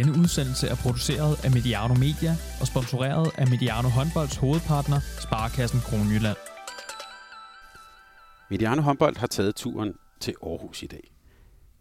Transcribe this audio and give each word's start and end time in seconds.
Denne 0.00 0.18
udsendelse 0.18 0.66
er 0.68 0.74
produceret 0.74 1.44
af 1.44 1.50
Mediano 1.50 1.94
Media 1.94 2.32
og 2.60 2.66
sponsoreret 2.66 3.30
af 3.38 3.46
Mediano 3.48 3.88
Håndbolds 3.88 4.36
hovedpartner, 4.36 5.00
Sparkassen 5.20 5.80
Kronjylland. 5.80 6.36
Mediano 8.50 8.82
Håndbold 8.82 9.16
har 9.16 9.26
taget 9.26 9.54
turen 9.54 9.94
til 10.20 10.34
Aarhus 10.42 10.82
i 10.82 10.86
dag. 10.86 11.12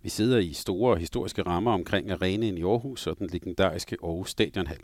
Vi 0.04 0.10
sidder 0.10 0.38
i 0.38 0.54
store 0.54 1.00
historiske 1.00 1.42
rammer 1.42 1.71
omkring 1.71 2.11
arenaen 2.11 2.57
i 2.57 2.64
Aarhus 2.64 3.07
og 3.07 3.18
den 3.18 3.28
legendariske 3.28 3.97
Aarhus 4.04 4.29
Stadionhal. 4.29 4.82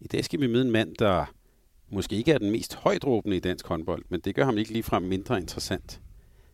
I 0.00 0.06
dag 0.06 0.24
skal 0.24 0.40
vi 0.40 0.46
møde 0.46 0.64
en 0.64 0.70
mand, 0.70 0.94
der 0.98 1.24
måske 1.92 2.16
ikke 2.16 2.32
er 2.32 2.38
den 2.38 2.50
mest 2.50 2.74
højdråbende 2.74 3.36
i 3.36 3.40
dansk 3.40 3.66
håndbold, 3.66 4.04
men 4.08 4.20
det 4.20 4.34
gør 4.34 4.44
ham 4.44 4.58
ikke 4.58 4.72
ligefrem 4.72 5.02
mindre 5.02 5.38
interessant. 5.38 6.00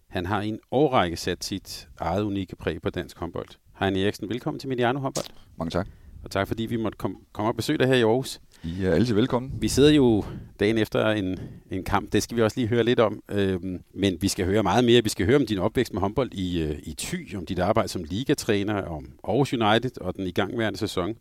Han 0.08 0.26
har 0.26 0.42
i 0.42 0.48
en 0.48 0.60
årrække 0.70 1.16
sat 1.16 1.44
sit 1.44 1.88
eget 2.00 2.22
unikke 2.22 2.56
præg 2.56 2.82
på 2.82 2.90
dansk 2.90 3.18
håndbold. 3.18 3.48
Hej 3.80 3.88
Eriksen, 3.88 4.28
velkommen 4.28 4.58
til 4.58 4.68
Mediano 4.68 4.98
Håndbold. 4.98 5.26
Mange 5.58 5.70
tak. 5.70 5.86
Og 6.24 6.30
tak 6.30 6.48
fordi 6.48 6.66
vi 6.66 6.76
måtte 6.76 6.98
komme, 6.98 7.16
komme 7.32 7.50
og 7.50 7.56
besøge 7.56 7.78
dig 7.78 7.86
her 7.86 7.94
i 7.94 8.02
Aarhus. 8.02 8.40
I 8.64 8.84
er 8.84 8.92
altid 8.92 9.14
velkommen. 9.14 9.52
Vi 9.60 9.68
sidder 9.68 9.90
jo 9.90 10.24
dagen 10.60 10.78
efter 10.78 11.10
en, 11.10 11.38
en 11.70 11.84
kamp, 11.84 12.12
det 12.12 12.22
skal 12.22 12.36
vi 12.36 12.42
også 12.42 12.60
lige 12.60 12.68
høre 12.68 12.84
lidt 12.84 13.00
om. 13.00 13.22
Øhm, 13.28 13.82
men 13.94 14.18
vi 14.20 14.28
skal 14.28 14.46
høre 14.46 14.62
meget 14.62 14.84
mere. 14.84 15.02
Vi 15.02 15.08
skal 15.08 15.26
høre 15.26 15.36
om 15.36 15.46
din 15.46 15.58
opvækst 15.58 15.92
med 15.92 16.00
håndbold 16.00 16.32
i, 16.32 16.62
øh, 16.62 16.78
i 16.82 16.94
Thy, 16.98 17.36
om 17.36 17.46
dit 17.46 17.58
arbejde 17.58 17.88
som 17.88 18.04
ligatræner, 18.04 18.82
om 18.82 19.06
Aarhus 19.24 19.52
United 19.52 20.00
og 20.00 20.16
den 20.16 20.26
igangværende 20.26 20.78
sæson. 20.78 21.14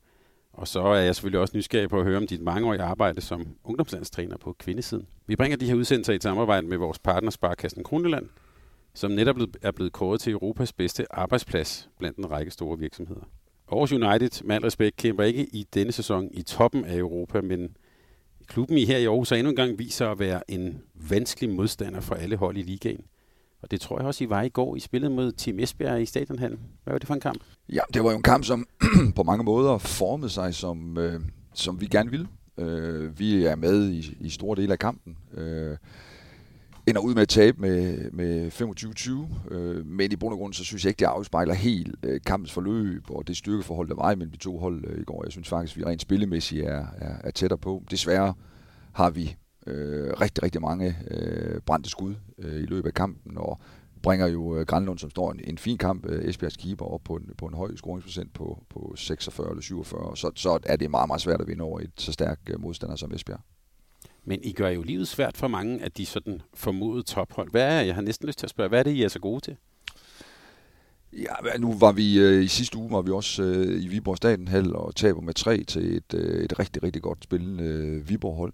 Og 0.54 0.68
så 0.68 0.82
er 0.82 1.00
jeg 1.00 1.16
selvfølgelig 1.16 1.40
også 1.40 1.58
nysgerrig 1.58 1.90
på 1.90 2.00
at 2.00 2.06
høre 2.06 2.18
om 2.18 2.28
dit 2.28 2.42
mangeårige 2.42 2.82
arbejde 2.82 3.22
som 3.22 3.48
ungdomslandstræner 3.64 4.38
på 4.38 4.56
kvindesiden. 4.60 5.08
Vi 5.28 5.36
bringer 5.36 5.58
de 5.58 5.66
her 5.66 5.76
udsendelser 5.76 6.14
i 6.14 6.16
et 6.16 6.24
samarbejde 6.24 6.68
med 6.68 6.78
vores 6.78 7.00
partner 7.00 7.32
Sparkassen 7.32 7.84
Kroneland, 7.84 8.30
som 9.00 9.12
netop 9.12 9.36
er 9.62 9.72
blevet 9.72 9.94
kåret 9.94 10.22
til 10.22 10.34
Europas 10.34 10.74
bedste 10.74 11.16
arbejdsplads 11.16 11.90
blandt 12.00 12.18
en 12.18 12.32
række 12.32 12.52
store 12.52 12.80
virksomheder. 12.80 13.22
Aarhus 13.72 13.92
United, 13.92 14.44
med 14.44 14.56
al 14.56 14.62
respekt, 14.62 14.96
kæmper 14.96 15.24
ikke 15.24 15.46
i 15.46 15.66
denne 15.74 15.92
sæson 15.92 16.30
i 16.32 16.42
toppen 16.42 16.86
af 16.86 16.98
Europa, 16.98 17.42
men 17.42 17.78
klubben 18.48 18.78
i 18.78 18.86
her 18.86 18.98
i 18.98 19.06
Aarhus 19.06 19.30
har 19.30 19.36
endnu 19.36 19.50
engang 19.50 19.80
vist 19.80 19.98
sig 19.98 20.12
at 20.12 20.20
være 20.20 20.52
en 20.52 20.82
vanskelig 21.10 21.50
modstander 21.50 22.00
for 22.00 22.16
alle 22.16 22.36
hold 22.36 22.58
i 22.58 22.62
ligaen. 22.62 23.02
Og 23.62 23.72
det 23.72 23.82
tror 23.82 24.00
jeg 24.00 24.08
også, 24.08 24.24
I 24.24 24.30
var 24.30 24.42
i 24.42 24.50
går. 24.50 24.76
I 24.76 24.80
spillede 24.80 25.14
mod 25.14 25.32
Team 25.32 25.60
Esbjerg 25.60 26.02
i 26.02 26.06
Stadionhallen. 26.06 26.60
Hvad 26.84 26.94
var 26.94 27.00
det 27.00 27.08
for 27.08 27.14
en 27.14 27.20
kamp? 27.20 27.44
Ja, 27.70 27.82
det 27.94 28.04
var 28.04 28.12
jo 28.12 28.18
en 28.18 28.24
kamp, 28.24 28.44
som 28.44 28.68
på 29.16 29.24
mange 29.24 29.44
måder 29.44 29.78
formede 29.78 30.30
sig, 30.30 30.56
som, 30.56 30.98
øh, 30.98 31.22
som 31.54 31.82
vi 31.82 31.86
gerne 31.86 32.12
ville. 32.12 32.28
Øh, 32.58 33.20
vi 33.20 33.46
er 33.46 33.56
med 33.56 33.90
i, 33.90 34.18
i 34.20 34.30
store 34.30 34.62
dele 34.62 34.74
af 34.74 34.80
kampen. 34.80 35.18
Øh, 35.34 35.78
ender 36.90 37.02
ud 37.02 37.14
med 37.14 37.22
at 37.22 37.30
tabe 37.30 37.62
med, 37.62 38.12
med 38.12 38.52
25-20, 39.50 39.54
øh, 39.54 39.86
men 39.86 40.12
i 40.12 40.16
bund 40.16 40.34
og 40.34 40.40
grund, 40.40 40.54
så 40.54 40.64
synes 40.64 40.84
jeg 40.84 40.90
ikke, 40.90 41.00
det 41.00 41.06
afspejler 41.06 41.54
helt 41.54 41.96
øh, 42.04 42.22
kampens 42.26 42.52
forløb 42.52 43.04
og 43.10 43.28
det 43.28 43.38
styrkeforhold, 43.38 43.88
der 43.88 43.96
var 43.96 44.12
imellem 44.12 44.32
de 44.32 44.38
to 44.38 44.58
hold 44.58 44.84
øh, 44.88 45.02
i 45.02 45.04
går. 45.04 45.24
Jeg 45.24 45.32
synes 45.32 45.50
faktisk, 45.50 45.78
vi 45.78 45.84
rent 45.84 46.02
spillemæssigt 46.02 46.66
er, 46.66 46.86
er, 46.98 47.16
er 47.24 47.32
tættere 47.32 47.60
på. 47.60 47.84
Desværre 47.92 48.34
har 48.94 49.10
vi 49.10 49.36
øh, 49.68 50.14
rigtig, 50.22 50.44
rigtig 50.44 50.62
mange 50.62 50.98
øh, 51.12 51.62
brændte 51.62 51.90
skud 51.90 52.16
øh, 52.38 52.64
i 52.64 52.66
løbet 52.66 52.88
af 52.88 52.94
kampen, 52.94 53.38
og 53.38 53.60
bringer 54.02 54.28
jo 54.28 54.58
øh, 54.58 54.66
Grænlund, 54.66 55.00
som 55.00 55.10
står 55.10 55.32
en, 55.32 55.40
en 55.44 55.58
fin 55.58 55.78
kamp, 55.78 56.06
øh, 56.06 56.30
Esbjergs 56.30 56.58
keeper, 56.58 56.86
op 56.86 57.02
på 57.04 57.16
en, 57.16 57.30
på 57.38 57.46
en 57.46 57.54
høj 57.54 57.76
scoringsprocent 57.76 58.34
på, 58.34 58.64
på 58.70 58.94
46 58.96 59.50
eller 59.50 59.62
47, 59.62 60.18
så, 60.18 60.32
så 60.36 60.60
er 60.64 60.76
det 60.76 60.92
meget, 60.92 61.08
meget 61.08 61.22
svært 61.22 61.42
at 61.42 61.48
vinde 61.48 61.64
over 61.64 61.80
et 61.80 61.92
så 61.98 62.12
stærkt 62.12 62.50
øh, 62.50 62.62
modstander 62.62 62.96
som 62.96 63.14
Esbjerg. 63.14 63.40
Men 64.26 64.40
I 64.44 64.52
gør 64.52 64.70
jo 64.70 64.82
livet 64.82 65.08
svært 65.08 65.38
for 65.38 65.48
mange 65.48 65.84
af 65.84 65.92
de 65.92 66.06
sådan 66.06 66.42
formodede 66.54 67.04
tophold. 67.04 67.52
Hvad 67.52 67.64
er, 67.64 67.82
jeg 67.82 67.96
har 67.96 68.02
næsten 68.02 68.28
lyst 68.28 68.40
til 68.40 68.46
at 68.46 68.50
spørge, 68.50 68.70
hvad 68.70 68.80
er 68.80 68.84
det, 68.84 68.92
I 68.92 69.04
er 69.04 69.08
så 69.08 69.20
gode 69.20 69.42
til? 69.42 69.58
Ja, 71.14 71.58
nu 71.60 71.74
var 71.74 71.92
vi 71.92 72.20
øh, 72.20 72.44
i 72.44 72.48
sidste 72.48 72.78
uge 72.78 72.92
var 72.92 73.02
vi 73.02 73.12
også 73.12 73.44
øh, 73.44 73.84
i 73.84 73.88
Viborg 73.88 74.18
Stadenhal 74.18 74.76
og 74.76 74.96
taber 74.96 75.22
med 75.22 75.34
tre 75.34 75.64
til 75.64 75.98
et, 75.98 76.14
øh, 76.14 76.44
et 76.44 76.60
rigtig, 76.60 76.84
rigtig 76.84 77.02
godt 77.02 77.24
spillende 77.24 77.64
øh, 77.64 78.10
Viborg-hold. 78.10 78.54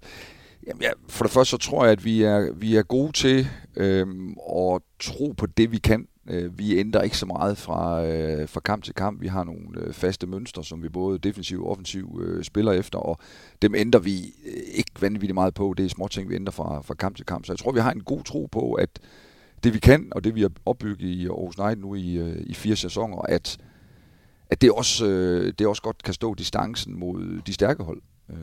Jamen, 0.67 0.81
ja, 0.81 0.89
for 1.07 1.23
det 1.23 1.31
første 1.31 1.51
så 1.51 1.57
tror 1.57 1.83
jeg, 1.83 1.91
at 1.91 2.05
vi 2.05 2.23
er, 2.23 2.53
vi 2.53 2.75
er 2.75 2.83
gode 2.83 3.11
til 3.11 3.47
øh, 3.75 4.07
at 4.49 4.81
tro 4.99 5.33
på 5.37 5.45
det, 5.45 5.71
vi 5.71 5.77
kan. 5.77 6.07
Øh, 6.29 6.59
vi 6.59 6.77
ændrer 6.77 7.01
ikke 7.01 7.17
så 7.17 7.25
meget 7.25 7.57
fra, 7.57 8.05
øh, 8.05 8.49
fra 8.49 8.59
kamp 8.59 8.83
til 8.83 8.93
kamp. 8.93 9.21
Vi 9.21 9.27
har 9.27 9.43
nogle 9.43 9.67
øh, 9.77 9.93
faste 9.93 10.27
mønstre, 10.27 10.63
som 10.63 10.83
vi 10.83 10.89
både 10.89 11.19
defensiv 11.19 11.63
og 11.63 11.71
offensiv 11.71 12.21
øh, 12.23 12.43
spiller 12.43 12.71
efter, 12.71 12.99
og 12.99 13.19
dem 13.61 13.75
ændrer 13.75 13.99
vi 13.99 14.33
øh, 14.45 14.61
ikke 14.73 14.91
vanvittigt 15.01 15.33
meget 15.33 15.53
på. 15.53 15.73
Det 15.77 15.85
er 15.85 15.89
små 15.89 16.07
ting, 16.07 16.29
vi 16.29 16.35
ændrer 16.35 16.51
fra, 16.51 16.81
fra 16.81 16.93
kamp 16.93 17.15
til 17.15 17.25
kamp. 17.25 17.45
Så 17.45 17.53
jeg 17.53 17.59
tror, 17.59 17.71
vi 17.71 17.79
har 17.79 17.91
en 17.91 18.03
god 18.03 18.23
tro 18.23 18.45
på, 18.51 18.73
at 18.73 18.99
det 19.63 19.73
vi 19.73 19.79
kan, 19.79 20.07
og 20.11 20.23
det 20.23 20.35
vi 20.35 20.41
har 20.41 20.51
opbygget 20.65 21.07
i 21.07 21.27
Aarhus 21.27 21.57
Night 21.57 21.79
nu 21.79 21.95
i, 21.95 22.13
øh, 22.13 22.43
i 22.45 22.53
fire 22.53 22.75
sæsoner, 22.75 23.17
at, 23.17 23.57
at 24.49 24.61
det, 24.61 24.71
også, 24.71 25.07
øh, 25.07 25.53
det 25.59 25.67
også 25.67 25.81
godt 25.81 26.03
kan 26.03 26.13
stå 26.13 26.33
distancen 26.33 26.99
mod 26.99 27.41
de 27.41 27.53
stærke 27.53 27.83
hold. 27.83 28.01
Øh, 28.29 28.37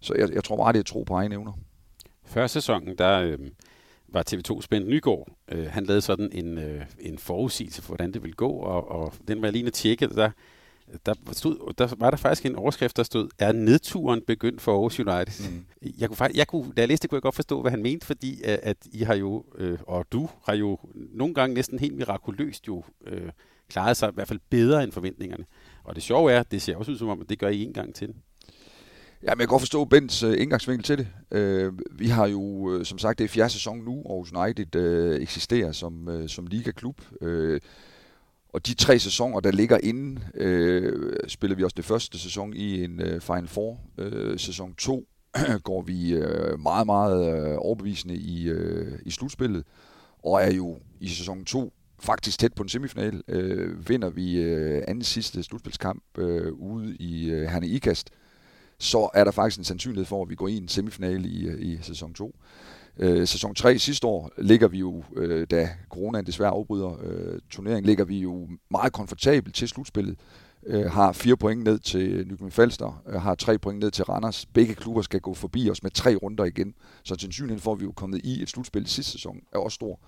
så 0.00 0.14
jeg, 0.18 0.34
jeg 0.34 0.44
tror 0.44 0.56
meget, 0.56 0.74
det 0.74 0.80
er 0.80 0.84
tro 0.84 1.02
på 1.02 1.14
egne 1.14 1.34
evner. 1.34 1.52
Før 2.24 2.46
sæsonen, 2.46 2.98
der 2.98 3.20
øh, 3.20 3.38
var 4.12 4.24
TV2 4.30 4.62
spændt 4.62 4.88
Nygaard. 4.88 5.28
Øh, 5.48 5.66
han 5.66 5.84
lavede 5.84 6.00
sådan 6.00 6.30
en, 6.32 6.58
øh, 6.58 6.84
en 7.00 7.18
forudsigelse 7.18 7.82
for, 7.82 7.88
hvordan 7.88 8.12
det 8.12 8.22
ville 8.22 8.34
gå, 8.34 8.50
og, 8.50 8.90
og 8.90 9.12
den 9.28 9.42
var 9.42 9.46
jeg 9.46 9.52
lige 9.52 9.66
at 9.66 9.72
tjekke. 9.72 10.08
Der, 10.08 10.30
der, 11.06 11.14
stod, 11.32 11.74
der 11.78 11.94
var 11.98 12.10
der 12.10 12.16
faktisk 12.16 12.46
en 12.46 12.56
overskrift, 12.56 12.96
der 12.96 13.02
stod, 13.02 13.28
er 13.38 13.52
nedturen 13.52 14.22
begyndt 14.26 14.60
for 14.60 14.72
Aarhus 14.72 15.00
United? 15.00 15.50
Mm. 15.50 15.64
Jeg 15.98 16.08
kunne, 16.08 16.16
faktisk, 16.16 16.38
jeg 16.38 16.46
kunne, 16.46 16.72
da 16.76 16.80
jeg 16.80 16.88
læste 16.88 17.02
det, 17.02 17.10
kunne 17.10 17.16
jeg 17.16 17.22
godt 17.22 17.34
forstå, 17.34 17.60
hvad 17.60 17.70
han 17.70 17.82
mente, 17.82 18.06
fordi 18.06 18.42
at, 18.42 18.60
at 18.62 18.76
I 18.92 19.02
har 19.02 19.14
jo, 19.14 19.44
øh, 19.58 19.78
og 19.86 20.06
du 20.12 20.28
har 20.44 20.54
jo 20.54 20.78
nogle 20.94 21.34
gange 21.34 21.54
næsten 21.54 21.78
helt 21.78 21.96
mirakuløst 21.96 22.68
jo 22.68 22.84
øh, 23.06 23.30
klaret 23.68 23.96
sig 23.96 24.08
i 24.08 24.14
hvert 24.14 24.28
fald 24.28 24.40
bedre 24.50 24.84
end 24.84 24.92
forventningerne. 24.92 25.44
Og 25.84 25.94
det 25.94 26.02
sjove 26.02 26.32
er, 26.32 26.42
det 26.42 26.62
ser 26.62 26.76
også 26.76 26.92
ud 26.92 26.98
som 26.98 27.08
om, 27.08 27.20
at 27.20 27.28
det 27.28 27.38
gør 27.38 27.48
I 27.48 27.62
en 27.62 27.72
gang 27.72 27.94
til. 27.94 28.14
Ja, 29.22 29.34
men 29.34 29.40
jeg 29.40 29.48
kan 29.48 29.52
godt 29.52 29.62
forstå 29.62 29.84
Bens 29.84 30.22
øh, 30.22 30.40
indgangsvinkel 30.42 30.84
til 30.84 30.98
det. 30.98 31.08
Øh, 31.30 31.72
vi 31.92 32.08
har 32.08 32.26
jo, 32.26 32.72
øh, 32.72 32.84
som 32.84 32.98
sagt, 32.98 33.18
det 33.18 33.24
er 33.24 33.28
fjerde 33.28 33.50
sæson 33.50 33.78
nu, 33.78 34.02
Aarhus 34.06 34.32
United 34.32 34.76
øh, 34.76 35.20
eksisterer 35.20 35.72
som, 35.72 36.08
øh, 36.08 36.28
som 36.28 36.46
ligaklub. 36.46 37.00
Øh, 37.20 37.60
og 38.48 38.66
de 38.66 38.74
tre 38.74 38.98
sæsoner, 38.98 39.40
der 39.40 39.50
ligger 39.50 39.78
inden, 39.82 40.18
øh, 40.34 41.12
spiller 41.28 41.56
vi 41.56 41.64
også 41.64 41.74
det 41.76 41.84
første 41.84 42.18
sæson 42.18 42.52
i 42.54 42.84
en 42.84 43.00
øh, 43.00 43.20
Final 43.20 43.48
Four. 43.48 43.80
Øh, 43.98 44.38
sæson 44.38 44.74
2 44.74 45.06
går 45.64 45.82
vi 45.82 46.12
øh, 46.12 46.60
meget, 46.60 46.86
meget 46.86 47.50
øh, 47.52 47.56
overbevisende 47.58 48.14
i, 48.16 48.48
øh, 48.48 48.98
i 49.06 49.10
slutspillet, 49.10 49.64
og 50.24 50.42
er 50.42 50.52
jo 50.52 50.78
i 51.00 51.08
sæson 51.08 51.44
2 51.44 51.72
faktisk 52.02 52.38
tæt 52.38 52.54
på 52.54 52.62
en 52.62 52.68
semifinal. 52.68 53.22
Øh, 53.28 53.88
vinder 53.88 54.10
vi 54.10 54.40
øh, 54.40 54.82
anden 54.88 55.04
sidste 55.04 55.42
slutspilskamp 55.42 56.02
øh, 56.18 56.52
ude 56.52 56.96
i 56.96 57.30
øh, 57.30 57.48
Herne 57.48 57.66
Ikast, 57.66 58.10
så 58.80 59.08
er 59.14 59.24
der 59.24 59.30
faktisk 59.30 59.58
en 59.58 59.64
sandsynlighed 59.64 60.04
for, 60.04 60.22
at 60.22 60.30
vi 60.30 60.34
går 60.34 60.48
i 60.48 60.56
en 60.56 60.68
semifinale 60.68 61.28
i, 61.28 61.46
øh, 61.46 61.62
i 61.62 61.78
sæson 61.82 62.14
2. 62.14 62.34
Øh, 62.98 63.26
sæson 63.26 63.54
3 63.54 63.78
sidste 63.78 64.06
år 64.06 64.30
ligger 64.38 64.68
vi 64.68 64.78
jo, 64.78 65.02
øh, 65.16 65.46
da 65.50 65.68
coronaen 65.88 66.26
desværre 66.26 66.50
afbryder 66.50 66.96
øh, 67.02 67.40
turneringen, 67.50 67.84
ligger 67.84 68.04
vi 68.04 68.18
jo 68.18 68.48
meget 68.70 68.92
komfortabelt 68.92 69.54
til 69.54 69.68
slutspillet. 69.68 70.18
Øh, 70.66 70.84
har 70.84 71.12
fire 71.12 71.36
point 71.36 71.64
ned 71.64 71.78
til 71.78 72.26
Nykøbing 72.26 72.52
Falster, 72.52 73.02
øh, 73.06 73.20
har 73.20 73.34
tre 73.34 73.58
point 73.58 73.80
ned 73.80 73.90
til 73.90 74.04
Randers. 74.04 74.46
Begge 74.46 74.74
klubber 74.74 75.02
skal 75.02 75.20
gå 75.20 75.34
forbi 75.34 75.70
os 75.70 75.82
med 75.82 75.90
tre 75.90 76.14
runder 76.14 76.44
igen. 76.44 76.74
Så 77.02 77.16
sandsynligheden 77.18 77.62
for, 77.62 77.72
at 77.72 77.80
vi 77.80 77.84
er 77.84 77.90
kommet 77.90 78.20
i 78.24 78.42
et 78.42 78.48
slutspil 78.48 78.86
sidste 78.86 79.12
sæson, 79.12 79.40
er 79.52 79.58
også 79.58 79.74
stor. 79.74 80.00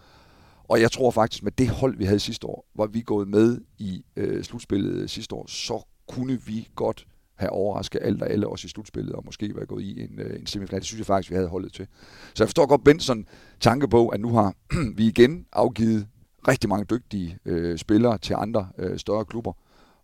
Og 0.68 0.80
jeg 0.80 0.90
tror 0.92 1.10
faktisk, 1.10 1.42
med 1.42 1.52
det 1.52 1.68
hold, 1.68 1.96
vi 1.96 2.04
havde 2.04 2.20
sidste 2.20 2.46
år, 2.46 2.66
var 2.74 2.86
vi 2.86 3.00
gået 3.00 3.28
med 3.28 3.60
i 3.78 4.04
øh, 4.16 4.44
slutspillet 4.44 5.10
sidste 5.10 5.34
år, 5.34 5.46
så 5.46 5.82
kunne 6.08 6.40
vi 6.46 6.68
godt 6.74 7.06
have 7.34 7.50
overrasket 7.50 8.00
alt 8.02 8.22
og 8.22 8.30
alle 8.30 8.48
også 8.48 8.66
i 8.66 8.68
slutspillet, 8.68 9.14
og 9.14 9.22
måske 9.24 9.56
være 9.56 9.66
gået 9.66 9.82
i 9.82 10.00
en, 10.00 10.18
øh, 10.18 10.40
en 10.40 10.46
semifinal. 10.46 10.80
Det 10.80 10.86
synes 10.86 10.98
jeg 10.98 11.06
faktisk, 11.06 11.30
vi 11.30 11.34
havde 11.34 11.48
holdet 11.48 11.72
til. 11.72 11.86
Så 12.34 12.44
jeg 12.44 12.48
forstår 12.48 12.66
godt 12.66 12.84
Benson 12.84 13.26
tanke 13.60 13.88
på, 13.88 14.08
at 14.08 14.20
nu 14.20 14.28
har 14.28 14.54
vi 14.96 15.06
igen 15.06 15.46
afgivet 15.52 16.06
rigtig 16.48 16.70
mange 16.70 16.84
dygtige 16.84 17.38
øh, 17.44 17.78
spillere 17.78 18.18
til 18.18 18.34
andre 18.38 18.68
øh, 18.78 18.98
større 18.98 19.24
klubber, 19.24 19.52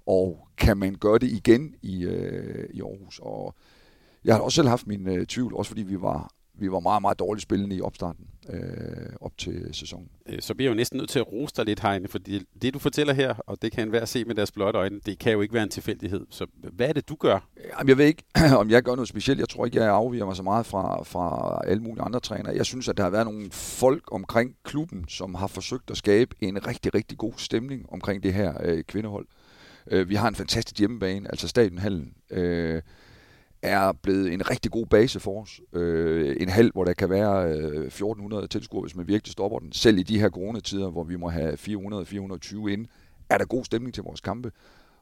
og 0.06 0.49
kan 0.56 0.76
man 0.76 0.94
gøre 0.94 1.19
det 1.19 1.31
igen 1.31 1.75
i, 1.82 2.05
øh, 2.05 2.69
i 2.70 2.81
Aarhus? 2.81 3.20
Og 3.23 3.55
jeg 4.25 4.35
har 4.35 4.43
også 4.43 4.56
selv 4.56 4.69
haft 4.69 4.87
min 4.87 5.08
øh, 5.08 5.26
tvivl, 5.26 5.55
også 5.55 5.69
fordi 5.69 5.82
vi 5.82 6.00
var 6.00 6.31
vi 6.58 6.70
var 6.70 6.81
meget, 6.81 7.02
meget 7.02 7.19
dårligt 7.19 7.43
spillende 7.43 7.76
i 7.76 7.81
opstarten 7.81 8.25
øh, 8.49 9.12
op 9.20 9.38
til 9.38 9.69
sæsonen. 9.72 10.08
Øh, 10.26 10.40
så 10.40 10.55
bliver 10.55 10.70
jeg 10.70 10.75
jo 10.75 10.76
næsten 10.76 10.99
nødt 10.99 11.10
til 11.10 11.19
at 11.19 11.32
rose 11.32 11.55
dig 11.56 11.64
lidt, 11.64 11.81
Heine, 11.81 12.08
fordi 12.08 12.43
det, 12.62 12.75
du 12.75 12.78
fortæller 12.78 13.14
her, 13.14 13.34
og 13.34 13.62
det 13.62 13.72
kan 13.72 13.82
enhver 13.82 14.05
se 14.05 14.25
med 14.25 14.34
deres 14.34 14.52
blotte 14.52 14.78
øjne, 14.78 15.00
det 15.06 15.19
kan 15.19 15.32
jo 15.32 15.40
ikke 15.40 15.55
være 15.55 15.62
en 15.62 15.69
tilfældighed. 15.69 16.26
Så 16.31 16.46
hvad 16.72 16.88
er 16.88 16.93
det, 16.93 17.08
du 17.08 17.14
gør? 17.14 17.49
Jamen, 17.78 17.88
jeg 17.88 17.99
ved 17.99 18.06
ikke, 18.06 18.22
om 18.60 18.70
jeg 18.70 18.82
gør 18.82 18.94
noget 18.94 19.08
specielt. 19.08 19.40
Jeg 19.40 19.49
tror 19.49 19.66
ikke, 19.66 19.81
jeg 19.81 19.88
afviger 19.88 20.26
mig 20.26 20.37
så 20.37 20.43
meget 20.43 20.66
fra, 20.66 21.02
fra 21.02 21.60
alle 21.66 21.82
mulige 21.82 22.02
andre 22.02 22.20
trænere. 22.20 22.56
Jeg 22.56 22.66
synes, 22.66 22.88
at 22.88 22.96
der 22.96 23.02
har 23.02 23.11
været 23.11 23.26
nogle 23.26 23.50
folk 23.50 24.02
omkring 24.12 24.54
klubben, 24.64 25.08
som 25.08 25.34
har 25.34 25.46
forsøgt 25.46 25.90
at 25.90 25.96
skabe 25.96 26.37
en 26.40 26.66
rigtig, 26.66 26.94
rigtig 26.94 27.19
god 27.19 27.32
stemning 27.37 27.93
omkring 27.93 28.22
det 28.22 28.34
her 28.34 28.54
øh, 28.64 28.84
kvindehold. 28.84 29.26
Øh, 29.90 30.08
vi 30.08 30.14
har 30.14 30.28
en 30.28 30.34
fantastisk 30.34 30.78
hjemmebane, 30.78 31.28
altså 31.28 31.49
Stadionhallen. 31.49 32.12
Øh, 32.31 32.82
er 33.62 33.93
blevet 33.93 34.32
en 34.32 34.50
rigtig 34.50 34.70
god 34.70 34.87
base 34.87 35.20
for 35.20 35.43
os. 35.43 35.60
Øh, 35.72 36.37
en 36.40 36.49
halv, 36.49 36.72
hvor 36.72 36.84
der 36.84 36.93
kan 36.93 37.10
være 37.10 37.52
øh, 37.52 37.87
1400 37.87 38.46
tilskuere, 38.46 38.82
hvis 38.82 38.96
man 38.96 39.08
virkelig 39.08 39.32
stopper 39.32 39.58
den. 39.58 39.72
Selv 39.72 39.99
i 39.99 40.02
de 40.02 40.20
her 40.20 40.31
coronatider, 40.31 40.90
hvor 40.90 41.05
vi 41.05 41.16
må 41.16 41.28
have 41.28 41.52
400-420 41.52 42.66
ind, 42.69 42.87
er 43.31 43.38
der 43.38 43.44
god 43.44 43.64
stemning 43.64 43.94
til 43.94 44.02
vores 44.02 44.20
kampe. 44.20 44.52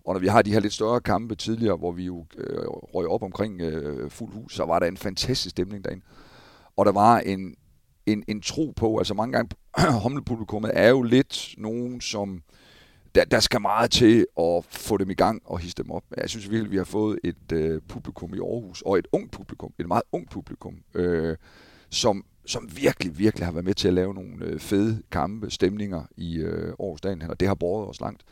Og 0.05 0.14
når 0.14 0.20
vi 0.20 0.26
har 0.26 0.43
de 0.43 0.53
her 0.53 0.61
lidt 0.61 0.73
større 0.73 1.00
kampe 1.00 1.35
tidligere, 1.35 1.76
hvor 1.76 1.93
vi 1.93 2.05
jo 2.05 2.26
øh, 2.38 2.67
røg 2.67 3.06
op 3.06 3.23
omkring 3.23 3.61
øh, 3.61 4.11
fuld 4.11 4.32
hus, 4.32 4.55
så 4.55 4.64
var 4.64 4.79
der 4.79 4.87
en 4.87 4.97
fantastisk 4.97 5.50
stemning 5.50 5.85
derinde. 5.85 6.05
Og 6.76 6.87
der 6.87 6.93
var 6.93 7.19
en, 7.19 7.55
en, 8.06 8.25
en 8.29 8.43
tro 8.43 8.73
på, 8.76 8.99
altså 8.99 9.14
mange 9.14 9.32
gange, 9.32 9.56
humlepublikummet 10.02 10.70
er 10.75 10.88
jo 10.88 11.02
lidt 11.02 11.55
nogen, 11.59 12.00
som 12.00 12.43
der, 13.17 13.25
der 13.25 13.41
skal 13.41 13.61
meget 13.61 13.91
til 13.91 14.27
at 14.41 14.65
få 14.65 14.97
dem 14.97 15.11
i 15.11 15.15
gang 15.15 15.43
og 15.45 15.59
hisse 15.59 15.77
dem 15.77 15.91
op. 15.91 16.03
Jeg 16.17 16.31
synes 16.31 16.51
virkelig, 16.51 16.71
vi 16.71 16.77
har 16.77 16.85
fået 16.85 17.19
et 17.25 17.53
øh, 17.53 17.81
publikum 17.89 18.35
i 18.35 18.39
Aarhus, 18.39 18.83
og 18.83 18.99
et 18.99 19.09
ungt 19.13 19.33
publikum, 19.33 19.73
et 19.79 19.89
meget 19.89 20.03
ungt 20.13 20.31
publikum, 20.31 20.75
øh, 20.95 21.37
som, 21.91 22.25
som 22.47 22.69
virkelig, 22.77 23.19
virkelig 23.19 23.47
har 23.47 23.53
været 23.53 23.65
med 23.65 23.75
til 23.75 23.89
at 23.89 23.95
lave 23.95 24.15
nogle 24.15 24.45
øh, 24.45 24.61
fede 24.61 25.03
kampe, 25.11 25.51
stemninger 25.51 26.03
i 26.17 26.37
øh, 26.37 26.75
Aarhus 26.81 27.01
Dagen, 27.01 27.23
og 27.23 27.41
det 27.41 27.49
har 27.49 27.55
båret 27.55 27.89
os 27.89 28.01
langt. 28.01 28.23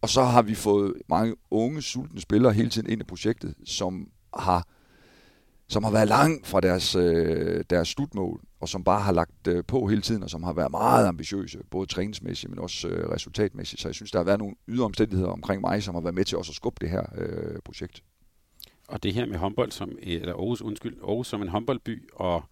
Og 0.00 0.08
så 0.08 0.22
har 0.22 0.42
vi 0.42 0.54
fået 0.54 0.92
mange 1.08 1.34
unge, 1.50 1.82
sultne 1.82 2.20
spillere 2.20 2.52
hele 2.52 2.70
tiden 2.70 2.90
ind 2.90 3.00
i 3.00 3.04
projektet, 3.04 3.54
som 3.64 4.08
har 4.38 4.66
som 5.68 5.84
har 5.84 5.90
været 5.90 6.08
langt 6.08 6.46
fra 6.46 6.60
deres, 6.60 6.94
øh, 6.94 7.64
deres 7.70 7.88
slutmål, 7.88 8.40
og 8.60 8.68
som 8.68 8.84
bare 8.84 9.00
har 9.00 9.12
lagt 9.12 9.46
øh, 9.48 9.64
på 9.64 9.86
hele 9.86 10.02
tiden, 10.02 10.22
og 10.22 10.30
som 10.30 10.42
har 10.42 10.52
været 10.52 10.70
meget 10.70 11.06
ambitiøse, 11.06 11.58
både 11.70 11.86
træningsmæssigt, 11.86 12.50
men 12.50 12.58
også 12.58 12.88
øh, 12.88 13.10
resultatmæssigt. 13.10 13.82
Så 13.82 13.88
jeg 13.88 13.94
synes, 13.94 14.10
der 14.10 14.18
har 14.18 14.24
været 14.24 14.38
nogle 14.38 14.54
ydre 14.68 14.84
omstændigheder 14.84 15.30
omkring 15.30 15.60
mig, 15.60 15.82
som 15.82 15.94
har 15.94 16.02
været 16.02 16.14
med 16.14 16.24
til 16.24 16.38
også 16.38 16.50
at 16.50 16.56
skubbe 16.56 16.78
det 16.80 16.90
her 16.90 17.02
øh, 17.16 17.58
projekt. 17.64 18.02
Og 18.88 19.02
det 19.02 19.14
her 19.14 19.26
med 19.26 19.36
håndbold 19.36 19.70
som, 19.70 19.90
øh, 19.90 20.12
eller 20.12 20.34
Aarhus, 20.34 20.62
undskyld, 20.62 20.96
Aarhus 21.02 21.28
som 21.28 21.42
en 21.42 21.48
håndboldby, 21.48 22.08
og 22.14 22.42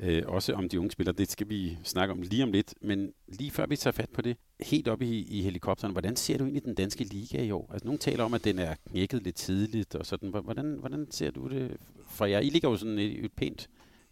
øh, 0.00 0.22
også 0.26 0.52
om 0.52 0.68
de 0.68 0.78
unge 0.78 0.90
spillere, 0.90 1.14
det 1.18 1.30
skal 1.30 1.48
vi 1.48 1.78
snakke 1.84 2.12
om 2.12 2.22
lige 2.22 2.42
om 2.42 2.52
lidt. 2.52 2.74
Men 2.82 3.12
lige 3.28 3.50
før 3.50 3.66
vi 3.66 3.76
tager 3.76 3.92
fat 3.92 4.10
på 4.10 4.22
det, 4.22 4.36
helt 4.60 4.88
op 4.88 5.02
i, 5.02 5.38
i 5.38 5.42
helikopteren, 5.42 5.92
hvordan 5.92 6.16
ser 6.16 6.38
du 6.38 6.44
egentlig 6.44 6.64
den 6.64 6.74
danske 6.74 7.04
liga 7.04 7.42
i 7.42 7.50
år? 7.50 7.70
Altså, 7.72 7.86
nogen 7.86 7.98
taler 7.98 8.24
om, 8.24 8.34
at 8.34 8.44
den 8.44 8.58
er 8.58 8.74
knækket 8.90 9.22
lidt 9.22 9.36
tidligt 9.36 9.94
og 9.94 10.06
sådan. 10.06 10.28
Hvordan, 10.28 10.76
hvordan 10.78 11.06
ser 11.10 11.30
du 11.30 11.48
det 11.48 11.76
for 12.10 12.24
jer? 12.24 12.38
I 12.40 12.50
ligger 12.50 12.70
jo 12.70 12.76
sådan 12.76 12.98
et, 12.98 13.24
et 13.24 13.32
pænt 13.36 13.68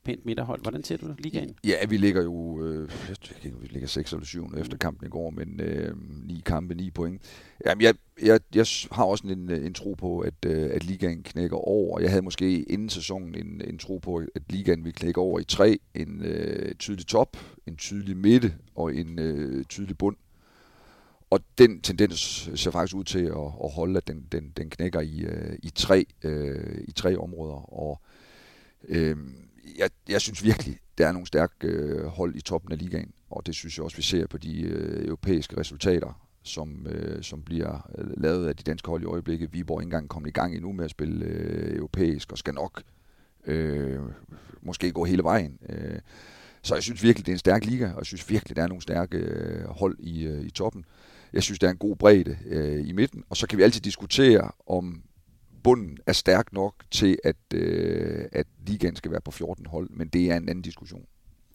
pænt 0.09 0.27
midterhold. 0.27 0.63
Hvordan 0.63 0.85
ser 0.85 0.97
du 0.97 1.15
ligaen? 1.19 1.55
Ja, 1.65 1.87
vi 1.89 1.97
ligger 1.97 2.23
jo 2.23 2.63
øh, 2.63 2.91
vi 3.43 3.67
ligger 3.71 3.89
6 3.89 4.13
eller 4.13 4.27
7 4.27 4.51
efter 4.59 4.77
kampen 4.77 5.07
i 5.07 5.11
går, 5.11 5.31
men 5.31 5.61
øh, 5.61 5.95
9 6.27 6.43
kampe, 6.47 6.75
9 6.75 6.91
point. 6.91 7.23
Jamen, 7.67 7.83
jeg, 7.83 7.95
jeg, 8.23 8.41
jeg 8.55 8.67
har 8.93 9.05
også 9.05 9.27
en, 9.27 9.51
øh, 9.51 9.67
en 9.67 9.75
tro 9.75 9.95
på, 9.99 10.19
at, 10.19 10.35
øh, 10.47 10.71
at 10.73 10.85
ligaen 10.85 11.23
knækker 11.23 11.57
over. 11.57 12.01
Jeg 12.01 12.11
havde 12.11 12.23
måske 12.23 12.63
inden 12.63 12.89
sæsonen 12.89 13.35
en, 13.35 13.63
en 13.69 13.79
tro 13.79 13.99
på, 13.99 14.17
at 14.17 14.43
ligaen 14.49 14.85
ville 14.85 14.95
knække 14.95 15.21
over 15.21 15.41
i 15.41 15.45
tre. 15.45 15.79
En 15.95 16.23
øh, 16.25 16.75
tydelig 16.75 17.07
top, 17.07 17.37
en 17.67 17.77
tydelig 17.77 18.17
midte 18.17 18.55
og 18.75 18.95
en 18.95 19.19
øh, 19.19 19.65
tydelig 19.65 19.99
bund. 19.99 20.17
Og 21.31 21.41
den 21.59 21.81
tendens 21.81 22.51
ser 22.55 22.71
faktisk 22.71 22.97
ud 22.97 23.05
til 23.05 23.25
at, 23.25 23.53
at 23.65 23.73
holde, 23.73 23.97
at 23.97 24.09
den, 24.09 24.27
den, 24.33 24.53
den 24.57 24.71
knækker 24.71 25.01
i, 25.01 25.21
øh, 25.21 25.59
i, 25.63 25.71
tre, 25.71 26.07
øh, 26.23 26.85
i 26.89 26.93
tre 26.93 27.17
områder. 27.17 27.73
Og 27.73 28.01
øh, 28.89 29.17
jeg, 29.79 29.91
jeg 30.09 30.21
synes 30.21 30.45
virkelig, 30.45 30.79
der 30.99 31.07
er 31.07 31.13
nogle 31.13 31.27
stærke 31.27 31.55
øh, 31.63 32.05
hold 32.05 32.37
i 32.37 32.41
toppen 32.41 32.73
af 32.73 32.79
ligaen, 32.79 33.13
og 33.31 33.47
det 33.47 33.55
synes 33.55 33.79
jeg 33.79 33.85
også, 33.85 33.97
vi 33.97 34.03
ser 34.03 34.27
på 34.27 34.39
de 34.39 34.63
øh, 34.63 35.07
europæiske 35.07 35.57
resultater, 35.57 36.29
som, 36.43 36.87
øh, 36.87 37.23
som 37.23 37.43
bliver 37.43 37.91
øh, 37.99 38.23
lavet 38.23 38.49
af 38.49 38.57
de 38.57 38.63
danske 38.63 38.89
hold 38.89 39.03
i 39.03 39.07
øjeblikket. 39.07 39.53
Viborg 39.53 39.81
ikke 39.81 39.87
engang 39.87 40.09
kommet 40.09 40.29
i 40.29 40.33
gang 40.33 40.55
endnu 40.55 40.73
med 40.73 40.85
at 40.85 40.91
spille 40.91 41.25
øh, 41.25 41.77
europæisk, 41.77 42.33
og 42.33 42.39
skal 42.39 42.55
nok 42.55 42.83
øh, 43.47 44.01
måske 44.63 44.93
gå 44.93 45.05
hele 45.05 45.23
vejen. 45.23 45.59
Øh, 45.69 45.99
så 46.63 46.75
jeg 46.75 46.83
synes 46.83 47.03
virkelig, 47.03 47.27
det 47.27 47.33
er 47.33 47.35
en 47.35 47.39
stærk 47.39 47.65
liga, 47.65 47.91
og 47.91 47.99
jeg 47.99 48.07
synes 48.07 48.31
virkelig, 48.31 48.57
der 48.57 48.63
er 48.63 48.69
nogle 48.69 48.83
stærke 48.83 49.19
øh, 49.19 49.65
hold 49.65 49.97
i, 49.99 50.27
øh, 50.27 50.45
i 50.45 50.51
toppen. 50.51 50.85
Jeg 51.33 51.43
synes, 51.43 51.59
der 51.59 51.67
er 51.67 51.71
en 51.71 51.79
god 51.79 51.97
bredde 51.97 52.39
øh, 52.47 52.89
i 52.89 52.93
midten, 52.93 53.25
og 53.29 53.37
så 53.37 53.47
kan 53.47 53.59
vi 53.59 53.63
altid 53.63 53.81
diskutere, 53.81 54.51
om 54.67 55.03
bunden 55.63 55.99
er 56.07 56.13
stærk 56.13 56.53
nok 56.53 56.75
til, 56.91 57.19
at, 57.25 57.37
øh, 57.55 58.25
at 58.33 58.47
ligaen 58.67 58.97
skal 58.97 59.11
være 59.11 59.21
på 59.21 59.31
14 59.31 59.67
hold, 59.67 59.91
men 59.91 60.09
det 60.09 60.31
er 60.31 60.37
en 60.37 60.49
anden 60.49 60.63
diskussion. 60.63 61.05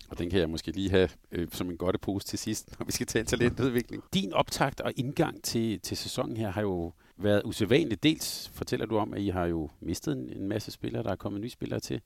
Og 0.09 0.19
den 0.19 0.29
kan 0.29 0.39
jeg 0.39 0.49
måske 0.49 0.71
lige 0.71 0.89
have 0.89 1.09
øh, 1.31 1.47
som 1.51 1.69
en 1.69 1.77
godt 1.77 2.01
pose 2.01 2.27
til 2.27 2.39
sidst, 2.39 2.69
når 2.79 2.85
vi 2.85 2.91
skal 2.91 3.07
tale 3.07 3.25
talentudvikling. 3.25 4.03
Din 4.13 4.33
optakt 4.33 4.81
og 4.81 4.93
indgang 4.95 5.43
til, 5.43 5.79
til 5.79 5.97
sæsonen 5.97 6.37
her 6.37 6.51
har 6.51 6.61
jo 6.61 6.93
været 7.17 7.41
usædvanligt. 7.45 8.03
Dels 8.03 8.51
fortæller 8.53 8.85
du 8.85 8.97
om, 8.97 9.13
at 9.13 9.21
I 9.21 9.29
har 9.29 9.45
jo 9.45 9.69
mistet 9.81 10.17
en, 10.17 10.29
en 10.29 10.47
masse 10.47 10.71
spillere, 10.71 11.03
der 11.03 11.11
er 11.11 11.15
kommet 11.15 11.41
nye 11.41 11.49
spillere 11.49 11.79
til. 11.79 12.01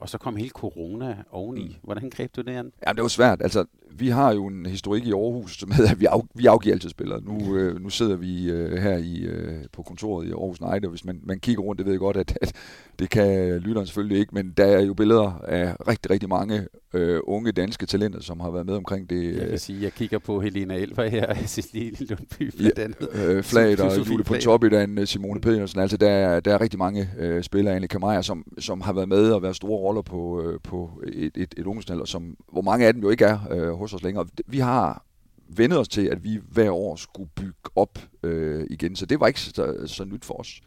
Og 0.00 0.08
så 0.08 0.18
kom 0.18 0.36
hele 0.36 0.50
corona 0.50 1.16
oveni. 1.30 1.64
Mm. 1.64 1.74
Hvordan 1.82 2.10
greb 2.10 2.36
du 2.36 2.40
det 2.40 2.52
an? 2.52 2.72
Ja, 2.86 2.92
det 2.92 3.02
var 3.02 3.08
svært. 3.08 3.42
Altså, 3.42 3.64
vi 3.90 4.08
har 4.08 4.34
jo 4.34 4.46
en 4.46 4.66
historik 4.66 5.06
i 5.06 5.12
Aarhus, 5.12 5.58
som 5.58 5.70
hedder, 5.70 5.90
at 5.90 6.00
vi, 6.00 6.06
af, 6.06 6.20
vi 6.34 6.46
afgiver 6.46 6.74
altid 6.74 6.90
spillere. 6.90 7.20
Nu, 7.20 7.56
øh, 7.56 7.82
nu 7.82 7.88
sidder 7.88 8.16
vi 8.16 8.50
øh, 8.50 8.82
her 8.82 8.96
i, 8.96 9.20
øh, 9.20 9.64
på 9.72 9.82
kontoret 9.82 10.26
i 10.26 10.30
Aarhus 10.30 10.60
Night, 10.60 10.84
og 10.84 10.90
hvis 10.90 11.04
man, 11.04 11.20
man 11.22 11.40
kigger 11.40 11.62
rundt, 11.62 11.78
det 11.78 11.86
ved 11.86 11.92
jeg 11.92 12.00
godt, 12.00 12.16
at, 12.16 12.38
at 12.42 12.52
det 12.98 13.10
kan 13.10 13.58
lytteren 13.58 13.86
selvfølgelig 13.86 14.18
ikke, 14.18 14.34
men 14.34 14.52
der 14.56 14.64
er 14.64 14.80
jo 14.80 14.94
billeder 14.94 15.40
af 15.44 15.74
rigtig, 15.88 16.10
rigtig 16.10 16.28
mange 16.28 16.66
øh, 16.94 17.20
unge 17.24 17.52
danske 17.52 17.86
talenter, 17.86 18.20
som 18.20 18.40
har 18.40 18.50
været 18.50 18.66
med 18.66 18.74
omkring 18.74 19.10
det. 19.10 19.36
Jeg 19.36 19.48
kan 19.48 19.58
sige, 19.58 19.82
jeg 19.82 19.92
kigger 19.92 20.18
på 20.18 20.40
Helena 20.40 20.74
Elver 20.74 21.08
her, 21.08 21.34
Cecilie 21.46 22.06
Lundby 22.06 22.56
blandt 22.56 22.78
andet. 22.78 23.08
Ja, 23.14 23.32
øh, 23.32 23.42
Flag 23.42 23.80
og 23.80 23.98
Julie 23.98 24.24
på 24.24 24.34
top 24.34 24.64
i 24.64 24.68
den, 24.68 25.06
Simone 25.06 25.40
Pedersen. 25.40 25.80
Altså, 25.80 25.96
der, 25.96 26.10
er, 26.10 26.40
der 26.40 26.54
er 26.54 26.60
rigtig 26.60 26.78
mange 26.78 27.10
øh, 27.18 27.42
spillere, 27.42 27.74
Anne 27.74 27.88
Kamajer, 27.88 28.22
som, 28.22 28.44
som 28.58 28.80
har 28.80 28.92
været 28.92 29.08
med 29.08 29.30
og 29.30 29.42
været 29.42 29.56
store 29.56 29.78
roller 29.88 30.02
på, 30.02 30.42
øh, 30.42 30.60
på 30.60 31.02
et, 31.06 31.36
et, 31.36 31.54
et 31.56 31.66
ungdomsnald, 31.66 32.06
som, 32.06 32.36
hvor 32.52 32.62
mange 32.62 32.86
af 32.86 32.92
dem 32.92 33.02
jo 33.02 33.10
ikke 33.10 33.24
er 33.24 33.38
øh, 33.50 33.72
hos 33.72 33.94
os 33.94 34.02
længere. 34.02 34.26
Vi 34.46 34.58
har 34.58 35.04
vendet 35.48 35.78
os 35.78 35.88
til, 35.88 36.06
at 36.06 36.24
vi 36.24 36.40
hver 36.48 36.70
år 36.70 36.96
skulle 36.96 37.30
bygge 37.34 37.70
op 37.76 37.98
øh, 38.22 38.66
igen, 38.70 38.96
så 38.96 39.06
det 39.06 39.20
var 39.20 39.26
ikke 39.26 39.40
så, 39.40 39.82
så 39.86 40.04
nyt 40.04 40.24
for 40.24 40.34
os. 40.40 40.60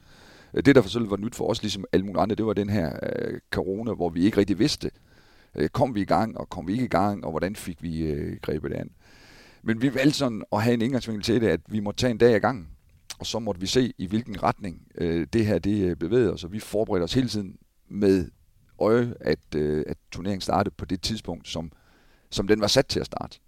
Øh, 0.53 0.65
det, 0.65 0.75
der 0.75 0.81
for 0.81 1.09
var 1.09 1.17
nyt 1.17 1.35
for 1.35 1.47
os, 1.49 1.61
ligesom 1.61 1.85
alle 1.91 2.05
mulige 2.05 2.21
andre, 2.21 2.35
det 2.35 2.45
var 2.45 2.53
den 2.53 2.69
her 2.69 2.99
øh, 3.03 3.39
corona, 3.51 3.93
hvor 3.93 4.09
vi 4.09 4.23
ikke 4.23 4.37
rigtig 4.37 4.59
vidste, 4.59 4.91
øh, 5.55 5.69
kom 5.69 5.95
vi 5.95 6.01
i 6.01 6.05
gang, 6.05 6.37
og 6.37 6.49
kom 6.49 6.67
vi 6.67 6.71
ikke 6.73 6.85
i 6.85 6.87
gang, 6.87 7.25
og 7.25 7.31
hvordan 7.31 7.55
fik 7.55 7.83
vi 7.83 8.01
øh, 8.01 8.37
grebet 8.41 8.71
det 8.71 8.77
an. 8.77 8.89
Men 9.63 9.81
vi 9.81 9.95
valgte 9.95 10.17
sådan 10.17 10.43
at 10.51 10.63
have 10.63 10.73
en 10.73 10.81
indgangsvinkel 10.81 11.23
til 11.23 11.41
det, 11.41 11.47
at 11.47 11.61
vi 11.69 11.79
måtte 11.79 12.01
tage 12.01 12.11
en 12.11 12.17
dag 12.17 12.35
i 12.35 12.39
gang, 12.39 12.67
og 13.19 13.25
så 13.25 13.39
måtte 13.39 13.61
vi 13.61 13.67
se, 13.67 13.93
i 13.97 14.07
hvilken 14.07 14.43
retning 14.43 14.81
øh, 14.95 15.27
det 15.33 15.45
her 15.45 15.59
det 15.59 15.63
bevæger 15.63 15.95
bevægede 15.95 16.33
os, 16.33 16.43
og 16.43 16.51
vi 16.51 16.59
forberedte 16.59 17.03
os 17.03 17.13
hele 17.13 17.27
tiden 17.27 17.57
med 17.89 18.29
øje, 18.81 19.13
at, 19.19 19.55
øh, 19.55 19.83
at 19.87 19.97
turneringen 20.11 20.41
startede 20.41 20.75
på 20.77 20.85
det 20.85 21.01
tidspunkt, 21.01 21.47
som, 21.47 21.71
som 22.29 22.47
den 22.47 22.61
var 22.61 22.67
sat 22.67 22.85
til 22.85 22.99
at 22.99 23.05
starte. 23.05 23.39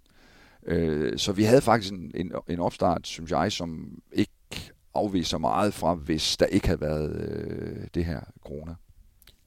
Øh, 0.66 1.18
så 1.18 1.32
vi 1.32 1.44
havde 1.44 1.60
faktisk 1.60 1.92
en, 1.92 2.12
en, 2.14 2.32
en 2.48 2.60
opstart, 2.60 3.06
synes 3.06 3.30
jeg, 3.30 3.52
som 3.52 3.98
ikke 4.12 4.32
afviser 4.94 5.38
meget 5.38 5.74
fra, 5.74 5.94
hvis 5.94 6.36
der 6.36 6.46
ikke 6.46 6.66
havde 6.66 6.80
været 6.80 7.28
øh, 7.28 7.86
det 7.94 8.04
her 8.04 8.20
corona. 8.40 8.74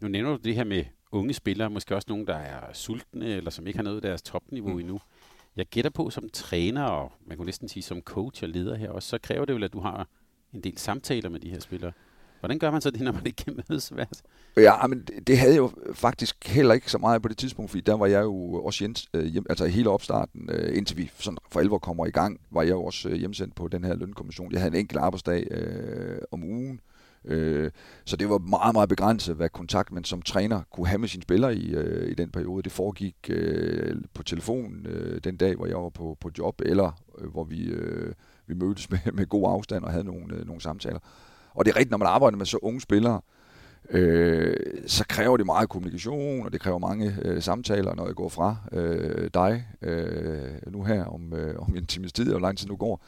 Nu 0.02 0.08
nævner 0.08 0.30
du 0.30 0.38
det 0.44 0.56
her 0.56 0.64
med 0.64 0.86
unge 1.12 1.34
spillere, 1.34 1.70
måske 1.70 1.96
også 1.96 2.06
nogen, 2.10 2.28
der 2.28 2.36
er 2.36 2.74
sultne, 2.74 3.26
eller 3.26 3.52
som 3.52 3.68
ikke 3.68 3.78
har 3.78 3.84
nået 3.84 4.04
deres 4.04 4.22
topniveau 4.22 4.74
mm. 4.74 4.80
endnu. 4.80 5.00
Jeg 5.56 5.66
gætter 5.66 5.92
på, 5.92 6.10
som 6.10 6.30
træner, 6.30 6.84
og 6.84 7.12
man 7.26 7.38
kunne 7.38 7.46
næsten 7.46 7.68
sige 7.68 7.84
som 7.84 8.02
coach 8.02 8.44
og 8.44 8.50
leder 8.50 8.76
her 8.76 8.90
også, 8.90 9.10
så 9.10 9.18
kræver 9.18 9.46
det 9.46 9.56
vel, 9.56 9.64
at 9.64 9.74
du 9.74 9.80
har 9.80 10.08
en 10.54 10.62
del 10.62 10.78
samtaler 10.78 11.30
med 11.30 11.40
de 11.40 11.50
her 11.50 11.60
spillere. 11.60 11.92
Hvordan 12.39 12.60
gør 12.60 12.72
man 12.72 12.82
så 12.82 12.91
det, 12.91 13.01
når 13.01 13.12
man 13.12 13.25
ikke 13.25 13.44
kan 13.44 13.60
mødes 13.70 13.89
hver? 13.89 14.06
Ja, 14.58 14.88
men 14.88 15.08
det 15.27 15.38
havde 15.38 15.53
jeg 15.53 15.58
jo 15.58 15.72
faktisk 15.94 16.48
heller 16.48 16.74
ikke 16.74 16.91
så 16.91 16.98
meget 16.98 17.22
på 17.22 17.27
det 17.27 17.38
tidspunkt, 17.38 17.72
fordi 17.72 17.82
der 17.82 17.94
var 17.94 18.06
jeg 18.06 18.24
jo 18.24 18.53
også 18.53 18.84
hjem, 18.84 18.96
øh, 19.13 19.25
hjem, 19.25 19.46
altså 19.50 19.65
hele 19.65 19.89
opstarten, 19.89 20.50
øh, 20.51 20.77
indtil 20.77 20.98
vi 20.98 21.12
sådan 21.17 21.38
for 21.51 21.60
alvor 21.60 21.77
kommer 21.77 22.06
i 22.06 22.12
gang, 22.12 22.39
var 22.51 22.62
jeg 22.62 22.72
jo 22.72 22.84
også 22.84 23.10
øh, 23.10 23.15
hjemsendt 23.15 23.56
på 23.56 23.67
den 23.67 23.84
her 23.84 23.96
lønkommission. 23.96 24.51
Jeg 24.51 24.62
havde 24.62 24.74
en 24.74 24.79
enkelt 24.79 25.00
arbejdsdag 25.00 25.48
øh, 25.51 26.20
om 26.32 26.44
ugen, 26.44 26.79
øh, 27.25 27.72
så 28.06 28.15
det 28.15 28.29
var 28.29 28.38
meget, 28.38 28.74
meget 28.74 28.89
begrænset, 28.89 29.36
hvad 29.36 29.50
kontakt 29.50 29.91
man 29.91 30.03
som 30.03 30.22
træner 30.22 30.62
kunne 30.72 30.88
have 30.88 31.00
med 31.00 31.08
sine 31.08 31.24
spillere 31.24 31.56
i, 31.56 31.75
øh, 31.75 32.12
i 32.12 32.13
den 32.13 32.29
periode. 32.29 32.63
Det 32.63 32.72
foregik 32.72 33.15
øh, 33.29 33.96
på 34.13 34.24
telefon 34.24 34.86
øh, 34.86 35.22
den 35.24 35.38
dag, 35.38 35.56
hvor 35.56 35.65
jeg 35.65 35.77
var 35.77 35.89
på, 35.89 36.17
på 36.20 36.32
job, 36.38 36.62
eller 36.65 37.01
øh, 37.17 37.27
hvor 37.29 37.44
vi, 37.44 37.63
øh, 37.63 38.13
vi 38.48 38.53
mødtes 38.53 38.89
med, 38.89 39.00
med 39.13 39.25
god 39.25 39.51
afstand 39.51 39.84
og 39.84 39.91
havde 39.91 40.03
nogle, 40.03 40.36
øh, 40.36 40.48
nogle 40.48 40.62
samtaler. 40.62 41.00
Og 41.58 41.66
det 41.66 41.72
er 41.72 41.76
rigtigt, 41.76 41.92
når 41.92 41.98
man 41.98 42.08
arbejder 42.08 42.38
med 42.38 42.46
så 42.46 42.58
unge 42.62 42.82
spillere, 42.82 43.22
øh, 43.90 44.56
så 44.88 45.06
kræver 45.10 45.38
det 45.38 45.46
meget 45.46 45.70
kommunikation, 45.70 46.46
og 46.46 46.54
det 46.54 46.62
kræver 46.62 46.80
mange 46.80 47.18
øh, 47.22 47.42
samtaler, 47.42 47.96
når 47.96 48.06
jeg 48.06 48.16
går 48.16 48.30
fra 48.30 48.56
øh, 48.72 49.30
dig 49.34 49.68
øh, 49.82 50.72
nu 50.72 50.84
her 50.84 51.06
om, 51.06 51.34
øh, 51.34 51.60
om 51.60 51.76
en 51.76 51.86
times 51.86 52.14
tid, 52.14 52.34
og 52.34 52.42
lang 52.42 52.58
tid 52.58 52.68
nu 52.68 52.76
går. 52.76 53.02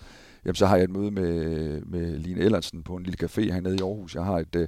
Jamen, 0.45 0.55
så 0.55 0.65
har 0.65 0.75
jeg 0.75 0.83
et 0.83 0.89
møde 0.89 1.11
med, 1.11 1.81
med 1.81 2.17
Line 2.17 2.41
Ellersen 2.41 2.83
på 2.83 2.95
en 2.95 3.03
lille 3.03 3.17
café 3.23 3.53
hernede 3.53 3.75
i 3.75 3.81
Aarhus. 3.81 4.15
Jeg 4.15 4.23
har 4.23 4.37
et, 4.37 4.55
øh, 4.55 4.67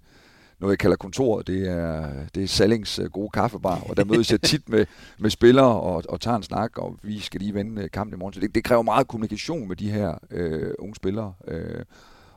noget, 0.59 0.71
jeg 0.71 0.79
kalder 0.79 0.97
kontoret, 0.97 1.47
det 1.47 1.69
er, 1.69 2.09
det 2.35 2.43
er 2.43 2.47
Sallings 2.47 3.00
øh, 3.00 3.09
gode 3.09 3.29
kaffebar, 3.29 3.83
og 3.89 3.97
der 3.97 4.05
mødes 4.05 4.31
jeg 4.31 4.41
tit 4.41 4.69
med, 4.69 4.85
med 5.19 5.29
spillere 5.29 5.81
og, 5.81 6.03
og 6.09 6.21
tager 6.21 6.38
en 6.38 6.43
snak, 6.43 6.77
og 6.77 6.97
vi 7.03 7.19
skal 7.19 7.41
lige 7.41 7.53
vende 7.53 7.81
øh, 7.81 7.89
kampen 7.91 8.13
i 8.13 8.17
morgen. 8.17 8.33
Så 8.33 8.39
det, 8.39 8.55
det 8.55 8.63
kræver 8.63 8.81
meget 8.81 9.07
kommunikation 9.07 9.67
med 9.67 9.75
de 9.75 9.91
her 9.91 10.17
øh, 10.31 10.73
unge 10.79 10.95
spillere. 10.95 11.33
Øh, 11.47 11.85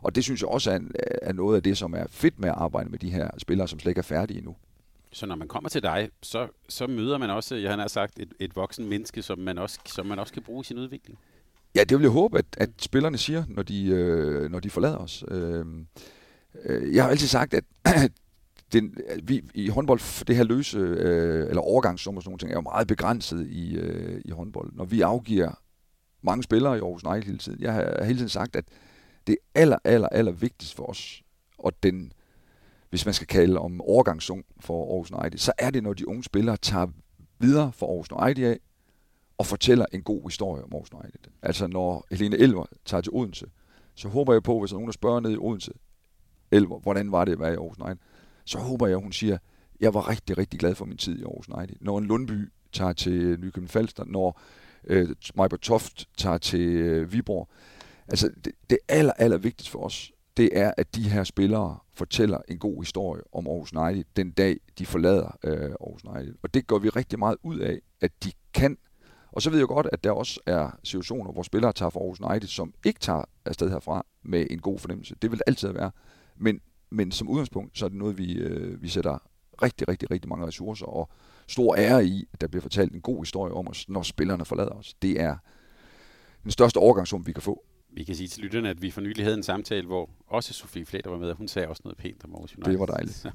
og 0.05 0.15
det 0.15 0.25
synes 0.25 0.41
jeg 0.41 0.49
også 0.49 0.71
er, 0.71 0.79
er 1.23 1.33
noget 1.33 1.57
af 1.57 1.63
det, 1.63 1.79
som 1.79 1.95
er 1.95 2.05
fedt 2.11 2.39
med 2.39 2.49
at 2.49 2.55
arbejde 2.59 2.91
med 2.91 2.99
de 2.99 3.11
her 3.11 3.31
spillere, 3.39 3.69
som 3.69 3.79
slet 3.79 3.91
ikke 3.91 3.99
er 3.99 4.03
færdige 4.03 4.39
endnu. 4.39 4.57
Så 5.13 5.27
når 5.27 5.35
man 5.35 5.49
kommer 5.49 5.69
til 5.69 5.83
dig, 5.83 6.11
så, 6.23 6.49
så 6.69 6.87
møder 6.87 7.19
man 7.19 7.31
også, 7.31 7.55
jeg 7.55 7.75
har 7.75 7.89
sagt, 7.89 8.19
et, 8.19 8.33
et 8.41 8.57
voksen 8.57 8.89
menneske, 8.89 9.23
som 9.23 9.39
man, 9.39 9.59
også, 9.59 9.79
som 9.87 10.07
man 10.07 10.19
også 10.19 10.33
kan 10.33 10.43
bruge 10.43 10.61
i 10.61 10.65
sin 10.65 10.79
udvikling? 10.79 11.19
Ja, 11.75 11.85
det 11.85 11.99
vil 11.99 12.03
jeg 12.03 12.11
håbe, 12.11 12.39
at, 12.39 12.45
at 12.57 12.71
spillerne 12.79 13.19
siger, 13.19 13.45
når 13.49 13.63
de, 13.63 13.87
øh, 13.87 14.51
når 14.51 14.61
de 14.61 14.71
forlader 14.71 14.97
os. 14.97 15.25
Øh, 15.29 15.67
øh, 16.65 16.95
jeg 16.95 17.05
har 17.05 17.11
altid 17.11 17.27
sagt, 17.27 17.55
at 17.55 17.65
den, 18.73 18.97
vi, 19.23 19.43
i 19.55 19.69
håndbold, 19.69 20.25
det 20.25 20.37
her 20.37 20.45
løse, 20.45 20.79
øh, 20.79 21.49
eller 21.49 21.63
overgangssum 21.63 22.17
og 22.17 22.23
sådan 22.23 22.31
nogle 22.31 22.39
ting, 22.39 22.51
er 22.51 22.57
jo 22.57 22.61
meget 22.61 22.89
begrænset 22.89 23.47
i, 23.47 23.77
øh, 23.77 24.21
i 24.25 24.31
håndbold. 24.31 24.73
Når 24.73 24.85
vi 24.85 25.01
afgiver 25.01 25.53
mange 26.23 26.43
spillere 26.43 26.77
i 26.77 26.81
Aarhus 26.81 27.05
United 27.05 27.27
hele 27.27 27.39
tiden, 27.39 27.61
jeg 27.61 27.73
har 27.73 28.05
hele 28.05 28.19
tiden 28.19 28.29
sagt, 28.29 28.57
at 28.57 28.65
det 29.27 29.37
aller, 29.55 29.79
aller, 29.85 30.09
aller 30.09 30.33
vigtigste 30.33 30.77
for 30.77 30.87
os, 30.87 31.23
og 31.59 31.83
den, 31.83 32.13
hvis 32.91 33.05
man 33.05 33.15
skal 33.15 33.27
kalde 33.27 33.59
om 33.59 33.81
overgangsung 33.81 34.45
for 34.61 34.91
Aarhus 34.91 35.11
United, 35.11 35.39
så 35.39 35.53
er 35.59 35.71
det, 35.71 35.83
når 35.83 35.93
de 35.93 36.09
unge 36.09 36.25
spillere 36.25 36.57
tager 36.57 36.87
videre 37.39 37.73
for 37.73 37.87
Aarhus 37.87 38.13
United 38.13 38.51
af, 38.51 38.59
og 39.39 39.47
fortæller 39.47 39.87
en 39.93 40.03
god 40.03 40.23
historie 40.31 40.65
om 40.65 40.73
Aarhus 40.73 40.93
United. 40.93 41.31
Altså 41.43 41.67
når 41.67 42.07
Helene 42.11 42.37
Elver 42.37 42.67
tager 42.85 43.01
til 43.01 43.13
Odense, 43.13 43.47
så 43.95 44.09
håber 44.09 44.33
jeg 44.33 44.43
på, 44.43 44.61
hvis 44.61 44.71
der 44.71 44.75
er 44.75 44.79
nogen, 44.79 44.89
der 44.89 44.93
spørger 44.93 45.21
ned 45.21 45.31
i 45.31 45.37
Odense, 45.37 45.73
Elver, 46.51 46.79
hvordan 46.79 47.13
var 47.13 47.25
det 47.25 47.33
at 47.33 47.41
være 47.41 47.53
i 47.53 47.57
Aarhus 47.57 47.79
United, 47.79 48.03
så 48.45 48.59
håber 48.59 48.87
jeg, 48.87 48.97
hun 48.97 49.13
siger, 49.13 49.39
jeg 49.81 49.95
var 49.95 50.09
rigtig, 50.09 50.39
rigtig 50.39 50.61
glad 50.61 50.75
for 50.75 50.85
min 50.85 50.97
tid 50.97 51.19
i 51.19 51.23
Aarhus 51.23 51.49
United. 51.49 51.77
Når 51.81 51.99
en 51.99 52.05
Lundby 52.05 52.53
tager 52.73 52.93
til 52.93 53.41
Nykøbing 53.41 53.71
Falster, 53.71 54.05
når 54.05 54.41
øh, 54.87 55.09
Majbert 55.35 55.61
Toft 55.61 56.09
tager 56.17 56.39
til 56.39 56.61
øh, 56.61 57.13
Viborg. 57.13 57.49
Altså, 58.09 58.31
det, 58.45 58.53
det 58.71 58.79
aller, 58.89 59.13
aller 59.13 59.37
vigtigste 59.39 59.71
for 59.71 59.85
os, 59.85 60.13
det 60.37 60.59
er, 60.59 60.73
at 60.77 60.95
de 60.95 61.11
her 61.11 61.25
spillere 61.25 61.79
fortæller 61.93 62.39
en 62.49 62.59
god 62.59 62.83
historie 62.83 63.23
om 63.33 63.47
Aarhus 63.47 63.73
United 63.73 64.05
den 64.17 64.31
dag, 64.31 64.57
de 64.79 64.87
forlader 64.87 65.39
øh, 65.45 65.53
Aarhus 65.53 66.05
United. 66.05 66.35
Og 66.43 66.55
det 66.55 66.67
går 66.67 66.79
vi 66.79 66.89
rigtig 66.89 67.19
meget 67.19 67.37
ud 67.43 67.59
af, 67.59 67.81
at 68.01 68.11
de 68.25 68.33
kan. 68.55 68.79
Og 69.33 69.43
så 69.43 69.51
ved 69.51 69.59
jeg 69.59 69.69
godt, 69.69 69.89
at 69.93 70.05
der 70.05 70.11
også 70.11 70.41
er 70.47 70.79
situationer, 70.85 71.33
hvor 71.33 71.43
spillere 71.43 71.73
tager 71.73 71.91
fra 71.91 72.01
Aarhus 72.01 72.21
United, 72.21 72.49
som 72.49 72.75
ikke 72.85 73.01
tager 73.01 73.25
afsted 73.45 73.71
herfra 73.71 74.07
med 74.23 74.47
en 74.51 74.59
god 74.59 74.79
fornemmelse. 74.79 75.15
Det 75.23 75.31
vil 75.31 75.41
altid 75.47 75.69
være. 75.69 75.91
Men 76.37 76.61
men 76.95 77.13
som 77.13 77.29
udgangspunkt, 77.29 77.79
så 77.79 77.85
er 77.85 77.89
det 77.89 77.99
noget, 77.99 78.19
vi, 78.19 78.33
øh, 78.33 78.83
vi 78.83 78.89
sætter 78.89 79.19
rigtig, 79.63 79.89
rigtig, 79.89 80.11
rigtig 80.11 80.29
mange 80.29 80.47
ressourcer 80.47 80.87
og 80.87 81.09
stor 81.49 81.77
ære 81.77 82.07
i, 82.07 82.29
at 82.33 82.41
der 82.41 82.47
bliver 82.47 82.63
fortalt 82.63 82.93
en 82.93 83.01
god 83.01 83.19
historie 83.19 83.55
om 83.55 83.69
os, 83.69 83.89
når 83.89 84.03
spillerne 84.03 84.45
forlader 84.45 84.71
os. 84.71 84.95
Det 84.95 85.21
er 85.21 85.37
den 86.43 86.51
største 86.51 86.79
overgangssum, 86.79 87.27
vi 87.27 87.33
kan 87.33 87.43
få. 87.43 87.65
Vi 87.97 88.05
kan 88.05 88.15
sige 88.15 88.29
til 88.29 88.43
lytterne, 88.43 88.71
at 88.71 88.83
vi 88.83 88.91
for 88.91 89.01
nylig 89.01 89.25
havde 89.25 89.37
en 89.37 89.43
samtale, 89.43 89.87
hvor 89.87 90.11
også 90.27 90.53
Sofie 90.53 90.87
Flæder 90.87 91.11
var 91.11 91.19
med, 91.19 91.31
og 91.31 91.37
hun 91.37 91.49
sagde 91.49 91.69
også 91.69 91.83
noget 91.85 91.97
pænt 91.97 92.25
om 92.25 92.35
Aarhus 92.35 92.55
United. 92.55 92.73
Det 92.73 92.81
var 92.81 92.87
dejligt. 92.87 93.27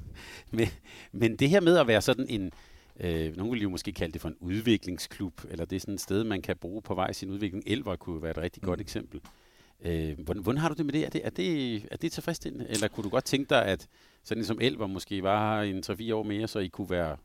men, 0.52 0.68
men 1.12 1.36
det 1.36 1.48
her 1.48 1.60
med 1.60 1.76
at 1.76 1.86
være 1.86 2.02
sådan 2.02 2.26
en, 2.28 2.52
øh, 3.00 3.36
nogen 3.36 3.52
vil 3.52 3.62
jo 3.62 3.68
måske 3.68 3.92
kalde 3.92 4.12
det 4.12 4.20
for 4.20 4.28
en 4.28 4.36
udviklingsklub, 4.40 5.40
eller 5.50 5.64
det 5.64 5.76
er 5.76 5.80
sådan 5.80 5.94
et 5.94 6.00
sted, 6.00 6.24
man 6.24 6.42
kan 6.42 6.56
bruge 6.56 6.82
på 6.82 6.94
vej 6.94 7.10
i 7.10 7.14
sin 7.14 7.30
udvikling. 7.30 7.64
Elver 7.66 7.96
kunne 7.96 8.22
være 8.22 8.30
et 8.30 8.38
rigtig 8.38 8.62
mm. 8.62 8.66
godt 8.66 8.80
eksempel. 8.80 9.20
Øh, 9.84 10.18
hvordan, 10.18 10.42
hvordan 10.42 10.58
har 10.58 10.68
du 10.68 10.74
det 10.74 10.86
med 10.86 10.92
det? 10.92 11.04
Er 11.04 11.10
det, 11.10 11.26
er 11.26 11.30
det, 11.30 11.74
er 11.90 11.96
det 11.96 12.12
tilfredsstillende? 12.12 12.66
Eller 12.68 12.88
kunne 12.88 13.04
du 13.04 13.08
godt 13.08 13.24
tænke 13.24 13.48
dig, 13.50 13.64
at 13.64 13.88
sådan 14.24 14.44
som 14.44 14.58
Elver 14.60 14.86
måske 14.86 15.22
var 15.22 15.62
en 15.62 15.82
3-4 15.86 16.14
år 16.14 16.22
mere, 16.22 16.48
så 16.48 16.58
I 16.58 16.68
kunne 16.68 16.90
være 16.90 17.16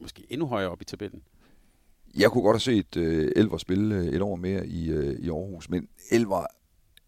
måske 0.00 0.26
endnu 0.30 0.46
højere 0.46 0.70
op 0.70 0.82
i 0.82 0.84
tabellen? 0.84 1.22
Jeg 2.16 2.30
kunne 2.30 2.42
godt 2.42 2.54
have 2.54 2.60
set 2.60 2.96
uh, 2.96 3.42
Elver 3.42 3.58
spille 3.58 3.94
øh, 3.94 4.06
et 4.06 4.22
år 4.22 4.36
mere 4.36 4.66
i, 4.66 4.92
uh, 4.92 5.04
i 5.04 5.28
Aarhus, 5.28 5.70
men 5.70 5.88
Elver 6.10 6.46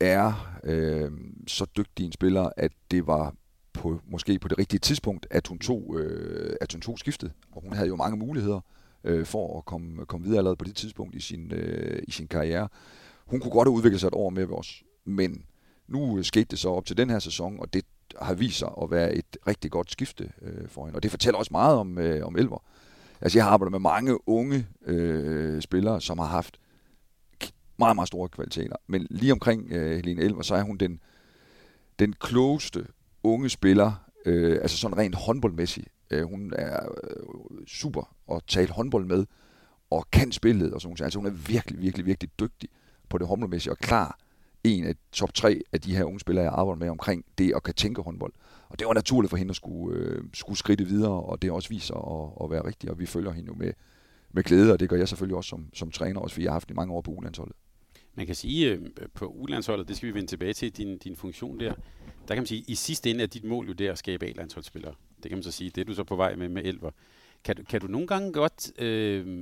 er 0.01 0.59
øh, 0.65 1.11
så 1.47 1.67
dygtig 1.77 2.07
en 2.07 2.13
spiller, 2.13 2.51
at 2.57 2.73
det 2.91 3.07
var 3.07 3.35
på, 3.73 4.01
måske 4.07 4.39
på 4.39 4.49
det 4.49 4.59
rigtige 4.59 4.81
tidspunkt, 4.81 5.27
at 5.31 5.47
hun 5.47 5.59
tog, 5.59 5.97
øh, 5.99 6.57
at 6.61 6.73
hun 6.73 6.81
tog 6.81 6.99
skiftet. 6.99 7.33
Og 7.53 7.63
hun 7.63 7.73
havde 7.73 7.89
jo 7.89 7.97
mange 7.97 8.17
muligheder 8.17 8.61
øh, 9.05 9.27
for 9.27 9.59
at 9.59 9.65
komme, 9.65 10.07
komme 10.07 10.25
videre 10.25 10.39
allerede 10.39 10.57
på 10.57 10.65
det 10.65 10.77
tidspunkt 10.77 11.15
i 11.15 11.21
sin, 11.21 11.53
øh, 11.53 12.03
i 12.09 12.11
sin 12.11 12.29
karriere. 12.29 12.69
Hun 13.27 13.41
kunne 13.41 13.51
godt 13.51 13.69
have 13.69 13.77
udviklet 13.77 14.01
sig 14.01 14.09
et 14.09 14.15
år 14.15 14.31
mere 14.31 14.49
ved 14.49 14.55
os, 14.55 14.83
men 15.05 15.45
nu 15.89 16.19
øh, 16.19 16.25
skete 16.25 16.45
det 16.45 16.59
så 16.59 16.69
op 16.69 16.87
til 16.87 16.97
den 16.97 17.11
her 17.11 17.19
sæson, 17.19 17.61
og 17.61 17.73
det 17.73 17.85
har 18.21 18.35
vist 18.35 18.59
sig 18.59 18.69
at 18.83 18.91
være 18.91 19.15
et 19.15 19.37
rigtig 19.47 19.71
godt 19.71 19.91
skifte 19.91 20.33
øh, 20.43 20.69
for 20.69 20.85
hende. 20.85 20.97
Og 20.97 21.03
det 21.03 21.11
fortæller 21.11 21.39
også 21.39 21.53
meget 21.53 21.77
om, 21.77 21.99
øh, 21.99 22.27
om 22.27 22.37
Elver. 22.37 22.63
Altså 23.21 23.39
jeg 23.39 23.45
har 23.45 23.53
arbejdet 23.53 23.73
med 23.73 23.81
mange 23.81 24.29
unge 24.29 24.67
øh, 24.87 25.63
spillere, 25.63 26.01
som 26.01 26.19
har 26.19 26.27
haft 26.27 26.61
meget, 27.81 27.97
meget 27.97 28.09
store 28.09 28.29
kvaliteter. 28.29 28.77
Men 28.87 29.07
lige 29.11 29.33
omkring 29.33 29.73
øh, 29.73 29.97
Helene 29.97 30.23
Elver, 30.23 30.43
så 30.43 30.55
er 30.55 30.63
hun 30.63 30.77
den, 30.77 31.01
den 31.99 32.13
klogeste 32.13 32.87
unge 33.23 33.49
spiller, 33.49 33.93
øh, 34.27 34.59
altså 34.63 34.77
sådan 34.77 34.99
rent 34.99 35.15
håndboldmæssigt. 35.15 35.89
Øh, 36.11 36.23
hun 36.23 36.53
er 36.57 36.81
øh, 37.05 37.67
super 37.67 38.15
at 38.33 38.43
tale 38.47 38.73
håndbold 38.73 39.05
med, 39.05 39.27
og 39.91 40.07
kan 40.13 40.33
spillet 40.33 40.75
og 40.75 40.81
sådan 40.81 40.91
noget. 40.91 41.05
Altså 41.05 41.19
hun 41.19 41.27
er 41.27 41.31
virkelig, 41.31 41.81
virkelig, 41.81 42.07
virkelig 42.07 42.31
dygtig 42.41 42.69
på 43.09 43.19
det 43.19 43.27
håndboldmæssige 43.27 43.73
og 43.73 43.79
klar 43.79 44.19
en 44.65 44.85
af 44.85 44.95
top 45.13 45.35
tre 45.35 45.61
af 45.73 45.81
de 45.81 45.97
her 45.97 46.05
unge 46.05 46.21
spillere, 46.21 46.45
jeg 46.45 46.53
arbejder 46.53 46.79
med 46.79 46.89
omkring 46.89 47.25
det 47.39 47.53
at 47.57 47.63
kan 47.63 47.75
tænke 47.75 48.03
håndbold. 48.03 48.33
Og 48.69 48.79
det 48.79 48.87
var 48.87 48.95
naturligt 48.95 49.31
for 49.31 49.37
hende 49.37 49.51
at 49.51 49.57
skulle, 49.57 49.99
øh, 49.99 50.25
skulle 50.35 50.59
skridte 50.59 50.85
videre, 50.85 51.23
og 51.23 51.43
det 51.43 51.51
også 51.51 51.69
viser 51.69 51.95
at, 51.95 52.45
at 52.45 52.51
være 52.51 52.65
rigtigt, 52.65 52.91
og 52.91 52.99
vi 52.99 53.07
følger 53.07 53.33
hende 53.33 53.47
jo 53.49 53.55
med, 53.55 53.73
med 54.33 54.43
glæde, 54.43 54.73
og 54.73 54.81
det 54.81 54.89
gør 54.89 54.97
jeg 54.97 55.09
selvfølgelig 55.09 55.37
også 55.37 55.49
som, 55.49 55.67
som 55.75 55.91
træner, 55.91 56.21
også 56.21 56.35
fordi 56.35 56.45
jeg 56.45 56.51
har 56.51 56.55
haft 56.55 56.71
i 56.71 56.75
mange 56.75 56.93
år 56.93 57.01
på 57.01 57.11
ulandsholdet. 57.11 57.57
Man 58.21 58.27
kan 58.27 58.35
sige, 58.35 58.71
øh, 58.71 58.81
på 59.15 59.27
ulandsholdet, 59.27 59.89
det 59.89 59.97
skal 59.97 60.09
vi 60.09 60.15
vende 60.15 60.29
tilbage 60.29 60.53
til, 60.53 60.77
din, 60.77 60.99
din 60.99 61.17
funktion 61.17 61.61
der, 61.61 61.75
der 62.29 62.35
kan 62.35 62.37
man 62.37 62.47
sige, 62.47 62.65
i 62.69 62.75
sidste 62.75 63.11
ende 63.11 63.23
er 63.23 63.27
dit 63.27 63.45
mål 63.45 63.67
jo 63.67 63.73
der 63.73 63.93
at 63.93 63.99
skabe 63.99 64.27
A-landsholdsspillere. 64.27 64.95
Det 65.23 65.29
kan 65.29 65.37
man 65.37 65.43
så 65.43 65.51
sige, 65.51 65.71
det 65.71 65.81
er 65.81 65.85
du 65.85 65.95
så 65.95 66.05
på 66.05 66.17
vej 66.17 66.37
med 66.37 66.49
med 66.49 66.65
Elver. 66.65 66.91
Kan 67.45 67.57
du, 67.57 67.63
kan 67.63 67.81
du 67.81 67.87
nogle 67.87 68.07
gange 68.07 68.33
godt 68.33 68.81
øh, 68.81 69.39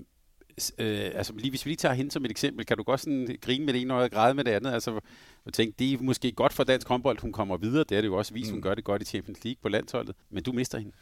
øh, 0.78 1.11
altså 1.14 1.32
lige, 1.37 1.50
hvis 1.50 1.66
vi 1.66 1.70
lige 1.70 1.76
tager 1.76 1.94
hende 1.94 2.11
som 2.11 2.25
et 2.25 2.30
eksempel, 2.30 2.66
kan 2.66 2.76
du 2.76 2.82
godt 2.82 3.00
sådan 3.00 3.37
grine 3.40 3.64
med 3.64 3.75
det 3.75 3.82
ene 3.82 3.94
og 3.94 4.11
græde 4.11 4.35
med 4.35 4.44
det 4.44 4.50
andet? 4.50 4.73
Altså, 4.73 5.00
jeg 5.44 5.52
tænker, 5.52 5.75
det 5.78 5.92
er 5.92 5.99
måske 6.00 6.32
godt 6.32 6.52
for 6.52 6.64
dansk 6.64 6.88
håndbold, 6.88 7.20
hun 7.20 7.32
kommer 7.32 7.56
videre. 7.56 7.85
Det 7.88 7.97
er 7.97 8.00
det 8.00 8.08
jo 8.08 8.16
også 8.16 8.35
vist, 8.35 8.50
mm. 8.50 8.54
hun 8.54 8.62
gør 8.62 8.75
det 8.75 8.85
godt 8.85 9.02
i 9.02 9.04
Champions 9.04 9.44
League 9.44 9.58
på 9.62 9.68
landsholdet. 9.68 10.16
Men 10.30 10.42
du 10.42 10.52
mister 10.52 10.78
hende. 10.78 10.92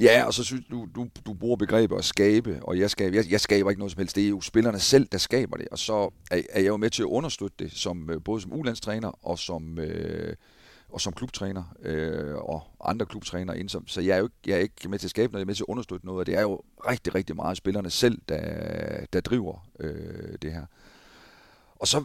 Ja, 0.00 0.24
og 0.26 0.34
så 0.34 0.44
synes 0.44 0.64
du, 0.70 0.88
du, 0.94 1.08
du 1.26 1.34
bruger 1.34 1.56
begrebet 1.56 1.96
at 1.96 2.04
skabe, 2.04 2.58
og 2.62 2.78
jeg 2.78 2.90
skaber, 2.90 3.16
jeg, 3.16 3.30
jeg 3.30 3.40
skaber 3.40 3.70
ikke 3.70 3.80
noget 3.80 3.92
som 3.92 3.98
helst. 3.98 4.16
Det 4.16 4.24
er 4.24 4.28
jo 4.28 4.40
spillerne 4.40 4.78
selv, 4.78 5.08
der 5.12 5.18
skaber 5.18 5.56
det, 5.56 5.68
og 5.68 5.78
så 5.78 6.10
er, 6.30 6.42
er 6.50 6.60
jeg 6.60 6.68
jo 6.68 6.76
med 6.76 6.90
til 6.90 7.02
at 7.02 7.06
understøtte 7.06 7.56
det, 7.58 7.72
som, 7.72 8.10
øh, 8.10 8.22
både 8.24 8.40
som 8.40 8.52
ulandstræner 8.52 9.26
og 9.26 9.38
som, 9.38 9.78
øh, 9.78 10.36
og 10.88 11.00
som 11.00 11.12
klubtræner 11.12 11.64
øh, 11.82 12.34
og 12.34 12.62
andre 12.84 13.06
klubtrænere 13.06 13.58
indsom. 13.58 13.86
Så 13.86 14.00
jeg 14.00 14.14
er 14.14 14.18
jo 14.18 14.24
ikke, 14.24 14.36
jeg 14.46 14.54
er 14.54 14.60
ikke 14.60 14.88
med 14.88 14.98
til 14.98 15.06
at 15.06 15.10
skabe 15.10 15.32
noget, 15.32 15.40
jeg 15.40 15.44
er 15.44 15.46
med 15.46 15.54
til 15.54 15.62
at 15.62 15.68
understøtte 15.68 16.06
noget, 16.06 16.20
og 16.20 16.26
det 16.26 16.34
er 16.34 16.42
jo 16.42 16.60
rigtig, 16.88 17.14
rigtig 17.14 17.36
meget 17.36 17.56
spillerne 17.56 17.90
selv, 17.90 18.18
der, 18.28 19.06
der 19.12 19.20
driver 19.20 19.68
øh, 19.80 20.38
det 20.42 20.52
her. 20.52 20.66
Og 21.76 21.88
så 21.88 21.98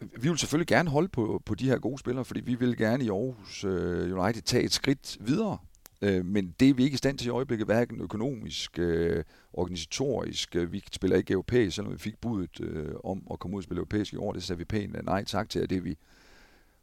øh, 0.00 0.22
vi 0.22 0.28
vil 0.28 0.38
selvfølgelig 0.38 0.68
gerne 0.68 0.90
holde 0.90 1.08
på, 1.08 1.42
på 1.46 1.54
de 1.54 1.68
her 1.68 1.78
gode 1.78 1.98
spillere, 1.98 2.24
fordi 2.24 2.40
vi 2.40 2.54
vil 2.54 2.76
gerne 2.76 3.04
i 3.04 3.08
Aarhus 3.08 3.64
øh, 3.64 4.18
United 4.18 4.42
tage 4.42 4.64
et 4.64 4.72
skridt 4.72 5.16
videre. 5.20 5.58
Øh, 6.02 6.24
men 6.24 6.54
det 6.60 6.68
er 6.70 6.74
vi 6.74 6.84
ikke 6.84 6.94
i 6.94 6.98
stand 6.98 7.18
til 7.18 7.26
i 7.26 7.30
øjeblikket, 7.30 7.66
hverken 7.66 8.00
økonomisk, 8.00 8.78
øh, 8.78 9.24
organisatorisk. 9.52 10.56
Øh, 10.56 10.72
vi 10.72 10.84
spiller 10.92 11.16
ikke 11.16 11.32
europæisk, 11.32 11.76
selvom 11.76 11.92
vi 11.92 11.98
fik 11.98 12.20
budet 12.20 12.60
øh, 12.60 12.94
om 13.04 13.26
at 13.30 13.38
komme 13.38 13.56
ud 13.56 13.60
og 13.60 13.64
spille 13.64 13.78
europæisk 13.78 14.12
i 14.12 14.16
år. 14.16 14.32
Det 14.32 14.42
sagde 14.42 14.58
vi 14.58 14.64
pænt 14.64 15.04
nej 15.04 15.24
tak 15.24 15.48
til, 15.48 15.62
og 15.62 15.70
det 15.70 15.78
er 15.78 15.82
vi 15.82 15.96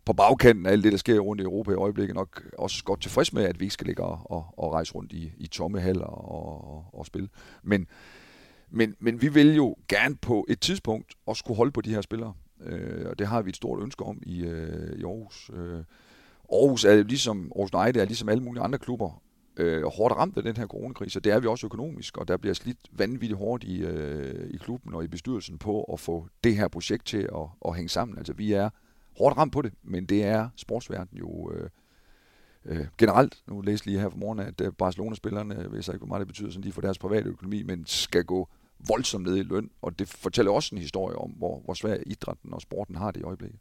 på 0.06 0.14
bagkanten 0.14 0.66
af 0.66 0.72
alt 0.72 0.84
det, 0.84 0.92
der 0.92 0.98
sker 0.98 1.20
rundt 1.20 1.42
i 1.42 1.44
Europa 1.44 1.72
i 1.72 1.76
øjeblikket, 1.76 2.16
nok 2.16 2.44
også 2.58 2.84
godt 2.84 3.02
tilfreds 3.02 3.34
med, 3.34 3.44
at 3.44 3.60
vi 3.60 3.66
ikke 3.66 3.74
skal 3.74 3.88
ligge 3.88 4.04
og, 4.04 4.32
og, 4.32 4.46
og 4.58 4.74
rejse 4.74 4.94
rundt 4.94 5.14
i, 5.14 5.32
i 5.38 5.48
tomme 5.48 5.80
haller 5.80 6.06
og, 6.06 6.76
og, 6.76 6.86
og 6.94 7.06
spille. 7.06 7.30
Men, 7.64 7.88
men, 8.70 8.96
men 9.00 9.22
vi 9.22 9.28
vil 9.28 9.56
jo 9.56 9.76
gerne 9.88 10.16
på 10.16 10.46
et 10.50 10.60
tidspunkt 10.60 11.16
også 11.26 11.44
kunne 11.44 11.56
holde 11.56 11.72
på 11.72 11.82
de 11.82 11.94
her 11.94 12.02
spillere. 12.02 12.34
Øh, 12.62 13.10
og 13.10 13.20
det 13.20 13.28
har 13.28 13.42
vi 13.42 13.50
et 13.50 13.56
stort 13.56 13.84
ønske 13.84 14.06
om 14.06 14.20
i, 14.26 14.42
øh, 14.42 15.00
i 15.00 15.04
Aarhus. 15.04 15.52
Øh, 15.54 15.84
Aarhus 16.52 16.86
er 16.86 17.04
ligesom, 17.04 17.52
Aarhus 17.56 17.74
United 17.74 18.02
er 18.02 18.06
ligesom 18.06 18.30
alle 18.30 18.44
mulige 18.44 18.64
andre 18.64 18.80
klubber, 18.80 19.22
øh, 19.58 19.84
hårdt 19.84 20.16
ramt 20.16 20.38
af 20.38 20.44
den 20.44 20.58
her 20.58 20.68
coronakrise, 20.68 21.20
og 21.20 21.24
det 21.24 21.32
er 21.32 21.40
vi 21.40 21.48
også 21.48 21.68
økonomisk, 21.68 22.18
og 22.18 22.28
der 22.28 22.38
bliver 22.38 22.54
slidt 22.54 22.78
vanvittigt 22.92 23.38
hårdt 23.38 23.64
i, 23.64 23.82
øh, 23.82 24.50
i 24.50 24.58
klubben 24.58 24.94
og 24.94 25.04
i 25.04 25.08
bestyrelsen 25.08 25.58
på 25.58 25.84
at 25.84 26.00
få 26.00 26.28
det 26.44 26.56
her 26.56 26.68
projekt 26.68 27.06
til 27.06 27.18
at, 27.18 27.48
at 27.66 27.76
hænge 27.76 27.90
sammen. 27.90 28.18
Altså 28.18 28.34
vi 28.34 28.54
er 28.54 28.70
hårdt 29.18 29.38
ramt 29.38 29.54
på 29.54 29.62
det, 29.62 29.74
men 29.84 30.06
det 30.06 30.24
er 30.24 30.50
sportsverdenen 30.56 31.20
jo 31.20 31.52
øh, 31.52 31.70
øh, 32.66 32.86
generelt. 32.98 33.44
Nu 33.48 33.62
læste 33.62 33.88
lige 33.88 34.00
her 34.00 34.10
for 34.10 34.18
morgen, 34.18 34.40
at 34.40 34.62
øh, 34.62 34.74
Barcelona-spillerne, 34.74 35.56
hvis 35.56 35.88
jeg 35.88 35.96
ikke 35.96 36.06
hvor 36.06 36.08
meget 36.08 36.20
det 36.20 36.28
betyder, 36.28 36.50
sådan 36.50 36.64
de 36.64 36.72
får 36.72 36.82
deres 36.82 36.98
private 36.98 37.30
økonomi, 37.30 37.64
men 37.64 37.86
skal 37.86 38.24
gå 38.24 38.50
voldsomt 38.88 39.26
ned 39.26 39.38
i 39.38 39.44
løn, 39.44 39.70
og 39.82 40.00
det 40.00 40.10
fortæller 40.10 40.52
også 40.52 40.76
en 40.76 40.82
historie 40.82 41.16
om, 41.16 41.30
hvor, 41.30 41.60
hvor 41.60 41.74
svær 41.74 41.98
idrætten 42.06 42.54
og 42.54 42.62
sporten 42.62 42.96
har 42.96 43.12
det 43.12 43.20
i 43.20 43.24
øjeblikket. 43.24 43.60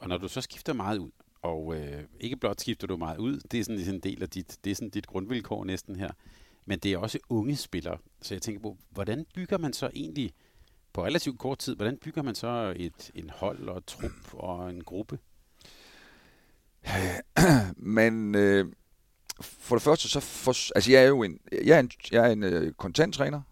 Og 0.00 0.08
når 0.08 0.18
du 0.18 0.28
så 0.28 0.40
skifter 0.40 0.72
meget 0.72 0.98
ud, 0.98 1.10
og 1.42 1.74
øh, 1.76 2.04
ikke 2.20 2.36
blot 2.36 2.60
skifter 2.60 2.86
du 2.86 2.96
meget 2.96 3.18
ud, 3.18 3.40
det 3.50 3.60
er 3.60 3.64
sådan 3.64 3.94
en 3.94 4.00
del 4.00 4.22
af 4.22 4.30
dit, 4.30 4.58
det 4.64 4.70
er 4.70 4.74
sådan 4.74 4.90
dit 4.90 5.06
grundvilkår 5.06 5.64
næsten 5.64 5.96
her, 5.96 6.10
men 6.66 6.78
det 6.78 6.92
er 6.92 6.98
også 6.98 7.18
unge 7.28 7.56
spillere. 7.56 7.98
Så 8.22 8.34
jeg 8.34 8.42
tænker 8.42 8.62
på, 8.62 8.76
hvordan 8.90 9.26
bygger 9.34 9.58
man 9.58 9.72
så 9.72 9.90
egentlig 9.94 10.32
på 10.92 11.04
relativt 11.04 11.38
kort 11.38 11.58
tid, 11.58 11.76
hvordan 11.76 11.96
bygger 11.96 12.22
man 12.22 12.34
så 12.34 12.72
et 12.76 13.10
en 13.14 13.30
hold 13.30 13.68
og 13.68 13.78
et 13.78 13.84
trup 13.84 14.34
og 14.34 14.70
en 14.70 14.84
gruppe? 14.84 15.18
Men 17.76 18.34
øh, 18.34 18.72
for 19.40 19.76
det 19.76 19.82
første, 19.82 20.08
så 20.08 20.20
for, 20.20 20.74
altså 20.76 20.92
jeg 20.92 21.02
er 21.02 21.08
jo 21.08 21.22
en, 21.22 21.38
jeg 21.64 21.76
er 21.76 21.80
en, 21.80 21.90
jeg 22.12 22.28
er 22.28 22.32
en 22.32 22.42
øh, 22.42 22.72
kontanttræner. 22.72 23.42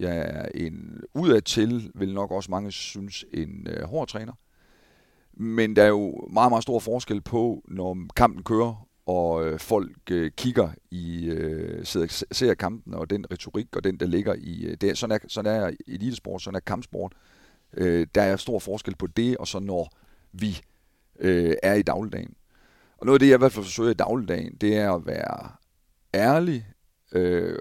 Jeg 0.00 0.16
er 0.16 0.48
en 0.54 1.00
udadtil, 1.14 1.90
vil 1.94 2.14
nok 2.14 2.30
også 2.30 2.50
mange 2.50 2.72
synes, 2.72 3.24
en 3.32 3.66
øh, 3.70 3.84
hård 3.84 4.08
træner. 4.08 4.32
Men 5.36 5.76
der 5.76 5.82
er 5.82 5.88
jo 5.88 6.28
meget, 6.32 6.50
meget 6.50 6.62
stor 6.62 6.78
forskel 6.78 7.20
på, 7.20 7.64
når 7.68 7.96
kampen 8.16 8.42
kører, 8.42 8.88
og 9.06 9.46
øh, 9.46 9.58
folk 9.58 10.10
øh, 10.10 10.30
kigger 10.36 10.70
i, 10.90 11.24
øh, 11.24 11.84
sidder, 11.84 12.24
ser 12.32 12.54
kampen, 12.54 12.94
og 12.94 13.10
den 13.10 13.26
retorik, 13.30 13.76
og 13.76 13.84
den, 13.84 14.00
der 14.00 14.06
ligger 14.06 14.34
i, 14.38 14.64
øh, 14.64 14.76
det, 14.80 14.98
sådan, 14.98 15.20
er, 15.22 15.28
sådan 15.28 15.62
er 15.62 15.70
elitesport, 15.86 16.42
sådan 16.42 16.56
er 16.56 16.60
kampsport. 16.60 17.12
Øh, 17.76 18.06
der 18.14 18.22
er 18.22 18.36
stor 18.36 18.58
forskel 18.58 18.96
på 18.96 19.06
det, 19.06 19.36
og 19.36 19.48
så 19.48 19.58
når 19.58 19.90
vi 20.32 20.60
øh, 21.20 21.54
er 21.62 21.74
i 21.74 21.82
dagligdagen. 21.82 22.34
Og 22.98 23.06
noget 23.06 23.16
af 23.16 23.20
det, 23.20 23.28
jeg 23.28 23.34
i 23.34 23.38
hvert 23.38 23.52
fald 23.52 23.64
forsøger 23.64 23.90
i 23.90 23.94
dagligdagen, 23.94 24.54
det 24.54 24.76
er 24.76 24.92
at 24.92 25.06
være 25.06 25.50
ærlig 26.14 26.66
øh, 27.12 27.58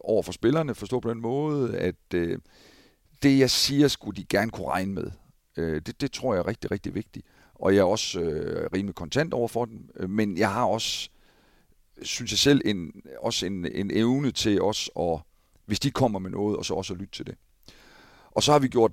over 0.00 0.22
for 0.22 0.32
spillerne, 0.32 0.74
forstå 0.74 1.00
på 1.00 1.10
den 1.10 1.20
måde, 1.20 1.76
at 1.76 2.14
øh, 2.14 2.38
det, 3.22 3.38
jeg 3.38 3.50
siger, 3.50 3.88
skulle 3.88 4.16
de 4.16 4.24
gerne 4.24 4.50
kunne 4.50 4.68
regne 4.68 4.92
med. 4.92 5.10
Øh, 5.60 5.82
det, 5.86 6.00
det 6.00 6.12
tror 6.12 6.34
jeg 6.34 6.40
er 6.40 6.46
rigtig, 6.46 6.70
rigtig 6.70 6.94
vigtigt. 6.94 7.26
Og 7.54 7.74
jeg 7.74 7.80
er 7.80 7.84
også 7.84 8.20
øh, 8.20 8.68
rimelig 8.74 8.94
kontant 8.94 9.34
over 9.34 9.48
for 9.48 9.64
dem, 9.64 9.90
øh, 9.96 10.10
men 10.10 10.38
jeg 10.38 10.52
har 10.52 10.64
også, 10.64 11.10
synes 12.02 12.30
jeg 12.30 12.38
selv, 12.38 12.60
en, 12.64 12.92
også 13.18 13.46
en, 13.46 13.66
en 13.74 13.90
evne 13.94 14.30
til 14.30 14.62
os 14.62 14.90
at, 14.98 15.18
hvis 15.66 15.80
de 15.80 15.90
kommer 15.90 16.18
med 16.18 16.30
noget, 16.30 16.56
og 16.56 16.64
så 16.64 16.74
også 16.74 16.92
at 16.92 16.98
lytte 16.98 17.12
til 17.12 17.26
det. 17.26 17.34
Og 18.30 18.42
så 18.42 18.52
har 18.52 18.58
vi 18.58 18.68
gjort 18.68 18.92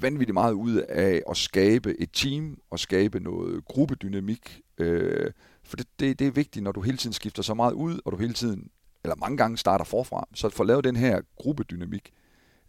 vanvittigt 0.00 0.34
meget 0.34 0.52
ud 0.52 0.76
af 0.76 1.22
at 1.30 1.36
skabe 1.36 2.00
et 2.00 2.10
team 2.12 2.58
og 2.70 2.78
skabe 2.78 3.20
noget 3.20 3.64
gruppedynamik. 3.64 4.60
Øh, 4.78 5.30
for 5.62 5.76
det, 5.76 5.86
det, 6.00 6.18
det 6.18 6.26
er 6.26 6.30
vigtigt, 6.30 6.62
når 6.62 6.72
du 6.72 6.80
hele 6.80 6.96
tiden 6.96 7.12
skifter 7.12 7.42
så 7.42 7.54
meget 7.54 7.72
ud, 7.72 8.00
og 8.04 8.12
du 8.12 8.16
hele 8.16 8.32
tiden, 8.32 8.70
eller 9.04 9.16
mange 9.16 9.36
gange 9.36 9.58
starter 9.58 9.84
forfra. 9.84 10.28
Så 10.34 10.46
at 10.46 10.52
få 10.52 10.64
lave 10.64 10.82
den 10.82 10.96
her 10.96 11.20
gruppedynamik 11.36 12.12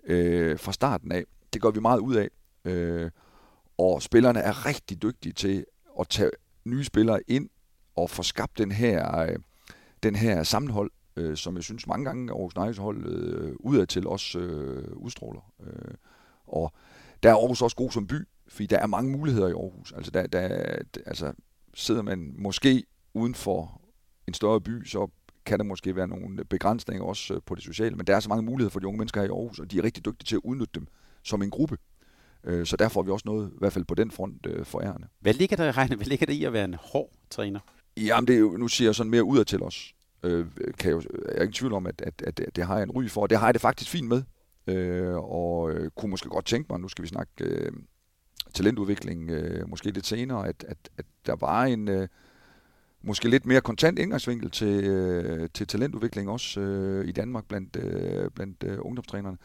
øh, 0.04 0.60
fra 0.60 0.72
starten 0.74 1.12
af, 1.12 1.24
det 1.54 1.62
gør 1.62 1.72
vi 1.72 1.80
meget 1.80 2.00
ud 2.00 2.16
af. 2.16 2.30
Øh, 2.66 3.12
og 3.78 4.02
spillerne 4.02 4.40
er 4.40 4.66
rigtig 4.66 5.02
dygtige 5.02 5.34
til 5.34 5.66
at 6.00 6.08
tage 6.08 6.32
nye 6.66 6.84
spillere 6.84 7.20
ind 7.28 7.50
og 7.96 8.10
få 8.10 8.24
skabt 8.24 8.58
den 8.58 8.72
her, 8.72 9.20
øh, 9.20 9.36
den 10.04 10.16
her 10.16 10.44
sammenhold, 10.44 10.92
øh, 11.16 11.38
som 11.38 11.56
jeg 11.56 11.64
synes 11.64 11.88
mange 11.88 12.06
gange 12.06 12.32
Aarhus 12.32 12.56
Nice 12.56 12.82
hold 12.82 13.06
øh, 13.06 13.56
udadtil 13.60 14.08
også 14.08 14.40
øh, 14.40 14.92
udstråler. 14.96 15.54
Øh, 15.64 15.94
og 16.48 16.74
der 17.24 17.30
er 17.30 17.36
Aarhus 17.36 17.62
også 17.62 17.76
god 17.76 17.92
som 17.92 18.08
by, 18.08 18.28
fordi 18.48 18.66
der 18.66 18.80
er 18.80 18.88
mange 18.88 19.12
muligheder 19.12 19.48
i 19.48 19.52
Aarhus. 19.52 19.92
Altså, 19.92 20.12
der, 20.12 20.28
der, 20.28 20.48
altså 21.06 21.34
sidder 21.74 22.02
man 22.02 22.34
måske 22.38 22.84
uden 23.14 23.36
for 23.36 23.82
en 24.28 24.34
større 24.34 24.62
by, 24.62 24.86
så 24.86 25.08
kan 25.46 25.60
der 25.60 25.66
måske 25.66 25.96
være 25.96 26.08
nogle 26.08 26.46
begrænsninger 26.46 27.04
også 27.04 27.34
øh, 27.34 27.42
på 27.46 27.56
det 27.56 27.64
sociale, 27.64 27.96
men 27.96 28.08
der 28.08 28.16
er 28.16 28.20
så 28.20 28.30
mange 28.30 28.46
muligheder 28.46 28.72
for 28.72 28.80
de 28.80 28.88
unge 28.88 28.98
mennesker 28.98 29.22
her 29.22 29.28
i 29.28 29.32
Aarhus, 29.32 29.60
og 29.60 29.72
de 29.72 29.78
er 29.78 29.84
rigtig 29.84 30.06
dygtige 30.06 30.26
til 30.26 30.36
at 30.36 30.42
udnytte 30.44 30.80
dem 30.80 30.88
som 31.24 31.42
en 31.42 31.50
gruppe. 31.50 31.78
Øh, 32.44 32.66
så 32.66 32.78
derfor 32.78 32.94
får 32.94 33.04
vi 33.04 33.12
også 33.12 33.24
noget, 33.26 33.50
i 33.50 33.58
hvert 33.60 33.74
fald 33.74 33.86
på 33.86 33.96
den 33.96 34.12
front, 34.12 34.46
øh, 34.46 34.66
for 34.66 34.82
ærende. 34.82 35.08
Hvad 35.20 35.34
ligger 35.34 35.58
der, 35.58 35.78
Regne, 35.78 35.96
hvad 35.96 36.06
ligger 36.06 36.26
der 36.26 36.34
i 36.34 36.44
at 36.44 36.54
være 36.54 36.66
en 36.66 36.76
hård 36.80 37.10
træner? 37.30 37.60
Jamen, 37.98 38.28
det 38.28 38.36
er 38.36 38.40
jo, 38.40 38.58
nu 38.58 38.68
siger 38.68 38.88
jeg 38.88 38.96
sådan 38.96 39.10
mere 39.10 39.24
udad 39.24 39.46
til 39.46 39.64
os. 39.64 39.94
Øh, 40.24 40.46
kan 40.78 40.92
jeg, 40.92 41.02
jeg 41.26 41.38
er 41.38 41.42
ikke 41.42 41.54
tvivl 41.54 41.74
om, 41.74 41.88
at, 41.88 42.02
at, 42.02 42.22
at, 42.22 42.56
det 42.56 42.64
har 42.64 42.76
jeg 42.76 42.84
en 42.84 42.92
ry 42.92 43.08
for, 43.08 43.22
og 43.22 43.30
det 43.30 43.38
har 43.40 43.48
jeg 43.48 43.54
det 43.54 43.62
faktisk 43.62 43.92
fint 43.92 44.08
med. 44.08 44.24
Øh, 44.68 45.16
og 45.16 45.72
øh, 45.72 45.92
kunne 45.98 46.10
måske 46.10 46.30
godt 46.30 46.46
tænke 46.46 46.68
mig, 46.70 46.80
nu 46.80 46.88
skal 46.88 47.04
vi 47.04 47.08
snakke 47.08 47.32
øh, 47.42 47.72
talentudvikling 48.54 49.30
øh, 49.30 49.70
måske 49.70 49.92
lidt 49.92 50.06
senere, 50.06 50.48
at, 50.48 50.66
at, 50.68 50.78
at 50.98 51.06
der 51.26 51.36
var 51.36 51.64
en 51.64 51.88
øh, 51.88 52.08
måske 53.02 53.30
lidt 53.30 53.46
mere 53.46 53.62
kontant 53.62 54.00
indgangsvinkel 54.00 54.52
til, 54.52 54.84
øh, 54.84 55.50
til 55.54 55.68
talentudvikling 55.68 56.30
også 56.30 56.60
øh, 56.60 57.08
i 57.08 57.12
Danmark 57.12 57.46
blandt, 57.46 57.76
øh, 57.76 58.32
blandt 58.32 58.64
øh, 58.64 58.78
ungdomstrænerne. 58.82 59.38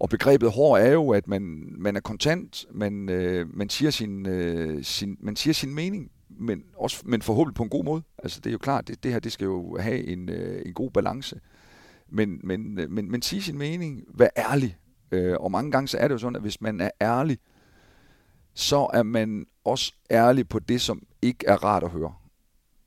Og 0.00 0.08
begrebet 0.08 0.52
hård 0.52 0.80
er 0.80 0.92
jo, 0.92 1.10
at 1.10 1.28
man, 1.28 1.74
man 1.78 1.96
er 1.96 2.00
kontant, 2.00 2.66
man, 2.70 3.08
øh, 3.08 3.56
man, 3.56 3.68
siger 3.68 3.90
sin, 3.90 4.26
øh, 4.26 4.84
sin, 4.84 5.16
man 5.20 5.36
siger 5.36 5.54
sin 5.54 5.74
mening, 5.74 6.10
men, 6.28 6.64
også, 6.76 7.02
men 7.04 7.22
forhåbentlig 7.22 7.54
på 7.54 7.62
en 7.62 7.68
god 7.68 7.84
måde. 7.84 8.02
Altså 8.18 8.40
det 8.40 8.50
er 8.50 8.52
jo 8.52 8.58
klart, 8.58 8.88
det, 8.88 9.02
det 9.02 9.12
her 9.12 9.18
det 9.18 9.32
skal 9.32 9.44
jo 9.44 9.76
have 9.80 10.06
en, 10.06 10.28
øh, 10.28 10.62
en 10.66 10.74
god 10.74 10.90
balance. 10.90 11.40
Men, 12.08 12.40
men, 12.44 12.78
øh, 12.78 12.90
men, 12.90 13.10
men 13.10 13.22
sige 13.22 13.42
sin 13.42 13.58
mening, 13.58 14.04
vær 14.14 14.28
ærlig. 14.36 14.78
Øh, 15.12 15.36
og 15.40 15.50
mange 15.50 15.70
gange 15.70 15.88
så 15.88 15.98
er 15.98 16.08
det 16.08 16.12
jo 16.12 16.18
sådan, 16.18 16.36
at 16.36 16.42
hvis 16.42 16.60
man 16.60 16.80
er 16.80 16.90
ærlig, 17.00 17.38
så 18.54 18.90
er 18.92 19.02
man 19.02 19.46
også 19.64 19.92
ærlig 20.10 20.48
på 20.48 20.58
det, 20.58 20.80
som 20.80 21.06
ikke 21.22 21.46
er 21.46 21.64
rart 21.64 21.82
at 21.82 21.90
høre. 21.90 22.14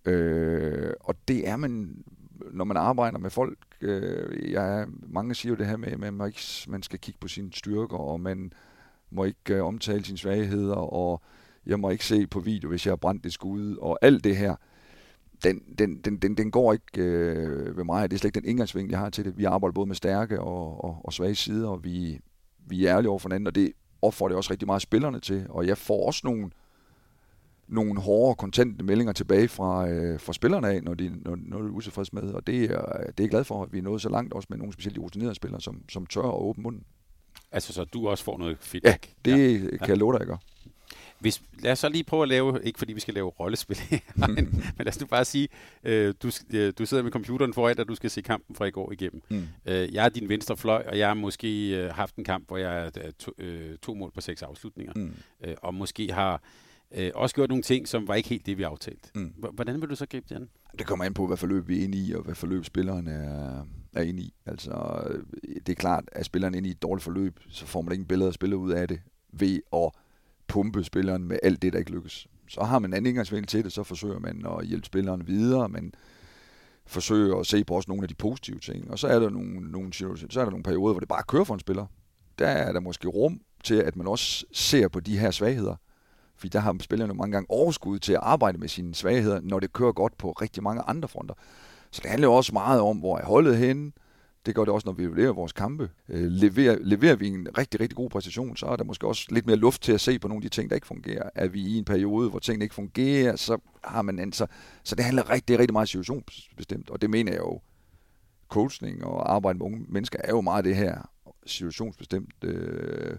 Øh, 0.05 0.93
og 0.99 1.15
det 1.27 1.47
er 1.47 1.55
man, 1.55 2.03
når 2.51 2.65
man 2.65 2.77
arbejder 2.77 3.17
med 3.17 3.29
folk. 3.29 3.57
Øh, 3.83 4.51
jeg, 4.51 4.87
mange 5.07 5.35
siger 5.35 5.51
jo 5.51 5.57
det 5.57 5.67
her 5.67 5.77
med, 5.77 5.87
at 5.87 5.99
man, 5.99 6.13
må 6.13 6.25
ikke, 6.25 6.41
man 6.67 6.83
skal 6.83 6.99
kigge 6.99 7.19
på 7.19 7.27
sine 7.27 7.53
styrker, 7.53 7.97
og 7.97 8.19
man 8.19 8.53
må 9.09 9.23
ikke 9.23 9.53
øh, 9.53 9.65
omtale 9.65 10.05
sine 10.05 10.17
svagheder, 10.17 10.75
og 10.75 11.21
jeg 11.65 11.79
må 11.79 11.89
ikke 11.89 12.05
se 12.05 12.27
på 12.27 12.39
video, 12.39 12.69
hvis 12.69 12.85
jeg 12.85 12.91
har 12.91 12.95
brændt 12.95 13.23
det 13.23 13.33
skud, 13.33 13.75
og 13.75 13.99
alt 14.01 14.23
det 14.23 14.37
her 14.37 14.55
den, 15.43 15.61
den, 15.79 15.97
den, 15.97 16.17
den, 16.17 16.37
den 16.37 16.51
går 16.51 16.73
ikke 16.73 17.01
øh, 17.01 17.77
ved 17.77 17.83
mig. 17.83 18.11
Det 18.11 18.15
er 18.15 18.19
slet 18.19 18.27
ikke 18.27 18.39
den 18.39 18.49
indgangsvinkel, 18.49 18.91
jeg 18.91 18.99
har 18.99 19.09
til 19.09 19.25
det. 19.25 19.37
Vi 19.37 19.43
arbejder 19.43 19.73
både 19.73 19.87
med 19.87 19.95
stærke 19.95 20.39
og, 20.39 20.83
og, 20.83 21.01
og 21.03 21.13
svage 21.13 21.35
sider, 21.35 21.69
og 21.69 21.83
vi, 21.83 22.19
vi 22.67 22.85
er 22.85 22.97
ærlige 22.97 23.09
over 23.09 23.19
for 23.19 23.29
hinanden, 23.29 23.47
og 23.47 23.55
det 23.55 23.73
opfordrer 24.01 24.29
det 24.29 24.37
også 24.37 24.51
rigtig 24.51 24.65
meget 24.65 24.81
spillerne 24.81 25.19
til. 25.19 25.45
Og 25.49 25.67
jeg 25.67 25.77
får 25.77 26.07
også 26.07 26.21
nogle, 26.23 26.51
nogle 27.67 28.01
hårde, 28.01 28.35
kontente 28.35 28.83
meldinger 28.83 29.13
tilbage 29.13 29.47
fra, 29.47 29.89
øh, 29.89 30.19
fra 30.19 30.33
spillerne 30.33 30.69
af, 30.69 30.83
når 30.83 30.93
de, 30.93 31.11
når, 31.21 31.37
når 31.41 31.61
de 31.61 31.67
er 31.67 31.71
utilfredse 31.71 32.15
med. 32.15 32.33
Og 32.33 32.47
det 32.47 32.63
er, 32.63 32.67
det 32.67 33.19
er 33.19 33.23
jeg 33.23 33.29
glad 33.29 33.43
for, 33.43 33.63
at 33.63 33.73
vi 33.73 33.77
er 33.77 33.81
nået 33.81 34.01
så 34.01 34.09
langt, 34.09 34.33
også 34.33 34.47
med 34.49 34.57
nogle 34.57 34.73
specielt 34.73 34.99
rutinerede 34.99 35.35
spillere, 35.35 35.61
som, 35.61 35.81
som 35.89 36.05
tør 36.05 36.21
at 36.21 36.41
åbne 36.41 36.63
munden. 36.63 36.83
Altså, 37.51 37.73
så 37.73 37.83
du 37.83 38.07
også 38.07 38.23
får 38.23 38.37
noget 38.37 38.57
feedback? 38.59 39.13
Ja, 39.25 39.31
det 39.31 39.63
ja. 39.63 39.77
kan 39.77 39.89
jeg 39.89 39.97
love 39.97 40.13
dig, 40.13 40.19
jeg 40.19 40.27
gør. 40.27 40.37
Hvis, 41.19 41.41
lad 41.59 41.71
os 41.71 41.79
så 41.79 41.89
lige 41.89 42.03
prøve 42.03 42.23
at 42.23 42.29
lave, 42.29 42.59
ikke 42.63 42.79
fordi 42.79 42.93
vi 42.93 42.99
skal 42.99 43.13
lave 43.13 43.29
rollespil 43.29 43.77
men, 44.15 44.35
men 44.35 44.73
lad 44.77 44.87
os 44.87 44.99
nu 44.99 45.07
bare 45.07 45.25
sige, 45.25 45.47
øh, 45.83 46.13
du, 46.23 46.31
øh, 46.53 46.73
du 46.77 46.85
sidder 46.85 47.03
med 47.03 47.11
computeren 47.11 47.53
foran 47.53 47.75
dig, 47.75 47.87
du 47.87 47.95
skal 47.95 48.09
se 48.09 48.21
kampen 48.21 48.55
fra 48.55 48.65
i 48.65 48.71
går 48.71 48.91
igennem. 48.91 49.21
Mm. 49.29 49.47
Øh, 49.65 49.93
jeg 49.93 50.05
er 50.05 50.09
din 50.09 50.29
venstre 50.29 50.57
fløj, 50.57 50.83
og 50.87 50.97
jeg 50.97 51.07
har 51.07 51.13
måske 51.13 51.69
øh, 51.69 51.89
haft 51.89 52.15
en 52.15 52.23
kamp, 52.23 52.47
hvor 52.47 52.57
jeg 52.57 52.69
har 52.69 52.91
øh, 53.05 53.11
to, 53.19 53.31
øh, 53.37 53.77
to 53.77 53.93
mål 53.93 54.11
på 54.11 54.21
seks 54.21 54.41
afslutninger, 54.41 54.93
mm. 54.95 55.13
øh, 55.43 55.55
og 55.61 55.73
måske 55.73 56.11
har 56.11 56.41
øh, 56.93 57.11
også 57.15 57.35
gjort 57.35 57.49
nogle 57.49 57.63
ting, 57.63 57.87
som 57.87 58.07
var 58.07 58.15
ikke 58.15 58.29
helt 58.29 58.45
det, 58.45 58.57
vi 58.57 58.63
aftalte. 58.63 59.09
Mm. 59.15 59.33
Hvordan 59.53 59.81
vil 59.81 59.89
du 59.89 59.95
så 59.95 60.05
gribe 60.05 60.25
det 60.29 60.35
an? 60.35 60.49
Det 60.79 60.87
kommer 60.87 61.05
an 61.05 61.13
på, 61.13 61.27
hvad 61.27 61.37
forløb 61.37 61.67
vi 61.67 61.79
er 61.79 61.83
inde 61.83 61.97
i, 61.97 62.13
og 62.13 62.23
hvad 62.23 62.35
forløb 62.35 62.65
spilleren 62.65 63.07
er, 63.07 63.65
er 63.93 64.01
inde 64.01 64.23
i. 64.23 64.33
Altså, 64.45 65.03
det 65.65 65.69
er 65.69 65.75
klart, 65.75 66.03
at 66.11 66.25
spilleren 66.25 66.55
inde 66.55 66.69
i 66.69 66.71
et 66.71 66.81
dårligt 66.81 67.03
forløb, 67.03 67.39
så 67.49 67.65
får 67.65 67.81
man 67.81 67.91
ikke 67.91 68.05
billeder 68.05 68.27
at 68.27 68.33
spille 68.33 68.57
ud 68.57 68.71
af 68.71 68.87
det 68.87 69.01
ved 69.33 69.59
at 69.73 69.91
pumpe 70.47 70.83
spilleren 70.83 71.23
med 71.23 71.39
alt 71.43 71.61
det, 71.61 71.73
der 71.73 71.79
ikke 71.79 71.91
lykkes. 71.91 72.27
Så 72.47 72.63
har 72.63 72.79
man 72.79 72.89
en 72.89 72.93
anden 72.93 73.09
indgangsvinkel 73.09 73.47
til 73.47 73.63
det, 73.63 73.71
så 73.71 73.83
forsøger 73.83 74.19
man 74.19 74.45
at 74.59 74.65
hjælpe 74.65 74.85
spilleren 74.85 75.27
videre, 75.27 75.69
men 75.69 75.93
forsøger 76.85 77.35
at 77.35 77.47
se 77.47 77.63
på 77.63 77.75
også 77.75 77.91
nogle 77.91 78.03
af 78.03 78.07
de 78.07 78.15
positive 78.15 78.59
ting. 78.59 78.91
Og 78.91 78.99
så 78.99 79.07
er 79.07 79.19
der 79.19 79.29
nogle, 79.29 79.71
nogle, 79.71 79.93
så 79.93 80.39
er 80.39 80.43
der 80.43 80.49
nogle 80.49 80.63
perioder, 80.63 80.93
hvor 80.93 80.99
det 80.99 81.09
bare 81.09 81.23
kører 81.27 81.43
for 81.43 81.53
en 81.53 81.59
spiller. 81.59 81.85
Der 82.39 82.47
er 82.47 82.71
der 82.71 82.79
måske 82.79 83.07
rum 83.07 83.41
til, 83.63 83.75
at 83.75 83.95
man 83.95 84.07
også 84.07 84.45
ser 84.51 84.87
på 84.87 84.99
de 84.99 85.17
her 85.17 85.31
svagheder. 85.31 85.75
Fordi 86.43 86.49
der 86.49 86.59
har 86.59 86.75
spillerne 86.79 87.13
mange 87.13 87.31
gange 87.31 87.51
overskud 87.51 87.99
til 87.99 88.13
at 88.13 88.19
arbejde 88.23 88.57
med 88.57 88.67
sine 88.67 88.95
svagheder, 88.95 89.41
når 89.41 89.59
det 89.59 89.73
kører 89.73 89.91
godt 89.91 90.17
på 90.17 90.31
rigtig 90.31 90.63
mange 90.63 90.81
andre 90.81 91.07
fronter. 91.07 91.35
Så 91.91 92.01
det 92.03 92.09
handler 92.09 92.27
jo 92.27 92.33
også 92.33 92.53
meget 92.53 92.81
om, 92.81 92.97
hvor 92.97 93.17
er 93.17 93.25
holdet 93.25 93.57
henne, 93.57 93.91
det 94.45 94.55
gør 94.55 94.65
det 94.65 94.73
også, 94.73 94.85
når 94.85 94.93
vi 94.93 95.05
leverer 95.05 95.33
vores 95.33 95.51
kampe. 95.51 95.89
Øh, 96.09 96.31
leverer, 96.31 96.77
leverer 96.81 97.15
vi 97.15 97.27
en 97.27 97.47
rigtig, 97.57 97.79
rigtig 97.79 97.95
god 97.95 98.09
præcision, 98.09 98.57
så 98.57 98.65
er 98.65 98.75
der 98.75 98.83
måske 98.83 99.07
også 99.07 99.27
lidt 99.29 99.45
mere 99.45 99.55
luft 99.55 99.81
til 99.81 99.91
at 99.91 100.01
se 100.01 100.19
på 100.19 100.27
nogle 100.27 100.39
af 100.39 100.41
de 100.51 100.55
ting, 100.55 100.69
der 100.69 100.75
ikke 100.75 100.87
fungerer. 100.87 101.29
Er 101.35 101.47
vi 101.47 101.61
i 101.61 101.77
en 101.77 101.85
periode, 101.85 102.29
hvor 102.29 102.39
tingene 102.39 102.65
ikke 102.65 102.75
fungerer, 102.75 103.35
så 103.35 103.57
har 103.83 104.01
man 104.01 104.19
altså... 104.19 104.45
så, 104.45 104.53
så 104.83 104.95
det 104.95 105.05
handler 105.05 105.29
rigtig, 105.29 105.59
rigtig 105.59 105.73
meget 105.73 105.89
situationsbestemt, 105.89 106.89
og 106.89 107.01
det 107.01 107.09
mener 107.09 107.31
jeg 107.31 107.41
jo, 107.41 107.61
coaching 108.49 109.03
og 109.03 109.33
arbejde 109.33 109.57
med 109.57 109.65
unge 109.65 109.85
mennesker 109.89 110.19
er 110.23 110.29
jo 110.29 110.41
meget 110.41 110.65
det 110.65 110.75
her 110.75 111.09
situationsbestemt. 111.45 112.43
Øh, 112.43 113.17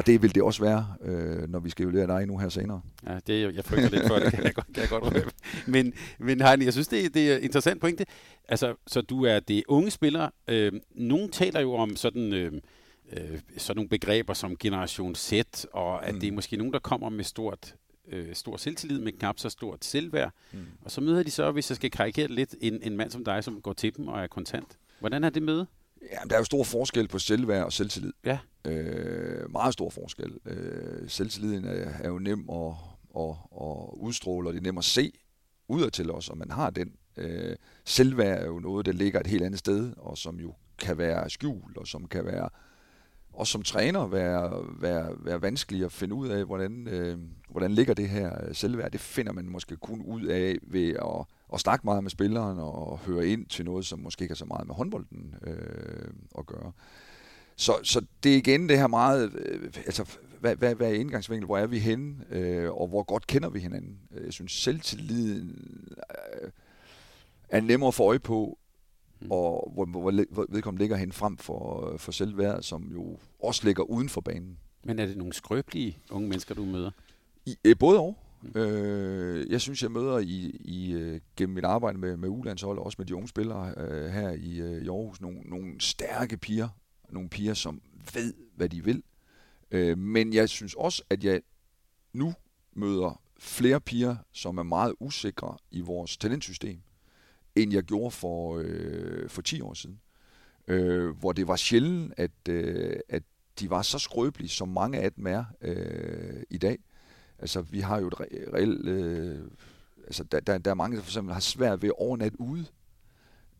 og 0.00 0.06
det 0.06 0.22
vil 0.22 0.34
det 0.34 0.42
også 0.42 0.62
være, 0.62 0.86
øh, 1.02 1.48
når 1.48 1.58
vi 1.58 1.70
skal 1.70 1.84
evaluere 1.84 2.06
dig 2.06 2.26
nu 2.26 2.38
her 2.38 2.48
senere. 2.48 2.80
Ja, 3.06 3.18
det, 3.26 3.54
jeg 3.54 3.64
frygter 3.64 3.88
lidt 3.88 4.06
for 4.06 4.14
det, 4.14 4.32
kan 4.32 4.44
jeg 4.44 4.54
godt, 4.54 4.66
kan 4.74 4.80
jeg 4.80 4.88
godt 4.88 5.04
røbe. 5.04 5.30
Men, 5.66 5.92
men 6.18 6.40
Heine, 6.40 6.64
jeg 6.64 6.72
synes, 6.72 6.88
det, 6.88 7.14
det 7.14 7.32
er 7.32 7.36
en 7.36 7.42
interessant 7.42 7.80
pointe. 7.80 8.06
Altså, 8.48 8.74
så 8.86 9.00
du 9.00 9.24
er 9.24 9.40
det 9.40 9.62
unge 9.68 9.90
spiller. 9.90 10.30
Øh, 10.48 10.72
nogen 10.94 11.30
taler 11.30 11.60
jo 11.60 11.74
om 11.74 11.96
sådan... 11.96 12.32
Øh, 12.32 12.52
øh, 13.12 13.38
sådan 13.56 13.76
nogle 13.76 13.88
begreber 13.88 14.34
som 14.34 14.56
generation 14.56 15.14
Z, 15.14 15.32
og 15.72 16.06
at 16.06 16.14
mm. 16.14 16.20
det 16.20 16.28
er 16.28 16.32
måske 16.32 16.56
nogen, 16.56 16.72
der 16.72 16.78
kommer 16.78 17.08
med 17.08 17.24
stort 17.24 17.74
øh, 18.08 18.34
stor 18.34 18.56
selvtillid, 18.56 18.98
men 18.98 19.14
knap 19.18 19.38
så 19.38 19.48
stort 19.48 19.84
selvværd. 19.84 20.32
Mm. 20.52 20.58
Og 20.84 20.90
så 20.90 21.00
møder 21.00 21.22
de 21.22 21.30
så, 21.30 21.50
hvis 21.50 21.70
jeg 21.70 21.76
skal 21.76 21.90
karikere 21.90 22.28
lidt, 22.28 22.54
en, 22.60 22.82
en 22.82 22.96
mand 22.96 23.10
som 23.10 23.24
dig, 23.24 23.44
som 23.44 23.60
går 23.60 23.72
til 23.72 23.96
dem 23.96 24.08
og 24.08 24.22
er 24.22 24.26
kontant. 24.26 24.78
Hvordan 25.00 25.24
er 25.24 25.30
det 25.30 25.42
møde? 25.42 25.66
Ja, 26.02 26.18
der 26.28 26.34
er 26.34 26.38
jo 26.38 26.44
stor 26.44 26.64
forskel 26.64 27.08
på 27.08 27.18
selvværd 27.18 27.64
og 27.64 27.72
selvtillid. 27.72 28.12
Ja. 28.24 28.38
Øh, 28.64 29.39
meget 29.60 29.72
stor 29.72 29.90
forskel. 29.90 30.38
Øh, 30.46 31.08
selvtilliden 31.08 31.64
er, 31.64 31.90
er 32.00 32.08
jo 32.08 32.18
nem 32.18 32.50
at, 32.50 32.72
at, 33.16 33.34
at 33.60 33.76
udstråle, 33.92 34.48
og 34.48 34.52
det 34.52 34.60
er 34.60 34.64
nem 34.64 34.78
at 34.78 34.84
se 34.84 35.12
udad 35.68 35.90
til 35.90 36.10
os, 36.10 36.28
og 36.28 36.38
man 36.38 36.50
har 36.50 36.70
den 36.70 36.92
Øh, 37.16 37.56
selvværd 37.84 38.42
er 38.42 38.46
jo 38.46 38.58
noget, 38.58 38.86
der 38.86 38.92
ligger 38.92 39.20
et 39.20 39.26
helt 39.26 39.42
andet 39.42 39.58
sted, 39.58 39.92
og 39.96 40.18
som 40.18 40.40
jo 40.40 40.54
kan 40.78 40.98
være 40.98 41.30
skjult, 41.30 41.76
og 41.76 41.86
som 41.86 42.06
kan 42.06 42.24
være 42.24 42.48
og 43.32 43.46
som 43.46 43.62
træner 43.62 44.06
være, 44.06 44.64
være, 44.80 45.12
være 45.18 45.42
vanskelig 45.42 45.84
at 45.84 45.92
finde 45.92 46.14
ud 46.14 46.28
af, 46.28 46.44
hvordan, 46.44 46.88
øh, 46.88 47.18
hvordan 47.50 47.70
ligger 47.70 47.94
det 47.94 48.08
her 48.08 48.52
selvværd. 48.52 48.90
Det 48.90 49.00
finder 49.00 49.32
man 49.32 49.48
måske 49.48 49.76
kun 49.76 50.02
ud 50.02 50.24
af 50.24 50.58
ved 50.62 50.88
at, 50.88 51.26
at 51.52 51.60
snakke 51.60 51.84
meget 51.84 52.02
med 52.02 52.10
spilleren 52.10 52.58
og 52.58 52.98
høre 52.98 53.26
ind 53.26 53.46
til 53.46 53.64
noget, 53.64 53.86
som 53.86 53.98
måske 53.98 54.22
ikke 54.22 54.32
har 54.32 54.36
så 54.36 54.44
meget 54.44 54.66
med 54.66 54.74
håndbolden 54.74 55.34
øh, 55.42 56.12
at 56.38 56.46
gøre. 56.46 56.72
Så, 57.60 57.80
så 57.82 58.00
det 58.22 58.32
er 58.32 58.36
igen 58.36 58.68
det 58.68 58.78
her 58.78 58.86
meget, 58.86 59.32
øh, 59.34 59.72
altså 59.76 60.16
hvad, 60.40 60.56
hvad, 60.56 60.74
hvad 60.74 60.90
er 60.90 60.94
indgangsvinkel, 60.94 61.46
hvor 61.46 61.58
er 61.58 61.66
vi 61.66 61.78
henne, 61.78 62.14
øh, 62.30 62.70
og 62.72 62.88
hvor 62.88 63.02
godt 63.02 63.26
kender 63.26 63.48
vi 63.48 63.58
hinanden. 63.58 63.98
Jeg 64.24 64.32
synes 64.32 64.52
selvtilliden 64.52 65.66
øh, 66.42 66.50
er 67.48 67.60
nemmere 67.60 67.88
at 67.88 67.94
få 67.94 68.04
øje 68.04 68.18
på, 68.18 68.58
mm. 69.20 69.30
og 69.30 69.72
hvor, 69.74 69.84
hvor, 69.84 70.24
hvor 70.30 70.46
vedkommende 70.48 70.82
ligger 70.82 70.96
hen 70.96 71.12
frem 71.12 71.36
for, 71.36 71.94
for 71.96 72.12
selvværd, 72.12 72.62
som 72.62 72.88
jo 72.92 73.18
også 73.42 73.64
ligger 73.64 73.82
uden 73.82 74.08
for 74.08 74.20
banen. 74.20 74.58
Men 74.84 74.98
er 74.98 75.06
det 75.06 75.16
nogle 75.16 75.32
skrøbelige 75.32 75.98
unge 76.10 76.28
mennesker, 76.28 76.54
du 76.54 76.64
møder? 76.64 76.90
I, 77.46 77.56
øh, 77.64 77.78
både 77.78 77.98
og. 77.98 78.16
Mm. 78.42 78.60
Øh, 78.60 79.50
jeg 79.50 79.60
synes, 79.60 79.82
jeg 79.82 79.90
møder 79.90 80.18
i, 80.18 80.60
i 80.64 80.92
øh, 80.92 81.20
gennem 81.36 81.54
mit 81.54 81.64
arbejde 81.64 81.98
med, 81.98 82.16
med 82.16 82.28
ulandshold, 82.28 82.78
og 82.78 82.86
også 82.86 82.96
med 82.98 83.06
de 83.06 83.14
unge 83.14 83.28
spillere 83.28 83.74
øh, 83.76 84.10
her 84.10 84.30
i, 84.30 84.60
øh, 84.60 84.84
i 84.84 84.88
Aarhus, 84.88 85.20
nogle, 85.20 85.40
nogle 85.40 85.80
stærke 85.80 86.36
piger. 86.36 86.68
Nogle 87.12 87.28
piger, 87.28 87.54
som 87.54 87.82
ved, 88.14 88.34
hvad 88.56 88.68
de 88.68 88.84
vil. 88.84 89.02
Øh, 89.70 89.98
men 89.98 90.32
jeg 90.32 90.48
synes 90.48 90.74
også, 90.74 91.02
at 91.10 91.24
jeg 91.24 91.42
nu 92.12 92.34
møder 92.72 93.22
flere 93.38 93.80
piger, 93.80 94.16
som 94.32 94.58
er 94.58 94.62
meget 94.62 94.94
usikre 95.00 95.56
i 95.70 95.80
vores 95.80 96.16
talentsystem 96.16 96.80
end 97.54 97.72
jeg 97.72 97.82
gjorde 97.82 98.10
for, 98.10 98.58
øh, 98.64 99.28
for 99.28 99.42
10 99.42 99.60
år 99.60 99.74
siden. 99.74 100.00
Øh, 100.68 101.16
hvor 101.16 101.32
det 101.32 101.48
var 101.48 101.56
sjældent, 101.56 102.14
at, 102.16 102.48
øh, 102.48 102.96
at 103.08 103.22
de 103.60 103.70
var 103.70 103.82
så 103.82 103.98
skrøbelige, 103.98 104.48
som 104.48 104.68
mange 104.68 104.98
af 104.98 105.12
dem 105.12 105.26
er 105.26 105.44
øh, 105.60 106.42
i 106.50 106.58
dag. 106.58 106.78
Altså, 107.38 107.60
vi 107.60 107.80
har 107.80 108.00
jo 108.00 108.08
et 108.08 108.14
re- 108.14 108.54
reelt... 108.54 108.88
Øh, 108.88 109.38
altså, 110.04 110.24
der, 110.24 110.40
der, 110.40 110.58
der 110.58 110.70
er 110.70 110.74
mange, 110.74 110.96
der 110.96 111.02
for 111.02 111.10
eksempel 111.10 111.32
har 111.32 111.40
svært 111.40 111.82
ved 111.82 111.88
at 111.88 111.98
overnatte 111.98 112.40
ude. 112.40 112.66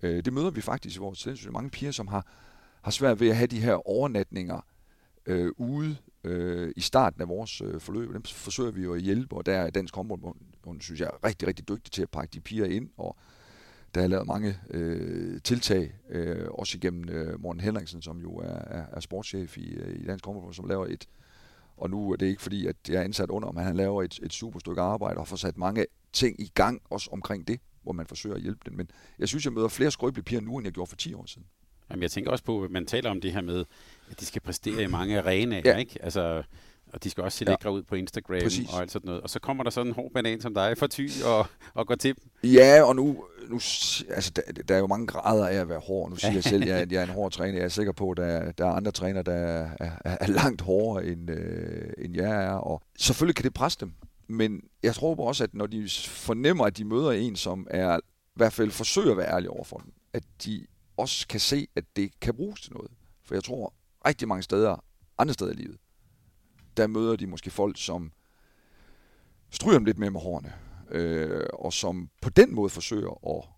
Øh, 0.03 0.25
det 0.25 0.33
møder 0.33 0.51
vi 0.51 0.61
faktisk 0.61 0.97
i 0.97 0.99
vores 0.99 1.23
talentsystem. 1.23 1.53
Mange 1.53 1.71
piger, 1.71 1.93
som 1.93 2.09
har, 2.09 2.27
har 2.83 2.91
svært 2.91 3.21
ved 3.21 3.29
at 3.29 3.37
have 3.37 3.47
de 3.47 3.61
her 3.61 3.89
overnatninger 3.89 4.61
øh, 5.27 5.53
ude 5.57 5.97
øh, 6.25 6.73
i 6.77 6.81
starten 6.81 7.23
af 7.23 7.29
vores 7.29 7.61
øh, 7.61 7.81
forløb. 7.81 8.13
Dem 8.13 8.23
forsøger 8.23 8.71
vi 8.71 8.83
jo 8.83 8.95
at 8.95 9.01
hjælpe, 9.01 9.37
og 9.37 9.47
der 9.47 9.53
er 9.53 9.71
Dansk 9.71 9.95
Håndbold, 9.95 10.81
synes 10.81 11.01
jeg, 11.01 11.07
er 11.07 11.27
rigtig, 11.27 11.49
rigtig 11.49 11.69
dygtig 11.69 11.93
til 11.93 12.03
at 12.03 12.11
pakke 12.11 12.33
de 12.33 12.41
piger 12.41 12.67
ind 12.67 12.91
og 12.97 13.17
der 13.95 14.03
er 14.03 14.07
lavet 14.07 14.27
mange 14.27 14.59
øh, 14.71 15.41
tiltag, 15.45 15.95
øh, 16.09 16.49
også 16.51 16.79
igennem 16.79 17.09
øh, 17.09 17.41
Morten 17.41 17.61
Henriksen, 17.61 18.03
som 18.03 18.19
jo 18.19 18.37
er, 18.37 18.59
er, 18.59 18.85
er 18.93 19.01
sportschef 19.01 19.59
i, 19.59 19.75
øh, 19.75 20.01
i 20.03 20.07
Dansk 20.07 20.25
Håndboldbund, 20.25 20.55
som 20.55 20.69
laver 20.69 20.87
et, 20.87 21.09
og 21.77 21.91
nu 21.91 22.13
er 22.13 22.17
det 22.17 22.27
ikke 22.27 22.43
fordi, 22.43 22.67
at 22.67 22.77
jeg 22.89 22.97
er 22.97 23.03
ansat 23.03 23.31
under, 23.31 23.53
men 23.53 23.65
han 23.65 23.77
laver 23.77 24.03
et, 24.03 24.21
et 24.23 24.33
super 24.33 24.59
stykke 24.59 24.81
arbejde 24.83 25.19
og 25.21 25.29
får 25.29 25.37
sat 25.37 25.57
mange 25.57 25.87
ting 26.13 26.41
i 26.41 26.51
gang, 26.55 26.83
også 26.91 27.11
omkring 27.13 27.49
det, 27.49 27.61
hvor 27.83 27.93
man 27.93 28.07
forsøger 28.07 28.37
at 28.37 28.43
hjælpe 28.43 28.61
dem. 28.67 28.75
Men 28.75 28.91
jeg 29.19 29.29
synes, 29.29 29.45
jeg 29.45 29.53
møder 29.53 29.69
flere 29.69 29.91
skrøbelige 29.91 30.25
piger 30.25 30.41
nu, 30.41 30.57
end 30.57 30.67
jeg 30.67 30.73
gjorde 30.73 30.89
for 30.89 30.97
10 30.97 31.15
år 31.15 31.27
siden. 31.27 31.47
Jamen, 31.91 32.03
jeg 32.03 32.11
tænker 32.11 32.31
også 32.31 32.45
på, 32.45 32.63
at 32.63 32.71
man 32.71 32.87
taler 32.87 33.11
om 33.11 33.21
det 33.21 33.33
her 33.33 33.41
med, 33.41 33.65
at 34.11 34.21
de 34.21 34.27
skal 34.27 34.43
præstere 34.43 34.83
i 34.83 34.87
mange 34.87 35.19
arenaer, 35.19 35.63
ja. 35.65 35.77
ikke? 35.77 35.99
Altså, 36.03 36.43
og 36.93 37.05
de 37.05 37.11
skal 37.11 37.25
også 37.25 37.39
se 37.39 37.45
lækre 37.45 37.59
ja. 37.65 37.71
ud 37.71 37.83
på 37.83 37.95
Instagram 37.95 38.41
Præcis. 38.43 38.69
og 38.73 38.81
alt 38.81 38.93
sådan 38.93 39.07
noget. 39.07 39.23
Og 39.23 39.31
så 39.31 39.41
kommer 39.41 39.65
der 39.65 39.71
sådan 39.71 39.87
en 39.87 39.95
hård 39.95 40.11
banan 40.15 40.41
som 40.41 40.55
dig 40.55 40.79
for 40.79 40.87
ty 40.87 41.09
og, 41.25 41.47
og 41.75 41.87
går 41.87 41.95
til 41.95 42.15
dem. 42.17 42.51
Ja, 42.51 42.83
og 42.83 42.97
nu, 42.97 43.25
nu 43.49 43.55
altså, 44.09 44.31
der, 44.37 44.43
der 44.69 44.75
er 44.75 44.79
jo 44.79 44.87
mange 44.87 45.07
grader 45.07 45.47
af 45.47 45.55
at 45.55 45.69
være 45.69 45.79
hård. 45.79 46.11
Nu 46.11 46.17
siger 46.17 46.33
jeg 46.33 46.45
selv, 46.45 46.71
at 46.71 46.93
jeg 46.93 47.01
er 47.01 47.07
en 47.07 47.13
hård 47.13 47.33
træner. 47.33 47.59
Jeg 47.59 47.65
er 47.65 47.69
sikker 47.69 47.93
på, 47.93 48.11
at 48.11 48.17
der, 48.17 48.53
der 48.53 48.67
er 48.67 48.71
andre 48.71 48.91
trænere, 48.91 49.23
der 49.23 49.33
er, 49.33 49.71
er, 49.81 50.17
er 50.21 50.27
langt 50.27 50.61
hårdere, 50.61 51.07
end, 51.07 51.31
øh, 51.31 51.93
end 51.99 52.17
jeg 52.17 52.45
er. 52.45 52.53
Og 52.53 52.83
selvfølgelig 52.99 53.37
kan 53.37 53.45
det 53.45 53.55
presse 53.55 53.79
dem. 53.81 53.93
Men 54.29 54.61
jeg 54.83 54.95
tror 54.95 55.27
også, 55.27 55.45
at 55.45 55.55
når 55.55 55.67
de 55.67 55.89
fornemmer, 56.07 56.65
at 56.65 56.77
de 56.77 56.85
møder 56.85 57.11
en, 57.11 57.37
som 57.37 57.67
er 57.71 57.97
i 57.97 58.01
hvert 58.35 58.53
fald 58.53 58.71
forsøger 58.71 59.11
at 59.11 59.17
være 59.17 59.35
ærlig 59.35 59.51
over 59.51 59.65
for 59.65 59.77
dem, 59.77 59.93
at 60.13 60.23
de 60.45 60.67
også 61.01 61.29
kan 61.29 61.41
se, 61.41 61.69
at 61.77 61.85
det 61.97 62.21
kan 62.21 62.35
bruges 62.35 62.61
til 62.61 62.73
noget. 62.73 62.91
For 63.25 63.35
jeg 63.35 63.45
tror, 63.45 63.75
rigtig 64.07 64.29
mange 64.29 64.43
steder, 64.43 64.85
andre 65.19 65.35
steder 65.35 65.51
i 65.51 65.55
livet, 65.55 65.79
der 66.77 66.87
møder 66.87 67.17
de 67.17 67.27
måske 67.27 67.51
folk, 67.51 67.79
som 67.79 68.13
stryger 69.51 69.79
dem 69.79 69.85
lidt 69.85 69.99
mere 69.99 70.11
med 70.11 70.21
hårene, 70.21 70.53
øh, 70.91 71.47
og 71.53 71.73
som 71.73 72.11
på 72.23 72.31
den 72.31 72.55
måde 72.55 72.71
forsøger 72.71 73.37
at, 73.37 73.49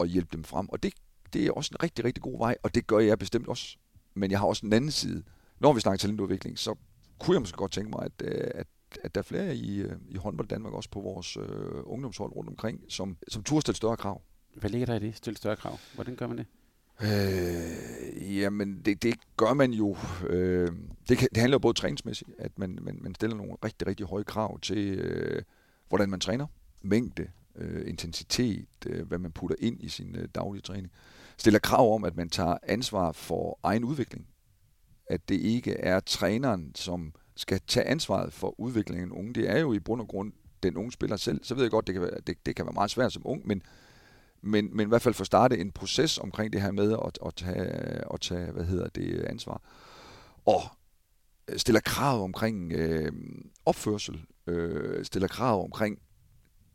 at 0.00 0.08
hjælpe 0.08 0.36
dem 0.36 0.44
frem. 0.44 0.68
Og 0.68 0.82
det, 0.82 0.94
det 1.32 1.46
er 1.46 1.52
også 1.52 1.70
en 1.74 1.82
rigtig, 1.82 2.04
rigtig 2.04 2.22
god 2.22 2.38
vej, 2.38 2.56
og 2.62 2.74
det 2.74 2.86
gør 2.86 2.98
jeg 2.98 3.18
bestemt 3.18 3.48
også. 3.48 3.76
Men 4.14 4.30
jeg 4.30 4.38
har 4.38 4.46
også 4.46 4.66
en 4.66 4.72
anden 4.72 4.90
side. 4.90 5.22
Når 5.60 5.72
vi 5.72 5.80
snakker 5.80 5.98
talentudvikling, 5.98 6.58
så 6.58 6.74
kunne 7.18 7.34
jeg 7.34 7.40
måske 7.40 7.56
godt 7.56 7.72
tænke 7.72 7.90
mig, 7.90 8.02
at, 8.04 8.12
øh, 8.24 8.50
at, 8.54 8.66
at 9.04 9.14
der 9.14 9.20
er 9.20 9.22
flere 9.22 9.56
i, 9.56 9.78
øh, 9.80 9.96
i 10.08 10.16
håndbold 10.16 10.48
Danmark, 10.48 10.72
også 10.72 10.90
på 10.90 11.00
vores 11.00 11.36
øh, 11.36 11.44
ungdomshold 11.84 12.32
rundt 12.32 12.50
omkring, 12.50 12.80
som, 12.88 13.16
som 13.28 13.42
turde 13.42 13.60
stille 13.60 13.76
større 13.76 13.96
krav. 13.96 14.22
Hvad 14.56 14.70
ligger 14.70 14.86
der 14.86 14.94
i 14.94 14.98
det, 14.98 15.16
stille 15.16 15.36
større 15.36 15.56
krav? 15.56 15.78
Hvordan 15.94 16.16
gør 16.16 16.26
man 16.26 16.38
det? 16.38 16.46
Øh, 17.02 18.38
jamen, 18.38 18.82
det, 18.84 19.02
det 19.02 19.14
gør 19.36 19.54
man 19.54 19.72
jo. 19.72 19.96
Øh, 20.26 20.72
det, 21.08 21.18
kan, 21.18 21.28
det 21.34 21.36
handler 21.36 21.54
jo 21.54 21.58
både 21.58 21.74
træningsmæssigt, 21.74 22.30
at 22.38 22.58
man, 22.58 22.78
man, 22.82 22.98
man 23.00 23.14
stiller 23.14 23.36
nogle 23.36 23.56
rigtig, 23.64 23.88
rigtig 23.88 24.06
høje 24.06 24.24
krav 24.24 24.60
til, 24.60 24.98
øh, 24.98 25.42
hvordan 25.88 26.10
man 26.10 26.20
træner. 26.20 26.46
Mængde, 26.82 27.26
øh, 27.56 27.88
intensitet, 27.88 28.68
øh, 28.86 29.06
hvad 29.08 29.18
man 29.18 29.32
putter 29.32 29.56
ind 29.58 29.82
i 29.82 29.88
sin 29.88 30.16
øh, 30.16 30.28
daglige 30.34 30.62
træning. 30.62 30.92
Stiller 31.36 31.60
krav 31.60 31.94
om, 31.94 32.04
at 32.04 32.16
man 32.16 32.28
tager 32.28 32.56
ansvar 32.62 33.12
for 33.12 33.58
egen 33.62 33.84
udvikling. 33.84 34.26
At 35.06 35.28
det 35.28 35.34
ikke 35.34 35.72
er 35.72 36.00
træneren, 36.00 36.74
som 36.74 37.12
skal 37.36 37.60
tage 37.66 37.86
ansvaret 37.86 38.32
for 38.32 38.60
udviklingen 38.60 39.02
af 39.02 39.06
en 39.06 39.18
unge. 39.18 39.34
Det 39.34 39.50
er 39.50 39.58
jo 39.58 39.72
i 39.72 39.78
bund 39.78 40.00
og 40.00 40.08
grund 40.08 40.32
den 40.62 40.76
unge 40.76 40.92
spiller 40.92 41.16
selv. 41.16 41.44
Så 41.44 41.54
ved 41.54 41.62
jeg 41.62 41.70
godt, 41.70 41.86
det 41.86 41.92
kan 41.92 42.02
være, 42.02 42.20
det, 42.26 42.46
det 42.46 42.56
kan 42.56 42.66
være 42.66 42.72
meget 42.72 42.90
svært 42.90 43.12
som 43.12 43.22
ung, 43.24 43.46
men 43.48 43.62
men, 44.42 44.76
men 44.76 44.86
i 44.86 44.88
hvert 44.88 45.02
fald 45.02 45.14
få 45.14 45.24
startet 45.24 45.60
en 45.60 45.72
proces 45.72 46.18
omkring 46.18 46.52
det 46.52 46.62
her 46.62 46.70
med 46.72 46.92
at, 46.92 47.18
at, 47.26 47.34
tage, 47.34 48.12
at 48.14 48.20
tage 48.20 48.52
hvad 48.52 48.64
hedder 48.64 48.88
det, 48.88 49.24
ansvar. 49.24 49.62
Og 50.46 50.62
stiller 51.56 51.80
krav 51.80 52.24
omkring 52.24 52.72
øh, 52.72 53.12
opførsel, 53.64 54.24
øh, 54.46 55.04
stiller 55.04 55.28
krav 55.28 55.64
omkring 55.64 55.98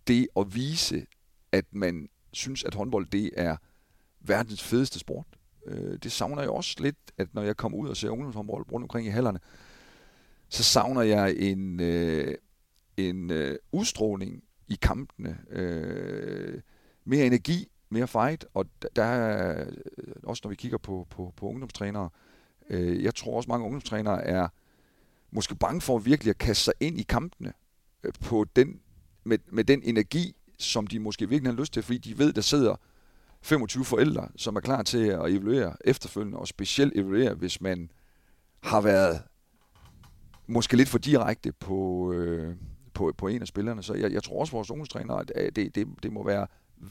det 0.07 0.27
at 0.35 0.55
vise, 0.55 1.05
at 1.51 1.65
man 1.71 2.09
synes, 2.33 2.63
at 2.63 2.73
håndbold 2.73 3.05
det 3.05 3.29
er 3.37 3.57
verdens 4.19 4.63
fedeste 4.63 4.99
sport. 4.99 5.25
Øh, 5.65 5.97
det 6.03 6.11
savner 6.11 6.41
jeg 6.41 6.49
også 6.49 6.75
lidt, 6.79 6.97
at 7.17 7.33
når 7.33 7.41
jeg 7.41 7.57
kommer 7.57 7.77
ud 7.77 7.89
og 7.89 7.97
ser 7.97 8.09
ungdomshåndbold 8.09 8.71
rundt 8.71 8.83
omkring 8.83 9.07
i 9.07 9.09
hallerne, 9.09 9.39
så 10.49 10.63
savner 10.63 11.01
jeg 11.01 11.35
en, 11.37 11.79
øh, 11.79 12.35
en 12.97 13.31
øh, 13.31 13.55
udstråling 13.71 14.43
i 14.67 14.77
kampene. 14.81 15.37
Øh, 15.49 16.61
mere 17.05 17.25
energi, 17.25 17.71
mere 17.89 18.07
fight, 18.07 18.45
og 18.53 18.65
der 18.95 19.03
er, 19.03 19.65
øh, 19.97 20.13
også 20.23 20.41
når 20.43 20.49
vi 20.49 20.55
kigger 20.55 20.77
på, 20.77 21.07
på, 21.09 21.33
på 21.35 21.47
ungdomstrænere, 21.47 22.09
øh, 22.69 23.03
jeg 23.03 23.15
tror 23.15 23.37
også 23.37 23.49
mange 23.49 23.65
ungdomstrænere 23.65 24.23
er 24.23 24.47
måske 25.31 25.55
bange 25.55 25.81
for 25.81 25.97
virkelig 25.97 26.29
at 26.29 26.37
kaste 26.37 26.63
sig 26.63 26.73
ind 26.79 26.99
i 26.99 27.03
kampene 27.03 27.53
øh, 28.03 28.13
på 28.21 28.45
den, 28.55 28.79
med, 29.23 29.37
med 29.51 29.63
den 29.63 29.83
energi, 29.83 30.35
som 30.59 30.87
de 30.87 30.99
måske 30.99 31.29
virkelig 31.29 31.53
har 31.53 31.59
lyst 31.59 31.73
til, 31.73 31.83
fordi 31.83 31.97
de 31.97 32.17
ved, 32.17 32.33
der 32.33 32.41
sidder 32.41 32.75
25 33.41 33.85
forældre, 33.85 34.27
som 34.35 34.55
er 34.55 34.59
klar 34.59 34.83
til 34.83 35.07
at 35.07 35.31
evaluere 35.31 35.75
efterfølgende, 35.85 36.37
og 36.37 36.47
specielt 36.47 36.93
evaluere, 36.95 37.33
hvis 37.33 37.61
man 37.61 37.91
har 38.63 38.81
været 38.81 39.21
måske 40.47 40.77
lidt 40.77 40.89
for 40.89 40.97
direkte 40.97 41.51
på, 41.51 42.11
øh, 42.13 42.55
på, 42.93 43.13
på 43.17 43.27
en 43.27 43.41
af 43.41 43.47
spillerne. 43.47 43.83
Så 43.83 43.93
jeg, 43.93 44.11
jeg 44.11 44.23
tror 44.23 44.39
også, 44.39 44.51
at 44.51 44.53
vores 44.53 44.71
ungdomstrænere, 44.71 45.25
at 45.35 45.55
det, 45.55 45.75
det, 45.75 45.87
det 46.03 46.13
må 46.13 46.23
være 46.23 46.47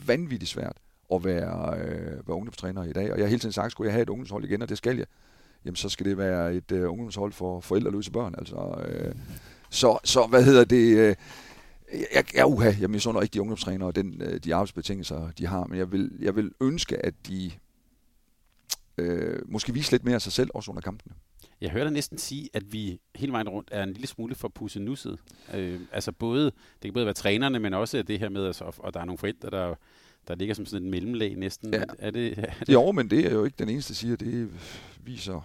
vanvittigt 0.07 0.50
svært 0.50 0.76
at 1.14 1.24
være, 1.24 1.78
øh, 1.78 2.28
være 2.28 2.37
ungdomstræner 2.37 2.85
i 2.85 2.92
dag. 2.92 3.12
Og 3.12 3.18
jeg 3.18 3.24
har 3.24 3.28
hele 3.28 3.40
tiden 3.40 3.52
sagt, 3.52 3.72
skulle 3.72 3.87
jeg 3.87 3.94
have 3.94 4.02
et 4.02 4.09
ungdomshold 4.09 4.44
igen, 4.44 4.62
og 4.62 4.68
det 4.68 4.78
skal 4.78 4.96
jeg, 4.96 5.07
jamen 5.64 5.76
så 5.76 5.88
skal 5.88 6.07
det 6.07 6.18
være 6.18 6.54
et 6.54 6.72
øh, 6.72 6.90
ungdomshold 6.90 7.33
for 7.33 7.61
forældreløse 7.61 8.11
børn. 8.11 8.35
Altså, 8.38 8.85
øh, 8.88 9.14
så, 9.70 9.98
så 10.04 10.26
hvad 10.26 10.44
hedder 10.44 10.64
det... 10.64 10.96
Øh, 10.98 11.14
jeg, 12.14 12.24
jeg, 12.35 12.46
uha, 12.46 12.72
jeg 12.80 12.90
misunder 12.90 13.20
ikke 13.20 13.33
de 13.33 13.40
ungdomstrænere 13.40 13.88
og 13.88 13.96
den, 13.96 14.22
øh, 14.22 14.40
de 14.44 14.54
arbejdsbetingelser, 14.54 15.30
de 15.38 15.46
har, 15.46 15.66
men 15.66 15.78
jeg 15.78 15.92
vil, 15.92 16.11
jeg 16.20 16.37
vil 16.37 16.50
ønske, 16.61 17.07
at 17.07 17.14
de 17.28 17.50
øh, 18.98 19.42
måske 19.46 19.74
vise 19.74 19.92
lidt 19.92 20.04
mere 20.04 20.14
af 20.14 20.22
sig 20.22 20.33
selv, 20.33 20.50
også 20.54 20.70
under 20.70 20.83
kampene. 20.83 21.14
Jeg 21.61 21.70
hører 21.70 21.85
dig 21.85 21.92
næsten 21.92 22.18
sige, 22.18 22.48
at 22.52 22.72
vi 22.72 23.00
hele 23.16 23.33
vejen 23.33 23.48
rundt 23.48 23.68
er 23.72 23.83
en 23.83 23.92
lille 23.92 24.07
smule 24.07 24.35
for 24.35 24.48
pussenusset. 24.48 25.18
Øh, 25.54 25.80
altså 25.92 26.12
både, 26.12 26.44
det 26.44 26.52
kan 26.83 26.92
både 26.92 27.04
være 27.07 27.14
trænerne, 27.14 27.59
men 27.59 27.74
også 27.74 28.02
det 28.02 28.18
her 28.18 28.28
med, 28.28 28.46
altså, 28.46 28.72
og 28.78 28.94
der 28.94 29.00
er 29.00 29.04
nogle 29.04 29.18
forældre, 29.18 29.50
der, 29.50 29.74
der 30.28 30.35
ligger 30.35 30.54
som 30.54 30.66
sådan 30.66 30.87
et 30.87 30.90
mellemlag 30.90 31.35
næsten. 31.37 31.74
Ja. 31.74 31.83
Er 31.98 32.11
det, 32.11 32.38
er 32.38 32.64
det? 32.66 32.72
Jo, 32.72 32.92
men 32.92 33.11
det 33.11 33.26
er 33.26 33.33
jo 33.33 33.44
ikke 33.44 33.57
den 33.59 33.68
eneste, 33.68 33.92
der 33.92 33.96
siger, 33.96 34.16
det 34.16 34.50
viser 35.04 35.40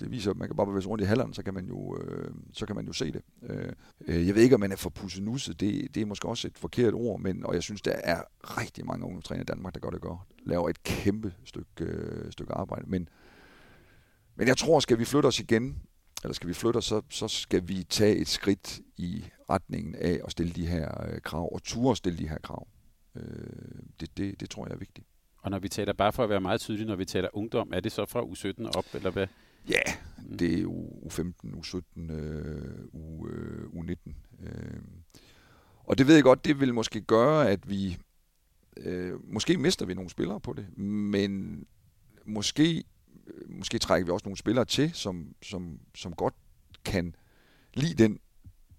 det 0.00 0.10
viser, 0.10 0.30
at 0.30 0.36
man 0.36 0.48
kan 0.48 0.56
bare 0.56 0.66
bevæge 0.66 0.82
sig 0.82 0.90
rundt 0.90 1.02
i 1.02 1.06
hallerne, 1.06 1.34
så 1.34 1.42
kan 1.42 1.54
man 1.54 1.66
jo, 1.66 1.98
øh, 1.98 2.30
så 2.52 2.66
kan 2.66 2.76
man 2.76 2.86
jo 2.86 2.92
se 2.92 3.12
det. 3.12 3.22
Øh, 3.42 3.72
øh 4.06 4.26
jeg 4.26 4.34
ved 4.34 4.42
ikke, 4.42 4.54
om 4.54 4.60
man 4.60 4.72
er 4.72 4.76
for 4.76 4.90
pussenusset. 4.90 5.60
Det, 5.60 5.94
det 5.94 6.00
er 6.00 6.06
måske 6.06 6.28
også 6.28 6.48
et 6.48 6.58
forkert 6.58 6.94
ord, 6.94 7.20
men 7.20 7.46
og 7.46 7.54
jeg 7.54 7.62
synes, 7.62 7.82
der 7.82 7.92
er 7.92 8.22
rigtig 8.42 8.86
mange 8.86 9.04
ungdomstræner 9.04 9.42
i 9.42 9.44
Danmark, 9.44 9.74
der 9.74 9.80
gør 9.80 9.90
det 9.90 10.00
godt. 10.00 10.20
Laver 10.46 10.68
et 10.68 10.82
kæmpe 10.82 11.34
stykke, 11.44 11.84
øh, 11.84 12.32
stykke 12.32 12.52
arbejde. 12.52 12.90
Men, 12.90 13.08
men 14.36 14.48
jeg 14.48 14.56
tror, 14.56 14.80
skal 14.80 14.98
vi 14.98 15.04
flytte 15.04 15.26
os 15.26 15.40
igen, 15.40 15.82
eller 16.22 16.34
skal 16.34 16.48
vi 16.48 16.54
flytte 16.54 16.76
os, 16.76 16.84
så, 16.84 17.02
så 17.10 17.28
skal 17.28 17.68
vi 17.68 17.84
tage 17.84 18.16
et 18.16 18.28
skridt 18.28 18.80
i 18.96 19.24
retningen 19.50 19.94
af 19.94 20.20
at 20.24 20.30
stille 20.30 20.52
de 20.52 20.66
her 20.66 21.08
øh, 21.08 21.20
krav, 21.20 21.54
og 21.54 21.62
ture 21.62 21.90
at 21.90 21.96
stille 21.96 22.18
de 22.18 22.28
her 22.28 22.38
krav. 22.38 22.66
Øh, 23.16 23.22
det, 24.00 24.16
det, 24.16 24.40
det 24.40 24.50
tror 24.50 24.66
jeg 24.66 24.74
er 24.74 24.78
vigtigt. 24.78 25.06
Og 25.42 25.50
når 25.50 25.58
vi 25.58 25.68
taler, 25.68 25.92
bare 25.92 26.12
for 26.12 26.24
at 26.24 26.30
være 26.30 26.40
meget 26.40 26.60
tydelig, 26.60 26.86
når 26.86 26.96
vi 26.96 27.04
taler 27.04 27.28
ungdom, 27.32 27.70
er 27.72 27.80
det 27.80 27.92
så 27.92 28.06
fra 28.06 28.22
u 28.22 28.34
17 28.34 28.66
op, 28.66 28.84
eller 28.94 29.10
hvad? 29.10 29.26
Ja, 29.68 29.80
mm. 30.28 30.38
det 30.38 30.60
er 30.60 30.66
u 30.66 31.08
15, 31.10 31.54
u 31.54 31.62
17, 31.62 32.10
øh, 32.10 32.84
u, 32.92 33.28
øh, 33.28 33.68
u 33.72 33.82
19. 33.82 34.16
Øh. 34.42 34.80
Og 35.84 35.98
det 35.98 36.06
ved 36.06 36.14
jeg 36.14 36.24
godt, 36.24 36.44
det 36.44 36.60
vil 36.60 36.74
måske 36.74 37.00
gøre, 37.00 37.50
at 37.50 37.70
vi, 37.70 37.98
øh, 38.76 39.32
måske 39.32 39.56
mister 39.56 39.86
vi 39.86 39.94
nogle 39.94 40.10
spillere 40.10 40.40
på 40.40 40.52
det, 40.52 40.78
men 40.78 41.64
måske, 42.24 42.84
øh, 43.26 43.50
måske 43.50 43.78
trækker 43.78 44.06
vi 44.06 44.10
også 44.10 44.26
nogle 44.26 44.38
spillere 44.38 44.64
til, 44.64 44.90
som, 44.94 45.34
som, 45.42 45.80
som 45.94 46.12
godt 46.12 46.34
kan 46.84 47.14
lide 47.74 48.02
den 48.02 48.18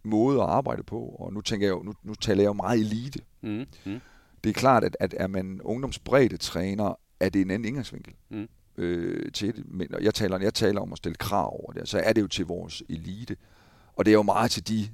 måde 0.03 0.41
at 0.41 0.49
arbejde 0.49 0.83
på. 0.83 0.99
Og 0.99 1.33
nu 1.33 1.41
tænker 1.41 1.67
jeg 1.67 1.71
jo, 1.71 1.83
nu, 1.83 1.93
nu 2.03 2.15
taler 2.15 2.41
jeg 2.41 2.47
jo 2.47 2.53
meget 2.53 2.79
elite. 2.79 3.19
Mm. 3.41 3.65
Mm. 3.85 3.99
Det 4.43 4.49
er 4.49 4.53
klart, 4.53 4.83
at, 4.83 4.97
at 4.99 5.13
er 5.17 5.27
man 5.27 5.61
ungdomsbredde 5.61 6.37
træner, 6.37 6.99
er 7.19 7.29
det 7.29 7.41
en 7.41 7.51
anden 7.51 7.65
indgangsvinkel. 7.65 8.13
Mm 8.29 8.47
øh, 8.77 9.31
til 9.31 9.55
det. 9.55 9.65
Men 9.67 9.87
jeg 10.01 10.13
taler, 10.13 10.39
jeg 10.39 10.53
taler 10.53 10.81
om 10.81 10.91
at 10.91 10.97
stille 10.97 11.15
krav 11.15 11.61
over 11.63 11.71
det, 11.71 11.89
så 11.89 11.99
er 11.99 12.13
det 12.13 12.21
jo 12.21 12.27
til 12.27 12.45
vores 12.45 12.83
elite. 12.89 13.37
Og 13.93 14.05
det 14.05 14.11
er 14.11 14.15
jo 14.15 14.23
meget 14.23 14.51
til 14.51 14.67
de 14.67 14.89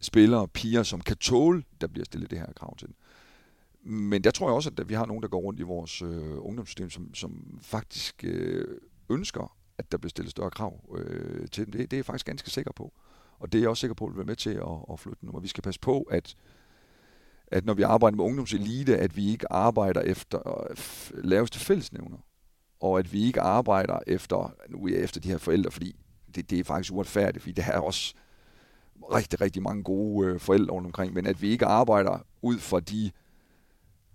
spillere 0.00 0.40
og 0.40 0.50
piger, 0.50 0.82
som 0.82 1.00
kan 1.00 1.16
tåle, 1.16 1.62
der 1.80 1.86
bliver 1.86 2.04
stillet 2.04 2.30
det 2.30 2.38
her 2.38 2.52
krav 2.56 2.76
til. 2.76 2.88
Men 3.82 4.24
der 4.24 4.30
tror 4.30 4.48
jeg 4.48 4.54
også, 4.54 4.70
at 4.78 4.88
vi 4.88 4.94
har 4.94 5.06
nogen, 5.06 5.22
der 5.22 5.28
går 5.28 5.40
rundt 5.40 5.60
i 5.60 5.62
vores 5.62 6.02
øh, 6.02 6.46
ungdomssystem, 6.46 6.90
som, 6.90 7.14
som 7.14 7.58
faktisk 7.62 8.24
øh, 8.24 8.78
ønsker, 9.10 9.56
at 9.78 9.92
der 9.92 9.98
bliver 9.98 10.10
stillet 10.10 10.30
større 10.30 10.50
krav 10.50 10.96
øh, 10.98 11.48
til 11.48 11.64
dem. 11.64 11.72
Det, 11.72 11.90
det 11.90 11.92
er 11.92 11.98
jeg 11.98 12.04
faktisk 12.04 12.26
ganske 12.26 12.50
sikker 12.50 12.72
på. 12.72 12.92
Og 13.38 13.52
det 13.52 13.58
er 13.58 13.62
jeg 13.62 13.70
også 13.70 13.80
sikker 13.80 13.94
på, 13.94 14.04
at 14.04 14.10
vi 14.10 14.12
vil 14.12 14.18
være 14.18 14.26
med 14.26 14.36
til 14.36 14.50
at, 14.50 14.92
at 14.92 15.00
flytte 15.00 15.18
dem. 15.20 15.34
Og 15.34 15.42
vi 15.42 15.48
skal 15.48 15.62
passe 15.62 15.80
på, 15.80 16.02
at 16.02 16.36
at 17.46 17.64
når 17.64 17.74
vi 17.74 17.82
arbejder 17.82 18.16
med 18.16 18.24
ungdomselite, 18.24 18.96
at 18.96 19.16
vi 19.16 19.30
ikke 19.30 19.52
arbejder 19.52 20.00
efter 20.00 20.68
øh, 20.70 20.76
laveste 21.24 21.58
fællesnævner 21.58 22.18
og 22.84 22.98
at 22.98 23.12
vi 23.12 23.24
ikke 23.24 23.40
arbejder 23.40 23.98
efter, 24.06 24.54
nu 24.68 24.86
er 24.86 24.90
jeg 24.90 25.00
efter 25.00 25.20
de 25.20 25.28
her 25.28 25.38
forældre, 25.38 25.70
fordi 25.70 25.96
det, 26.34 26.50
det 26.50 26.58
er 26.58 26.64
faktisk 26.64 26.92
uretfærdigt, 26.92 27.42
fordi 27.42 27.52
der 27.52 27.62
er 27.62 27.78
også 27.78 28.14
rigtig, 29.12 29.40
rigtig 29.40 29.62
mange 29.62 29.82
gode 29.82 30.28
øh, 30.28 30.40
forældre 30.40 30.72
rundt 30.72 30.86
omkring, 30.86 31.14
men 31.14 31.26
at 31.26 31.42
vi 31.42 31.48
ikke 31.48 31.66
arbejder 31.66 32.26
ud 32.42 32.58
fra 32.58 32.80
de 32.80 33.10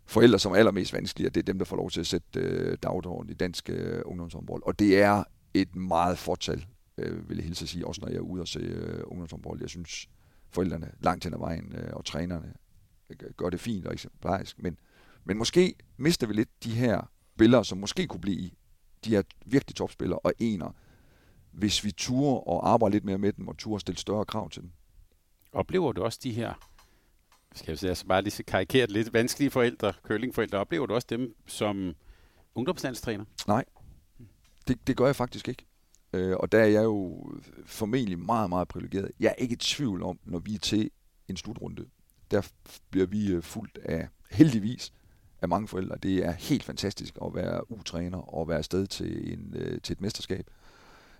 forældre, 0.05 0.39
som 0.39 0.51
er 0.51 0.55
allermest 0.55 0.93
vanskelige, 0.93 1.29
det 1.29 1.37
er 1.37 1.43
dem, 1.43 1.57
der 1.57 1.65
får 1.65 1.75
lov 1.75 1.89
til 1.89 1.99
at 1.99 2.07
sætte 2.07 2.39
øh, 2.39 2.77
dagsordenen 2.83 3.31
i 3.31 3.33
dansk 3.33 3.69
øh, 3.69 4.01
ungdomshåndbold. 4.05 4.63
Og 4.65 4.79
det 4.79 5.01
er 5.01 5.23
et 5.53 5.75
meget 5.75 6.17
fortal, 6.17 6.65
øh, 6.97 7.29
vil 7.29 7.37
jeg 7.37 7.45
hilse 7.45 7.63
at 7.63 7.69
sige, 7.69 7.87
også 7.87 8.01
når 8.01 8.07
jeg 8.07 8.17
er 8.17 8.21
ude 8.21 8.41
og 8.41 8.47
se 8.47 8.59
øh, 8.59 9.01
ungdomshåndbold. 9.05 9.61
Jeg 9.61 9.69
synes, 9.69 10.09
forældrene 10.49 10.91
langt 10.99 11.23
hen 11.23 11.33
ad 11.33 11.39
vejen 11.39 11.75
øh, 11.75 11.89
og 11.93 12.05
trænerne 12.05 12.53
øh, 13.09 13.17
gør 13.37 13.49
det 13.49 13.59
fint 13.59 13.85
og 13.87 13.93
eksemplarisk, 13.93 14.63
men, 14.63 14.77
men 15.25 15.37
måske 15.37 15.75
mister 15.97 16.27
vi 16.27 16.33
lidt 16.33 16.63
de 16.63 16.71
her 16.71 17.01
spillere, 17.35 17.65
som 17.65 17.77
måske 17.77 18.07
kunne 18.07 18.21
blive 18.21 18.49
de 19.05 19.09
her 19.09 19.23
virkelig 19.45 19.75
topspillere 19.75 20.19
og 20.19 20.33
ener, 20.39 20.71
hvis 21.51 21.83
vi 21.83 21.91
turer 21.91 22.47
og 22.47 22.69
arbejder 22.69 22.93
lidt 22.93 23.05
mere 23.05 23.17
med 23.17 23.33
dem, 23.33 23.47
og 23.47 23.57
turer 23.57 23.79
stille 23.79 23.97
større 23.97 24.25
krav 24.25 24.49
til 24.49 24.61
dem. 24.61 24.71
Oplever 25.51 25.91
du 25.91 26.03
også 26.03 26.19
de 26.23 26.31
her, 26.31 26.53
skal 27.55 27.71
jeg 27.71 27.79
sige, 27.79 27.89
altså 27.89 28.05
bare 28.05 28.21
lige 28.21 28.43
karikeret 28.43 28.91
lidt 28.91 29.13
vanskelige 29.13 29.51
forældre, 29.51 29.93
curlingforældre, 30.03 30.57
oplever 30.57 30.85
du 30.85 30.93
også 30.93 31.07
dem 31.09 31.35
som 31.47 31.95
ungdomslandstræner? 32.55 33.25
Nej, 33.47 33.65
det, 34.67 34.87
det 34.87 34.97
gør 34.97 35.05
jeg 35.05 35.15
faktisk 35.15 35.47
ikke. 35.47 35.65
Øh, 36.13 36.37
og 36.37 36.51
der 36.51 36.59
er 36.59 36.65
jeg 36.65 36.83
jo 36.83 37.29
formentlig 37.65 38.19
meget, 38.19 38.49
meget 38.49 38.67
privilegeret. 38.67 39.11
Jeg 39.19 39.27
er 39.27 39.41
ikke 39.41 39.53
i 39.53 39.55
tvivl 39.55 40.03
om, 40.03 40.19
når 40.25 40.39
vi 40.39 40.55
er 40.55 40.59
til 40.59 40.91
en 41.27 41.37
slutrunde, 41.37 41.85
der 42.31 42.51
bliver 42.89 43.05
vi 43.05 43.31
øh, 43.31 43.43
fuldt 43.43 43.77
af, 43.77 44.07
heldigvis, 44.31 44.93
af 45.41 45.49
mange 45.49 45.67
forældre. 45.67 45.97
Det 46.03 46.25
er 46.25 46.31
helt 46.31 46.63
fantastisk 46.63 47.17
at 47.25 47.35
være 47.35 47.71
utræner 47.71 48.35
og 48.35 48.47
være 48.47 48.57
afsted 48.57 48.87
til, 48.87 49.33
en, 49.33 49.53
øh, 49.55 49.81
til 49.81 49.93
et 49.93 50.01
mesterskab. 50.01 50.45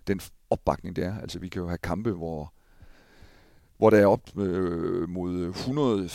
Den 0.07 0.21
opbakning 0.49 0.95
der, 0.95 1.17
altså 1.21 1.39
vi 1.39 1.47
kan 1.47 1.61
jo 1.61 1.67
have 1.67 1.77
kampe, 1.77 2.11
hvor 2.11 2.53
hvor 3.79 3.89
der 3.89 3.97
er 3.97 4.07
op 4.07 4.37
øh, 4.37 5.09
mod 5.09 5.49
100, 5.49 6.09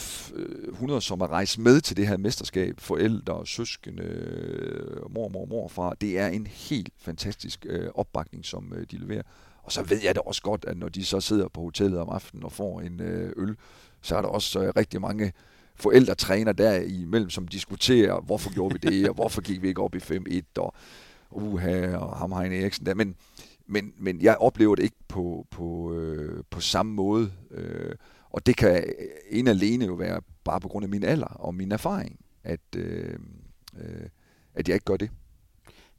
100, 0.69 0.97
øh, 0.97 1.03
som 1.03 1.21
er 1.21 1.27
rejst 1.27 1.59
med 1.59 1.81
til 1.81 1.97
det 1.97 2.07
her 2.07 2.17
mesterskab, 2.17 2.81
forældre, 2.81 3.47
søskende, 3.47 4.03
øh, 4.03 5.13
mor, 5.15 5.29
mor, 5.29 5.45
mor 5.45 5.69
fra. 5.69 5.95
Det 6.01 6.19
er 6.19 6.27
en 6.27 6.47
helt 6.47 6.93
fantastisk 6.99 7.67
øh, 7.69 7.89
opbakning, 7.95 8.45
som 8.45 8.73
øh, 8.77 8.87
de 8.91 8.97
leverer. 8.97 9.23
Og 9.63 9.73
så 9.73 9.83
ved 9.83 10.01
jeg 10.05 10.15
da 10.15 10.21
også 10.21 10.43
godt, 10.43 10.65
at 10.65 10.77
når 10.77 10.89
de 10.89 11.05
så 11.05 11.21
sidder 11.21 11.49
på 11.49 11.61
hotellet 11.61 12.01
om 12.01 12.09
aftenen 12.09 12.45
og 12.45 12.53
får 12.53 12.81
en 12.81 13.01
øh, 13.01 13.33
øl, 13.37 13.57
så 14.03 14.17
er 14.17 14.23
der 14.23 14.29
også 14.29 14.63
øh, 14.63 14.73
rigtig 14.77 15.01
mange 15.01 15.33
forældretræner 15.77 16.53
der 16.53 16.81
imellem, 16.81 17.31
som 17.31 17.49
diskuterer, 17.49 18.21
hvorfor 18.21 18.55
gjorde 18.55 18.75
vi 18.81 18.91
det, 18.91 19.09
og 19.09 19.15
hvorfor 19.15 19.41
gik 19.41 19.63
vi 19.63 19.69
ikke 19.69 19.83
op 19.83 19.95
i 19.95 19.99
5-1, 19.99 20.41
og 20.57 20.75
uha, 21.31 21.97
og 21.97 22.17
ham 22.17 22.33
Heine 22.33 22.57
Eriksen 22.57 22.87
der. 22.87 22.95
Men, 22.95 23.17
men, 23.67 23.93
men 23.99 24.21
jeg 24.21 24.37
oplever 24.37 24.75
det 24.75 24.83
ikke 24.83 24.97
på, 25.09 25.47
på, 25.51 25.95
øh, 25.95 26.45
på 26.51 26.61
samme 26.61 26.93
måde. 26.93 27.33
Øh, 27.51 27.95
og 28.31 28.47
det 28.47 28.57
kan 28.57 28.85
en 29.31 29.49
alene 29.49 29.85
jo 29.85 29.95
være 29.95 30.21
bare 30.45 30.61
på 30.61 30.69
grund 30.69 30.85
af 30.85 30.89
min 30.89 31.05
alder 31.05 31.27
og 31.27 31.55
min 31.55 31.73
erfaring, 31.73 32.21
at, 32.45 32.61
øh, 32.77 33.19
øh, 33.79 34.09
at 34.55 34.69
jeg 34.69 34.75
ikke 34.75 34.85
gør 34.85 34.97
det. 34.97 35.11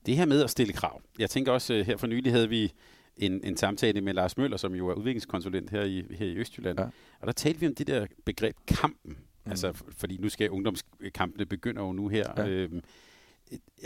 Det 0.06 0.16
her 0.16 0.26
med 0.26 0.44
at 0.44 0.50
stille 0.50 0.74
krav. 0.74 1.02
Jeg 1.20 1.30
tænker 1.30 1.52
også, 1.52 1.74
øh, 1.74 1.86
her 1.86 1.98
for 1.98 2.08
nylig 2.08 2.32
havde 2.32 2.50
vi 2.50 2.74
en, 3.18 3.42
en 3.44 3.58
samtale 3.58 4.02
med 4.02 4.14
Lars 4.14 4.38
Møller, 4.38 4.58
som 4.58 4.76
jo 4.76 4.88
er 4.88 4.94
udviklingskonsulent 4.94 5.70
her 5.70 5.84
i, 5.84 6.04
her 6.12 6.26
i 6.26 6.38
Østjylland. 6.38 6.80
Ja. 6.80 6.86
Og 7.20 7.28
der 7.28 7.32
talte 7.32 7.60
vi 7.60 7.68
om 7.68 7.76
det 7.76 7.88
der 7.88 8.06
begreb 8.26 8.56
kampen. 8.68 9.18
Mm. 9.45 9.51
Altså, 9.51 9.73
fordi 9.97 10.17
nu 10.17 10.29
skal 10.29 10.49
ungdomskampene 10.49 11.45
begynde 11.45 11.81
jo 11.81 11.93
nu 11.93 12.08
her. 12.08 12.34
Ja. 12.38 12.47
Øhm, 12.47 12.81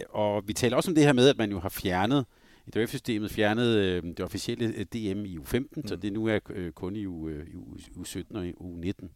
og 0.09 0.47
vi 0.47 0.53
taler 0.53 0.77
også 0.77 0.91
om 0.91 0.95
det 0.95 1.03
her 1.03 1.13
med, 1.13 1.29
at 1.29 1.37
man 1.37 1.51
jo 1.51 1.59
har 1.59 1.69
fjernet 1.69 2.25
i 2.69 2.71
DRF-systemet 2.71 3.31
fjernet 3.31 3.75
øh, 3.75 4.03
det 4.03 4.19
officielle 4.19 4.65
øh, 4.65 4.85
DM 4.85 5.25
i 5.25 5.37
U15, 5.37 5.57
mm. 5.75 5.87
så 5.87 5.95
det 5.95 6.13
nu 6.13 6.25
er 6.25 6.39
øh, 6.49 6.71
kun 6.71 6.95
i, 6.95 7.05
U, 7.05 7.27
øh, 7.27 7.47
i 7.47 7.55
U, 7.55 7.75
U17 7.75 8.23
og 8.29 8.47
i 8.47 8.51
U19. 8.51 9.07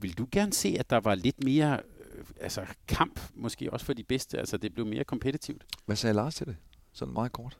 Vil 0.00 0.18
du 0.18 0.28
gerne 0.32 0.52
se, 0.52 0.76
at 0.78 0.90
der 0.90 1.00
var 1.00 1.14
lidt 1.14 1.44
mere 1.44 1.80
øh, 2.14 2.24
altså 2.40 2.66
kamp, 2.88 3.20
måske 3.34 3.72
også 3.72 3.86
for 3.86 3.92
de 3.92 4.04
bedste, 4.04 4.38
altså 4.38 4.56
det 4.56 4.74
blev 4.74 4.86
mere 4.86 5.04
kompetitivt? 5.04 5.64
Hvad 5.86 5.96
sagde 5.96 6.14
Lars 6.14 6.34
til 6.34 6.46
det? 6.46 6.56
Sådan 6.92 7.14
meget 7.14 7.32
kort. 7.32 7.58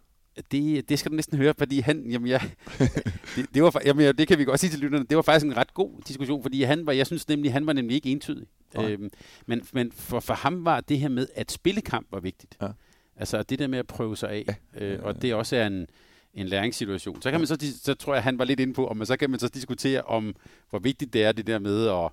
Det, 0.53 0.89
det 0.89 0.99
skal 0.99 1.11
du 1.11 1.17
næsten 1.17 1.39
høre, 1.39 1.55
fordi 1.59 1.81
han, 1.81 2.11
jamen 2.11 2.29
ja, 2.29 2.41
det, 3.37 3.47
det, 3.55 3.63
var, 3.63 3.83
jamen, 3.85 4.17
det 4.17 4.29
kan 4.29 4.39
vi 4.39 4.45
godt 4.45 4.61
sige 4.61 4.71
til 4.71 4.81
lytterne, 4.81 5.05
det 5.05 5.17
var 5.17 5.23
faktisk 5.23 5.47
en 5.47 5.57
ret 5.57 5.75
god 5.75 5.91
diskussion, 6.09 6.43
fordi 6.43 6.63
han 6.63 6.87
var, 6.87 6.93
jeg 6.93 7.07
synes 7.07 7.29
nemlig, 7.29 7.53
han 7.53 7.67
var 7.67 7.73
nemlig 7.73 7.95
ikke 7.95 8.11
entydig. 8.11 8.47
Øhm, 8.79 9.11
men 9.47 9.63
men 9.73 9.93
for, 9.93 10.21
for 10.21 10.35
ham 10.35 10.65
var 10.65 10.81
det 10.81 10.99
her 10.99 11.09
med, 11.09 11.27
at 11.35 11.53
spillekamp 11.53 12.07
var 12.11 12.21
vigtigt. 12.21 12.57
Ja. 12.63 12.69
Altså 13.17 13.43
det 13.43 13.59
der 13.59 13.67
med 13.67 13.79
at 13.79 13.87
prøve 13.87 14.17
sig 14.17 14.31
af, 14.31 14.45
ja. 14.75 14.85
øh, 14.85 15.03
og 15.03 15.23
det 15.23 15.35
også 15.35 15.57
er 15.57 15.67
en, 15.67 15.87
en 16.35 16.47
læringssituation. 16.47 17.23
Så 17.23 17.31
kan 17.31 17.41
man 17.41 17.47
så, 17.47 17.75
så 17.83 17.95
tror 17.95 18.15
jeg, 18.15 18.23
han 18.23 18.39
var 18.39 18.45
lidt 18.45 18.61
inde 18.61 18.75
på, 18.75 18.87
om 18.87 19.05
så 19.05 19.17
kan 19.17 19.31
man 19.31 19.41
så 19.41 19.49
diskutere 19.49 20.03
om, 20.03 20.37
hvor 20.71 20.79
vigtigt 20.79 21.13
det 21.13 21.25
er 21.25 21.33
det 21.33 21.47
der 21.47 21.59
med 21.59 21.87
at 21.89 22.11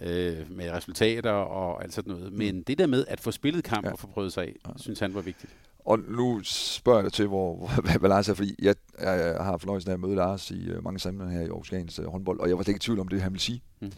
øh, 0.00 0.50
med 0.50 0.70
resultater 0.70 1.30
og 1.30 1.82
alt 1.82 1.94
sådan 1.94 2.12
noget. 2.12 2.32
Men 2.32 2.56
mm. 2.56 2.64
det 2.64 2.78
der 2.78 2.86
med 2.86 3.04
at 3.08 3.20
få 3.20 3.30
spillet 3.30 3.64
kamp 3.64 3.86
ja. 3.86 3.92
og 3.92 3.98
få 3.98 4.06
prøvet 4.06 4.32
sig 4.32 4.44
af, 4.44 4.56
ja. 4.66 4.72
synes 4.76 5.00
han 5.00 5.14
var 5.14 5.20
vigtigt. 5.20 5.52
Og 5.84 5.98
nu 5.98 6.40
spørger 6.44 7.02
jeg 7.02 7.12
til, 7.12 7.26
hvor, 7.26 7.56
hvor 7.66 7.98
hvad, 7.98 8.08
Lars 8.08 8.28
er, 8.28 8.34
fordi 8.34 8.54
jeg, 8.62 8.74
jeg 9.00 9.36
har 9.40 9.56
fornøjelsen 9.56 9.90
af 9.90 9.94
at 9.94 10.00
møde 10.00 10.14
Lars 10.14 10.50
i 10.50 10.72
uh, 10.72 10.84
mange 10.84 11.00
sammenhænge 11.00 11.38
her 11.38 11.46
i 11.46 11.50
Aarhus 11.50 11.98
uh, 11.98 12.04
håndbold, 12.06 12.40
og 12.40 12.48
jeg 12.48 12.56
var 12.56 12.62
slet 12.62 12.68
ikke 12.68 12.78
i 12.78 12.86
tvivl 12.86 13.00
om 13.00 13.08
det, 13.08 13.22
han 13.22 13.32
vil 13.32 13.40
sige. 13.40 13.62
Mm. 13.80 13.92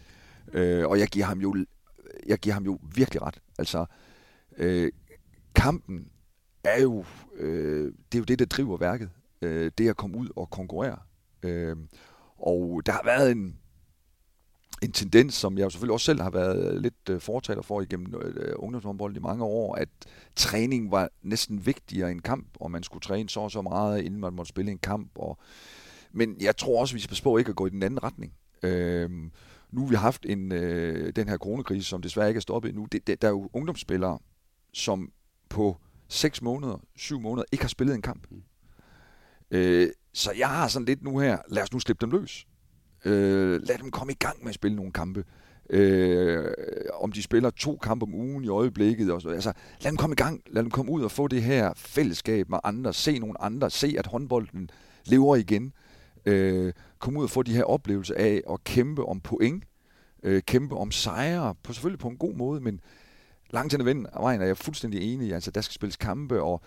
Uh, 0.49 0.91
og 0.91 0.99
jeg 0.99 1.09
giver 1.09 1.27
ham 1.27 1.41
jo 1.41 1.67
jeg 2.27 2.39
giver 2.39 2.55
ham 2.55 2.65
jo 2.65 2.79
virkelig 2.95 3.23
ret. 3.23 3.39
Altså, 3.59 3.87
uh, 4.59 4.89
kampen 5.55 6.09
er 6.65 6.83
jo, 6.83 7.05
uh, 7.41 7.93
det 8.13 8.15
er 8.15 8.19
jo 8.19 8.25
det, 8.25 8.39
der 8.39 8.45
driver 8.45 8.77
værket. 8.77 9.11
Uh, 9.43 9.49
det 9.79 9.89
at 9.89 9.97
komme 9.97 10.19
ud 10.19 10.29
og 10.37 10.51
konkurrere. 10.51 10.99
Uh, 11.45 11.77
og 12.39 12.83
der 12.87 12.93
har 12.93 13.03
været 13.05 13.31
en, 13.31 13.59
en 14.83 14.93
tendens, 14.93 15.35
som 15.35 15.59
jeg 15.59 15.73
selvfølgelig 15.73 15.93
også 15.93 16.05
selv 16.05 16.21
har 16.21 16.31
været 16.31 16.83
lidt 16.83 17.09
uh, 17.11 17.21
fortaler 17.21 17.63
for 17.63 17.81
igennem 17.81 18.15
uh, 18.15 18.23
ungdomshåndbold 18.57 19.17
i 19.17 19.21
mange 19.21 19.45
år, 19.45 19.75
at 19.75 19.89
træning 20.37 20.91
var 20.91 21.09
næsten 21.23 21.67
vigtigere 21.67 22.11
end 22.11 22.21
kamp, 22.21 22.49
og 22.61 22.71
man 22.71 22.83
skulle 22.83 23.03
træne 23.03 23.29
så 23.29 23.41
og 23.41 23.51
så 23.51 23.63
meget, 23.63 24.03
inden 24.03 24.21
man 24.21 24.33
måtte 24.33 24.49
spille 24.49 24.71
en 24.71 24.79
kamp. 24.79 25.11
Og, 25.15 25.39
men 26.13 26.37
jeg 26.41 26.57
tror 26.57 26.81
også, 26.81 26.95
vi 26.95 27.01
skal 27.01 27.09
passe 27.09 27.23
på 27.23 27.37
ikke 27.37 27.49
at 27.49 27.57
gå 27.57 27.67
i 27.67 27.71
den 27.71 27.83
anden 27.83 28.03
retning. 28.03 28.33
Uh, 28.65 29.11
nu 29.71 29.81
har 29.81 29.89
vi 29.89 29.97
haft 29.97 30.27
en, 30.27 30.53
uh, 30.53 31.09
den 31.17 31.29
her 31.29 31.39
coronakrise, 31.39 31.89
som 31.89 32.03
desværre 32.03 32.29
ikke 32.29 32.39
er 32.39 32.43
stoppet 32.43 32.69
endnu. 32.69 32.87
Det, 32.93 33.07
det, 33.07 33.23
der 33.23 33.29
er 33.29 33.33
jo 33.33 33.51
ungdomsspillere, 33.53 34.19
som 34.73 35.13
på 35.49 35.77
6 36.09 36.43
måneder, 36.43 36.83
7 36.97 37.21
måneder 37.21 37.45
ikke 37.53 37.65
har 37.65 37.69
spillet 37.69 37.95
en 37.95 38.03
kamp. 38.03 38.27
Øh, 39.51 39.89
så 40.13 40.33
jeg 40.33 40.49
har 40.49 40.69
sådan 40.69 40.87
lidt 40.87 41.03
nu 41.03 41.19
her, 41.19 41.39
lad 41.49 41.63
os 41.63 41.73
nu 41.73 41.79
slippe 41.79 42.07
dem 42.07 42.21
løs. 42.21 42.47
Øh, 43.07 43.63
lad 43.63 43.79
dem 43.79 43.91
komme 43.91 44.13
i 44.13 44.17
gang 44.17 44.37
med 44.41 44.49
at 44.49 44.55
spille 44.55 44.77
nogle 44.77 44.93
kampe. 44.93 45.25
Øh, 45.71 46.45
om 46.95 47.13
de 47.13 47.23
spiller 47.23 47.51
to 47.51 47.77
kampe 47.77 48.03
om 48.03 48.15
ugen 48.15 48.45
i 48.45 48.49
øjeblikket. 48.49 49.13
Og 49.13 49.23
så, 49.23 49.29
altså, 49.29 49.53
lad 49.81 49.91
dem 49.91 49.97
komme 49.97 50.15
i 50.15 50.17
gang. 50.17 50.41
Lad 50.47 50.63
dem 50.63 50.71
komme 50.71 50.93
ud 50.93 51.03
og 51.03 51.11
få 51.11 51.29
det 51.29 51.43
her 51.43 51.73
fællesskab 51.77 52.49
med 52.51 52.59
andre. 52.65 52.93
Se 52.93 53.19
nogle 53.19 53.41
andre. 53.41 53.71
Se, 53.71 53.95
at 53.99 54.07
håndbolden 54.07 54.71
lever 55.05 55.37
igen. 55.37 55.73
Øh, 56.27 56.73
kom 56.99 57.17
ud 57.17 57.25
og 57.25 57.31
få 57.31 57.43
de 57.43 57.55
her 57.55 57.65
oplevelser 57.65 58.15
af 58.15 58.43
at 58.51 58.65
kæmpe 58.65 59.05
om 59.05 59.21
point. 59.21 59.65
Øh, 60.23 60.43
kæmpe 60.43 60.77
om 60.77 60.91
sejre. 60.91 61.55
På, 61.63 61.73
selvfølgelig 61.73 62.01
på 62.01 62.09
en 62.09 62.17
god 62.17 62.35
måde, 62.35 62.61
men 62.61 62.81
langt 63.51 63.73
hen 63.73 64.07
ad 64.07 64.21
vejen 64.21 64.41
er 64.41 64.47
jeg 64.47 64.57
fuldstændig 64.57 65.15
enig. 65.15 65.35
Altså, 65.35 65.51
der 65.51 65.61
skal 65.61 65.75
spilles 65.75 65.97
kampe, 65.97 66.43
og 66.43 66.63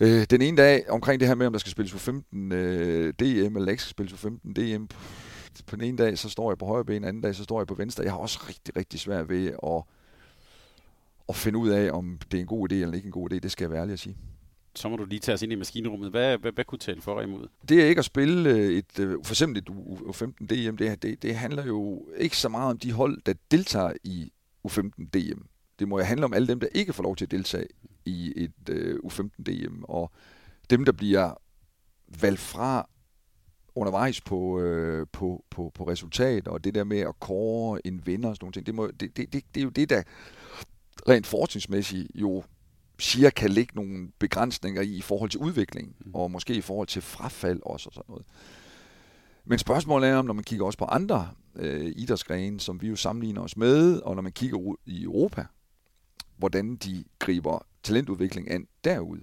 Øh, 0.00 0.26
den 0.30 0.42
ene 0.42 0.56
dag 0.56 0.90
omkring 0.90 1.20
det 1.20 1.28
her 1.28 1.34
med, 1.34 1.46
om 1.46 1.52
der 1.52 1.58
skal 1.58 1.72
spilles 1.72 1.92
på 1.92 1.98
15 1.98 2.52
øh, 2.52 3.12
DM, 3.12 3.56
eller 3.56 3.68
ikke 3.70 3.82
skal 3.82 3.90
spilles 3.90 4.12
på 4.12 4.18
15 4.18 4.52
DM, 4.54 4.84
på 5.66 5.76
den 5.76 5.84
ene 5.84 5.98
dag, 5.98 6.18
så 6.18 6.28
står 6.28 6.50
jeg 6.50 6.58
på 6.58 6.66
højre 6.66 6.84
ben, 6.84 6.94
den 6.94 7.04
anden 7.04 7.22
dag, 7.22 7.34
så 7.34 7.44
står 7.44 7.60
jeg 7.60 7.66
på 7.66 7.74
venstre. 7.74 8.04
Jeg 8.04 8.12
har 8.12 8.18
også 8.18 8.44
rigtig, 8.48 8.76
rigtig 8.76 9.00
svært 9.00 9.28
ved 9.28 9.46
at, 9.46 9.82
at 11.28 11.36
finde 11.36 11.58
ud 11.58 11.68
af, 11.68 11.90
om 11.92 12.18
det 12.30 12.38
er 12.38 12.40
en 12.40 12.46
god 12.46 12.72
idé 12.72 12.74
eller 12.74 12.94
ikke 12.94 13.06
en 13.06 13.12
god 13.12 13.32
idé. 13.32 13.38
Det 13.38 13.52
skal 13.52 13.64
jeg 13.64 13.70
være 13.70 13.80
ærlig 13.80 13.92
at 13.92 13.98
sige. 13.98 14.16
Så 14.74 14.88
må 14.88 14.96
du 14.96 15.04
lige 15.04 15.18
tage 15.18 15.34
os 15.34 15.42
ind 15.42 15.52
i 15.52 15.54
maskinrummet. 15.54 16.10
Hvad, 16.10 16.38
hvad, 16.38 16.52
hvad 16.52 16.64
kunne 16.64 16.78
tale 16.78 17.00
for 17.00 17.20
imod? 17.20 17.48
Det 17.68 17.82
er 17.82 17.86
ikke 17.86 17.98
at 17.98 18.04
spille 18.04 18.50
øh, 18.50 18.72
et, 18.72 18.98
øh, 18.98 19.16
for 19.24 19.32
eksempel 19.32 19.58
et 19.58 19.68
U15 19.70 20.46
DM. 20.46 20.76
Det, 20.76 21.02
det, 21.02 21.22
det 21.22 21.34
handler 21.34 21.66
jo 21.66 22.06
ikke 22.16 22.36
så 22.36 22.48
meget 22.48 22.70
om 22.70 22.78
de 22.78 22.92
hold, 22.92 23.22
der 23.26 23.34
deltager 23.50 23.92
i 24.04 24.32
U15 24.68 24.90
DM. 25.14 25.40
Det 25.78 25.88
må 25.88 25.98
jo 25.98 26.04
handle 26.04 26.24
om 26.24 26.34
alle 26.34 26.48
dem, 26.48 26.60
der 26.60 26.66
ikke 26.74 26.92
får 26.92 27.02
lov 27.02 27.16
til 27.16 27.24
at 27.24 27.30
deltage 27.30 27.66
i 28.08 28.32
et 28.36 28.68
uh, 28.70 29.12
U15 29.12 29.42
DM, 29.42 29.82
og 29.82 30.12
dem, 30.70 30.84
der 30.84 30.92
bliver 30.92 31.34
valgt 32.20 32.40
fra 32.40 32.88
undervejs 33.74 34.20
på, 34.20 34.60
øh, 34.60 35.06
på, 35.12 35.44
på, 35.50 35.70
på 35.74 35.84
resultat, 35.84 36.48
og 36.48 36.64
det 36.64 36.74
der 36.74 36.84
med 36.84 36.98
at 36.98 37.20
kåre 37.20 37.86
en 37.86 38.06
vinder 38.06 38.28
og 38.28 38.36
sådan 38.36 38.44
nogle 38.44 38.52
ting, 38.52 38.66
det, 38.66 38.74
må, 38.74 38.86
det, 38.86 39.16
det, 39.16 39.32
det, 39.32 39.44
det 39.54 39.60
er 39.60 39.64
jo 39.64 39.70
det, 39.70 39.90
der 39.90 40.02
rent 41.08 41.26
forskningsmæssigt 41.26 42.08
jo 42.14 42.42
siger, 42.98 43.30
kan 43.30 43.50
ligge 43.50 43.76
nogle 43.76 44.08
begrænsninger 44.18 44.82
i, 44.82 44.96
i 44.96 45.00
forhold 45.00 45.30
til 45.30 45.40
udvikling, 45.40 45.96
mm. 46.00 46.14
og 46.14 46.30
måske 46.30 46.54
i 46.54 46.60
forhold 46.60 46.88
til 46.88 47.02
frafald 47.02 47.60
også 47.62 47.88
og 47.88 47.94
sådan 47.94 48.08
noget. 48.08 48.26
Men 49.44 49.58
spørgsmålet 49.58 50.08
er, 50.08 50.16
om 50.16 50.24
når 50.24 50.34
man 50.34 50.44
kigger 50.44 50.66
også 50.66 50.78
på 50.78 50.84
andre 50.84 51.30
øh, 51.56 51.92
idrætsgrene, 51.96 52.60
som 52.60 52.82
vi 52.82 52.88
jo 52.88 52.96
sammenligner 52.96 53.40
os 53.40 53.56
med, 53.56 54.00
og 54.00 54.14
når 54.14 54.22
man 54.22 54.32
kigger 54.32 54.58
ud 54.58 54.76
i 54.86 55.02
Europa, 55.02 55.44
hvordan 56.38 56.76
de 56.76 57.04
griber 57.18 57.66
talentudvikling 57.82 58.50
an 58.50 58.66
derude, 58.84 59.22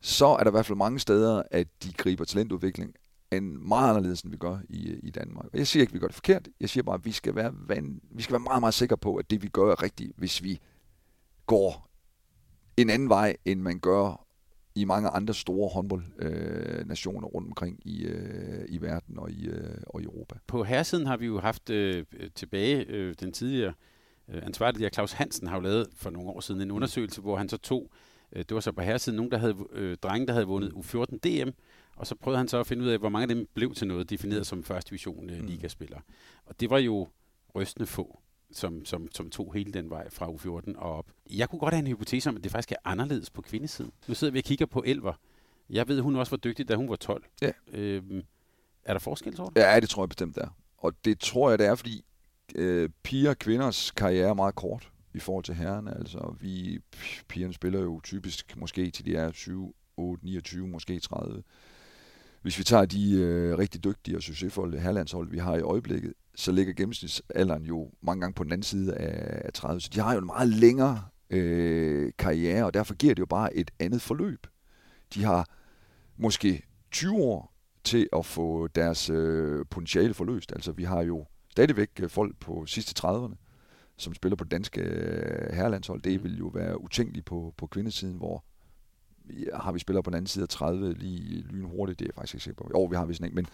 så 0.00 0.26
er 0.26 0.44
der 0.44 0.50
i 0.50 0.50
hvert 0.50 0.66
fald 0.66 0.78
mange 0.78 0.98
steder, 0.98 1.42
at 1.50 1.68
de 1.82 1.92
griber 1.92 2.24
talentudvikling 2.24 2.94
an 3.30 3.68
meget 3.68 3.88
anderledes, 3.88 4.22
end 4.22 4.30
vi 4.30 4.36
gør 4.36 4.58
i, 4.68 5.00
i 5.02 5.10
Danmark. 5.10 5.46
Og 5.52 5.58
jeg 5.58 5.66
siger 5.66 5.80
ikke, 5.80 5.90
at 5.90 5.94
vi 5.94 5.98
gør 5.98 6.06
det 6.06 6.14
forkert. 6.14 6.48
Jeg 6.60 6.68
siger 6.68 6.84
bare, 6.84 6.94
at 6.94 7.04
vi 7.04 7.12
skal 7.12 7.34
være, 7.34 7.52
van, 7.54 8.00
vi 8.10 8.22
skal 8.22 8.32
være 8.32 8.40
meget, 8.40 8.62
meget 8.62 8.74
sikre 8.74 8.96
på, 8.96 9.16
at 9.16 9.30
det 9.30 9.42
vi 9.42 9.48
gør 9.48 9.72
er 9.72 9.82
rigtigt, 9.82 10.12
hvis 10.16 10.42
vi 10.42 10.60
går 11.46 11.90
en 12.76 12.90
anden 12.90 13.08
vej, 13.08 13.36
end 13.44 13.60
man 13.60 13.78
gør 13.78 14.26
i 14.74 14.84
mange 14.84 15.08
andre 15.08 15.34
store 15.34 15.68
håndboldnationer 15.68 17.28
øh, 17.28 17.34
rundt 17.34 17.48
omkring 17.48 17.86
i, 17.86 18.04
øh, 18.04 18.64
i 18.68 18.80
verden 18.80 19.18
og 19.18 19.30
i, 19.30 19.46
øh, 19.46 19.76
og 19.86 20.00
i 20.00 20.04
Europa. 20.04 20.34
På 20.46 20.64
herresiden 20.64 21.06
har 21.06 21.16
vi 21.16 21.26
jo 21.26 21.40
haft 21.40 21.70
øh, 21.70 22.04
tilbage 22.34 22.84
øh, 22.88 23.14
den 23.20 23.32
tidligere 23.32 23.74
øh, 24.28 24.42
ansvarlige, 24.46 24.90
Claus 24.90 25.12
Hansen, 25.12 25.46
har 25.46 25.56
jo 25.56 25.62
lavet 25.62 25.88
for 25.96 26.10
nogle 26.10 26.30
år 26.30 26.40
siden 26.40 26.60
en 26.60 26.70
undersøgelse, 26.70 27.20
hvor 27.20 27.36
han 27.36 27.48
så 27.48 27.56
tog, 27.56 27.90
øh, 28.32 28.38
det 28.38 28.54
var 28.54 28.60
så 28.60 28.72
på 28.72 28.82
herresiden, 28.82 29.16
nogen 29.16 29.30
der 29.30 29.38
havde, 29.38 29.56
øh, 29.72 29.96
drenge, 29.96 30.26
der 30.26 30.32
havde 30.32 30.46
vundet 30.46 30.72
U14 30.72 31.18
DM, 31.18 31.50
og 31.96 32.06
så 32.06 32.14
prøvede 32.14 32.38
han 32.38 32.48
så 32.48 32.60
at 32.60 32.66
finde 32.66 32.84
ud 32.84 32.88
af, 32.88 32.98
hvor 32.98 33.08
mange 33.08 33.22
af 33.22 33.28
dem 33.28 33.48
blev 33.54 33.74
til 33.74 33.86
noget, 33.86 34.10
defineret 34.10 34.46
som 34.46 34.64
første 34.64 34.90
division 34.90 35.30
øh, 35.30 35.40
mm. 35.40 35.46
ligaspillere. 35.46 36.00
Og 36.46 36.60
det 36.60 36.70
var 36.70 36.78
jo 36.78 37.08
rystende 37.54 37.86
få, 37.86 38.20
som, 38.52 38.84
som, 38.84 39.08
som 39.12 39.30
tog 39.30 39.54
hele 39.54 39.72
den 39.72 39.90
vej 39.90 40.10
fra 40.10 40.26
U14 40.26 40.78
og 40.78 40.96
op. 40.96 41.06
Jeg 41.30 41.48
kunne 41.48 41.58
godt 41.58 41.74
have 41.74 41.80
en 41.80 41.86
hypotese 41.86 42.28
om, 42.28 42.36
at 42.36 42.44
det 42.44 42.52
faktisk 42.52 42.72
er 42.72 42.76
anderledes 42.84 43.30
på 43.30 43.42
kvindesiden. 43.42 43.92
Nu 44.08 44.14
sidder 44.14 44.32
vi 44.32 44.38
og 44.38 44.44
kigger 44.44 44.66
på 44.66 44.82
Elver. 44.86 45.12
Jeg 45.70 45.88
ved, 45.88 46.00
hun 46.00 46.16
også 46.16 46.30
var 46.30 46.36
dygtig, 46.36 46.68
da 46.68 46.74
hun 46.74 46.88
var 46.88 46.96
12. 46.96 47.24
Ja. 47.42 47.50
Øhm, 47.72 48.22
er 48.84 48.92
der 48.94 48.98
forskel, 48.98 49.36
tror 49.36 49.48
du? 49.48 49.60
Ja, 49.60 49.80
det 49.80 49.88
tror 49.88 50.02
jeg 50.02 50.08
bestemt 50.08 50.36
der. 50.36 50.48
Og 50.78 50.92
det 51.04 51.20
tror 51.20 51.50
jeg, 51.50 51.58
det 51.58 51.66
er, 51.66 51.74
fordi 51.74 52.04
øh, 52.54 52.88
piger 53.02 53.30
og 53.30 53.38
kvinders 53.38 53.90
karriere 53.90 54.28
er 54.28 54.34
meget 54.34 54.54
kort 54.54 54.92
i 55.14 55.18
forhold 55.18 55.44
til 55.44 55.54
herrerne. 55.54 55.98
Altså, 55.98 56.34
vi 56.40 56.78
pigerne 57.28 57.54
spiller 57.54 57.80
jo 57.80 58.00
typisk 58.04 58.56
måske 58.56 58.90
til 58.90 59.04
de 59.04 59.16
er 59.16 59.32
7, 59.32 59.74
8, 59.96 60.24
29, 60.24 60.68
måske 60.68 61.00
30. 61.00 61.42
Hvis 62.42 62.58
vi 62.58 62.64
tager 62.64 62.84
de 62.84 63.12
øh, 63.12 63.58
rigtig 63.58 63.84
dygtige 63.84 64.16
og 64.16 64.22
succesfulde 64.22 64.80
herlandshold, 64.80 65.30
vi 65.30 65.38
har 65.38 65.56
i 65.56 65.60
øjeblikket, 65.60 66.12
så 66.34 66.52
ligger 66.52 66.72
gennemsnitsalderen 66.72 67.64
jo 67.64 67.90
mange 68.00 68.20
gange 68.20 68.34
på 68.34 68.44
den 68.44 68.52
anden 68.52 68.62
side 68.62 68.94
af, 68.94 69.42
af 69.44 69.52
30. 69.52 69.80
Så 69.80 69.90
de 69.94 70.00
har 70.00 70.12
jo 70.12 70.18
en 70.18 70.26
meget 70.26 70.48
længere 70.48 71.04
øh, 71.30 72.12
karriere, 72.18 72.64
og 72.64 72.74
derfor 72.74 72.94
giver 72.94 73.14
det 73.14 73.20
jo 73.20 73.26
bare 73.26 73.56
et 73.56 73.70
andet 73.78 74.02
forløb. 74.02 74.46
De 75.14 75.24
har 75.24 75.48
måske 76.16 76.62
20 76.90 77.16
år 77.16 77.52
til 77.84 78.08
at 78.12 78.26
få 78.26 78.66
deres 78.66 79.10
øh, 79.10 79.64
potentiale 79.70 80.14
forløst. 80.14 80.52
Altså 80.52 80.72
vi 80.72 80.84
har 80.84 81.02
jo 81.02 81.26
stadigvæk 81.56 81.90
øh, 82.00 82.10
folk 82.10 82.36
på 82.40 82.66
sidste 82.66 83.06
30'erne, 83.06 83.34
som 83.96 84.14
spiller 84.14 84.36
på 84.36 84.44
det 84.44 84.50
danske 84.50 84.80
øh, 84.80 85.54
herrelandshold. 85.54 86.02
Det 86.02 86.20
mm. 86.20 86.24
vil 86.24 86.38
jo 86.38 86.46
være 86.46 86.80
utænkeligt 86.80 87.26
på, 87.26 87.54
på 87.56 87.66
kvindesiden, 87.66 88.16
hvor 88.16 88.44
har 89.54 89.72
vi 89.72 89.78
spillere 89.78 90.02
på 90.02 90.10
den 90.10 90.16
anden 90.16 90.26
side 90.26 90.42
af 90.42 90.48
30 90.48 90.92
lige 90.92 91.40
lynhurtigt, 91.40 91.98
det 91.98 92.04
er 92.04 92.08
jeg 92.08 92.14
faktisk 92.14 92.34
ikke 92.34 92.44
sikker 92.44 92.62
på. 92.62 92.70
Jo, 92.74 92.84
vi 92.84 92.96
har 92.96 93.04
vi 93.04 93.14
sådan 93.14 93.24
ikke, 93.24 93.34
men, 93.34 93.46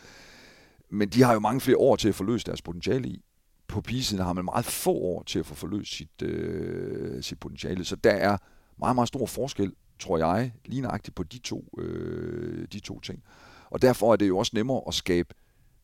men 0.91 1.09
de 1.09 1.23
har 1.23 1.33
jo 1.33 1.39
mange 1.39 1.61
flere 1.61 1.77
år 1.77 1.97
til 1.97 2.09
at 2.09 2.15
forløse 2.15 2.47
deres 2.47 2.63
potentiale 2.63 3.09
i. 3.09 3.25
På 3.69 3.81
pigesiden 3.81 4.25
har 4.25 4.33
man 4.33 4.45
meget 4.45 4.65
få 4.65 4.93
år 4.93 5.23
til 5.23 5.39
at 5.39 5.47
få 5.47 5.55
forløst 5.55 5.95
sit, 5.95 6.23
øh, 6.23 7.23
sit 7.23 7.41
potentiale, 7.41 7.85
så 7.85 7.97
der 7.97 8.11
er 8.11 8.37
meget, 8.79 8.95
meget 8.95 9.09
stor 9.09 9.27
forskel, 9.27 9.73
tror 9.99 10.19
jeg, 10.19 10.53
lige 10.65 10.83
nøjagtigt 10.83 11.15
på 11.15 11.23
de 11.23 11.39
to, 11.39 11.79
øh, 11.79 12.67
de 12.73 12.81
to 12.81 13.01
ting. 13.01 13.23
Og 13.71 13.83
derfor 13.83 14.13
er 14.13 14.17
det 14.17 14.29
jo 14.29 14.39
også 14.39 14.53
nemmere 14.55 14.83
at 14.89 14.95
skabe 14.95 15.35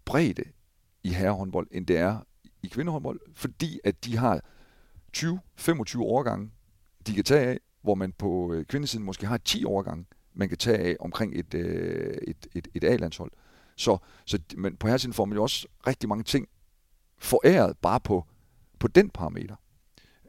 bredde 0.05 0.45
i 1.05 1.09
herrehåndbold, 1.09 1.69
end 1.71 1.87
det 1.87 1.99
er 1.99 2.19
i 2.63 2.69
kvindehåndbold, 2.69 3.21
fordi 3.35 3.81
at 3.85 4.05
de 4.05 4.17
har 4.17 4.41
20-25 5.17 6.01
årgange, 6.01 6.51
de 7.07 7.15
kan 7.15 7.25
tage 7.25 7.47
af, 7.47 7.59
hvor 7.83 7.95
man 7.95 8.13
på 8.13 8.53
øh, 8.53 8.65
kvindesiden 8.65 9.05
måske 9.05 9.27
har 9.27 9.37
10 9.37 9.65
årgange, 9.65 10.07
man 10.35 10.49
kan 10.49 10.59
tage 10.59 10.79
af 10.79 10.97
omkring 11.01 11.39
et, 11.39 11.55
øh, 11.55 12.17
et, 12.29 12.47
et, 12.55 12.69
et 12.75 12.85
A-landshold. 12.85 13.31
Så, 13.77 13.99
så 14.25 14.39
men 14.57 14.77
på 14.77 14.87
herresiden 14.87 15.13
får 15.13 15.25
man 15.25 15.37
jo 15.37 15.43
også 15.43 15.69
rigtig 15.87 16.09
mange 16.09 16.25
ting 16.25 16.49
foræret 17.19 17.79
bare 17.79 18.01
på, 18.01 18.25
på 18.79 18.89
den 18.89 19.11
parameter. 19.11 19.57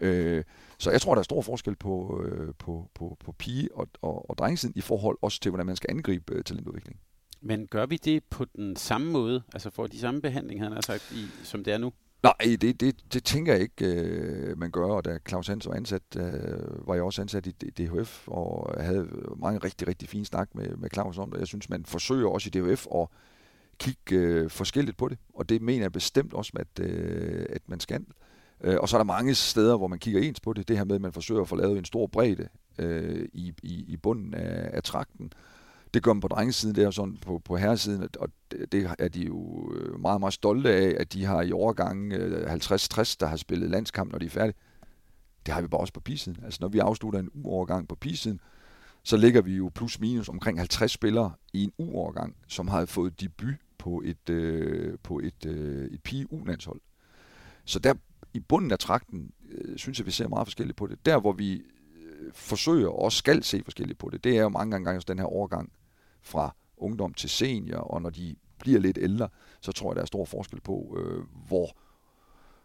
Øh, 0.01 0.43
så 0.77 0.91
jeg 0.91 1.01
tror, 1.01 1.15
der 1.15 1.19
er 1.19 1.23
stor 1.23 1.41
forskel 1.41 1.75
på, 1.75 2.21
øh, 2.23 2.53
på, 2.59 2.89
på, 2.95 3.17
på 3.25 3.31
pige- 3.31 3.75
og, 3.75 3.87
og, 4.01 4.29
og 4.29 4.37
drengesiden 4.37 4.73
i 4.75 4.81
forhold 4.81 5.17
også 5.21 5.39
til, 5.39 5.49
hvordan 5.49 5.65
man 5.65 5.75
skal 5.75 5.89
angribe 5.89 6.33
øh, 6.33 6.43
talentudvikling. 6.43 6.99
Men 7.41 7.67
gør 7.67 7.85
vi 7.85 7.97
det 7.97 8.23
på 8.29 8.45
den 8.55 8.75
samme 8.75 9.11
måde? 9.11 9.43
Altså 9.53 9.69
får 9.69 9.87
de 9.87 9.99
samme 9.99 10.21
behandling, 10.21 10.63
han 10.63 10.71
har 10.71 10.81
sagt, 10.81 11.11
i, 11.11 11.25
som 11.43 11.63
det 11.63 11.73
er 11.73 11.77
nu? 11.77 11.93
Nej, 12.23 12.57
det, 12.61 12.81
det, 12.81 13.13
det 13.13 13.23
tænker 13.23 13.53
jeg 13.53 13.61
ikke, 13.61 13.85
øh, 13.85 14.57
man 14.57 14.71
gør. 14.71 14.85
Og 14.85 15.05
da 15.05 15.17
Claus 15.29 15.47
Hans 15.47 15.67
var 15.67 15.73
ansat, 15.73 16.01
øh, 16.17 16.87
var 16.87 16.93
jeg 16.93 17.03
også 17.03 17.21
ansat 17.21 17.47
i 17.47 17.51
DHF, 17.51 18.27
og 18.27 18.83
havde 18.83 19.07
mange 19.37 19.59
rigtig, 19.59 19.87
rigtig 19.87 20.09
fine 20.09 20.25
snak 20.25 20.55
med, 20.55 20.77
med 20.77 20.89
Claus 20.93 21.17
om 21.17 21.31
det. 21.31 21.39
Jeg 21.39 21.47
synes, 21.47 21.69
man 21.69 21.85
forsøger 21.85 22.29
også 22.29 22.49
i 22.53 22.59
DHF 22.59 22.87
at 22.95 23.07
kigge 23.79 24.15
øh, 24.15 24.49
forskelligt 24.49 24.97
på 24.97 25.07
det, 25.09 25.17
og 25.33 25.49
det 25.49 25.61
mener 25.61 25.83
jeg 25.83 25.91
bestemt 25.91 26.33
også, 26.33 26.51
at, 26.55 26.85
øh, 26.85 27.45
at 27.49 27.61
man 27.67 27.79
skal. 27.79 28.05
Øh, 28.61 28.77
og 28.79 28.89
så 28.89 28.95
er 28.95 28.99
der 28.99 29.05
mange 29.05 29.35
steder, 29.35 29.77
hvor 29.77 29.87
man 29.87 29.99
kigger 29.99 30.21
ens 30.21 30.39
på 30.39 30.53
det. 30.53 30.67
Det 30.67 30.77
her 30.77 30.83
med, 30.83 30.95
at 30.95 31.01
man 31.01 31.13
forsøger 31.13 31.41
at 31.41 31.47
få 31.47 31.55
lavet 31.55 31.77
en 31.77 31.85
stor 31.85 32.07
bredde 32.07 32.47
øh, 32.79 33.27
i, 33.33 33.53
i, 33.63 33.85
i 33.87 33.97
bunden 33.97 34.33
af, 34.33 34.69
af 34.73 34.83
trakten. 34.83 35.33
Det 35.93 36.03
gør 36.03 36.13
man 36.13 36.21
på 36.21 36.27
drengesiden, 36.27 36.75
det 36.75 36.83
er 36.83 36.91
sådan 36.91 37.17
på, 37.21 37.41
på 37.45 37.57
herresiden, 37.57 38.07
og 38.19 38.29
det, 38.51 38.71
det 38.71 38.95
er 38.99 39.07
de 39.07 39.25
jo 39.25 39.71
øh, 39.73 39.99
meget, 39.99 40.19
meget 40.19 40.33
stolte 40.33 40.73
af, 40.73 40.95
at 40.99 41.13
de 41.13 41.25
har 41.25 41.41
i 41.41 41.51
overgangen 41.51 42.11
øh, 42.11 42.53
50-60, 42.53 43.15
der 43.19 43.25
har 43.25 43.37
spillet 43.37 43.69
landskamp, 43.69 44.11
når 44.11 44.19
de 44.19 44.25
er 44.25 44.29
færdige. 44.29 44.55
Det 45.45 45.53
har 45.53 45.61
vi 45.61 45.67
bare 45.67 45.81
også 45.81 45.93
på 45.93 45.99
pigesiden. 45.99 46.43
Altså 46.43 46.57
når 46.61 46.67
vi 46.67 46.79
afslutter 46.79 47.19
en 47.19 47.29
uovergang 47.33 47.87
på 47.87 47.95
pigesiden, 47.95 48.39
så 49.03 49.17
ligger 49.17 49.41
vi 49.41 49.55
jo 49.55 49.71
plus 49.75 49.99
minus 49.99 50.29
omkring 50.29 50.57
50 50.57 50.91
spillere 50.91 51.33
i 51.53 51.63
en 51.63 51.71
uovergang, 51.77 52.35
som 52.47 52.67
har 52.67 52.85
fået 52.85 53.21
debut 53.21 53.55
på 53.77 54.01
et, 54.05 54.29
øh, 54.29 54.97
på 55.03 55.19
et, 55.19 55.45
øh, 55.45 55.85
et 55.91 56.03
pige 56.03 56.33
u-landshold. 56.33 56.81
Så 57.65 57.79
der 57.79 57.93
i 58.33 58.39
bunden 58.39 58.71
af 58.71 58.79
trakten, 58.79 59.31
øh, 59.51 59.77
synes 59.77 59.99
jeg, 59.99 60.05
vi 60.05 60.11
ser 60.11 60.27
meget 60.27 60.47
forskelligt 60.47 60.77
på 60.77 60.87
det. 60.87 61.05
Der, 61.05 61.19
hvor 61.19 61.31
vi 61.31 61.53
øh, 61.53 62.31
forsøger 62.33 62.87
og 62.87 63.01
også 63.01 63.17
skal 63.17 63.43
se 63.43 63.61
forskelligt 63.63 63.99
på 63.99 64.09
det, 64.09 64.23
det 64.23 64.37
er 64.37 64.41
jo 64.41 64.49
mange 64.49 64.71
gange 64.71 65.01
den 65.07 65.19
her 65.19 65.25
overgang 65.25 65.71
fra 66.21 66.55
ungdom 66.77 67.13
til 67.13 67.29
senior, 67.29 67.79
og 67.79 68.01
når 68.01 68.09
de 68.09 68.35
bliver 68.59 68.79
lidt 68.79 68.97
ældre, 69.01 69.29
så 69.61 69.71
tror 69.71 69.91
jeg, 69.91 69.95
der 69.95 70.01
er 70.01 70.05
stor 70.05 70.25
forskel 70.25 70.61
på, 70.61 70.97
øh, 70.99 71.23
hvor, 71.47 71.77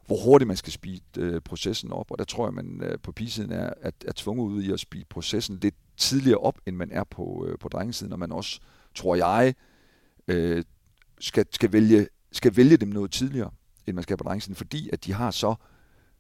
hvor 0.07 0.25
hurtigt 0.25 0.49
man 0.49 0.57
skal 0.57 0.73
speede 0.73 1.01
øh, 1.19 1.41
processen 1.41 1.93
op. 1.93 2.11
Og 2.11 2.19
der 2.19 2.25
tror 2.25 2.47
jeg, 2.47 2.55
man 2.55 2.81
øh, 2.85 2.99
på 3.03 3.13
pigesiden 3.13 3.53
er, 3.53 3.71
at, 3.81 3.95
er 4.07 4.13
tvunget 4.17 4.45
ud 4.45 4.63
i 4.63 4.73
at 4.73 4.81
speede 4.81 5.05
processen 5.05 5.59
lidt 5.63 5.75
tidligere 5.97 6.39
op, 6.39 6.59
end 6.67 6.77
man 6.77 6.91
er 6.93 7.05
på, 7.05 7.47
øh, 7.49 7.59
på 7.59 7.69
drengesiden, 7.69 8.13
og 8.13 8.19
man 8.19 8.33
også 8.33 8.61
tror 8.95 9.15
jeg, 9.15 9.55
øh, 10.29 10.65
skal, 11.21 11.47
skal, 11.51 11.73
vælge, 11.73 12.09
skal 12.33 12.57
vælge 12.57 12.77
dem 12.77 12.89
noget 12.89 13.11
tidligere, 13.11 13.51
end 13.87 13.95
man 13.95 14.03
skal 14.03 14.17
på 14.17 14.25
drengesiden, 14.25 14.57
fordi 14.57 14.91
at 14.93 15.05
de 15.05 15.13
har 15.13 15.31
så 15.31 15.55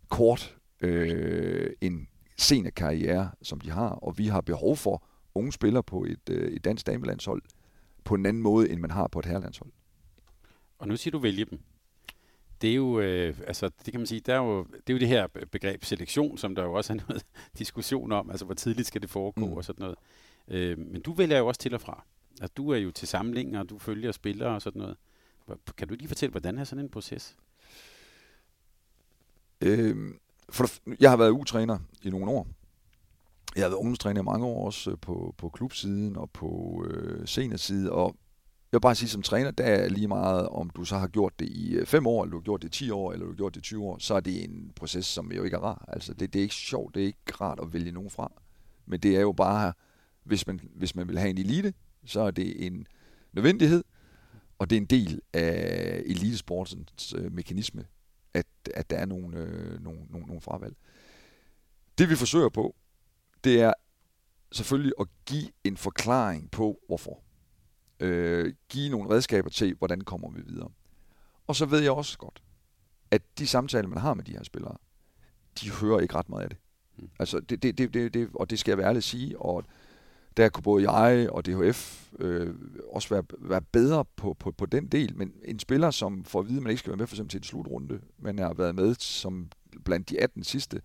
kort 0.09 0.57
øh, 0.81 1.71
en 1.81 2.09
seniorkarriere, 2.39 3.31
som 3.43 3.61
de 3.61 3.71
har, 3.71 3.89
og 3.89 4.19
vi 4.19 4.27
har 4.27 4.41
behov 4.41 4.77
for 4.77 5.05
unge 5.35 5.53
spillere 5.53 5.83
på 5.83 6.05
et, 6.05 6.29
øh, 6.31 6.53
et 6.53 6.65
dansk 6.65 6.87
damelandshold 6.87 7.43
på 8.05 8.15
en 8.15 8.27
anden 8.27 8.43
måde, 8.43 8.71
end 8.71 8.81
man 8.81 8.91
har 8.91 9.09
på 9.09 9.19
et 9.19 9.27
herrelandshold. 9.27 9.71
Og 10.79 10.89
nu 10.89 10.97
siger 10.97 11.13
du 11.13 11.19
vælge 11.19 11.45
dem. 11.45 11.61
Det 12.63 12.71
er 12.71 12.75
jo, 12.75 13.01
øh, 13.01 13.39
altså, 13.47 13.71
det 13.85 13.93
kan 13.93 14.01
man 14.01 14.07
sige, 14.07 14.21
der 14.21 14.35
er 14.35 14.39
jo, 14.39 14.65
det 14.65 14.91
er 14.91 14.95
jo 14.95 14.99
det 14.99 15.09
her 15.09 15.27
begreb 15.27 15.85
selektion, 15.85 16.39
som 16.39 16.55
der 16.55 16.63
jo 16.63 16.73
også 16.73 16.93
er 16.93 16.97
noget 17.09 17.27
diskussion 17.59 18.13
om, 18.13 18.31
altså 18.31 18.45
hvor 18.45 18.55
tidligt 18.55 18.89
skal 18.89 19.03
det 19.03 19.11
foregå 19.11 19.47
mm. 19.47 19.53
og 19.53 19.65
sådan 19.65 19.83
noget. 19.83 19.99
Øh, 20.49 20.79
men 20.79 21.03
du 21.03 21.13
vælger 21.13 21.39
jo 21.39 21.47
også 21.47 21.61
til 21.61 21.75
og 21.75 21.81
fra. 21.81 22.05
Altså, 22.41 22.53
du 22.57 22.71
er 22.71 22.77
jo 22.77 22.91
til 22.91 23.09
samlinger, 23.09 23.61
og 23.61 23.69
du 23.69 23.79
følger 23.79 24.13
spillere 24.13 24.55
og 24.55 24.63
sådan 24.63 24.83
noget. 24.83 24.97
Kan 25.77 25.89
du 25.89 25.95
lige 25.95 26.09
fortælle, 26.09 26.31
hvordan 26.31 26.59
er 26.59 26.65
sådan 26.65 26.85
en 26.85 26.91
proces? 26.91 27.37
Øh, 29.61 30.15
for, 30.49 30.69
jeg 31.01 31.11
har 31.11 31.17
været 31.17 31.31
U-træner 31.31 31.79
i 32.03 32.11
nogle 32.11 32.31
år. 32.31 32.49
Jeg 33.57 33.65
har 33.65 33.69
været 33.69 33.79
ungdomstræner 33.79 34.21
i 34.21 34.25
mange 34.25 34.47
år 34.47 34.67
også 34.67 34.91
øh, 34.91 34.99
på, 35.01 35.35
på 35.39 35.49
klubsiden 35.49 36.17
og 36.17 36.31
på 36.31 36.85
øh, 36.91 37.29
seniorsiden, 37.29 37.89
og 37.89 38.17
jeg 38.73 38.77
vil 38.77 38.81
bare 38.81 38.95
sige, 38.95 39.09
som 39.09 39.23
træner, 39.23 39.51
der 39.51 39.65
er 39.65 39.89
lige 39.89 40.09
meget, 40.09 40.49
om 40.49 40.71
du 40.71 40.85
så 40.85 40.97
har 40.97 41.09
gjort 41.09 41.33
det 41.39 41.49
i 41.49 41.75
øh, 41.75 41.87
5 41.87 42.07
år, 42.07 42.25
eller 42.25 42.31
du 42.31 42.37
har 42.39 42.43
gjort 42.43 42.63
det 42.63 42.69
i 42.69 42.85
10 42.85 42.91
år, 42.91 43.13
eller 43.13 43.27
du 43.27 43.33
har 43.33 43.37
gjort 43.37 43.55
det 43.55 43.61
i 43.61 43.63
20 43.63 43.85
år, 43.85 43.99
så 43.99 44.15
er 44.15 44.21
det 44.21 44.45
en 44.45 44.73
proces, 44.77 45.07
som 45.07 45.33
jo 45.33 45.43
ikke 45.43 45.57
er 45.57 45.61
rar. 45.61 45.85
Altså, 45.89 46.15
det, 46.15 46.33
det 46.33 46.39
er 46.39 46.43
ikke 46.43 46.55
sjovt, 46.55 46.95
det 46.95 47.03
er 47.03 47.07
ikke 47.07 47.33
rart 47.41 47.61
at 47.63 47.73
vælge 47.73 47.93
nogen 47.93 48.11
fra. 48.11 48.33
Men 48.87 49.01
det 49.01 49.17
er 49.17 49.21
jo 49.21 49.33
bare, 49.33 49.73
hvis 50.25 50.47
man, 50.47 50.61
hvis 50.75 50.95
man 50.95 51.09
vil 51.09 51.19
have 51.19 51.31
en 51.31 51.39
elite, 51.39 51.75
så 52.05 52.21
er 52.21 52.31
det 52.31 52.67
en 52.67 52.87
nødvendighed, 53.33 53.85
og 54.59 54.71
det 54.71 54.77
er 54.77 54.81
en 54.81 54.87
del 54.87 55.21
af 55.33 56.03
elitesportens 56.07 57.15
øh, 57.19 57.33
mekanisme, 57.33 57.85
at, 58.35 58.47
at 58.75 58.91
der 58.91 58.97
er 58.97 59.07
nogle, 59.07 59.39
øh, 59.39 59.83
nogle, 59.83 60.01
nogle, 60.11 60.27
nogle 60.27 60.41
fravalg. 60.41 60.77
Det 61.99 62.11
vi 62.11 62.15
forsøger 62.15 62.49
på, 62.49 62.77
det 63.45 63.61
er 63.61 63.73
selvfølgelig 64.53 64.93
at 65.01 65.07
give 65.27 65.49
en 65.65 65.77
forklaring 65.77 66.51
på, 66.51 66.79
hvorfor. 66.87 67.21
Øh, 68.01 68.55
give 68.69 68.91
nogle 68.91 69.11
redskaber 69.11 69.51
til, 69.51 69.75
hvordan 69.75 70.01
kommer 70.01 70.31
vi 70.31 70.43
videre. 70.47 70.69
Og 71.47 71.57
så 71.57 71.67
ved 71.67 71.81
jeg 71.81 71.93
også 71.93 72.19
godt, 72.19 72.43
at 73.11 73.23
de 73.39 73.47
samtaler, 73.47 73.89
man 73.89 73.99
har 73.99 74.15
med 74.15 74.25
de 74.25 74.33
her 74.33 74.43
spillere, 74.43 74.77
de 75.61 75.71
hører 75.71 76.01
ikke 76.01 76.15
ret 76.15 76.29
meget 76.29 76.43
af 76.43 76.49
det. 76.49 76.59
Mm. 76.99 77.09
Altså, 77.19 77.41
det, 77.41 77.63
det, 77.63 77.79
det, 77.79 77.95
det, 77.95 78.15
det, 78.15 78.29
og 78.35 78.51
det 78.51 78.59
skal 78.59 78.71
jeg 78.71 78.79
være 78.79 78.87
ærlig 78.87 78.99
at 78.99 79.05
sige, 79.05 79.39
og 79.39 79.65
der 80.37 80.49
kunne 80.49 80.63
både 80.63 80.91
jeg 80.91 81.31
og 81.31 81.47
DHF 81.47 82.13
øh, 82.19 82.55
også 82.93 83.09
være, 83.09 83.25
være 83.39 83.63
bedre 83.63 84.05
på, 84.05 84.37
på, 84.39 84.51
på 84.51 84.67
den 84.67 84.87
del, 84.87 85.17
men 85.17 85.33
en 85.45 85.59
spiller, 85.59 85.91
som 85.91 86.25
får 86.25 86.41
at 86.41 86.49
vide, 86.49 86.57
at 86.57 86.63
man 86.63 86.71
ikke 86.71 86.79
skal 86.79 86.91
være 86.91 86.97
med 86.97 87.07
for 87.07 87.15
eksempel 87.15 87.31
til 87.31 87.39
en 87.39 87.45
slutrunde, 87.45 88.01
men 88.19 88.39
har 88.39 88.55
været 88.55 88.75
med 88.75 88.95
som 88.99 89.51
blandt 89.85 90.11
de 90.11 90.21
18 90.21 90.45
sidste, 90.45 90.81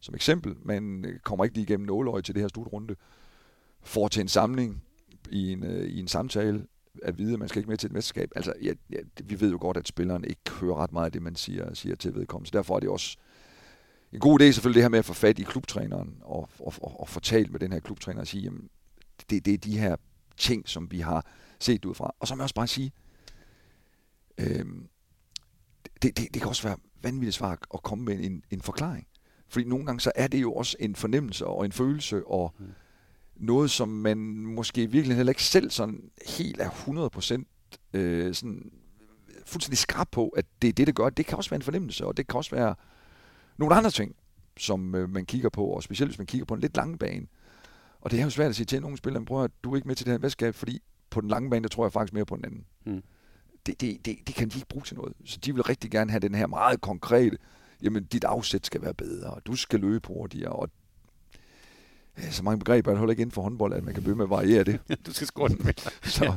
som 0.00 0.14
eksempel, 0.14 0.56
men 0.62 1.04
øh, 1.04 1.18
kommer 1.18 1.44
ikke 1.44 1.56
lige 1.56 1.64
igennem 1.64 1.86
nåløje 1.86 2.22
til 2.22 2.34
det 2.34 2.42
her 2.42 2.48
slutrunde, 2.48 2.96
får 3.82 4.08
til 4.08 4.20
en 4.20 4.28
samling 4.28 4.82
i 5.30 5.52
en, 5.52 5.64
øh, 5.64 5.84
i 5.84 6.00
en 6.00 6.08
samtale, 6.08 6.66
at 7.02 7.18
vide, 7.18 7.32
at 7.32 7.38
man 7.38 7.48
skal 7.48 7.58
ikke 7.58 7.70
med 7.70 7.76
til 7.76 7.86
et 7.86 7.92
mesterskab. 7.92 8.30
Altså, 8.36 8.52
ja, 8.62 8.72
ja, 8.90 8.98
vi 9.24 9.40
ved 9.40 9.50
jo 9.50 9.58
godt, 9.60 9.76
at 9.76 9.88
spilleren 9.88 10.24
ikke 10.24 10.50
hører 10.60 10.76
ret 10.76 10.92
meget 10.92 11.06
af 11.06 11.12
det, 11.12 11.22
man 11.22 11.36
siger, 11.36 11.74
siger 11.74 11.96
til 11.96 12.14
vedkommende. 12.14 12.48
Så 12.48 12.58
derfor 12.58 12.76
er 12.76 12.80
det 12.80 12.88
også 12.88 13.16
en 14.12 14.20
god 14.20 14.40
idé 14.40 14.50
selvfølgelig 14.50 14.74
det 14.74 14.84
her 14.84 14.88
med 14.88 14.98
at 14.98 15.04
få 15.04 15.14
fat 15.14 15.38
i 15.38 15.42
klubtræneren 15.42 16.18
og, 16.20 16.48
og, 16.58 16.72
og, 16.82 17.00
og 17.00 17.08
få 17.08 17.20
talt 17.20 17.52
med 17.52 17.60
den 17.60 17.72
her 17.72 17.80
klubtræner 17.80 18.20
og 18.20 18.26
sige, 18.26 18.42
jamen, 18.42 18.68
det, 19.30 19.44
det 19.44 19.54
er 19.54 19.58
de 19.58 19.78
her 19.78 19.96
ting, 20.36 20.68
som 20.68 20.90
vi 20.90 21.00
har 21.00 21.26
set 21.58 21.84
ud 21.84 21.94
fra. 21.94 22.14
Og 22.20 22.28
så 22.28 22.34
må 22.34 22.40
jeg 22.40 22.44
også 22.44 22.54
bare 22.54 22.66
sige, 22.66 22.92
øh, 24.38 24.64
det, 26.02 26.16
det, 26.16 26.34
det 26.34 26.42
kan 26.42 26.48
også 26.48 26.68
være 26.68 26.76
vanvittigt 27.02 27.34
svært 27.34 27.66
at 27.74 27.82
komme 27.82 28.04
med 28.04 28.20
en, 28.20 28.44
en 28.50 28.60
forklaring. 28.60 29.06
Fordi 29.48 29.64
nogle 29.64 29.86
gange 29.86 30.00
så 30.00 30.12
er 30.14 30.26
det 30.26 30.42
jo 30.42 30.52
også 30.52 30.76
en 30.80 30.96
fornemmelse 30.96 31.46
og 31.46 31.64
en 31.64 31.72
følelse 31.72 32.26
og 32.26 32.54
mm. 32.58 32.66
noget, 33.36 33.70
som 33.70 33.88
man 33.88 34.18
måske 34.46 34.90
virkelig 34.90 35.16
heller 35.16 35.30
ikke 35.30 35.42
selv 35.42 35.70
sådan 35.70 36.10
helt 36.26 36.60
er 36.60 36.70
100% 36.70 37.98
øh, 37.98 38.34
sådan 38.34 38.70
fuldstændig 39.46 39.78
skrab 39.78 40.06
på, 40.10 40.28
at 40.28 40.44
det 40.62 40.68
er 40.68 40.72
det, 40.72 40.86
det 40.86 40.94
gør. 40.94 41.08
Det 41.10 41.26
kan 41.26 41.38
også 41.38 41.50
være 41.50 41.56
en 41.56 41.62
fornemmelse, 41.62 42.06
og 42.06 42.16
det 42.16 42.26
kan 42.26 42.36
også 42.36 42.56
være 42.56 42.74
nogle 43.56 43.74
andre 43.74 43.90
ting, 43.90 44.16
som 44.56 44.94
øh, 44.94 45.10
man 45.10 45.26
kigger 45.26 45.48
på, 45.48 45.64
og 45.64 45.82
specielt 45.82 46.10
hvis 46.10 46.18
man 46.18 46.26
kigger 46.26 46.44
på 46.44 46.54
en 46.54 46.60
lidt 46.60 46.76
lang 46.76 46.98
bane. 46.98 47.26
Og 48.00 48.10
det 48.10 48.20
er 48.20 48.24
jo 48.24 48.30
svært 48.30 48.48
at 48.48 48.56
sige 48.56 48.66
til 48.66 48.82
nogle 48.82 48.96
spillere, 48.96 49.24
prøv 49.24 49.44
at 49.44 49.50
du 49.64 49.72
er 49.72 49.76
ikke 49.76 49.88
med 49.88 49.96
til 49.96 50.06
det 50.06 50.12
her 50.12 50.18
mesterskab, 50.18 50.54
fordi 50.54 50.82
på 51.10 51.20
den 51.20 51.28
lange 51.28 51.50
bane, 51.50 51.62
der 51.62 51.68
tror 51.68 51.84
jeg 51.84 51.92
faktisk 51.92 52.12
mere 52.12 52.26
på 52.26 52.36
den 52.36 52.44
anden. 52.44 52.64
Mm. 52.86 53.02
Det, 53.66 53.80
det, 53.80 54.06
det, 54.06 54.18
det 54.26 54.34
kan 54.34 54.48
de 54.48 54.56
ikke 54.56 54.68
bruge 54.68 54.84
til 54.84 54.96
noget. 54.96 55.12
Så 55.24 55.38
de 55.44 55.54
vil 55.54 55.62
rigtig 55.62 55.90
gerne 55.90 56.10
have 56.10 56.20
den 56.20 56.34
her 56.34 56.46
meget 56.46 56.80
konkrete, 56.80 57.38
jamen 57.82 58.04
dit 58.04 58.24
afsæt 58.24 58.66
skal 58.66 58.82
være 58.82 58.94
bedre, 58.94 59.30
og 59.30 59.46
du 59.46 59.56
skal 59.56 59.80
løbe 59.80 60.08
hurtigere, 60.08 60.52
og 60.52 60.70
ja, 62.18 62.30
så 62.30 62.42
mange 62.42 62.58
begreber 62.58 62.92
er 62.92 63.00
det 63.00 63.10
ikke 63.10 63.20
inden 63.20 63.32
for 63.32 63.42
håndbold, 63.42 63.72
at 63.72 63.84
man 63.84 63.94
kan 63.94 64.02
begynde 64.02 64.16
med 64.16 64.24
at 64.24 64.30
variere 64.30 64.64
det. 64.64 64.80
du 65.06 65.12
skal 65.12 65.26
score 65.26 65.48
den 65.48 65.60
mere. 65.64 65.74
så, 66.02 66.32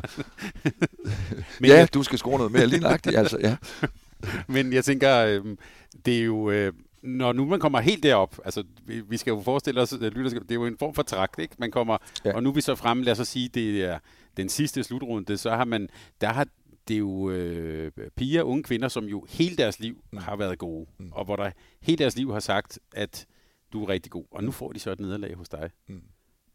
ja, 1.74 1.88
du 1.94 2.04
skal 2.04 2.18
score 2.18 2.38
noget 2.38 2.52
mere, 2.52 2.68
lige 2.68 2.80
nøjagtigt, 2.80 3.18
altså, 3.18 3.38
ja. 3.40 3.58
Men 4.54 4.74
jeg 4.74 4.86
tænker, 4.86 5.18
øh, 5.18 5.58
det 6.06 6.20
er 6.20 6.24
jo... 6.24 6.50
Øh, 6.50 6.74
når 7.04 7.34
nu 7.34 7.46
man 7.46 7.60
kommer 7.60 7.80
helt 7.80 8.04
derop, 8.04 8.40
altså 8.46 8.64
vi, 8.86 9.02
vi 9.02 9.18
skal 9.18 9.32
jo 9.32 9.42
forestille 9.42 9.82
os, 9.82 9.94
at 9.94 10.00
det 10.02 10.52
er 10.52 10.56
jo 10.56 10.66
en 10.66 10.78
form 10.78 10.94
for 10.94 11.02
trakt, 11.04 11.40
ikke? 11.40 11.56
Man 11.58 11.72
kommer, 11.72 11.98
ja. 12.26 12.36
og 12.36 12.44
nu 12.44 12.50
er 12.50 12.54
vi 12.54 12.62
så 12.62 12.76
frem, 12.76 13.02
lad 13.02 13.20
os 13.20 13.28
sige, 13.28 13.48
det 13.48 13.84
er 13.84 14.00
den 14.38 14.50
sidste 14.50 14.84
slutrunde, 14.84 15.38
så 15.38 15.50
har 15.50 15.66
man, 15.66 15.90
der 16.22 16.28
har 16.28 16.48
det 16.92 16.96
er 16.96 17.00
jo 17.00 17.30
øh, 17.30 17.92
piger, 18.16 18.44
unge 18.44 18.64
kvinder, 18.64 18.88
som 18.88 19.06
jo 19.06 19.26
hele 19.30 19.56
deres 19.56 19.80
liv 19.80 20.04
mm. 20.12 20.18
har 20.18 20.36
været 20.36 20.58
gode, 20.58 20.90
mm. 21.00 21.12
og 21.12 21.26
hvor 21.26 21.36
der 21.36 21.52
hele 21.82 21.98
deres 21.98 22.16
liv 22.16 22.32
har 22.32 22.40
sagt, 22.40 22.80
at 22.94 23.28
du 23.74 23.84
er 23.84 23.90
rigtig 23.90 24.12
god, 24.12 24.26
og 24.32 24.44
nu 24.44 24.52
får 24.52 24.72
de 24.72 24.80
så 24.80 24.92
et 24.92 25.00
nederlag 25.00 25.36
hos 25.36 25.50
dig. 25.50 25.70
Mm. 25.88 26.02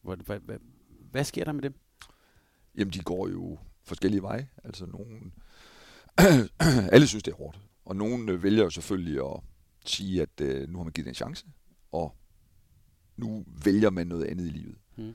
Hvad, 0.03 0.17
hvad, 0.17 0.39
hvad, 0.39 0.57
hvad 1.11 1.25
sker 1.25 1.45
der 1.45 1.53
med 1.53 1.63
dem? 1.63 1.75
Jamen, 2.79 2.93
de 2.93 3.03
går 3.03 3.29
jo 3.29 3.59
forskellige 3.83 4.23
veje. 4.23 4.49
Altså, 4.65 4.87
nogen... 4.87 5.33
Alle 6.95 7.07
synes, 7.07 7.23
det 7.23 7.33
er 7.33 7.37
hårdt. 7.37 7.61
Og 7.85 7.97
nogen 7.97 8.29
øh, 8.29 8.43
vælger 8.43 8.63
jo 8.63 8.71
selvfølgelig 8.71 9.21
at 9.21 9.41
sige, 9.87 10.23
at 10.23 10.41
øh, 10.41 10.69
nu 10.69 10.79
har 10.79 10.85
man 10.85 10.93
givet 10.93 11.09
en 11.09 11.15
chance, 11.15 11.47
og 11.93 12.17
nu 13.17 13.45
vælger 13.65 13.91
man 13.91 14.07
noget 14.07 14.25
andet 14.25 14.47
i 14.47 14.51
livet. 14.51 14.77
Mm. 14.97 15.15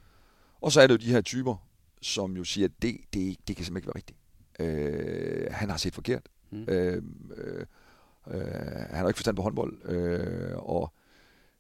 Og 0.62 0.72
så 0.72 0.82
er 0.82 0.88
det 0.88 0.94
jo 0.94 1.08
de 1.08 1.12
her 1.12 1.22
typer, 1.22 1.68
som 2.02 2.38
jo 2.38 2.44
siger, 2.44 2.68
at 2.68 2.82
det, 2.82 2.98
det, 3.14 3.38
det 3.48 3.56
kan 3.56 3.66
simpelthen 3.66 3.78
ikke 3.78 3.88
være 3.88 3.96
rigtigt. 3.96 4.21
Øh, 4.62 5.48
han 5.52 5.70
har 5.70 5.78
set 5.78 5.94
forkert. 5.94 6.30
Mm. 6.52 6.66
Øh, 6.68 7.04
øh, 7.38 7.66
øh, 8.28 8.42
han 8.90 8.96
har 8.96 9.08
ikke 9.08 9.18
forstand 9.18 9.36
på 9.36 9.42
håndbold, 9.42 9.86
øh, 9.86 10.58
og 10.58 10.94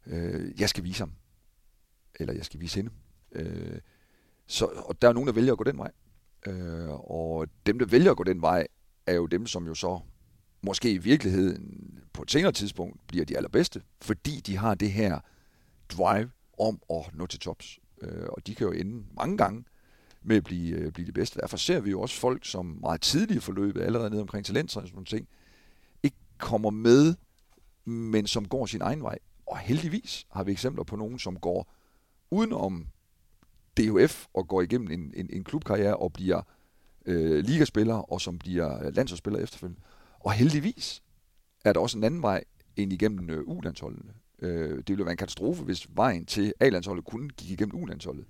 øh, 0.07 0.61
jeg 0.61 0.69
skal 0.69 0.83
vise 0.83 1.01
ham. 1.01 1.11
Eller 2.19 2.33
jeg 2.33 2.45
skal 2.45 2.59
vise 2.59 2.75
hende. 2.75 2.91
Øh, 3.31 3.79
så, 4.47 4.65
og 4.65 5.01
der 5.01 5.09
er 5.09 5.13
nogen, 5.13 5.27
der 5.27 5.33
vælger 5.33 5.51
at 5.51 5.57
gå 5.57 5.63
den 5.63 5.77
vej. 5.77 5.91
Øh, 6.47 6.89
og 6.89 7.47
dem, 7.65 7.79
der 7.79 7.85
vælger 7.85 8.11
at 8.11 8.17
gå 8.17 8.23
den 8.23 8.41
vej, 8.41 8.67
er 9.05 9.13
jo 9.13 9.25
dem, 9.25 9.47
som 9.47 9.67
jo 9.67 9.75
så 9.75 9.99
måske 10.61 10.91
i 10.91 10.97
virkeligheden 10.97 11.99
på 12.13 12.21
et 12.21 12.31
senere 12.31 12.51
tidspunkt 12.51 13.07
bliver 13.07 13.25
de 13.25 13.37
allerbedste, 13.37 13.81
fordi 14.01 14.39
de 14.39 14.57
har 14.57 14.75
det 14.75 14.91
her 14.91 15.19
drive 15.89 16.31
om 16.59 16.81
at 16.89 17.15
nå 17.15 17.25
til 17.25 17.39
tops. 17.39 17.79
Øh, 18.01 18.27
og 18.29 18.47
de 18.47 18.55
kan 18.55 18.67
jo 18.67 18.73
ende 18.73 19.05
mange 19.15 19.37
gange 19.37 19.63
med 20.21 20.37
at 20.37 20.43
blive, 20.43 20.75
øh, 20.75 20.91
blive 20.91 21.05
det 21.05 21.13
bedste. 21.13 21.39
Derfor 21.41 21.57
ser 21.57 21.79
vi 21.79 21.89
jo 21.89 22.01
også 22.01 22.19
folk, 22.19 22.45
som 22.45 22.77
meget 22.81 23.01
tidligt 23.01 23.37
i 23.37 23.39
forløbet, 23.39 23.81
allerede 23.81 24.09
ned 24.09 24.21
omkring 24.21 24.45
talenter 24.45 24.81
og 24.81 24.87
sådan 24.87 24.95
nogle 24.95 25.05
ting, 25.05 25.27
ikke 26.03 26.17
kommer 26.37 26.69
med, 26.69 27.15
men 27.85 28.27
som 28.27 28.47
går 28.47 28.65
sin 28.65 28.81
egen 28.81 29.03
vej. 29.03 29.17
Og 29.45 29.57
heldigvis 29.57 30.25
har 30.31 30.43
vi 30.43 30.51
eksempler 30.51 30.83
på 30.83 30.95
nogen, 30.95 31.19
som 31.19 31.39
går 31.39 31.73
udenom 32.31 32.87
DHF 33.77 34.25
og 34.33 34.47
går 34.47 34.61
igennem 34.61 34.91
en, 34.91 35.13
en, 35.15 35.29
en 35.33 35.43
klubkarriere 35.43 35.97
og 35.97 36.13
bliver 36.13 36.41
øh, 37.05 37.45
ligaspiller, 37.45 37.95
og 37.95 38.21
som 38.21 38.39
bliver 38.39 38.89
landsholdsspiller 38.91 39.39
efterfølgende. 39.39 39.81
Og 40.19 40.31
heldigvis 40.31 41.03
er 41.65 41.73
der 41.73 41.79
også 41.79 41.97
en 41.97 42.03
anden 42.03 42.21
vej 42.21 42.43
ind 42.75 42.93
igennem 42.93 43.29
øh, 43.29 43.43
U-landsholdene. 43.47 44.13
Øh, 44.39 44.77
det 44.77 44.89
ville 44.89 45.05
være 45.05 45.11
en 45.11 45.17
katastrofe, 45.17 45.63
hvis 45.63 45.87
vejen 45.95 46.25
til 46.25 46.53
A-landsholdet 46.59 47.05
kun 47.05 47.29
gik 47.37 47.51
igennem 47.51 47.83
U-landsholdet. 47.83 48.25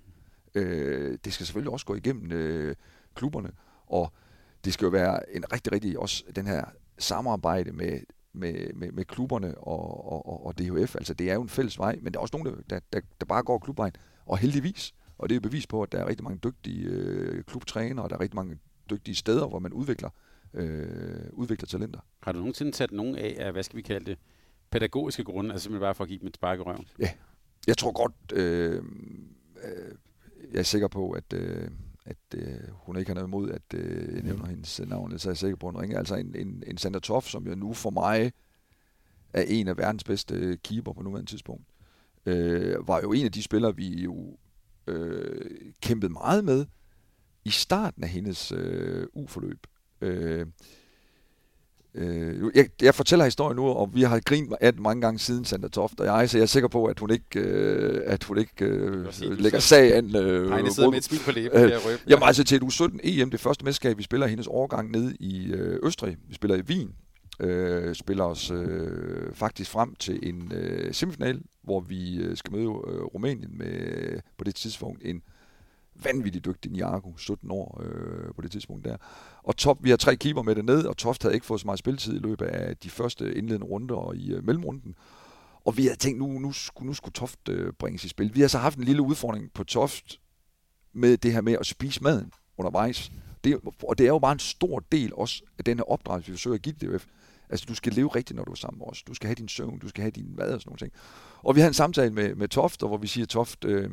Øh, 0.56 1.18
det 1.26 1.34
skal 1.34 1.46
selvfølgelig 1.46 1.74
også 1.74 1.86
gå 1.86 1.96
igennem 1.96 2.32
øh, 2.32 2.76
klubberne, 3.16 3.52
og 3.88 4.14
det 4.66 4.74
skal 4.74 4.86
jo 4.86 4.92
være 4.92 5.36
en 5.36 5.54
rigtig, 5.54 5.74
rigtig 5.74 6.00
også 6.00 6.24
den 6.36 6.48
her 6.48 6.66
samarbejde 6.98 7.72
med, 7.72 8.00
med, 8.34 8.74
med, 8.74 8.92
med 8.92 9.06
klubberne 9.06 9.58
og, 9.58 10.12
og, 10.12 10.46
og 10.46 10.60
DHF. 10.60 10.96
Altså 10.96 11.14
det 11.14 11.30
er 11.30 11.34
jo 11.34 11.42
en 11.42 11.50
fælles 11.50 11.80
vej, 11.80 12.00
men 12.02 12.14
der 12.14 12.20
er 12.20 12.22
også 12.22 12.38
nogen, 12.38 12.64
der, 12.70 12.80
der, 12.94 13.00
der 13.20 13.26
bare 13.26 13.44
går 13.44 13.60
klubvejen. 13.60 13.94
Og 14.26 14.38
heldigvis, 14.38 14.94
og 15.18 15.30
det 15.30 15.36
er 15.36 15.40
bevis 15.40 15.68
på, 15.68 15.84
at 15.84 15.92
der 15.92 15.98
er 15.98 16.08
rigtig 16.08 16.24
mange 16.24 16.40
dygtige 16.44 16.86
øh, 16.86 17.44
klubtrænere, 17.44 18.06
og 18.06 18.10
der 18.10 18.16
er 18.16 18.20
rigtig 18.20 18.36
mange 18.36 18.58
dygtige 18.90 19.16
steder, 19.16 19.48
hvor 19.48 19.60
man 19.60 19.74
udvikler 19.74 20.10
øh, 20.54 21.30
udvikler 21.34 21.68
talenter. 21.68 22.00
Har 22.24 22.32
du 22.32 22.38
nogensinde 22.38 22.74
sat 22.74 22.92
nogen 22.92 23.16
af, 23.16 23.36
af, 23.40 23.52
hvad 23.52 23.64
skal 23.64 23.78
vi 23.78 23.82
kalde 23.82 24.06
det, 24.06 24.18
pædagogiske 24.72 25.24
grunde, 25.24 25.52
altså 25.52 25.64
simpelthen 25.64 25.86
bare 25.86 25.96
for 25.96 26.04
at 26.04 26.08
give 26.08 26.20
dem 26.20 26.28
et 26.28 26.36
spark 26.36 26.60
i 26.60 26.62
røven? 26.62 26.88
Ja, 27.00 27.10
jeg 27.68 27.78
tror 27.78 27.92
godt, 27.92 28.14
øh, 28.34 28.84
øh, 29.64 29.96
jeg 30.52 30.60
er 30.60 30.64
sikker 30.64 30.88
på, 30.88 31.12
at, 31.12 31.34
øh, 31.34 31.70
at 32.06 32.18
øh, 32.36 32.60
hun 32.72 32.98
ikke 32.98 33.10
har 33.10 33.16
noget 33.16 33.28
imod, 33.28 33.52
at 33.52 33.74
øh, 33.74 34.16
jeg 34.16 34.24
nævner 34.24 34.46
hendes 34.46 34.82
navn, 34.88 35.20
så 35.20 35.30
er 35.30 35.32
jeg 35.32 35.38
sikker 35.38 35.58
på, 35.58 35.68
at 35.68 35.74
hun 35.74 35.82
ringer. 35.82 35.98
Altså 35.98 36.16
en, 36.16 36.36
en, 36.36 36.64
en 36.68 36.78
Sander 36.78 37.00
Toff, 37.00 37.28
som 37.28 37.48
jo 37.48 37.56
nu 37.56 37.74
for 37.74 37.90
mig 37.90 38.32
er 39.34 39.44
en 39.48 39.68
af 39.68 39.78
verdens 39.78 40.04
bedste 40.04 40.58
keeper 40.64 40.94
på 40.94 41.02
nuværende 41.02 41.32
tidspunkt, 41.32 41.66
øh, 42.26 42.88
var 42.88 43.02
jo 43.02 43.12
en 43.12 43.26
af 43.26 43.32
de 43.32 43.44
spillere, 43.44 43.76
vi 43.76 44.02
jo 44.04 44.38
øh, 44.88 45.74
kæmpede 45.82 46.14
meget 46.14 46.46
med 46.46 46.66
i 47.46 47.50
starten 47.50 48.04
af 48.04 48.10
hendes 48.10 48.52
øh, 48.52 49.08
uforløb. 49.14 49.68
Øh, 50.02 50.46
Øh, 51.96 52.52
jeg, 52.56 52.70
jeg 52.82 52.96
fortæller 52.96 53.26
historien 53.26 53.56
nu, 53.56 53.66
og 53.66 53.90
vi 53.94 54.02
har 54.02 54.20
grint 54.26 54.54
af 54.62 54.74
mange 54.74 55.02
gange 55.02 55.20
siden 55.20 55.46
Sandra 55.46 55.68
Toft 55.68 56.00
og 56.00 56.06
jeg, 56.06 56.30
så 56.30 56.38
jeg 56.38 56.42
er 56.42 56.48
sikker 56.48 56.70
på, 56.70 56.86
at 56.86 57.00
hun 57.00 57.12
ikke, 57.12 57.40
øh, 57.40 58.02
at 58.06 58.24
hun 58.24 58.38
ikke 58.38 58.66
øh, 58.66 59.06
lægger 59.22 59.60
sag 59.60 59.96
an. 59.96 60.16
Øh, 60.16 60.50
Nej, 60.50 60.62
det 60.62 60.74
sidder 60.74 60.90
med 60.90 60.98
et 60.98 61.04
smil 61.04 61.20
på 61.26 61.32
læben. 61.32 61.60
Øh, 61.60 61.72
jamen 62.08 62.24
altså 62.24 62.44
til 62.44 62.56
et 62.56 62.64
U17 62.64 62.98
EM, 63.04 63.32
det 63.32 63.40
første 63.40 63.66
mesterskab, 63.66 63.98
vi 63.98 64.04
spiller 64.04 64.28
hendes 64.28 64.48
årgang 64.48 64.92
nede 64.92 65.16
i 65.20 65.52
øh, 65.54 65.80
Østrig. 65.84 66.18
Vi 66.28 66.34
spiller 66.36 66.58
i 66.58 66.62
Wien. 66.62 66.90
Øh, 67.40 67.96
spiller 67.96 68.24
os 68.24 68.52
øh, 68.52 69.34
faktisk 69.34 69.72
frem 69.72 69.96
til 69.96 70.20
en 70.24 70.52
øh, 70.56 70.94
semifinal, 70.94 71.42
hvor 71.64 71.80
vi 71.80 72.18
øh, 72.18 72.38
skal 72.38 72.54
møde 72.54 72.66
øh, 72.66 73.04
Rumænien 73.04 73.58
med 73.58 74.20
på 74.38 74.44
det 74.44 74.56
tidspunkt 74.56 75.02
en 75.06 75.22
vanvittigt 76.04 76.46
dygtig 76.46 76.72
Niago, 76.72 77.18
17 77.18 77.52
år 77.52 77.82
øh, 77.84 78.34
på 78.36 78.42
det 78.42 78.52
tidspunkt 78.52 78.86
der. 78.86 78.98
Og 79.44 79.58
top, 79.58 79.84
vi 79.84 79.90
har 79.90 79.98
tre 79.98 80.16
keeper 80.16 80.42
med 80.42 80.56
det 80.56 80.66
ned, 80.66 80.86
og 80.86 80.98
Toft 80.98 81.24
havde 81.24 81.36
ikke 81.36 81.46
fået 81.46 81.60
så 81.60 81.68
meget 81.68 81.80
spilletid 81.80 82.16
i 82.16 82.20
løbet 82.20 82.46
af 82.46 82.78
de 82.78 82.90
første 82.90 83.36
indledende 83.36 83.68
runder 83.68 83.96
og 83.96 84.16
i 84.16 84.34
øh, 84.34 84.46
mellemrunden. 84.46 84.96
Og 85.66 85.78
vi 85.78 85.84
havde 85.84 85.98
tænkt, 85.98 86.20
nu, 86.20 86.28
nu, 86.28 86.52
skulle, 86.52 86.88
nu 86.88 86.94
skulle 86.94 87.14
Toft 87.14 87.50
øh, 87.50 87.74
bringes 87.74 88.04
i 88.04 88.08
spil. 88.08 88.36
Vi 88.36 88.42
har 88.42 88.48
så 88.48 88.58
haft 88.58 88.78
en 88.78 88.84
lille 88.84 89.02
udfordring 89.02 89.52
på 89.54 89.64
Toft 89.64 90.20
med 90.94 91.18
det 91.18 91.34
her 91.34 91.42
med 91.42 91.54
at 91.60 91.66
spise 91.66 92.04
maden 92.04 92.32
undervejs. 92.58 93.12
Det, 93.44 93.60
og 93.84 93.98
det 93.98 94.04
er 94.04 94.08
jo 94.08 94.20
bare 94.20 94.32
en 94.32 94.40
stor 94.40 94.80
del 94.92 95.14
også 95.14 95.44
af 95.58 95.64
den 95.64 95.78
her 95.78 95.92
opdragelse, 95.92 96.32
vi 96.32 96.38
forsøger 96.38 96.56
at 96.56 96.62
give 96.62 96.76
DF. 96.76 97.06
Altså, 97.50 97.66
du 97.70 97.76
skal 97.76 97.94
leve 97.94 98.08
rigtigt, 98.08 98.38
når 98.38 98.44
du 98.44 98.52
er 98.52 98.56
sammen 98.56 98.80
med 98.80 98.88
os. 98.88 99.04
Du 99.04 99.14
skal 99.14 99.28
have 99.28 99.36
din 99.36 99.48
søvn, 99.48 99.80
du 99.80 99.90
skal 99.90 100.02
have 100.02 100.12
din 100.12 100.36
mad 100.36 100.54
og 100.54 100.62
sådan 100.62 100.70
noget. 100.70 100.80
ting. 100.80 100.94
Og 101.44 101.56
vi 101.56 101.60
havde 101.60 101.70
en 101.70 101.74
samtale 101.74 102.14
med, 102.14 102.36
med 102.36 102.48
Toft, 102.48 102.80
hvor 102.80 102.98
vi 102.98 103.08
siger, 103.08 103.26
Toft, 103.26 103.66
øh, 103.66 103.90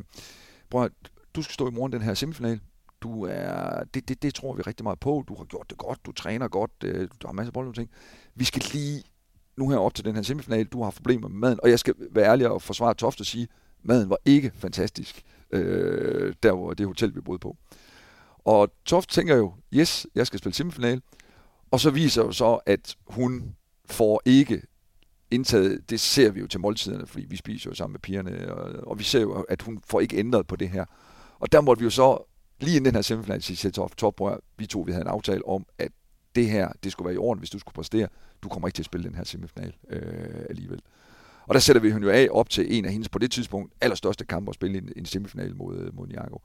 prøv 0.69 0.89
du 1.35 1.41
skal 1.41 1.53
stå 1.53 1.67
i 1.67 1.71
morgen 1.71 1.91
den 1.91 2.01
her 2.01 2.13
semifinal. 2.13 2.59
Du 3.01 3.25
er, 3.25 3.83
det, 3.93 4.09
det, 4.09 4.21
det 4.21 4.33
tror 4.33 4.53
vi 4.53 4.61
rigtig 4.61 4.83
meget 4.83 4.99
på. 4.99 5.23
Du 5.27 5.35
har 5.35 5.45
gjort 5.45 5.69
det 5.69 5.77
godt, 5.77 6.05
du 6.05 6.11
træner 6.11 6.47
godt, 6.47 6.71
øh, 6.83 7.07
du 7.21 7.27
har 7.27 7.33
masser 7.33 7.49
af 7.49 7.53
bold 7.53 7.73
ting. 7.73 7.89
Vi 8.35 8.45
skal 8.45 8.63
lige 8.73 9.03
nu 9.57 9.69
her 9.69 9.77
op 9.77 9.93
til 9.93 10.05
den 10.05 10.15
her 10.15 10.21
semifinal, 10.21 10.65
du 10.65 10.83
har 10.83 10.91
problemer 10.91 11.27
med 11.27 11.39
maden, 11.39 11.59
og 11.63 11.69
jeg 11.69 11.79
skal 11.79 11.93
være 12.11 12.25
ærlig 12.25 12.49
og 12.49 12.61
forsvare 12.61 12.93
Toft 12.93 13.19
og 13.19 13.25
sige, 13.25 13.47
maden 13.83 14.09
var 14.09 14.17
ikke 14.25 14.51
fantastisk, 14.55 15.23
øh, 15.51 16.33
der 16.43 16.53
hvor 16.53 16.73
det 16.73 16.87
hotel, 16.87 17.15
vi 17.15 17.21
boede 17.21 17.39
på. 17.39 17.57
Og 18.45 18.71
Toft 18.85 19.09
tænker 19.09 19.35
jo, 19.35 19.53
yes, 19.73 20.07
jeg 20.15 20.27
skal 20.27 20.39
spille 20.39 20.55
semifinal, 20.55 21.01
og 21.71 21.79
så 21.79 21.89
viser 21.89 22.23
jo 22.23 22.31
så, 22.31 22.59
at 22.65 22.95
hun 23.07 23.55
får 23.85 24.21
ikke 24.25 24.61
indtaget, 25.31 25.89
det 25.89 25.99
ser 25.99 26.31
vi 26.31 26.39
jo 26.39 26.47
til 26.47 26.59
måltiderne, 26.59 27.07
fordi 27.07 27.25
vi 27.25 27.35
spiser 27.37 27.69
jo 27.69 27.75
sammen 27.75 27.93
med 27.93 27.99
pigerne, 27.99 28.53
og, 28.53 28.87
og 28.87 28.99
vi 28.99 29.03
ser 29.03 29.21
jo, 29.21 29.45
at 29.49 29.61
hun 29.61 29.81
får 29.87 29.99
ikke 29.99 30.17
ændret 30.17 30.47
på 30.47 30.55
det 30.55 30.69
her. 30.69 30.85
Og 31.39 31.51
der 31.51 31.61
måtte 31.61 31.79
vi 31.79 31.83
jo 31.83 31.89
så, 31.89 32.17
lige 32.59 32.75
inden 32.75 32.85
den 32.85 32.95
her 32.95 33.01
semifinal, 33.01 33.41
sige 33.41 33.57
til 33.57 33.71
top, 33.71 33.97
top 33.97 34.21
vi 34.57 34.65
to, 34.65 34.79
vi 34.79 34.91
havde 34.91 35.01
en 35.01 35.07
aftale 35.07 35.47
om, 35.47 35.65
at 35.77 35.91
det 36.35 36.49
her, 36.49 36.71
det 36.83 36.91
skulle 36.91 37.05
være 37.05 37.15
i 37.15 37.17
orden, 37.17 37.39
hvis 37.39 37.49
du 37.49 37.59
skulle 37.59 37.75
præstere. 37.75 38.07
Du 38.43 38.49
kommer 38.49 38.67
ikke 38.67 38.75
til 38.75 38.81
at 38.81 38.85
spille 38.85 39.07
den 39.07 39.15
her 39.15 39.23
semifinal 39.23 39.73
øh, 39.89 40.45
alligevel. 40.49 40.81
Og 41.47 41.53
der 41.53 41.59
sætter 41.59 41.81
vi 41.81 41.91
hende 41.91 42.07
jo 42.07 42.13
af 42.13 42.27
op 42.31 42.49
til 42.49 42.77
en 42.77 42.85
af 42.85 42.91
hendes 42.91 43.09
på 43.09 43.19
det 43.19 43.31
tidspunkt 43.31 43.73
allerstørste 43.81 44.25
kampe 44.25 44.49
at 44.49 44.55
spille 44.55 44.77
en, 44.77 44.89
en 44.95 45.05
semifinal 45.05 45.55
mod, 45.55 45.77
øh, 45.77 45.95
mod 45.95 46.07
Niago. 46.07 46.37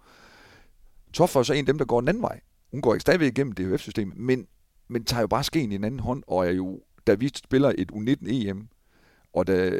Toffer 1.12 1.40
er 1.40 1.44
så 1.44 1.52
en 1.52 1.58
af 1.58 1.66
dem, 1.66 1.78
der 1.78 1.84
går 1.84 2.00
en 2.00 2.08
anden 2.08 2.22
vej. 2.22 2.40
Hun 2.70 2.82
går 2.82 2.94
ikke 2.94 3.00
stadigvæk 3.00 3.32
igennem 3.32 3.52
DHF-systemet, 3.52 4.16
men, 4.16 4.46
men 4.88 5.04
tager 5.04 5.20
jo 5.20 5.26
bare 5.26 5.44
skeen 5.44 5.72
i 5.72 5.74
en 5.74 5.84
anden 5.84 6.00
hånd, 6.00 6.22
og 6.26 6.46
er 6.46 6.50
jo, 6.50 6.80
da 7.06 7.14
vi 7.14 7.30
spiller 7.34 7.72
et 7.78 7.92
U19-EM, 7.92 8.68
og 9.34 9.46
da, 9.46 9.70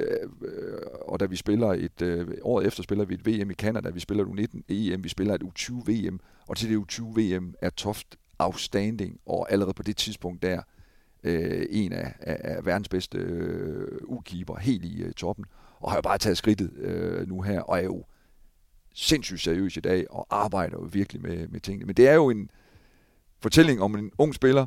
øh, 0.43 0.79
og 1.01 1.21
da 1.21 1.25
vi 1.25 1.37
spiller 1.37 1.69
et, 1.73 2.03
øh, 2.03 2.29
året 2.43 2.67
efter 2.67 2.83
spiller 2.83 3.05
vi 3.05 3.15
et 3.15 3.27
VM 3.27 3.51
i 3.51 3.55
Canada, 3.55 3.91
vi 3.91 4.01
spiller 4.01 4.25
et 4.25 4.29
U19 4.29 4.61
EM, 4.69 5.05
vi 5.05 5.09
spiller 5.09 5.35
et 5.35 5.43
U20 5.43 5.91
VM, 5.91 6.21
og 6.49 6.57
til 6.57 6.71
det 6.71 6.77
U20 6.77 7.03
VM 7.03 7.55
er 7.61 7.71
Toft 7.71 8.17
outstanding, 8.39 9.21
og 9.27 9.53
allerede 9.53 9.75
på 9.75 9.83
det 9.83 9.97
tidspunkt 9.97 10.43
der, 10.43 10.63
øh, 11.23 11.67
en 11.71 11.93
af, 11.93 12.15
af, 12.21 12.39
af 12.43 12.67
verdens 12.67 12.89
bedste 12.89 13.19
øh, 13.19 13.99
U-keeper, 14.03 14.57
helt 14.57 14.85
i 14.85 15.03
øh, 15.03 15.13
toppen, 15.13 15.45
og 15.81 15.91
har 15.91 15.99
jo 15.99 16.03
bare 16.03 16.19
taget 16.19 16.39
skridtet 16.39 16.73
øh, 16.77 17.29
nu 17.29 17.43
her, 17.43 17.61
og 17.61 17.79
er 17.79 17.85
jo 17.85 18.05
sindssygt 18.95 19.41
seriøs 19.41 19.77
i 19.77 19.81
dag, 19.81 20.11
og 20.11 20.27
arbejder 20.31 20.77
jo 20.81 20.89
virkelig 20.93 21.23
med, 21.23 21.49
med 21.49 21.61
tingene. 21.61 21.87
Men 21.87 21.97
det 21.97 22.09
er 22.09 22.15
jo 22.15 22.31
en 22.31 22.51
fortælling 23.41 23.83
om 23.83 23.95
en 23.95 24.11
ung 24.19 24.35
spiller, 24.35 24.67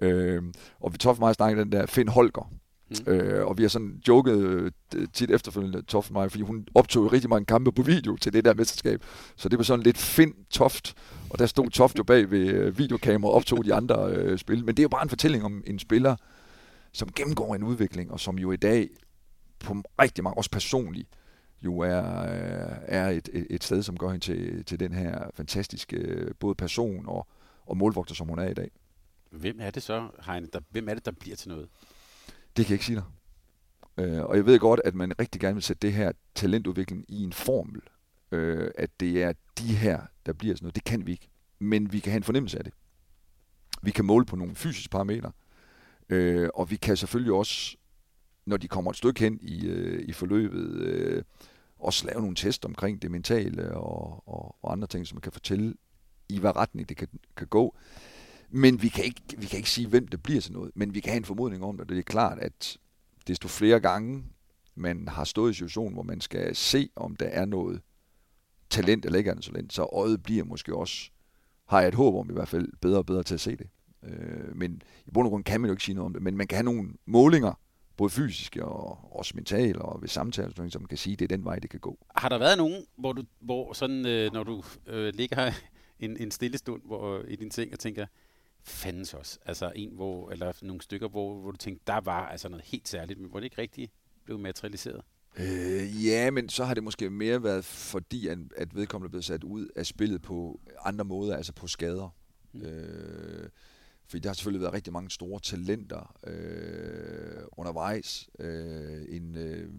øh, 0.00 0.42
og 0.80 0.92
vi 0.92 0.98
Toft 0.98 1.18
meget 1.18 1.36
snakke 1.36 1.60
den 1.60 1.72
der 1.72 1.86
Finn 1.86 2.08
Holger, 2.08 2.52
Mm. 2.90 3.12
Øh, 3.12 3.46
og 3.46 3.58
vi 3.58 3.62
har 3.62 3.68
sådan 3.68 4.00
joket 4.08 4.38
øh, 4.38 5.08
tit 5.12 5.30
efterfølgende, 5.30 5.82
Toft 5.82 6.10
mig, 6.10 6.30
fordi 6.30 6.42
hun 6.42 6.66
optog 6.74 7.12
rigtig 7.12 7.30
mange 7.30 7.46
kampe 7.46 7.72
på 7.72 7.82
video 7.82 8.16
til 8.16 8.32
det 8.32 8.44
der 8.44 8.54
mesterskab. 8.54 9.02
Så 9.36 9.48
det 9.48 9.58
var 9.58 9.64
sådan 9.64 9.82
lidt 9.82 9.98
find 9.98 10.34
Toft, 10.50 10.94
og 11.30 11.38
der 11.38 11.46
stod 11.46 11.70
Toft 11.70 11.98
jo 11.98 12.02
bag 12.02 12.30
ved 12.30 12.48
øh, 12.48 12.78
videokamera 12.78 13.30
og 13.30 13.36
optog 13.36 13.64
de 13.64 13.74
andre 13.74 14.12
øh, 14.12 14.38
spil. 14.38 14.64
Men 14.64 14.76
det 14.76 14.78
er 14.78 14.84
jo 14.84 14.88
bare 14.88 15.02
en 15.02 15.08
fortælling 15.08 15.44
om 15.44 15.62
en 15.66 15.78
spiller, 15.78 16.16
som 16.92 17.08
gennemgår 17.16 17.54
en 17.54 17.62
udvikling, 17.62 18.12
og 18.12 18.20
som 18.20 18.38
jo 18.38 18.52
i 18.52 18.56
dag 18.56 18.88
på 19.60 19.82
rigtig 20.00 20.24
mange, 20.24 20.36
også 20.36 20.50
personligt, 20.50 21.08
jo 21.64 21.78
er, 21.78 22.22
øh, 22.22 22.76
er 22.82 23.08
et, 23.08 23.28
et, 23.32 23.46
et 23.50 23.64
sted, 23.64 23.82
som 23.82 23.98
gør 23.98 24.08
hende 24.08 24.24
til, 24.24 24.64
til 24.64 24.80
den 24.80 24.92
her 24.92 25.30
fantastiske 25.34 26.26
både 26.40 26.54
person 26.54 27.04
og, 27.08 27.26
og 27.66 27.76
målvogter, 27.76 28.14
som 28.14 28.28
hun 28.28 28.38
er 28.38 28.48
i 28.48 28.54
dag. 28.54 28.70
Hvem 29.30 29.56
er 29.60 29.70
det 29.70 29.82
så, 29.82 30.08
Heine, 30.26 30.48
der, 30.52 30.60
hvem 30.70 30.88
er 30.88 30.94
det, 30.94 31.06
der 31.06 31.12
bliver 31.12 31.36
til 31.36 31.48
noget? 31.48 31.68
Det 32.56 32.66
kan 32.66 32.72
jeg 32.72 32.74
ikke 32.74 32.84
sige 32.84 32.96
dig. 32.96 33.04
Øh, 33.98 34.24
og 34.24 34.36
jeg 34.36 34.46
ved 34.46 34.58
godt, 34.58 34.80
at 34.84 34.94
man 34.94 35.18
rigtig 35.20 35.40
gerne 35.40 35.54
vil 35.54 35.62
sætte 35.62 35.86
det 35.86 35.92
her 35.92 36.12
talentudvikling 36.34 37.04
i 37.08 37.22
en 37.22 37.32
formel. 37.32 37.82
Øh, 38.32 38.70
at 38.78 38.90
det 39.00 39.22
er 39.22 39.32
de 39.58 39.76
her, 39.76 40.02
der 40.26 40.32
bliver 40.32 40.54
sådan 40.54 40.64
noget. 40.64 40.74
Det 40.74 40.84
kan 40.84 41.06
vi 41.06 41.12
ikke. 41.12 41.28
Men 41.58 41.92
vi 41.92 42.00
kan 42.00 42.10
have 42.12 42.16
en 42.16 42.22
fornemmelse 42.22 42.58
af 42.58 42.64
det. 42.64 42.72
Vi 43.82 43.90
kan 43.90 44.04
måle 44.04 44.26
på 44.26 44.36
nogle 44.36 44.54
fysiske 44.54 44.90
parametre. 44.90 45.32
Øh, 46.08 46.48
og 46.54 46.70
vi 46.70 46.76
kan 46.76 46.96
selvfølgelig 46.96 47.32
også, 47.32 47.76
når 48.46 48.56
de 48.56 48.68
kommer 48.68 48.90
et 48.90 48.96
stykke 48.96 49.20
hen 49.20 49.38
i, 49.42 49.66
øh, 49.66 50.08
i 50.08 50.12
forløbet, 50.12 50.70
øh, 50.80 51.22
også 51.78 52.06
lave 52.06 52.20
nogle 52.20 52.36
test 52.36 52.64
omkring 52.64 53.02
det 53.02 53.10
mentale 53.10 53.74
og, 53.74 54.28
og, 54.28 54.56
og 54.62 54.72
andre 54.72 54.86
ting, 54.86 55.06
som 55.06 55.16
man 55.16 55.22
kan 55.22 55.32
fortælle, 55.32 55.74
i 56.28 56.38
hvad 56.38 56.56
retning 56.56 56.88
det 56.88 56.96
kan, 56.96 57.08
kan 57.36 57.46
gå. 57.46 57.76
Men 58.50 58.82
vi 58.82 58.88
kan, 58.88 59.04
ikke, 59.04 59.22
vi 59.38 59.46
kan 59.46 59.56
ikke 59.56 59.70
sige, 59.70 59.88
hvem 59.88 60.08
det 60.08 60.22
bliver 60.22 60.40
til 60.40 60.52
noget. 60.52 60.70
Men 60.74 60.94
vi 60.94 61.00
kan 61.00 61.10
have 61.10 61.16
en 61.16 61.24
formodning 61.24 61.64
om 61.64 61.78
det. 61.78 61.88
Det 61.88 61.98
er 61.98 62.02
klart, 62.02 62.38
at 62.38 62.78
desto 63.26 63.48
flere 63.48 63.80
gange 63.80 64.24
man 64.74 65.08
har 65.08 65.24
stået 65.24 65.50
i 65.50 65.54
situationen, 65.54 65.68
situation, 65.68 65.92
hvor 65.92 66.02
man 66.02 66.20
skal 66.20 66.56
se, 66.56 66.88
om 66.96 67.16
der 67.16 67.26
er 67.26 67.44
noget 67.44 67.80
talent 68.70 69.04
eller 69.04 69.18
ikke 69.18 69.30
er 69.30 69.34
noget 69.34 69.44
talent, 69.44 69.72
så 69.72 69.82
øjet 69.82 70.22
bliver 70.22 70.44
måske 70.44 70.76
også, 70.76 71.10
har 71.66 71.80
jeg 71.80 71.88
et 71.88 71.94
håb 71.94 72.14
om 72.14 72.30
i 72.30 72.32
hvert 72.32 72.48
fald, 72.48 72.68
bedre 72.80 72.98
og 72.98 73.06
bedre 73.06 73.22
til 73.22 73.34
at 73.34 73.40
se 73.40 73.56
det. 73.56 73.66
Øh, 74.02 74.56
men 74.56 74.82
i 75.06 75.10
bund 75.10 75.26
og 75.26 75.30
grund 75.30 75.44
kan 75.44 75.60
man 75.60 75.68
jo 75.68 75.72
ikke 75.72 75.84
sige 75.84 75.94
noget 75.94 76.06
om 76.06 76.12
det, 76.12 76.22
men 76.22 76.36
man 76.36 76.46
kan 76.46 76.56
have 76.56 76.64
nogle 76.64 76.92
målinger, 77.06 77.52
både 77.96 78.10
fysiske 78.10 78.64
og 78.64 79.16
også 79.18 79.32
mentale 79.34 79.82
og 79.82 80.02
ved 80.02 80.08
samtaler, 80.08 80.68
som 80.70 80.82
man 80.82 80.88
kan 80.88 80.98
sige, 80.98 81.16
det 81.16 81.32
er 81.32 81.36
den 81.36 81.44
vej, 81.44 81.58
det 81.58 81.70
kan 81.70 81.80
gå. 81.80 81.98
Har 82.16 82.28
der 82.28 82.38
været 82.38 82.58
nogen, 82.58 82.86
hvor 82.96 83.12
du, 83.12 83.22
hvor 83.40 83.72
sådan, 83.72 84.06
øh, 84.06 84.32
når 84.32 84.44
du 84.44 84.62
øh, 84.86 85.14
ligger 85.14 85.52
en, 85.98 86.16
en 86.16 86.30
stille 86.30 86.58
stund 86.58 86.82
hvor, 86.84 87.22
i 87.28 87.36
din 87.36 87.50
seng 87.50 87.72
og 87.72 87.78
tænker, 87.78 88.06
fandens 88.64 89.14
også. 89.14 89.38
Altså 89.46 89.72
en, 89.76 89.90
hvor, 89.92 90.30
eller 90.30 90.52
nogle 90.62 90.82
stykker, 90.82 91.08
hvor, 91.08 91.40
hvor 91.40 91.50
du 91.50 91.56
tænkte, 91.56 91.82
der 91.86 92.00
var 92.00 92.28
altså 92.28 92.48
noget 92.48 92.64
helt 92.64 92.88
særligt, 92.88 93.20
men 93.20 93.30
hvor 93.30 93.40
det 93.40 93.44
ikke 93.44 93.62
rigtig 93.62 93.90
blev 94.24 94.38
materialiseret? 94.38 95.02
Øh, 95.36 96.06
ja, 96.06 96.30
men 96.30 96.48
så 96.48 96.64
har 96.64 96.74
det 96.74 96.82
måske 96.82 97.10
mere 97.10 97.42
været 97.42 97.64
fordi, 97.64 98.28
at, 98.28 98.38
at 98.56 98.74
vedkommende 98.74 99.08
er 99.08 99.10
blevet 99.10 99.24
sat 99.24 99.44
ud 99.44 99.68
af 99.76 99.86
spillet 99.86 100.22
på 100.22 100.60
andre 100.84 101.04
måder, 101.04 101.36
altså 101.36 101.52
på 101.52 101.66
skader. 101.66 102.14
Mm. 102.52 102.62
Øh, 102.62 103.48
fordi 104.08 104.20
der 104.20 104.28
har 104.28 104.34
selvfølgelig 104.34 104.60
været 104.60 104.74
rigtig 104.74 104.92
mange 104.92 105.10
store 105.10 105.40
talenter 105.40 106.16
øh, 106.26 107.42
undervejs. 107.52 108.28
Øh, 108.38 109.04
en, 109.08 109.36
øh, 109.36 109.70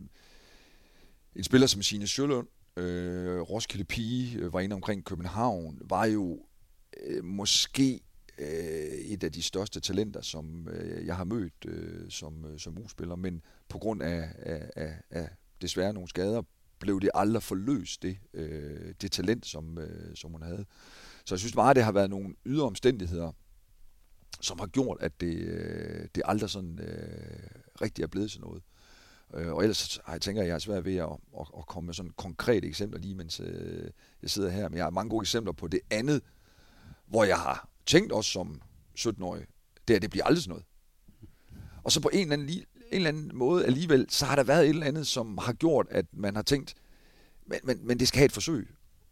en 1.35 1.43
spiller 1.43 1.67
som 1.67 1.81
Signe 1.81 2.07
Sjølund, 2.07 2.47
øh, 2.77 3.39
Roskilde 3.39 3.85
Pige, 3.85 4.37
øh, 4.39 4.53
var 4.53 4.59
inde 4.59 4.73
omkring 4.73 5.05
København, 5.05 5.77
var 5.81 6.05
jo 6.05 6.45
øh, 7.03 7.23
måske 7.23 8.01
øh, 8.39 8.97
et 8.99 9.23
af 9.23 9.31
de 9.31 9.41
største 9.41 9.79
talenter, 9.79 10.21
som 10.21 10.67
øh, 10.67 11.05
jeg 11.05 11.17
har 11.17 11.23
mødt 11.23 11.65
øh, 11.65 12.09
som, 12.09 12.45
øh, 12.45 12.59
som 12.59 12.77
uspiller, 12.77 13.15
men 13.15 13.41
på 13.69 13.77
grund 13.77 14.03
af, 14.03 14.29
af, 14.37 14.69
af, 14.75 15.01
af 15.09 15.29
desværre 15.61 15.93
nogle 15.93 16.09
skader, 16.09 16.41
blev 16.79 17.01
det 17.01 17.09
aldrig 17.13 17.43
forløst, 17.43 18.03
det, 18.03 18.17
øh, 18.33 18.93
det 19.01 19.11
talent, 19.11 19.45
som, 19.45 19.77
øh, 19.77 20.15
som 20.15 20.31
hun 20.31 20.41
havde. 20.41 20.65
Så 21.25 21.35
jeg 21.35 21.39
synes 21.39 21.55
meget, 21.55 21.75
det 21.75 21.83
har 21.83 21.91
været 21.91 22.09
nogle 22.09 22.35
ydre 22.45 22.65
omstændigheder, 22.65 23.31
som 24.41 24.59
har 24.59 24.67
gjort, 24.67 24.97
at 25.01 25.21
det, 25.21 25.35
øh, 25.35 26.07
det 26.15 26.23
aldrig 26.25 26.49
sådan 26.49 26.79
øh, 26.79 27.49
rigtig 27.81 28.03
er 28.03 28.07
blevet 28.07 28.31
sådan 28.31 28.47
noget. 28.47 28.63
Øh, 29.33 29.53
og 29.53 29.61
ellers 29.61 29.99
jeg 30.11 30.21
tænker 30.21 30.41
jeg, 30.41 30.47
jeg 30.47 30.55
er 30.55 30.59
svært 30.59 30.85
ved 30.85 30.95
at, 30.95 31.09
at, 31.39 31.47
at 31.57 31.65
komme 31.65 31.85
med 31.85 31.93
sådan 31.93 32.11
konkrete 32.17 32.67
eksempler 32.67 32.99
lige, 32.99 33.15
mens 33.15 33.39
øh, 33.39 33.89
jeg 34.21 34.29
sidder 34.29 34.49
her. 34.49 34.69
Men 34.69 34.77
jeg 34.77 34.85
har 34.85 34.89
mange 34.89 35.09
gode 35.09 35.23
eksempler 35.23 35.53
på 35.53 35.67
det 35.67 35.79
andet, 35.89 36.21
hvor 37.07 37.23
jeg 37.23 37.37
har 37.37 37.69
tænkt 37.89 38.11
også 38.11 38.31
som 38.31 38.61
17-årig, 38.99 39.45
det 39.87 39.95
er, 39.95 39.99
det 39.99 40.09
bliver 40.09 40.25
aldrig 40.25 40.43
sådan 40.43 40.49
noget. 40.49 40.65
Og 41.83 41.91
så 41.91 42.01
på 42.01 42.09
en 42.13 42.19
eller, 42.19 42.33
anden, 42.33 42.49
en 42.49 42.65
eller 42.91 43.09
anden 43.09 43.31
måde 43.33 43.65
alligevel, 43.65 44.05
så 44.09 44.25
har 44.25 44.35
der 44.35 44.43
været 44.43 44.63
et 44.63 44.69
eller 44.69 44.85
andet, 44.85 45.07
som 45.07 45.37
har 45.37 45.53
gjort, 45.53 45.87
at 45.89 46.05
man 46.13 46.35
har 46.35 46.41
tænkt, 46.41 46.73
men, 47.45 47.59
men, 47.63 47.87
men 47.87 47.99
det 47.99 48.07
skal 48.07 48.17
have 48.17 48.25
et 48.25 48.31
forsøg. 48.31 48.67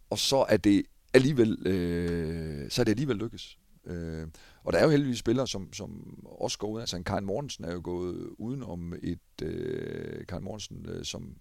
Og 0.10 0.20
så 0.20 0.46
er 0.50 0.58
det 0.58 0.84
alligevel, 1.14 1.68
øh, 1.68 2.72
så 2.72 2.82
er 2.82 2.84
det 2.84 2.92
alligevel 2.92 3.18
lykkes. 3.18 3.58
Øh, 3.86 4.28
og 4.64 4.74
der 4.74 4.80
er 4.80 4.84
jo 4.84 4.90
heldigvis 4.90 5.20
spillere, 5.20 5.48
som, 5.48 5.74
som 5.74 6.20
også 6.26 6.58
går 6.58 6.68
ud. 6.68 6.80
Altså 6.80 6.98
en 6.98 7.04
Karin 7.04 7.26
Mortensen 7.26 7.66
er 7.66 7.74
jo 7.74 7.82
gået 7.84 8.30
uden 8.38 8.64
om 8.64 8.94
et 9.04 9.42
øh, 9.44 10.26
Karin 10.26 10.44
Mortensen, 10.44 10.86
øh, 10.90 11.06
som 11.06 11.36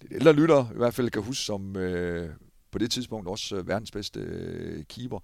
lidt 0.00 0.12
ældre 0.12 0.32
lytter 0.32 0.70
i 0.74 0.76
hvert 0.76 0.94
fald 0.94 1.10
kan 1.10 1.22
huske, 1.22 1.44
som 1.44 1.76
øh, 1.76 2.30
på 2.70 2.78
det 2.78 2.90
tidspunkt 2.90 3.28
også 3.28 3.56
øh, 3.56 3.68
verdens 3.68 3.90
bedste 3.90 4.20
øh, 4.20 4.84
keeper, 4.84 5.18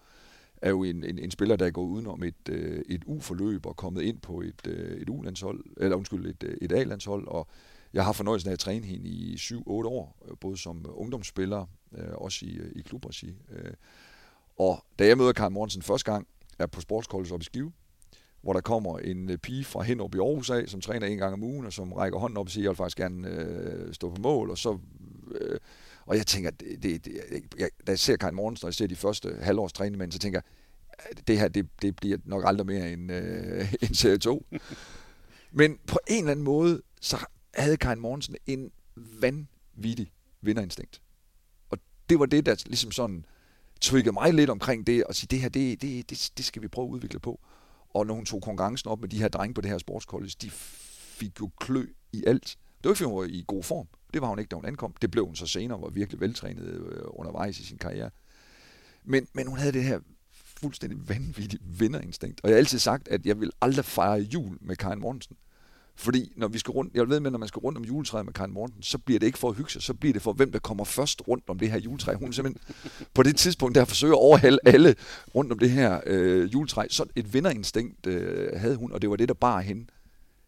er 0.63 0.71
jo 0.71 0.85
en, 0.85 1.05
en, 1.05 1.19
en 1.19 1.31
spiller, 1.31 1.57
der 1.57 1.67
er 1.67 1.71
gået 1.71 1.89
udenom 1.89 2.23
et, 2.23 2.49
øh, 2.51 2.83
et 2.89 3.03
U-forløb 3.07 3.67
og 3.67 3.77
kommet 3.77 4.03
ind 4.03 4.21
på 4.21 4.41
et, 4.41 4.67
øh, 4.67 5.01
et 5.01 5.11
U-landshold, 5.11 5.65
eller 5.77 5.97
undskyld, 5.97 6.27
et, 6.27 6.43
øh, 6.43 6.57
et 6.63 6.73
A-landshold, 6.73 7.29
og 7.29 7.49
jeg 7.93 8.05
har 8.05 8.13
fornøjelsen 8.13 8.49
af 8.49 8.53
at 8.53 8.59
træne 8.59 8.87
hende 8.87 9.09
i 9.09 9.37
7-8 9.37 9.63
år, 9.69 10.17
øh, 10.29 10.37
både 10.41 10.57
som 10.57 10.87
ungdomsspiller, 10.89 11.67
øh, 11.99 12.13
også 12.15 12.47
i, 12.47 12.57
øh, 12.57 12.73
i 12.77 12.81
klubregi. 12.81 13.37
Øh. 13.51 13.73
Og 14.59 14.85
da 14.99 15.07
jeg 15.07 15.19
møder 15.19 15.33
Karl 15.33 15.53
Mortensen 15.53 15.83
første 15.83 16.13
gang, 16.13 16.27
er 16.59 16.67
på 16.67 16.81
sportskolles 16.81 17.33
op 17.33 17.41
i 17.41 17.45
Skive, 17.45 17.73
hvor 18.41 18.53
der 18.53 18.61
kommer 18.61 18.99
en 18.99 19.31
øh, 19.31 19.39
pige 19.39 19.65
fra 19.65 19.83
Henrup 19.83 20.15
i 20.15 20.19
Aarhus 20.19 20.51
af, 20.51 20.69
som 20.69 20.81
træner 20.81 21.07
en 21.07 21.19
gang 21.19 21.33
om 21.33 21.43
ugen, 21.43 21.67
og 21.67 21.73
som 21.73 21.93
rækker 21.93 22.19
hånden 22.19 22.37
op 22.37 22.47
og 22.47 22.51
siger, 22.51 22.63
jeg 22.63 22.71
vil 22.71 22.77
faktisk 22.77 22.97
gerne 22.97 23.29
øh, 23.29 23.95
stå 23.95 24.11
på 24.11 24.21
mål, 24.21 24.51
og 24.51 24.59
så... 24.59 24.79
Øh, 25.41 25.59
og 26.09 26.17
jeg 26.17 26.27
tænker, 26.27 26.51
det, 26.51 26.83
det, 26.83 27.05
det, 27.05 27.21
jeg, 27.59 27.71
da 27.87 27.93
jeg 27.93 27.99
ser 27.99 28.17
Karin 28.17 28.35
Mortensen, 28.35 28.65
og 28.65 28.69
jeg 28.69 28.75
ser 28.75 28.87
de 28.87 28.97
første 28.97 29.37
halvårs 29.41 29.73
træning 29.73 30.13
så 30.13 30.19
tænker 30.19 30.41
jeg, 30.41 31.27
det 31.27 31.39
her, 31.39 31.49
det, 31.49 31.69
det 31.83 31.97
bliver 31.97 32.19
nok 32.25 32.43
aldrig 32.47 32.67
mere 32.67 32.93
end, 32.93 33.13
øh, 33.13 33.75
en 33.89 33.95
serie 33.95 34.19
2. 34.19 34.47
Men 35.53 35.79
på 35.87 35.99
en 36.09 36.19
eller 36.19 36.31
anden 36.31 36.45
måde, 36.45 36.83
så 37.01 37.17
havde 37.55 37.77
Karin 37.77 38.01
Morgensen 38.01 38.37
en 38.47 38.71
vanvittig 38.97 40.13
vinderinstinkt. 40.41 41.03
Og 41.71 41.79
det 42.11 42.19
var 42.19 42.27
det, 42.27 42.47
der 42.47 42.63
ligesom 42.67 42.93
sådan 42.93 43.25
triggede 43.81 44.13
mig 44.13 44.35
lidt 44.35 44.51
omkring 44.51 44.87
det, 44.87 45.05
og 45.05 45.15
sige, 45.15 45.29
det 45.31 45.41
her, 45.41 45.49
det, 45.49 45.83
det, 45.83 46.11
det, 46.11 46.31
det 46.37 46.45
skal 46.45 46.63
vi 46.63 46.69
prøve 46.69 46.89
at 46.89 46.93
udvikle 46.93 47.21
på. 47.21 47.41
Og 47.95 48.07
når 48.07 48.15
hun 48.15 48.25
tog 48.25 48.43
konkurrencen 48.43 48.91
op 48.91 49.01
med 49.01 49.09
de 49.09 49.19
her 49.19 49.29
drenge 49.29 49.55
på 49.55 49.61
det 49.61 49.71
her 49.71 49.79
sportskollege, 49.79 50.33
de 50.43 50.51
fik 50.51 51.41
jo 51.41 51.51
klø 51.61 51.87
i 52.13 52.25
alt. 52.27 52.59
Det 52.83 52.85
var 52.85 52.91
ikke, 52.91 53.05
hun 53.05 53.19
var 53.19 53.25
i 53.25 53.45
god 53.47 53.63
form. 53.63 53.89
Det 54.15 54.23
var 54.23 54.29
hun 54.29 54.39
ikke, 54.39 54.49
da 54.49 54.57
hun 54.57 54.65
ankom. 54.65 54.95
Det 55.03 55.11
blev 55.11 55.27
hun 55.27 55.37
så 55.37 55.47
senere, 55.47 55.81
var 55.81 55.89
virkelig 55.89 56.21
veltrænet 56.21 56.65
øh, 56.65 57.03
undervejs 57.07 57.59
i 57.59 57.65
sin 57.65 57.79
karriere. 57.79 58.11
Men, 59.05 59.27
men 59.33 59.47
hun 59.47 59.59
havde 59.59 59.73
det 59.73 59.85
her 59.85 60.01
fuldstændig 60.61 61.09
vanvittige 61.09 61.61
vinderinstinkt. 61.79 62.41
Og 62.43 62.49
jeg 62.49 62.55
har 62.55 62.59
altid 62.59 62.79
sagt, 62.79 63.09
at 63.09 63.27
jeg 63.27 63.41
vil 63.41 63.51
aldrig 63.61 63.85
fejre 63.85 64.19
jul 64.19 64.59
med 64.61 64.77
Karin 64.77 65.01
Mortensen. 65.01 65.37
Fordi 65.97 66.33
når 66.37 66.49
vi 66.49 66.59
skal 66.59 66.73
rundt, 66.73 66.95
jeg 66.95 67.09
ved 67.09 67.21
med, 67.21 67.31
når 67.31 67.39
man 67.39 67.49
skal 67.49 67.61
rundt 67.61 67.79
om 67.79 67.85
juletræet 67.85 68.25
med 68.25 68.33
Karin 68.33 68.53
Morten, 68.53 68.83
så 68.83 68.99
bliver 68.99 69.19
det 69.19 69.27
ikke 69.27 69.39
for 69.39 69.49
at 69.49 69.57
hygge 69.57 69.71
sig, 69.71 69.83
så 69.83 69.95
bliver 69.95 70.13
det 70.13 70.23
for, 70.23 70.33
hvem 70.33 70.53
der 70.53 70.59
kommer 70.59 70.85
først 70.85 71.23
rundt 71.29 71.45
om 71.49 71.59
det 71.59 71.71
her 71.71 71.79
juletræ. 71.79 72.15
Hun 72.15 72.33
simpelthen 72.33 72.75
på 73.15 73.23
det 73.23 73.37
tidspunkt, 73.37 73.75
der 73.75 73.85
forsøger 73.85 74.15
at 74.15 74.21
overhale 74.21 74.59
alle 74.65 74.95
rundt 75.35 75.53
om 75.53 75.59
det 75.59 75.71
her 75.71 76.01
øh, 76.07 76.53
juletræ. 76.53 76.87
Så 76.91 77.05
et 77.17 77.35
vinderinstinkt 77.35 78.07
øh, 78.07 78.61
havde 78.61 78.77
hun, 78.77 78.93
og 78.93 79.03
det 79.03 79.11
var 79.11 79.17
det, 79.17 79.29
der 79.29 79.35
bar 79.35 79.61
hende 79.61 79.87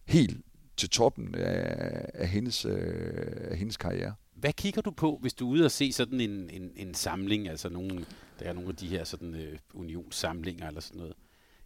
helt 0.04 0.36
til 0.80 0.90
toppen 0.90 1.34
af, 1.34 2.10
af, 2.14 2.28
hendes, 2.28 2.64
øh, 2.64 3.50
af 3.50 3.56
hendes 3.56 3.76
karriere. 3.76 4.14
Hvad 4.34 4.52
kigger 4.52 4.82
du 4.82 4.90
på, 4.90 5.18
hvis 5.20 5.34
du 5.34 5.46
er 5.46 5.52
ude 5.52 5.64
og 5.64 5.70
se 5.70 5.92
sådan 5.92 6.20
en, 6.20 6.50
en, 6.50 6.72
en 6.76 6.94
samling, 6.94 7.48
altså 7.48 7.68
nogle, 7.68 8.04
der 8.38 8.44
er 8.44 8.52
nogle 8.52 8.68
af 8.68 8.76
de 8.76 8.88
her 8.88 9.04
sådan 9.04 9.34
øh, 9.34 9.58
unionssamlinger 9.74 10.68
eller 10.68 10.80
sådan 10.80 10.98
noget? 10.98 11.14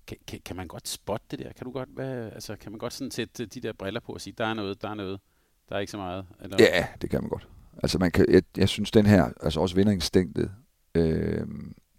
Kan, 0.06 0.16
kan, 0.26 0.40
kan 0.44 0.56
man 0.56 0.68
godt 0.68 0.88
spotte 0.88 1.26
det 1.30 1.38
der? 1.38 1.52
Kan 1.52 1.64
du 1.64 1.70
godt, 1.70 1.88
hvad, 1.88 2.32
altså, 2.32 2.56
kan 2.56 2.72
man 2.72 2.78
godt 2.78 2.92
sådan 2.92 3.10
sætte 3.10 3.46
de 3.46 3.60
der 3.60 3.72
briller 3.72 4.00
på 4.00 4.12
og 4.12 4.20
sige, 4.20 4.34
der 4.38 4.46
er 4.46 4.54
noget, 4.54 4.82
der 4.82 4.88
er 4.88 4.94
noget, 4.94 5.20
der 5.68 5.76
er 5.76 5.80
ikke 5.80 5.90
så 5.90 5.96
meget? 5.96 6.26
Eller? 6.40 6.56
Ja, 6.60 6.86
det 7.02 7.10
kan 7.10 7.20
man 7.20 7.30
godt. 7.30 7.48
Altså 7.82 7.98
man 7.98 8.10
kan, 8.10 8.26
jeg, 8.28 8.42
jeg 8.56 8.68
synes 8.68 8.90
den 8.90 9.06
her, 9.06 9.30
altså 9.40 9.60
også 9.60 9.74
vinderinstinket, 9.76 10.50
øh, 10.94 11.46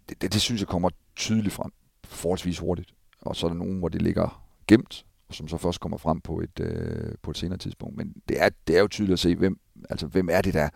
det, 0.08 0.22
det, 0.22 0.32
det, 0.32 0.40
synes 0.40 0.60
jeg 0.60 0.68
kommer 0.68 0.90
tydeligt 1.16 1.54
frem, 1.54 1.72
forholdsvis 2.04 2.58
hurtigt. 2.58 2.94
Og 3.20 3.36
så 3.36 3.46
er 3.46 3.50
der 3.50 3.56
nogen, 3.56 3.78
hvor 3.78 3.88
det 3.88 4.02
ligger 4.02 4.46
gemt, 4.66 5.06
som 5.30 5.48
så 5.48 5.56
først 5.56 5.80
kommer 5.80 5.98
frem 5.98 6.20
på 6.20 6.40
et, 6.40 6.60
øh, 6.60 7.14
på 7.22 7.30
et 7.30 7.36
senere 7.36 7.58
tidspunkt. 7.58 7.96
Men 7.96 8.14
det 8.28 8.42
er, 8.42 8.48
det 8.66 8.76
er 8.76 8.80
jo 8.80 8.88
tydeligt 8.88 9.12
at 9.12 9.18
se, 9.18 9.34
hvem, 9.34 9.60
altså, 9.90 10.06
hvem 10.06 10.28
er 10.32 10.40
det, 10.40 10.54
der 10.54 10.68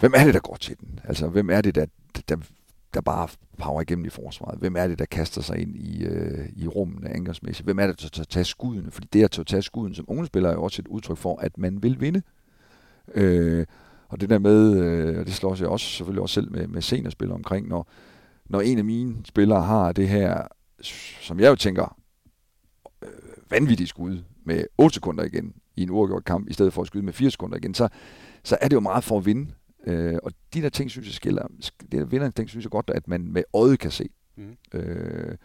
hvem 0.00 0.12
er 0.16 0.24
det, 0.24 0.34
der 0.34 0.40
går 0.40 0.56
til 0.56 0.80
den? 0.80 1.00
Altså, 1.04 1.28
hvem 1.28 1.50
er 1.50 1.60
det, 1.60 1.74
der, 1.74 1.86
der 2.28 2.36
der 2.94 3.00
bare 3.00 3.28
power 3.58 3.82
igennem 3.82 4.04
i 4.04 4.08
forsvaret? 4.08 4.58
Hvem 4.58 4.76
er 4.76 4.86
det, 4.86 4.98
der 4.98 5.04
kaster 5.04 5.42
sig 5.42 5.58
ind 5.58 5.76
i, 5.76 6.04
øh, 6.04 6.48
i 6.56 6.66
rummene 6.66 7.10
angrebsmæssigt? 7.10 7.66
Hvem 7.66 7.78
er 7.78 7.86
det, 7.86 8.02
der 8.02 8.08
tager 8.08 8.24
tager 8.24 8.44
skuddene? 8.44 8.90
Fordi 8.90 9.08
det 9.12 9.38
at 9.38 9.46
tage 9.46 9.62
skuden 9.62 9.94
som 9.94 10.04
unge 10.08 10.26
spiller 10.26 10.48
er 10.50 10.54
jo 10.54 10.62
også 10.62 10.82
et 10.82 10.88
udtryk 10.88 11.16
for, 11.16 11.38
at 11.40 11.58
man 11.58 11.82
vil 11.82 12.00
vinde. 12.00 12.22
Øh, 13.14 13.66
og 14.08 14.20
det 14.20 14.30
der 14.30 14.38
med, 14.38 14.76
øh, 14.76 15.18
og 15.18 15.26
det 15.26 15.34
slår 15.34 15.56
jeg 15.58 15.68
også 15.68 15.86
selvfølgelig 15.86 16.22
også 16.22 16.34
selv 16.34 16.52
med, 16.52 16.66
med 16.66 16.82
seniorspillere 16.82 17.36
omkring, 17.36 17.68
når, 17.68 17.88
når 18.46 18.60
en 18.60 18.78
af 18.78 18.84
mine 18.84 19.16
spillere 19.24 19.62
har 19.62 19.92
det 19.92 20.08
her, 20.08 20.46
som 21.20 21.40
jeg 21.40 21.50
jo 21.50 21.54
tænker, 21.54 21.96
vanvittigt 23.54 23.88
skud 23.88 24.22
med 24.44 24.64
8 24.78 24.94
sekunder 24.94 25.24
igen 25.24 25.54
i 25.76 25.82
en 25.82 25.90
uafgjort 25.90 26.24
kamp, 26.24 26.48
i 26.48 26.52
stedet 26.52 26.72
for 26.72 26.80
at 26.80 26.86
skyde 26.86 27.04
med 27.04 27.12
4 27.12 27.30
sekunder 27.30 27.56
igen, 27.56 27.74
så, 27.74 27.88
så 28.44 28.56
er 28.60 28.68
det 28.68 28.74
jo 28.74 28.80
meget 28.80 29.04
for 29.04 29.18
at 29.18 29.26
vinde. 29.26 29.52
Øh, 29.86 30.18
og 30.22 30.32
de 30.54 30.62
der 30.62 30.68
ting, 30.68 30.90
synes 30.90 31.06
jeg 31.06 31.14
skiller, 31.14 31.46
det 31.78 31.92
der 31.92 32.04
vinder 32.04 32.30
ting, 32.30 32.48
synes 32.48 32.64
jeg 32.64 32.70
godt, 32.70 32.90
at 32.94 33.08
man 33.08 33.32
med 33.32 33.42
øjet 33.54 33.78
kan 33.78 33.90
se. 33.90 34.08
Mm. 34.36 34.78
Øh, 34.78 35.36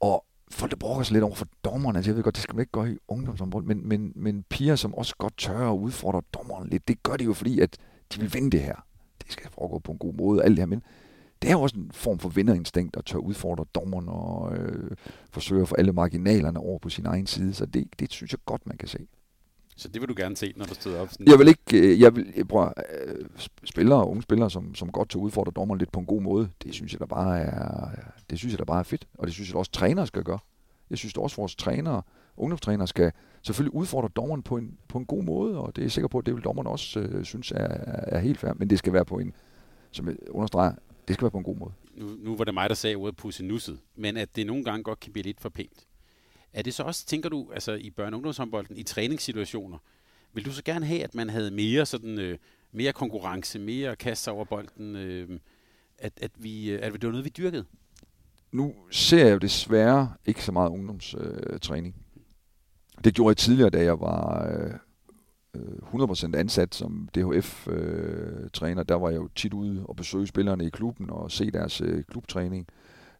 og 0.00 0.24
folk, 0.50 0.70
der 0.70 0.76
brokker 0.76 1.02
sig 1.02 1.12
lidt 1.12 1.24
over 1.24 1.34
for 1.34 1.48
dommerne, 1.64 1.98
altså 1.98 2.10
jeg 2.10 2.16
ved 2.16 2.22
godt, 2.22 2.34
det 2.34 2.42
skal 2.42 2.54
man 2.54 2.62
ikke 2.62 2.72
gøre 2.72 2.92
i 2.92 2.96
ungdomsområdet, 3.08 3.68
men, 3.68 3.88
men, 3.88 4.12
men 4.16 4.44
piger, 4.50 4.76
som 4.76 4.94
også 4.94 5.14
godt 5.18 5.38
tør 5.38 5.70
at 5.70 5.76
udfordre 5.76 6.22
dommerne 6.34 6.70
lidt, 6.70 6.88
det 6.88 7.02
gør 7.02 7.16
de 7.16 7.24
jo 7.24 7.32
fordi, 7.32 7.60
at 7.60 7.76
de 8.14 8.20
vil 8.20 8.34
vinde 8.34 8.50
det 8.50 8.60
her. 8.60 8.74
Det 9.22 9.32
skal 9.32 9.50
foregå 9.50 9.78
på 9.78 9.92
en 9.92 9.98
god 9.98 10.14
måde, 10.14 10.42
alt 10.42 10.50
det 10.50 10.58
her, 10.58 10.66
men 10.66 10.82
det 11.42 11.48
er 11.48 11.52
jo 11.52 11.62
også 11.62 11.76
en 11.76 11.90
form 11.92 12.18
for 12.18 12.28
vinderinstinkt 12.28 12.96
at 12.96 13.04
tør 13.04 13.18
udfordre 13.18 13.64
dommerne 13.74 14.12
og 14.12 14.56
øh, 14.56 14.96
forsøge 15.30 15.62
at 15.62 15.68
få 15.68 15.74
alle 15.74 15.92
marginalerne 15.92 16.60
over 16.60 16.78
på 16.78 16.88
sin 16.88 17.06
egen 17.06 17.26
side, 17.26 17.54
så 17.54 17.66
det, 17.66 17.88
det 18.00 18.12
synes 18.12 18.32
jeg 18.32 18.38
godt, 18.46 18.66
man 18.66 18.76
kan 18.76 18.88
se. 18.88 18.98
Så 19.76 19.88
det 19.88 20.00
vil 20.00 20.08
du 20.08 20.14
gerne 20.16 20.36
se, 20.36 20.52
når 20.56 20.64
du 20.64 20.74
støder 20.74 21.00
op? 21.00 21.08
Sådan 21.10 21.28
jeg 21.28 21.38
vil 21.38 21.48
ikke, 21.48 21.92
øh, 21.92 22.00
jeg 22.00 22.16
vil, 22.16 22.32
jeg 22.36 22.48
prøver, 22.48 22.72
øh, 23.06 23.24
spillere, 23.64 24.06
unge 24.06 24.22
spillere, 24.22 24.50
som, 24.50 24.74
som 24.74 24.92
godt 24.92 25.10
til 25.10 25.20
udfordre 25.20 25.52
dommeren 25.56 25.78
lidt 25.78 25.92
på 25.92 26.00
en 26.00 26.06
god 26.06 26.22
måde, 26.22 26.50
det 26.62 26.74
synes 26.74 26.92
jeg 26.92 27.00
da 27.00 27.04
bare 27.06 27.40
er, 27.40 27.88
det 28.30 28.38
synes 28.38 28.52
jeg 28.52 28.58
da 28.58 28.64
bare 28.64 28.78
er 28.78 28.82
fedt, 28.82 29.08
og 29.14 29.26
det 29.26 29.34
synes 29.34 29.48
jeg 29.48 29.54
da 29.54 29.58
også 29.58 29.70
trænere 29.70 30.06
skal 30.06 30.22
gøre. 30.22 30.38
Jeg 30.90 30.98
synes 30.98 31.14
da 31.14 31.20
også 31.20 31.36
vores 31.36 31.56
trænere, 31.56 32.02
ungdomstrænere 32.36 32.88
skal 32.88 33.12
selvfølgelig 33.42 33.74
udfordre 33.74 34.08
dommeren 34.16 34.42
på 34.42 34.56
en, 34.56 34.78
på 34.88 34.98
en 34.98 35.06
god 35.06 35.22
måde, 35.22 35.58
og 35.58 35.76
det 35.76 35.82
er 35.82 35.86
jeg 35.86 35.92
sikker 35.92 36.08
på, 36.08 36.18
at 36.18 36.26
det 36.26 36.34
vil 36.34 36.44
dommeren 36.44 36.66
også 36.66 37.00
øh, 37.00 37.24
synes 37.24 37.50
er, 37.50 37.68
er 37.86 38.18
helt 38.18 38.38
fair, 38.38 38.52
men 38.56 38.70
det 38.70 38.78
skal 38.78 38.92
være 38.92 39.04
på 39.04 39.18
en, 39.18 39.32
som 39.90 40.08
jeg 40.08 40.16
understreger, 40.30 40.72
det 41.10 41.14
skal 41.14 41.22
være 41.24 41.30
på 41.30 41.38
en 41.38 41.44
god 41.44 41.56
måde. 41.56 41.72
Nu, 41.94 42.16
nu 42.18 42.36
var 42.36 42.44
det 42.44 42.54
mig, 42.54 42.68
der 42.68 42.74
sagde 42.74 42.96
ordet 42.96 43.16
pusse 43.16 43.44
nusset, 43.44 43.80
men 43.96 44.16
at 44.16 44.36
det 44.36 44.46
nogle 44.46 44.64
gange 44.64 44.82
godt 44.82 45.00
kan 45.00 45.12
blive 45.12 45.22
lidt 45.22 45.40
for 45.40 45.48
pænt. 45.48 45.86
Er 46.52 46.62
det 46.62 46.74
så 46.74 46.82
også, 46.82 47.06
tænker 47.06 47.28
du, 47.28 47.50
altså 47.52 47.72
i 47.72 47.92
børne- 48.00 48.02
og 48.02 48.14
ungdomshåndbolden, 48.14 48.76
i 48.76 48.82
træningssituationer, 48.82 49.78
vil 50.32 50.44
du 50.44 50.52
så 50.52 50.64
gerne 50.64 50.86
have, 50.86 51.02
at 51.02 51.14
man 51.14 51.30
havde 51.30 51.50
mere 51.50 51.86
sådan, 51.86 52.18
øh, 52.18 52.38
mere 52.72 52.92
konkurrence, 52.92 53.58
mere 53.58 53.96
kaste 53.96 54.30
over 54.30 54.44
bolden, 54.44 54.96
øh, 54.96 55.40
at, 55.98 56.12
at, 56.16 56.30
vi, 56.36 56.70
øh, 56.70 56.78
at 56.82 56.92
det 56.92 57.02
var 57.02 57.10
noget, 57.10 57.24
vi 57.24 57.32
dyrkede? 57.36 57.64
Nu 58.52 58.74
ser 58.90 59.24
jeg 59.26 59.32
jo 59.32 59.38
desværre 59.38 60.14
ikke 60.26 60.44
så 60.44 60.52
meget 60.52 60.70
ungdomstræning. 60.70 61.94
Øh, 62.96 63.04
det 63.04 63.14
gjorde 63.14 63.28
jeg 63.30 63.36
tidligere, 63.36 63.70
da 63.70 63.82
jeg 63.82 64.00
var 64.00 64.52
øh, 64.52 64.70
100% 65.56 66.36
ansat 66.36 66.74
som 66.74 67.08
DHF-træner. 67.14 68.80
Øh, 68.80 68.88
Der 68.88 68.94
var 68.94 69.08
jeg 69.08 69.16
jo 69.16 69.28
tit 69.34 69.54
ude 69.54 69.84
og 69.84 69.96
besøge 69.96 70.26
spillerne 70.26 70.66
i 70.66 70.70
klubben 70.70 71.10
og 71.10 71.30
se 71.30 71.50
deres 71.50 71.80
øh, 71.80 72.04
klubtræning. 72.04 72.66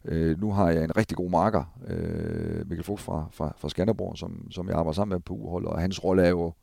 Øh, 0.05 0.41
nu 0.41 0.51
har 0.51 0.69
jeg 0.69 0.83
en 0.83 0.97
rigtig 0.97 1.17
god 1.17 1.29
marker, 1.29 1.63
øh, 1.87 2.69
Mikkel 2.69 2.83
Fugt 2.83 3.01
fra, 3.01 3.25
fra, 3.31 3.53
fra 3.57 3.69
Skanderborg, 3.69 4.17
som, 4.17 4.51
som 4.51 4.67
jeg 4.67 4.75
arbejder 4.75 4.95
sammen 4.95 5.15
med 5.15 5.19
på 5.19 5.33
uhold, 5.33 5.65
og 5.65 5.79
hans 5.79 6.03
rolle 6.03 6.23
er 6.23 6.29
jo, 6.29 6.53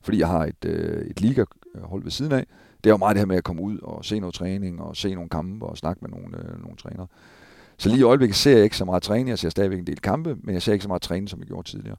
fordi 0.00 0.18
jeg 0.18 0.28
har 0.28 0.44
et, 0.44 0.64
øh, 0.64 1.06
et 1.06 1.20
ligahold 1.20 2.02
ved 2.02 2.10
siden 2.10 2.32
af, 2.32 2.46
det 2.84 2.90
er 2.90 2.94
jo 2.94 2.96
meget 2.96 3.14
det 3.14 3.20
her 3.20 3.26
med 3.26 3.36
at 3.36 3.44
komme 3.44 3.62
ud 3.62 3.78
og 3.78 4.04
se 4.04 4.20
noget 4.20 4.34
træning, 4.34 4.82
og 4.82 4.96
se 4.96 5.14
nogle 5.14 5.30
kampe, 5.30 5.66
og 5.66 5.78
snakke 5.78 6.00
med 6.02 6.10
nogle, 6.10 6.38
øh, 6.38 6.60
nogle 6.62 6.76
trænere. 6.76 7.06
Så 7.78 7.88
lige 7.88 8.00
i 8.00 8.02
øjeblikket 8.02 8.36
ser 8.36 8.54
jeg 8.54 8.64
ikke 8.64 8.76
så 8.76 8.84
meget 8.84 9.02
træning, 9.02 9.28
jeg 9.28 9.38
ser 9.38 9.48
stadigvæk 9.48 9.78
en 9.78 9.86
del 9.86 10.00
kampe, 10.00 10.36
men 10.42 10.54
jeg 10.54 10.62
ser 10.62 10.72
ikke 10.72 10.82
så 10.82 10.88
meget 10.88 11.02
træning, 11.02 11.28
som 11.28 11.38
jeg 11.40 11.46
gjorde 11.46 11.68
tidligere. 11.68 11.96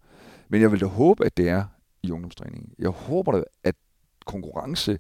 Men 0.50 0.62
jeg 0.62 0.72
vil 0.72 0.82
da 0.82 0.86
håbe, 0.86 1.26
at 1.26 1.38
det 1.38 1.50
er 1.50 1.64
i 2.04 2.12
ungdomstræningen. 2.12 2.74
Jeg 2.80 2.89
håber 2.89 3.32
da, 3.32 3.43
at 3.64 3.76
konkurrence 4.26 5.00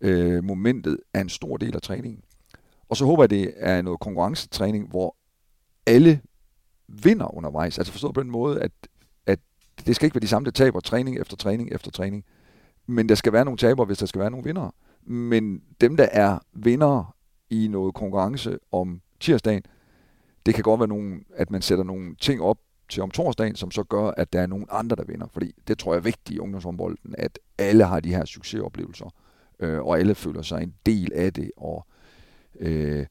øh, 0.00 0.44
momentet 0.44 0.98
er 1.14 1.20
en 1.20 1.28
stor 1.28 1.56
del 1.56 1.76
af 1.76 1.82
træningen. 1.82 2.22
Og 2.88 2.96
så 2.96 3.04
håber 3.04 3.22
jeg, 3.22 3.30
det 3.30 3.52
er 3.56 3.82
noget 3.82 4.00
konkurrencetræning, 4.00 4.88
hvor 4.88 5.16
alle 5.86 6.20
vinder 6.88 7.34
undervejs. 7.34 7.78
Altså 7.78 7.92
forstået 7.92 8.14
på 8.14 8.22
den 8.22 8.30
måde, 8.30 8.62
at, 8.62 8.72
at 9.26 9.38
det 9.86 9.96
skal 9.96 10.06
ikke 10.06 10.14
være 10.14 10.20
de 10.20 10.28
samme, 10.28 10.44
der 10.44 10.50
taber 10.50 10.80
træning 10.80 11.18
efter 11.18 11.36
træning 11.36 11.72
efter 11.72 11.90
træning. 11.90 12.24
Men 12.86 13.08
der 13.08 13.14
skal 13.14 13.32
være 13.32 13.44
nogle 13.44 13.58
tabere, 13.58 13.86
hvis 13.86 13.98
der 13.98 14.06
skal 14.06 14.20
være 14.20 14.30
nogle 14.30 14.44
vinder. 14.44 14.70
Men 15.02 15.62
dem, 15.80 15.96
der 15.96 16.08
er 16.12 16.38
vinder 16.52 17.16
i 17.50 17.68
noget 17.68 17.94
konkurrence 17.94 18.58
om 18.72 19.00
tirsdagen. 19.20 19.62
Det 20.46 20.54
kan 20.54 20.62
godt 20.62 20.80
være, 20.80 20.88
nogen, 20.88 21.24
at 21.34 21.50
man 21.50 21.62
sætter 21.62 21.84
nogle 21.84 22.16
ting 22.20 22.42
op 22.42 22.58
til 22.90 23.02
om 23.02 23.10
torsdagen, 23.10 23.56
som 23.56 23.70
så 23.70 23.82
gør, 23.82 24.10
at 24.16 24.32
der 24.32 24.40
er 24.40 24.46
nogen 24.46 24.66
andre, 24.70 24.96
der 24.96 25.04
vinder. 25.04 25.26
Fordi 25.32 25.52
det 25.68 25.78
tror 25.78 25.92
jeg 25.92 25.98
er 25.98 26.02
vigtigt 26.02 26.36
i 26.36 26.38
ungdomshåndbolden, 26.38 27.14
at 27.18 27.38
alle 27.58 27.84
har 27.84 28.00
de 28.00 28.14
her 28.14 28.24
succesoplevelser, 28.24 29.14
øh, 29.60 29.80
og 29.80 29.98
alle 29.98 30.14
føler 30.14 30.42
sig 30.42 30.62
en 30.62 30.74
del 30.86 31.12
af 31.14 31.32
det. 31.32 31.50
Og, 31.56 31.86
øh, 32.60 33.06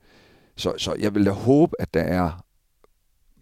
så, 0.55 0.73
så 0.77 0.95
jeg 0.99 1.15
vil 1.15 1.25
da 1.25 1.31
håbe, 1.31 1.81
at 1.81 1.93
der 1.93 2.01
er 2.01 2.45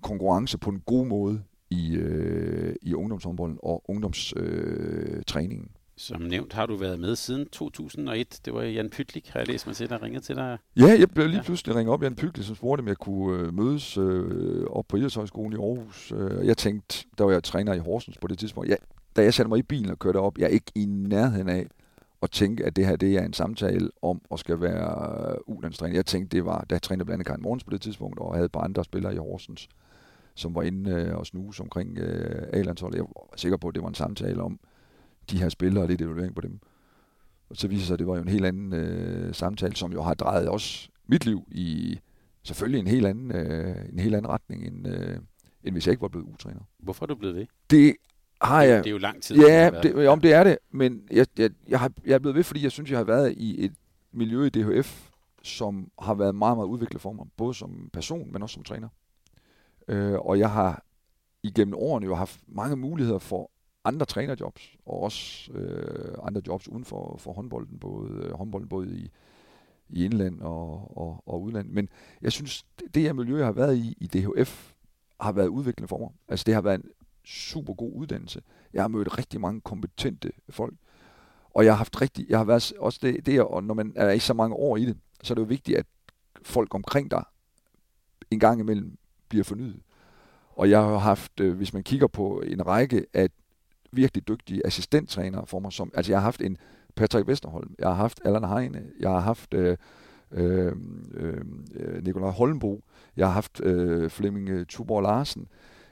konkurrence 0.01 0.57
på 0.57 0.69
en 0.69 0.79
god 0.85 1.05
måde 1.05 1.43
i, 1.69 1.95
øh, 1.95 2.75
i 2.81 2.93
ungdomshåndbolden 2.93 3.59
og 3.63 3.83
ungdomstræningen. 3.89 5.67
Øh, 5.71 5.76
som 5.97 6.21
nævnt 6.21 6.53
har 6.53 6.65
du 6.65 6.75
været 6.75 6.99
med 6.99 7.15
siden 7.15 7.47
2001. 7.49 8.39
Det 8.45 8.53
var 8.53 8.61
Jan 8.61 8.89
Pytlik, 8.89 9.29
har 9.29 9.39
jeg 9.39 9.47
læst 9.47 9.67
mig 9.67 9.75
til, 9.75 9.89
der 9.89 10.03
ringede 10.03 10.23
til 10.23 10.35
dig. 10.35 10.57
Ja, 10.75 10.95
jeg 10.99 11.09
blev 11.09 11.27
lige 11.27 11.43
pludselig 11.43 11.75
ringet 11.75 11.93
op 11.93 12.03
Jan 12.03 12.15
Pytlik, 12.15 12.45
som 12.45 12.55
spurgte, 12.55 12.81
om 12.81 12.87
jeg 12.87 12.97
kunne 12.97 13.39
øh, 13.39 13.53
mødes 13.53 13.97
øh, 13.97 14.63
op 14.69 14.85
på 14.87 14.97
Idrætshøjskolen 14.97 15.53
i 15.53 15.55
Aarhus. 15.55 16.13
Øh, 16.15 16.47
jeg 16.47 16.57
tænkte, 16.57 17.05
der 17.17 17.23
var 17.23 17.31
jeg 17.31 17.43
træner 17.43 17.73
i 17.73 17.79
Horsens 17.79 18.17
på 18.17 18.27
det 18.27 18.37
tidspunkt. 18.37 18.69
Ja, 18.69 18.75
da 19.15 19.23
jeg 19.23 19.33
satte 19.33 19.49
mig 19.49 19.59
i 19.59 19.63
bilen 19.63 19.91
og 19.91 19.99
kørte 19.99 20.17
op, 20.17 20.37
jeg 20.37 20.45
er 20.45 20.49
ikke 20.49 20.71
i 20.75 20.85
nærheden 20.85 21.49
af 21.49 21.67
at 22.21 22.31
tænke, 22.31 22.65
at 22.65 22.75
det 22.75 22.85
her 22.85 22.95
det 22.95 23.15
er 23.15 23.25
en 23.25 23.33
samtale 23.33 23.89
om 24.01 24.21
at 24.31 24.39
skal 24.39 24.61
være 24.61 25.31
øh, 25.31 25.37
ulandstræner. 25.47 25.95
Jeg 25.95 26.05
tænkte, 26.05 26.37
det 26.37 26.45
var, 26.45 26.65
da 26.69 26.75
jeg 26.75 26.81
trænede 26.81 27.05
blandt 27.05 27.15
andet 27.15 27.27
Karin 27.27 27.41
Morgens 27.41 27.63
på 27.63 27.69
det 27.69 27.81
tidspunkt, 27.81 28.19
og 28.19 28.33
havde 28.33 28.45
et 28.45 28.51
par 28.51 28.61
andre 28.61 28.83
spillere 28.83 29.13
i 29.13 29.17
Horsens, 29.17 29.69
som 30.35 30.55
var 30.55 30.61
inde 30.61 30.91
øh, 30.91 31.17
og 31.17 31.25
snuse 31.25 31.63
omkring 31.63 31.97
øh, 31.97 32.47
A-landsholdet. 32.53 32.97
Jeg 32.97 33.03
var 33.03 33.33
sikker 33.35 33.57
på, 33.57 33.67
at 33.67 33.75
det 33.75 33.83
var 33.83 33.89
en 33.89 33.95
samtale 33.95 34.41
om, 34.41 34.59
de 35.32 35.39
her 35.39 35.49
spillere 35.49 35.84
og 35.84 35.89
lidt 35.89 36.01
evaluering 36.01 36.36
på 36.36 36.41
dem. 36.41 36.59
Og 37.49 37.57
så 37.57 37.67
viser 37.67 37.86
sig, 37.86 37.93
at 37.93 37.99
det 37.99 38.07
var 38.07 38.15
jo 38.15 38.21
en 38.21 38.28
helt 38.28 38.45
anden 38.45 38.73
øh, 38.73 39.34
samtale, 39.34 39.75
som 39.75 39.91
jo 39.91 40.01
har 40.01 40.13
drejet 40.13 40.47
også 40.47 40.89
mit 41.07 41.25
liv 41.25 41.47
i 41.51 41.99
selvfølgelig 42.43 42.80
en 42.80 42.88
helt 42.88 43.05
anden, 43.05 43.32
øh, 43.36 43.75
en 43.93 43.99
helt 43.99 44.15
anden 44.15 44.30
retning, 44.30 44.67
end, 44.67 44.88
øh, 44.88 45.17
end 45.63 45.75
hvis 45.75 45.88
jeg 45.88 45.91
ikke 45.91 46.01
var 46.01 46.07
blevet 46.07 46.25
utræner. 46.25 46.61
Hvorfor 46.80 47.05
er 47.05 47.07
du 47.07 47.15
blevet 47.15 47.36
det? 47.36 47.47
Det 47.69 47.95
har 48.41 48.63
jeg... 48.63 48.84
Det 48.84 48.89
er 48.89 48.91
jo 48.91 48.97
lang 48.97 49.23
tid. 49.23 49.36
Ja, 49.36 49.69
det, 49.84 50.07
om 50.07 50.21
det 50.21 50.34
er 50.34 50.43
det, 50.43 50.57
men 50.71 51.01
jeg, 51.11 51.28
jeg, 51.38 51.49
jeg, 51.67 51.80
har, 51.80 51.91
jeg 52.05 52.13
er 52.13 52.19
blevet 52.19 52.36
ved, 52.36 52.43
fordi 52.43 52.63
jeg 52.63 52.71
synes, 52.71 52.89
jeg 52.89 52.99
har 52.99 53.03
været 53.03 53.34
i 53.38 53.65
et 53.65 53.73
miljø 54.11 54.45
i 54.45 54.49
DHF, 54.49 55.09
som 55.43 55.91
har 56.01 56.13
været 56.13 56.36
meget, 56.36 56.57
meget 56.57 56.67
udviklet 56.67 57.01
for 57.01 57.11
mig, 57.11 57.25
både 57.38 57.53
som 57.53 57.89
person, 57.93 58.32
men 58.32 58.43
også 58.43 58.53
som 58.53 58.63
træner. 58.63 58.88
Øh, 59.88 60.13
og 60.13 60.39
jeg 60.39 60.51
har 60.51 60.84
igennem 61.43 61.73
årene 61.73 62.05
jo 62.05 62.15
haft 62.15 62.39
mange 62.47 62.75
muligheder 62.75 63.19
for 63.19 63.51
andre 63.88 64.05
trænerjobs, 64.05 64.75
og 64.85 65.03
også 65.03 65.51
øh, 65.51 66.15
andre 66.23 66.41
jobs 66.47 66.67
uden 66.67 66.85
for, 66.85 67.17
for 67.17 67.33
håndbolden, 67.33 67.79
både, 67.79 68.11
øh, 68.11 68.31
håndbolden 68.31 68.69
både 68.69 68.97
i, 68.97 69.11
i 69.89 70.05
indland 70.05 70.41
og, 70.41 70.97
og, 70.97 71.23
og 71.25 71.41
udland. 71.41 71.69
Men 71.69 71.89
jeg 72.21 72.31
synes, 72.31 72.65
det, 72.93 73.01
her 73.01 73.13
miljø, 73.13 73.38
jeg 73.38 73.45
har 73.45 73.51
været 73.51 73.77
i, 73.77 73.97
i 73.99 74.07
DHF, 74.07 74.71
har 75.19 75.31
været 75.31 75.47
udviklende 75.47 75.88
for 75.88 75.97
mig. 75.97 76.09
Altså 76.27 76.43
det 76.43 76.53
har 76.53 76.61
været 76.61 76.83
en 76.83 76.89
super 77.25 77.73
god 77.73 77.91
uddannelse. 77.93 78.41
Jeg 78.73 78.83
har 78.83 78.88
mødt 78.88 79.17
rigtig 79.17 79.41
mange 79.41 79.61
kompetente 79.61 80.31
folk, 80.49 80.73
og 81.53 81.65
jeg 81.65 81.73
har 81.73 81.77
haft 81.77 82.01
rigtig, 82.01 82.29
jeg 82.29 82.38
har 82.38 82.45
været 82.45 82.73
også 82.79 82.99
det, 83.01 83.25
det 83.25 83.41
og 83.41 83.63
når 83.63 83.73
man 83.73 83.93
er 83.95 84.11
i 84.11 84.19
så 84.19 84.33
mange 84.33 84.55
år 84.55 84.77
i 84.77 84.85
det, 84.85 84.97
så 85.23 85.33
er 85.33 85.35
det 85.35 85.41
jo 85.41 85.47
vigtigt, 85.47 85.77
at 85.77 85.85
folk 86.41 86.75
omkring 86.75 87.11
dig 87.11 87.23
en 88.31 88.39
gang 88.39 88.59
imellem 88.59 88.97
bliver 89.29 89.43
fornyet. 89.43 89.81
Og 90.49 90.69
jeg 90.69 90.79
har 90.79 90.97
haft, 90.97 91.39
øh, 91.39 91.57
hvis 91.57 91.73
man 91.73 91.83
kigger 91.83 92.07
på 92.07 92.43
en 92.47 92.67
række 92.67 93.05
af 93.13 93.29
virkelig 93.97 94.27
dygtige 94.27 94.67
assistenttrænere 94.67 95.47
for 95.47 95.59
mig. 95.59 95.73
Som, 95.73 95.91
altså 95.93 96.11
jeg 96.11 96.19
har 96.19 96.23
haft 96.23 96.41
en 96.41 96.57
Patrick 96.95 97.27
Vesterholm, 97.27 97.75
jeg 97.79 97.87
har 97.87 97.95
haft 97.95 98.19
Allan 98.25 98.43
Heine, 98.43 98.83
jeg 98.99 99.09
har 99.09 99.19
haft 99.19 99.53
øh, 99.53 99.77
øh, 100.31 100.71
øh, 101.13 101.33
øh 101.75 102.03
Nikolaj 102.03 102.29
Holmbo, 102.29 102.83
jeg 103.17 103.27
har 103.27 103.33
haft 103.33 103.61
øh, 103.63 104.09
Flemming 104.09 104.49
øh, 104.49 104.65
Tuborg 104.65 105.03
Larsen, 105.03 105.47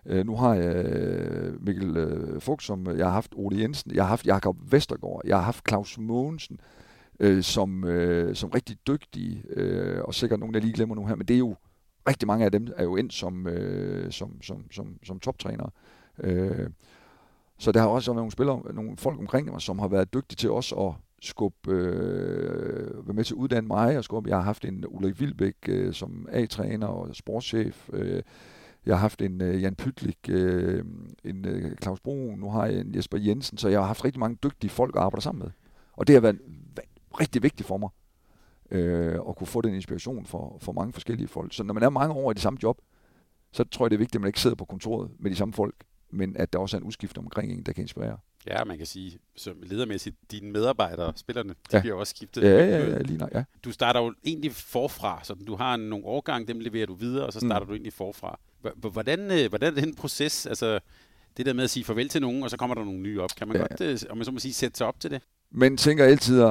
øh, 0.06 0.26
nu 0.26 0.36
har 0.36 0.53
jeg 0.53 0.86
øh, 0.86 1.66
Mikkel 1.66 1.97
øh, 1.97 2.41
Fugt, 2.41 2.64
som 2.64 2.88
øh, 2.88 2.97
jeg 2.97 3.06
har 3.06 3.14
haft 3.14 3.34
Ole 3.36 3.60
Jensen, 3.60 3.95
jeg 3.95 4.03
har 4.03 4.10
haft 4.10 4.26
Jakob 4.26 4.58
Vestergaard, 4.72 5.22
jeg 5.26 5.38
har 5.38 5.43
haft 5.43 5.70
Claus 5.70 5.97
Mogensen, 5.97 6.60
øh, 7.20 7.43
som, 7.43 7.84
øh, 7.84 8.36
som 8.36 8.49
rigtig 8.49 8.78
dygtige, 8.88 9.43
øh, 9.49 10.01
og 10.03 10.14
sikkert 10.14 10.39
nogen, 10.39 10.56
jeg 10.56 10.62
lige 10.62 10.74
glemmer 10.74 10.95
nu 10.95 11.06
her, 11.06 11.16
men 11.16 11.28
det 11.28 11.34
er 11.34 11.39
jo, 11.39 11.56
rigtig 12.08 12.28
mange 12.28 12.45
af 12.45 12.51
dem 12.51 12.68
er 12.78 12.84
jo 12.84 12.95
ind 12.95 13.12
som, 13.12 13.47
øh, 13.47 14.12
som, 14.12 14.41
som, 14.41 14.72
som, 14.72 14.97
som 15.03 15.20
toptrænere. 15.20 15.70
Øh, 16.24 16.70
så 17.58 17.72
der 17.72 17.80
har 17.80 17.88
også 17.88 18.12
været 18.12 18.18
nogle 18.18 18.32
spillere, 18.32 18.74
nogle 18.74 18.97
folk 18.97 19.20
omkring 19.20 19.51
mig, 19.51 19.62
som 19.62 19.80
har 19.80 19.88
været 19.88 20.14
dygtige 20.14 20.36
til 20.36 20.51
os 20.51 20.74
at 20.78 20.91
skubbe, 21.22 21.72
øh, 21.72 23.08
være 23.08 23.14
med 23.14 23.24
til 23.24 23.34
at 23.34 23.38
uddanne 23.38 23.68
mig 23.68 23.97
og 23.97 24.03
skubbe. 24.03 24.30
Jeg 24.30 24.38
har 24.38 24.43
haft 24.43 24.66
en 24.66 24.86
Ulrik 24.88 25.20
Vilbæk 25.20 25.56
øh, 25.70 25.93
som 25.93 26.28
A-træner 26.32 26.88
og 26.88 27.16
sportschef. 27.16 27.89
Øh, 27.93 28.24
jeg 28.86 28.95
har 28.95 29.01
haft 29.01 29.22
en 29.22 29.41
øh, 29.41 29.62
Jan 29.62 29.76
Pytlik, 29.76 30.18
øh, 30.30 30.84
en 31.24 31.45
øh, 31.47 31.78
Claus 31.84 31.99
Brun, 31.99 32.39
nu 32.39 32.49
har 32.49 32.66
jeg 32.66 32.80
en 32.80 32.95
Jesper 32.95 33.18
Jensen, 33.18 33.58
så 33.58 33.70
jeg 33.70 33.80
har 33.80 33.88
haft 33.88 34.06
rigtig 34.06 34.20
mange 34.20 34.38
dygtige 34.43 34.70
folk 34.70 34.95
at 34.95 35.01
arbejde 35.01 35.24
sammen 35.24 35.43
med. 35.43 35.51
Og 35.93 36.08
det 36.08 36.14
har 36.14 36.22
været, 36.22 36.39
været 36.76 36.89
rigtig 37.20 37.43
vigtigt 37.43 37.68
for 37.68 37.78
mig 37.78 37.89
øh, 38.72 39.20
at 39.30 39.36
kunne 39.36 39.47
få 39.47 39.62
den 39.62 39.74
inspiration 39.74 40.26
for, 40.26 40.58
for 40.62 40.72
mange 40.72 40.93
forskellige 40.93 41.28
folk. 41.28 41.53
Så 41.53 41.64
når 41.64 41.74
man 41.74 41.84
er 41.84 41.89
mange 41.89 42.14
år 42.14 42.32
i 42.32 42.34
det 42.34 42.41
samme 42.41 42.60
job, 42.64 42.78
så 43.51 43.64
tror 43.64 43.86
jeg, 43.86 43.89
det 43.91 43.95
er 43.95 43.99
vigtigt, 43.99 44.16
at 44.16 44.22
man 44.22 44.28
ikke 44.28 44.39
sidder 44.39 44.56
på 44.56 44.66
kontoret 44.66 45.12
med 45.20 45.32
de 45.32 45.36
samme 45.36 45.53
folk, 45.53 45.76
men 46.16 46.38
at 46.38 46.53
der 46.53 46.59
også 46.59 46.78
er 46.78 46.82
en 46.82 46.88
udskift 46.88 47.18
omkring 47.18 47.51
en, 47.51 47.63
der 47.63 47.74
kan 47.74 47.84
inspirere. 47.84 48.18
Ja, 48.47 48.63
man 48.63 48.78
kan 48.78 48.86
sige, 48.86 49.20
som 49.36 49.57
ledermæssigt, 49.63 50.16
dine 50.32 50.51
medarbejdere, 50.51 51.13
spillerne, 51.16 51.49
de 51.49 51.55
ja. 51.74 51.82
bliver 51.82 51.95
også 51.95 52.13
skiftet. 52.16 52.43
Ja, 52.43 52.66
ja, 52.66 52.89
ja, 52.89 53.01
lige 53.01 53.18
nok, 53.18 53.34
ja. 53.34 53.43
Du 53.63 53.72
starter 53.72 54.01
jo 54.01 54.13
egentlig 54.26 54.51
forfra, 54.51 55.20
så 55.24 55.34
du 55.34 55.55
har 55.55 55.78
nogle 55.78 56.05
årgang, 56.05 56.47
dem 56.47 56.59
leverer 56.59 56.86
du 56.86 56.93
videre, 56.93 57.26
og 57.26 57.34
så 57.34 57.39
starter 57.39 57.59
mm. 57.59 57.68
du 57.68 57.74
egentlig 57.74 57.93
forfra. 57.93 58.39
Hvordan, 58.76 59.32
øh, 59.32 59.49
hvordan 59.49 59.78
er 59.78 59.82
den 59.82 59.95
proces, 59.95 60.45
altså 60.45 60.80
det 61.38 61.45
der 61.45 61.53
med 61.53 61.63
at 61.63 61.70
sige 61.70 61.84
farvel 61.84 62.09
til 62.09 62.22
nogen, 62.22 62.43
og 62.43 62.49
så 62.49 62.57
kommer 62.57 62.76
der 62.76 62.84
nogle 62.84 62.99
nye 62.99 63.22
op, 63.22 63.30
kan 63.38 63.47
man 63.47 63.57
ja. 63.57 63.61
godt, 63.68 63.82
øh, 63.82 63.99
om 64.09 64.18
man 64.18 64.26
så 64.26 64.32
må 64.32 64.39
sige, 64.39 64.53
sætte 64.53 64.78
sig 64.78 64.88
op 64.88 64.99
til 64.99 65.11
det? 65.11 65.22
Men 65.51 65.78
tænker 65.78 66.05
altid, 66.05 66.43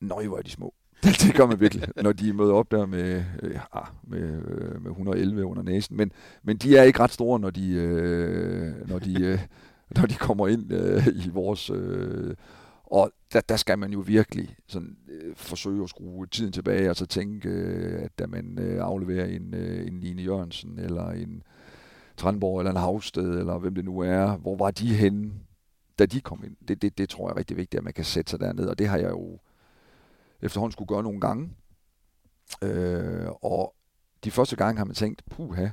nøj, 0.00 0.26
hvor 0.26 0.38
er 0.38 0.42
de 0.42 0.50
små. 0.50 0.74
det 1.22 1.34
gør 1.34 1.46
man 1.46 1.60
virkelig, 1.60 1.88
når 2.02 2.12
de 2.12 2.32
møder 2.32 2.52
op 2.52 2.70
der 2.70 2.86
med, 2.86 3.24
øh, 3.42 3.54
ja, 3.74 3.80
med, 4.02 4.22
øh, 4.22 4.82
med 4.82 4.90
111 4.90 5.44
under 5.44 5.62
næsen. 5.62 5.96
Men, 5.96 6.12
men 6.42 6.56
de 6.56 6.76
er 6.76 6.82
ikke 6.82 7.00
ret 7.00 7.10
store, 7.10 7.40
når 7.40 7.50
de, 7.50 7.72
øh, 7.72 8.88
når 8.88 8.98
de, 8.98 9.22
øh, 9.24 9.38
når 9.96 10.06
de 10.06 10.14
kommer 10.14 10.48
ind 10.48 10.72
øh, 10.72 11.06
i 11.06 11.30
vores... 11.30 11.70
Øh, 11.70 12.34
og 12.84 13.12
der, 13.32 13.40
der 13.40 13.56
skal 13.56 13.78
man 13.78 13.92
jo 13.92 13.98
virkelig 14.00 14.56
sådan, 14.68 14.96
øh, 15.08 15.36
forsøge 15.36 15.82
at 15.82 15.88
skrue 15.88 16.26
tiden 16.26 16.52
tilbage, 16.52 16.90
og 16.90 16.96
så 16.96 17.06
tænke, 17.06 17.48
øh, 17.48 18.02
at 18.02 18.18
da 18.18 18.26
man 18.26 18.58
øh, 18.58 18.84
afleverer 18.84 19.26
en, 19.26 19.54
øh, 19.54 19.86
en 19.86 20.00
Line 20.00 20.22
Jørgensen, 20.22 20.78
eller 20.78 21.10
en 21.10 21.42
Tranborg, 22.16 22.60
eller 22.60 22.70
en 22.70 22.76
Havsted, 22.76 23.38
eller 23.38 23.58
hvem 23.58 23.74
det 23.74 23.84
nu 23.84 23.98
er, 23.98 24.36
hvor 24.36 24.56
var 24.56 24.70
de 24.70 24.94
henne, 24.94 25.32
da 25.98 26.06
de 26.06 26.20
kom 26.20 26.42
ind? 26.44 26.56
Det, 26.68 26.82
det, 26.82 26.98
det 26.98 27.08
tror 27.08 27.28
jeg 27.28 27.32
er 27.32 27.38
rigtig 27.38 27.56
vigtigt, 27.56 27.78
at 27.78 27.84
man 27.84 27.92
kan 27.92 28.04
sætte 28.04 28.30
sig 28.30 28.40
derned, 28.40 28.66
og 28.66 28.78
det 28.78 28.88
har 28.88 28.96
jeg 28.98 29.10
jo 29.10 29.38
efterhånden 30.42 30.72
skulle 30.72 30.88
gøre 30.88 31.02
nogle 31.02 31.20
gange. 31.20 31.50
Øh, 32.62 33.28
og 33.42 33.74
de 34.24 34.30
første 34.30 34.56
gange 34.56 34.78
har 34.78 34.84
man 34.84 34.94
tænkt, 34.94 35.22
puha, 35.30 35.68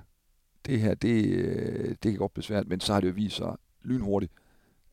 det 0.66 0.80
her, 0.80 0.96
det, 0.96 1.26
øh, 1.26 1.90
det 1.90 2.12
kan 2.12 2.16
godt 2.16 2.34
blive 2.34 2.44
svært, 2.44 2.68
men 2.68 2.80
så 2.80 2.94
har 2.94 3.02
det 3.02 3.08
jo 3.08 3.14
vist 3.14 3.36
sig 3.36 3.56
lynhurtigt, 3.82 4.32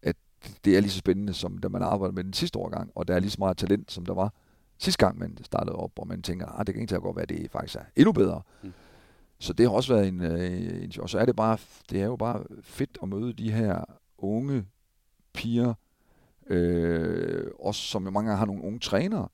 at 0.02 0.16
det 0.64 0.76
er 0.76 0.80
lige 0.80 0.90
så 0.90 0.98
spændende, 0.98 1.34
som 1.34 1.58
da 1.58 1.68
man 1.68 1.82
arbejdede 1.82 2.14
med 2.14 2.24
den 2.24 2.32
sidste 2.32 2.58
årgang, 2.58 2.90
og 2.94 3.08
der 3.08 3.14
er 3.14 3.18
lige 3.18 3.30
så 3.30 3.36
meget 3.38 3.56
talent, 3.56 3.92
som 3.92 4.06
der 4.06 4.14
var 4.14 4.32
sidste 4.78 5.06
gang, 5.06 5.18
man 5.18 5.38
startede 5.42 5.76
op, 5.76 5.98
og 5.98 6.06
man 6.08 6.22
tænker, 6.22 6.46
ah, 6.46 6.66
det 6.66 6.74
kan 6.74 6.82
ikke 6.82 7.00
godt 7.00 7.16
være, 7.16 7.22
at 7.22 7.28
det 7.28 7.50
faktisk 7.50 7.76
er 7.76 7.84
endnu 7.96 8.12
bedre. 8.12 8.42
Mm. 8.62 8.72
Så 9.38 9.52
det 9.52 9.66
har 9.66 9.74
også 9.74 9.94
været 9.94 10.08
en, 10.08 10.20
øh, 10.20 10.84
en, 10.84 10.92
og 11.00 11.10
så 11.10 11.18
er 11.18 11.26
det 11.26 11.36
bare, 11.36 11.58
det 11.90 12.00
er 12.00 12.04
jo 12.04 12.16
bare 12.16 12.44
fedt 12.62 12.98
at 13.02 13.08
møde 13.08 13.32
de 13.32 13.52
her 13.52 13.84
unge 14.18 14.66
piger, 15.32 15.74
øh, 16.46 17.50
også 17.58 17.80
som 17.80 18.04
jo 18.04 18.10
mange 18.10 18.28
gange 18.28 18.38
har 18.38 18.46
nogle 18.46 18.62
unge 18.62 18.78
trænere, 18.78 19.28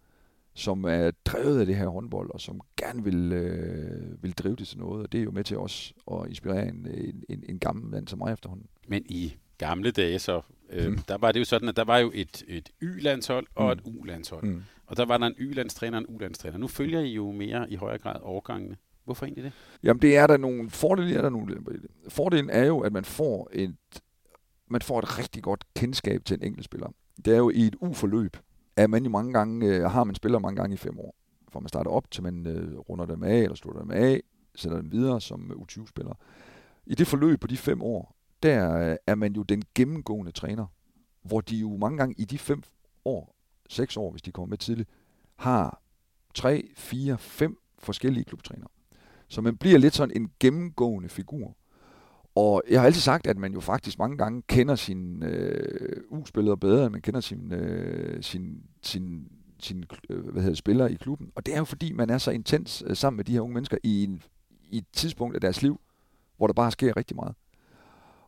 som 0.54 0.84
er 0.84 1.10
drevet 1.24 1.60
af 1.60 1.66
det 1.66 1.76
her 1.76 1.88
håndbold, 1.88 2.30
og 2.30 2.40
som 2.40 2.60
gerne 2.76 3.04
vil, 3.04 3.32
øh, 3.32 4.22
vil 4.22 4.32
drive 4.32 4.56
det 4.56 4.68
til 4.68 4.78
noget, 4.78 5.02
og 5.02 5.12
det 5.12 5.20
er 5.20 5.24
jo 5.24 5.30
med 5.30 5.44
til 5.44 5.58
os 5.58 5.94
at 6.12 6.28
inspirere 6.28 6.68
en, 6.68 6.86
en, 7.28 7.44
en 7.48 7.58
gammel 7.58 7.90
mand 7.90 8.08
som 8.08 8.18
mig 8.18 8.32
efterhånden. 8.32 8.66
Men 8.88 9.02
i 9.06 9.36
gamle 9.58 9.90
dage 9.90 10.18
så, 10.18 10.40
øh, 10.70 10.90
mm. 10.90 10.98
der 11.08 11.18
var 11.18 11.32
det 11.32 11.40
jo 11.40 11.44
sådan, 11.44 11.68
at 11.68 11.76
der 11.76 11.84
var 11.84 11.98
jo 11.98 12.10
et, 12.14 12.44
et 12.48 12.70
Y-landshold 12.82 13.46
og 13.54 13.66
mm. 13.66 13.72
et 13.72 13.80
U-landshold. 13.84 14.44
Mm. 14.44 14.62
Og 14.86 14.96
der 14.96 15.04
var 15.04 15.18
der 15.18 15.26
en 15.26 15.34
Y-landstræner 15.38 15.98
og 15.98 16.04
en 16.08 16.16
U-landstræner. 16.16 16.58
Nu 16.58 16.66
følger 16.66 17.00
I 17.00 17.12
jo 17.14 17.30
mere 17.30 17.70
i 17.70 17.74
højere 17.74 17.98
grad 17.98 18.20
overgangene. 18.22 18.76
Hvorfor 19.04 19.26
egentlig 19.26 19.44
det? 19.44 19.52
Jamen 19.82 20.02
det 20.02 20.16
er 20.16 20.26
der 20.26 20.36
nogle 20.36 20.70
fordele, 20.70 21.14
er 21.14 21.22
der 21.22 21.30
nogle 21.30 21.56
Fordelen 22.08 22.50
er 22.50 22.64
jo, 22.64 22.80
at 22.80 22.92
man 22.92 23.04
får 23.04 23.50
et, 23.52 23.76
man 24.68 24.82
får 24.82 24.98
et 24.98 25.18
rigtig 25.18 25.42
godt 25.42 25.64
kendskab 25.76 26.24
til 26.24 26.36
en 26.36 26.42
enkelt 26.42 26.64
spiller. 26.64 26.92
Det 27.24 27.32
er 27.34 27.38
jo 27.38 27.50
i 27.50 27.60
et 27.60 27.76
U-forløb, 27.80 28.36
er 28.82 28.86
man 28.86 29.04
jo 29.04 29.10
mange 29.10 29.32
gange, 29.32 29.66
øh, 29.66 29.82
har 29.82 30.04
man 30.04 30.14
spiller 30.14 30.38
mange 30.38 30.60
gange 30.60 30.74
i 30.74 30.76
fem 30.76 30.98
år. 30.98 31.14
For 31.48 31.60
man 31.60 31.68
starter 31.68 31.90
op, 31.90 32.10
til 32.10 32.22
man 32.22 32.46
øh, 32.46 32.78
runder 32.78 33.06
dem 33.06 33.22
af, 33.22 33.38
eller 33.38 33.54
slutter 33.54 33.80
dem 33.80 33.90
af, 33.90 34.22
sætter 34.54 34.80
dem 34.80 34.92
videre 34.92 35.20
som 35.20 35.50
øh, 35.50 35.56
U20-spiller. 35.56 36.14
I 36.86 36.94
det 36.94 37.06
forløb 37.06 37.40
på 37.40 37.46
de 37.46 37.56
fem 37.56 37.82
år, 37.82 38.16
der 38.42 38.90
øh, 38.90 38.96
er 39.06 39.14
man 39.14 39.32
jo 39.32 39.42
den 39.42 39.62
gennemgående 39.74 40.32
træner, 40.32 40.66
hvor 41.22 41.40
de 41.40 41.56
jo 41.56 41.76
mange 41.76 41.98
gange 41.98 42.14
i 42.18 42.24
de 42.24 42.38
fem 42.38 42.62
år, 43.04 43.36
seks 43.68 43.96
år, 43.96 44.10
hvis 44.10 44.22
de 44.22 44.32
kommer 44.32 44.48
med 44.50 44.58
tidligt, 44.58 44.88
har 45.36 45.82
tre, 46.34 46.70
fire, 46.76 47.18
fem 47.18 47.56
forskellige 47.78 48.24
klubtrænere. 48.24 48.68
Så 49.28 49.40
man 49.40 49.56
bliver 49.56 49.78
lidt 49.78 49.94
sådan 49.94 50.16
en 50.16 50.30
gennemgående 50.40 51.08
figur. 51.08 51.56
Og 52.34 52.62
jeg 52.70 52.80
har 52.80 52.86
altid 52.86 53.00
sagt, 53.00 53.26
at 53.26 53.38
man 53.38 53.52
jo 53.52 53.60
faktisk 53.60 53.98
mange 53.98 54.16
gange 54.16 54.42
kender 54.48 54.74
sine 54.74 55.26
øh, 55.26 56.02
U-spillere 56.10 56.56
bedre, 56.56 56.84
end 56.84 56.92
man 56.92 57.02
kender 57.02 57.20
sin, 57.20 57.52
øh, 57.52 58.22
sin, 58.22 58.62
sin, 58.82 59.28
sin 59.60 59.84
øh, 60.10 60.28
hvad 60.28 60.42
hedder, 60.42 60.56
spillere 60.56 60.92
i 60.92 60.94
klubben. 60.94 61.30
Og 61.34 61.46
det 61.46 61.54
er 61.54 61.58
jo 61.58 61.64
fordi, 61.64 61.92
man 61.92 62.10
er 62.10 62.18
så 62.18 62.30
intens 62.30 62.84
øh, 62.86 62.96
sammen 62.96 63.16
med 63.16 63.24
de 63.24 63.32
her 63.32 63.40
unge 63.40 63.54
mennesker 63.54 63.78
i, 63.82 64.04
en, 64.04 64.22
i 64.70 64.78
et 64.78 64.86
tidspunkt 64.92 65.34
af 65.34 65.40
deres 65.40 65.62
liv, 65.62 65.80
hvor 66.36 66.46
der 66.46 66.54
bare 66.54 66.70
sker 66.70 66.96
rigtig 66.96 67.16
meget. 67.16 67.34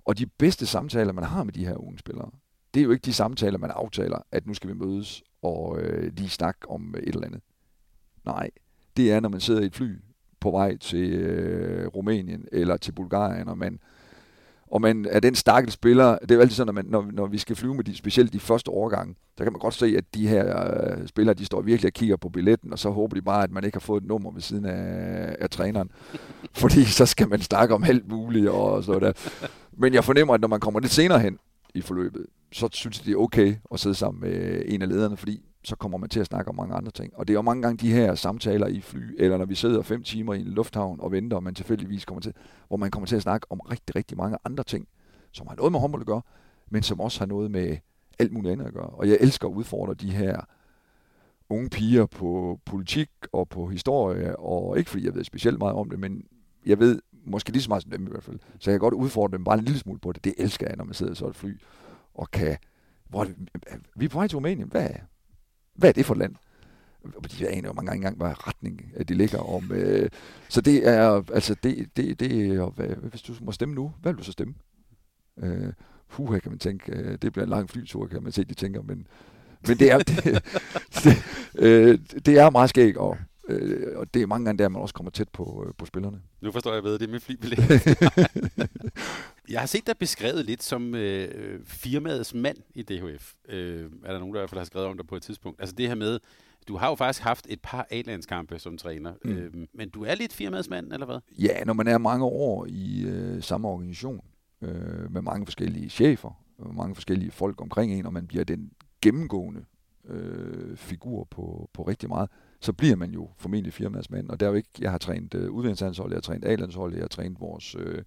Og 0.05 0.19
de 0.19 0.27
bedste 0.27 0.67
samtaler, 0.67 1.13
man 1.13 1.25
har 1.25 1.45
med 1.45 1.53
de 1.53 1.67
her 1.67 1.77
unge 1.77 1.99
spillere, 1.99 2.31
det 2.75 2.81
er 2.81 2.85
jo 2.85 2.91
ikke 2.91 3.05
de 3.05 3.13
samtaler, 3.13 3.59
man 3.59 3.71
aftaler, 3.71 4.19
at 4.33 4.47
nu 4.47 4.55
skal 4.55 4.71
vi 4.71 4.75
mødes 4.75 5.23
og 5.43 5.81
øh, 5.81 6.13
lige 6.17 6.29
snakke 6.29 6.71
om 6.71 6.95
et 6.95 7.09
eller 7.09 7.27
andet. 7.27 7.41
Nej, 8.25 8.51
det 8.97 9.13
er, 9.13 9.21
når 9.21 9.29
man 9.29 9.41
sidder 9.41 9.61
i 9.61 9.67
et 9.67 9.75
fly 9.75 9.99
på 10.41 10.51
vej 10.51 10.77
til 10.77 11.13
øh, 11.13 11.87
Rumænien 11.87 12.49
eller 12.53 12.77
til 12.77 12.93
Bulgarien, 12.93 13.49
og 13.49 13.59
man, 13.59 13.81
og 14.73 14.81
man 14.81 15.07
er 15.11 15.21
den 15.21 15.35
stakkels 15.35 15.75
spiller, 15.75 16.19
det 16.19 16.31
er 16.31 16.35
jo 16.35 16.41
altid 16.41 16.57
sådan, 16.57 16.75
når, 16.75 16.83
man, 16.83 16.85
når, 16.89 17.11
når 17.13 17.27
vi 17.27 17.39
skal 17.39 17.57
flyve 17.57 17.75
med 17.75 17.85
de, 17.85 17.97
specielt 17.97 18.33
de 18.33 18.41
første 18.41 18.71
årgange, 18.71 19.15
så 19.39 19.45
kan 19.45 19.53
man 19.53 19.61
godt 19.61 19.75
se, 19.75 19.95
at 19.99 20.05
de 20.15 20.29
her 20.29 20.75
øh, 20.75 21.09
spillere, 21.09 21.35
de 21.35 21.45
står 21.45 21.61
virkelig 21.61 21.89
og 21.89 21.93
kigger 21.93 22.17
på 22.17 22.29
billetten, 22.29 22.73
og 22.73 22.79
så 22.79 22.91
håber 22.91 23.15
de 23.15 23.23
bare, 23.23 23.43
at 23.43 23.51
man 23.51 23.65
ikke 23.65 23.77
har 23.77 23.81
fået 23.81 24.01
et 24.01 24.09
nummer 24.09 24.33
ved 24.33 24.41
siden 24.41 24.65
af, 24.65 25.37
af 25.41 25.51
træneren. 25.51 25.91
Fordi 26.63 26.85
så 26.85 27.07
skal 27.07 27.29
man 27.29 27.41
snakke 27.41 27.75
om 27.75 27.85
alt 27.85 28.09
muligt 28.09 28.49
og 28.49 28.85
sådan 28.85 29.03
der. 29.03 29.13
Men 29.73 29.95
jeg 29.95 30.05
fornemmer, 30.05 30.35
at 30.35 30.41
når 30.41 30.49
man 30.49 30.61
kommer 30.61 30.81
lidt 30.81 30.93
senere 30.93 31.19
hen 31.21 31.39
i 31.75 31.81
forløbet, 31.81 32.27
så 32.53 32.69
synes 32.73 32.99
jeg, 32.99 33.07
det 33.07 33.13
er 33.13 33.17
okay 33.17 33.55
at 33.73 33.81
sidde 33.81 33.95
sammen 33.95 34.21
med 34.21 34.63
en 34.67 34.83
af 34.83 34.89
lederne, 34.89 35.17
fordi 35.17 35.43
så 35.65 35.77
kommer 35.77 35.99
man 35.99 36.09
til 36.09 36.21
at 36.21 36.27
snakke 36.27 36.49
om 36.49 36.57
mange 36.57 36.75
andre 36.75 36.91
ting. 36.91 37.17
Og 37.17 37.29
det 37.29 37.33
er 37.33 37.39
jo 37.39 37.43
mange 37.43 37.63
gange 37.63 37.77
de 37.77 37.93
her 37.93 38.15
samtaler 38.15 38.67
i 38.67 38.81
fly, 38.81 39.17
eller 39.19 39.39
når 39.39 39.45
vi 39.45 39.55
sidder 39.55 39.83
fem 39.83 40.03
timer 40.03 40.35
i 40.35 40.41
en 40.41 40.47
lufthavn 40.47 41.01
og 41.01 41.13
venter, 41.13 41.37
og 41.37 41.43
man 41.43 41.55
tilfældigvis 41.55 42.05
kommer 42.05 42.21
til, 42.21 42.33
hvor 42.69 42.77
man 42.77 42.91
kommer 42.91 43.07
til 43.07 43.17
at 43.17 43.23
snakke 43.23 43.47
om 43.51 43.61
rigtig, 43.61 43.97
rigtig 43.97 44.17
mange 44.17 44.39
andre 44.45 44.65
ting, 44.65 44.89
som 45.33 45.47
har 45.47 45.57
noget 45.57 45.73
med 45.73 45.81
håndbold 45.81 46.03
at 46.03 46.07
gøre, 46.07 46.23
men 46.71 46.83
som 46.83 47.01
også 47.01 47.19
har 47.19 47.27
noget 47.27 47.51
med 47.51 47.77
alt 48.19 48.33
muligt 48.33 48.53
andet 48.53 48.67
at 48.67 48.73
gøre. 48.73 48.91
Og 48.91 49.09
jeg 49.09 49.19
elsker 49.21 49.49
at 49.49 49.53
udfordre 49.53 49.95
de 49.95 50.11
her 50.11 50.41
unge 51.49 51.71
piger 51.71 52.07
på 52.07 52.61
politik 52.65 53.11
og 53.33 53.49
på 53.49 53.67
historie, 53.67 54.37
og 54.37 54.79
ikke 54.79 54.91
fordi 54.91 55.05
jeg 55.05 55.15
ved 55.15 55.25
specielt 55.25 55.59
meget 55.59 55.75
om 55.75 55.91
det, 55.91 55.99
men 55.99 56.25
jeg 56.67 56.79
ved 56.79 57.03
måske 57.25 57.53
lige 57.53 57.63
så 57.63 57.69
meget 57.69 57.83
som 57.83 57.93
dem 57.93 58.07
i 58.07 58.11
hvert 58.11 58.23
fald. 58.23 58.39
Så 58.59 58.71
jeg 58.71 58.75
kan 58.75 58.81
godt 58.81 58.95
udfordre 58.95 59.37
dem 59.37 59.45
bare 59.45 59.59
en 59.59 59.65
lille 59.65 59.79
smule 59.79 59.99
på 59.99 60.13
det. 60.13 60.25
Det 60.25 60.35
elsker 60.39 60.67
jeg, 60.67 60.77
når 60.77 60.85
man 60.85 60.95
sidder 60.95 61.15
så 61.15 61.27
et 61.27 61.37
fly 61.37 61.61
og 62.15 62.31
kan... 62.31 62.57
Hvor, 63.09 63.27
vi 63.97 64.05
er 64.05 64.09
på 64.09 64.19
vej 64.19 64.27
til 64.27 64.37
Rumænien. 64.37 64.69
Hvad, 64.69 64.89
hvad 65.75 65.89
er 65.89 65.93
det 65.93 66.07
for 66.07 66.15
et 66.15 66.19
land? 66.19 66.35
De 67.39 67.49
aner 67.49 67.69
jo 67.69 67.73
mange 67.73 67.87
gange 67.91 67.97
engang, 67.97 68.17
hvad 68.17 68.49
retning 68.49 68.93
de 69.09 69.15
ligger 69.15 69.39
om. 69.39 69.73
Øh, 69.73 70.11
så 70.49 70.61
det 70.61 70.89
er, 70.89 71.23
altså, 71.33 71.57
det, 71.63 71.97
det, 71.97 72.21
det 72.21 72.59
hvad, 72.75 72.87
hvis 72.87 73.23
du 73.23 73.35
må 73.41 73.53
stemme 73.53 73.75
nu, 73.75 73.93
hvad 74.03 74.13
vil 74.13 74.19
du 74.19 74.25
så 74.25 74.33
stemme? 74.33 74.55
Øh, 75.43 75.73
puha, 76.11 76.39
kan 76.39 76.53
man 76.53 76.59
tænke, 76.59 76.93
øh, 76.93 77.19
det 77.23 77.33
bliver 77.33 77.45
en 77.45 77.51
lang 77.51 77.71
flytur, 77.71 78.07
kan 78.07 78.23
man 78.23 78.33
se, 78.33 78.45
de 78.45 78.55
tænker, 78.55 78.83
men, 78.83 79.07
men 79.69 79.79
det 79.79 79.91
er, 79.91 79.99
det, 79.99 80.25
det, 81.05 81.25
øh, 81.55 81.99
det 82.27 82.39
er 82.39 82.51
meget 82.51 82.71
skægt, 82.71 82.97
og, 82.97 83.19
øh, 83.49 83.99
og 83.99 84.15
det 84.15 84.23
er 84.23 84.27
mange 84.27 84.45
gange 84.45 84.63
der, 84.63 84.69
man 84.69 84.83
også 84.83 84.95
kommer 84.95 85.11
tæt 85.11 85.29
på, 85.29 85.65
øh, 85.67 85.75
på 85.79 85.87
spillerne. 85.87 86.21
Nu 86.41 86.53
forstår 86.53 86.75
jeg 86.75 86.85
ved, 86.85 86.99
det 86.99 87.07
er 87.07 87.13
med 87.13 87.21
flybillet. 87.21 87.59
jeg 89.49 89.61
har 89.61 89.67
set 89.67 89.87
dig 89.87 89.99
beskrevet 89.99 90.45
lidt 90.45 90.63
som 90.63 90.95
øh, 90.95 91.61
firmaets 91.65 92.35
mand 92.35 92.57
i 92.75 92.83
DHF. 92.83 93.33
Øh, 93.49 93.91
er 94.05 94.13
der 94.13 94.19
nogen, 94.19 94.35
der 94.35 94.41
i 94.41 94.43
hvert 94.43 94.51
fald 94.51 94.59
har 94.61 94.65
skrevet 94.65 94.89
om 94.89 94.97
dig 94.97 95.07
på 95.07 95.17
et 95.17 95.23
tidspunkt? 95.23 95.61
Altså 95.61 95.75
det 95.75 95.89
her 95.89 95.95
med, 95.95 96.21
du 96.69 96.77
har 96.77 96.89
jo 96.89 96.95
faktisk 96.95 97.23
haft 97.23 97.47
et 97.49 97.61
par 97.63 97.87
A-landskampe 97.91 98.59
som 98.59 98.79
træner, 98.79 99.13
mm. 99.25 99.31
øh, 99.31 99.53
men 99.75 99.91
du 99.91 100.05
er 100.05 100.15
lidt 100.15 100.33
firmaets 100.33 100.71
mand, 100.71 100.93
eller 100.93 101.07
hvad? 101.07 101.19
Ja, 101.39 101.65
når 101.65 101.73
man 101.73 101.87
er 101.87 101.99
mange 101.99 102.25
år 102.25 102.67
i 102.69 103.03
øh, 103.03 103.43
samme 103.43 103.69
organisation, 103.69 104.21
øh, 104.63 105.13
med 105.13 105.23
mange 105.23 105.47
forskellige 105.47 105.89
chefer, 105.89 106.43
og 106.59 106.75
mange 106.75 106.95
forskellige 106.95 107.31
folk 107.31 107.61
omkring 107.61 107.93
en, 107.93 108.07
og 108.07 108.13
man 108.13 108.27
bliver 108.27 108.45
den 108.45 108.71
gennemgående 109.03 109.65
øh, 110.09 110.77
figur 110.77 111.25
på, 111.31 111.71
på 111.73 111.83
rigtig 111.83 112.09
meget, 112.09 112.31
så 112.61 112.73
bliver 112.73 112.97
man 112.97 113.11
jo 113.11 113.31
formentlig 113.37 113.73
firmadsmand. 113.73 114.31
Og 114.31 114.41
der 114.41 114.47
er 114.47 114.51
jo 114.51 114.57
ikke, 114.57 114.71
jeg 114.81 114.91
har 114.91 114.99
trænet 114.99 115.35
øh, 115.35 115.51
udviklingslandshold, 115.51 116.11
jeg 116.11 116.17
har 116.17 116.21
trænet 116.21 116.45
A-landshold, 116.45 116.95
jeg 116.95 117.03
har 117.03 117.09
trænet 117.09 117.41
vores, 117.41 117.77
øh, 117.79 118.03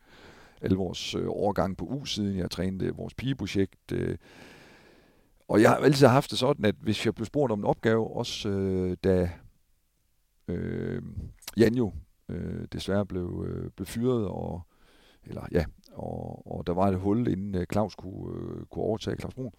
alle 0.61 0.77
vores 0.77 1.15
øh, 1.15 1.25
overgang 1.27 1.77
på 1.77 1.85
U-siden, 1.85 2.37
jeg 2.37 2.51
trænede 2.51 2.95
vores 2.95 3.13
pigeprojekt. 3.13 3.91
Øh, 3.91 4.17
og 5.47 5.61
jeg 5.61 5.69
har 5.69 5.77
altid 5.77 6.07
haft 6.07 6.31
det 6.31 6.39
sådan, 6.39 6.65
at 6.65 6.75
hvis 6.81 7.05
jeg 7.05 7.15
blev 7.15 7.25
spurgt 7.25 7.51
om 7.51 7.59
en 7.59 7.65
opgave, 7.65 8.15
også 8.15 8.49
øh, 8.49 8.97
da 9.03 9.29
øh, 10.47 11.01
Jan 11.57 11.75
jo 11.75 11.93
øh, 12.29 12.67
desværre 12.73 13.05
blev, 13.05 13.45
øh, 13.47 13.69
blev 13.71 13.85
fyret, 13.85 14.27
og, 14.27 14.61
eller 15.23 15.45
ja, 15.51 15.65
og, 15.91 16.51
og 16.51 16.67
der 16.67 16.73
var 16.73 16.87
et 16.87 16.99
hul, 16.99 17.27
inden 17.27 17.55
øh, 17.55 17.65
Claus 17.71 17.95
kunne, 17.95 18.39
øh, 18.39 18.65
kunne 18.65 18.83
overtage 18.83 19.17
Claus 19.19 19.33
Brun. 19.33 19.51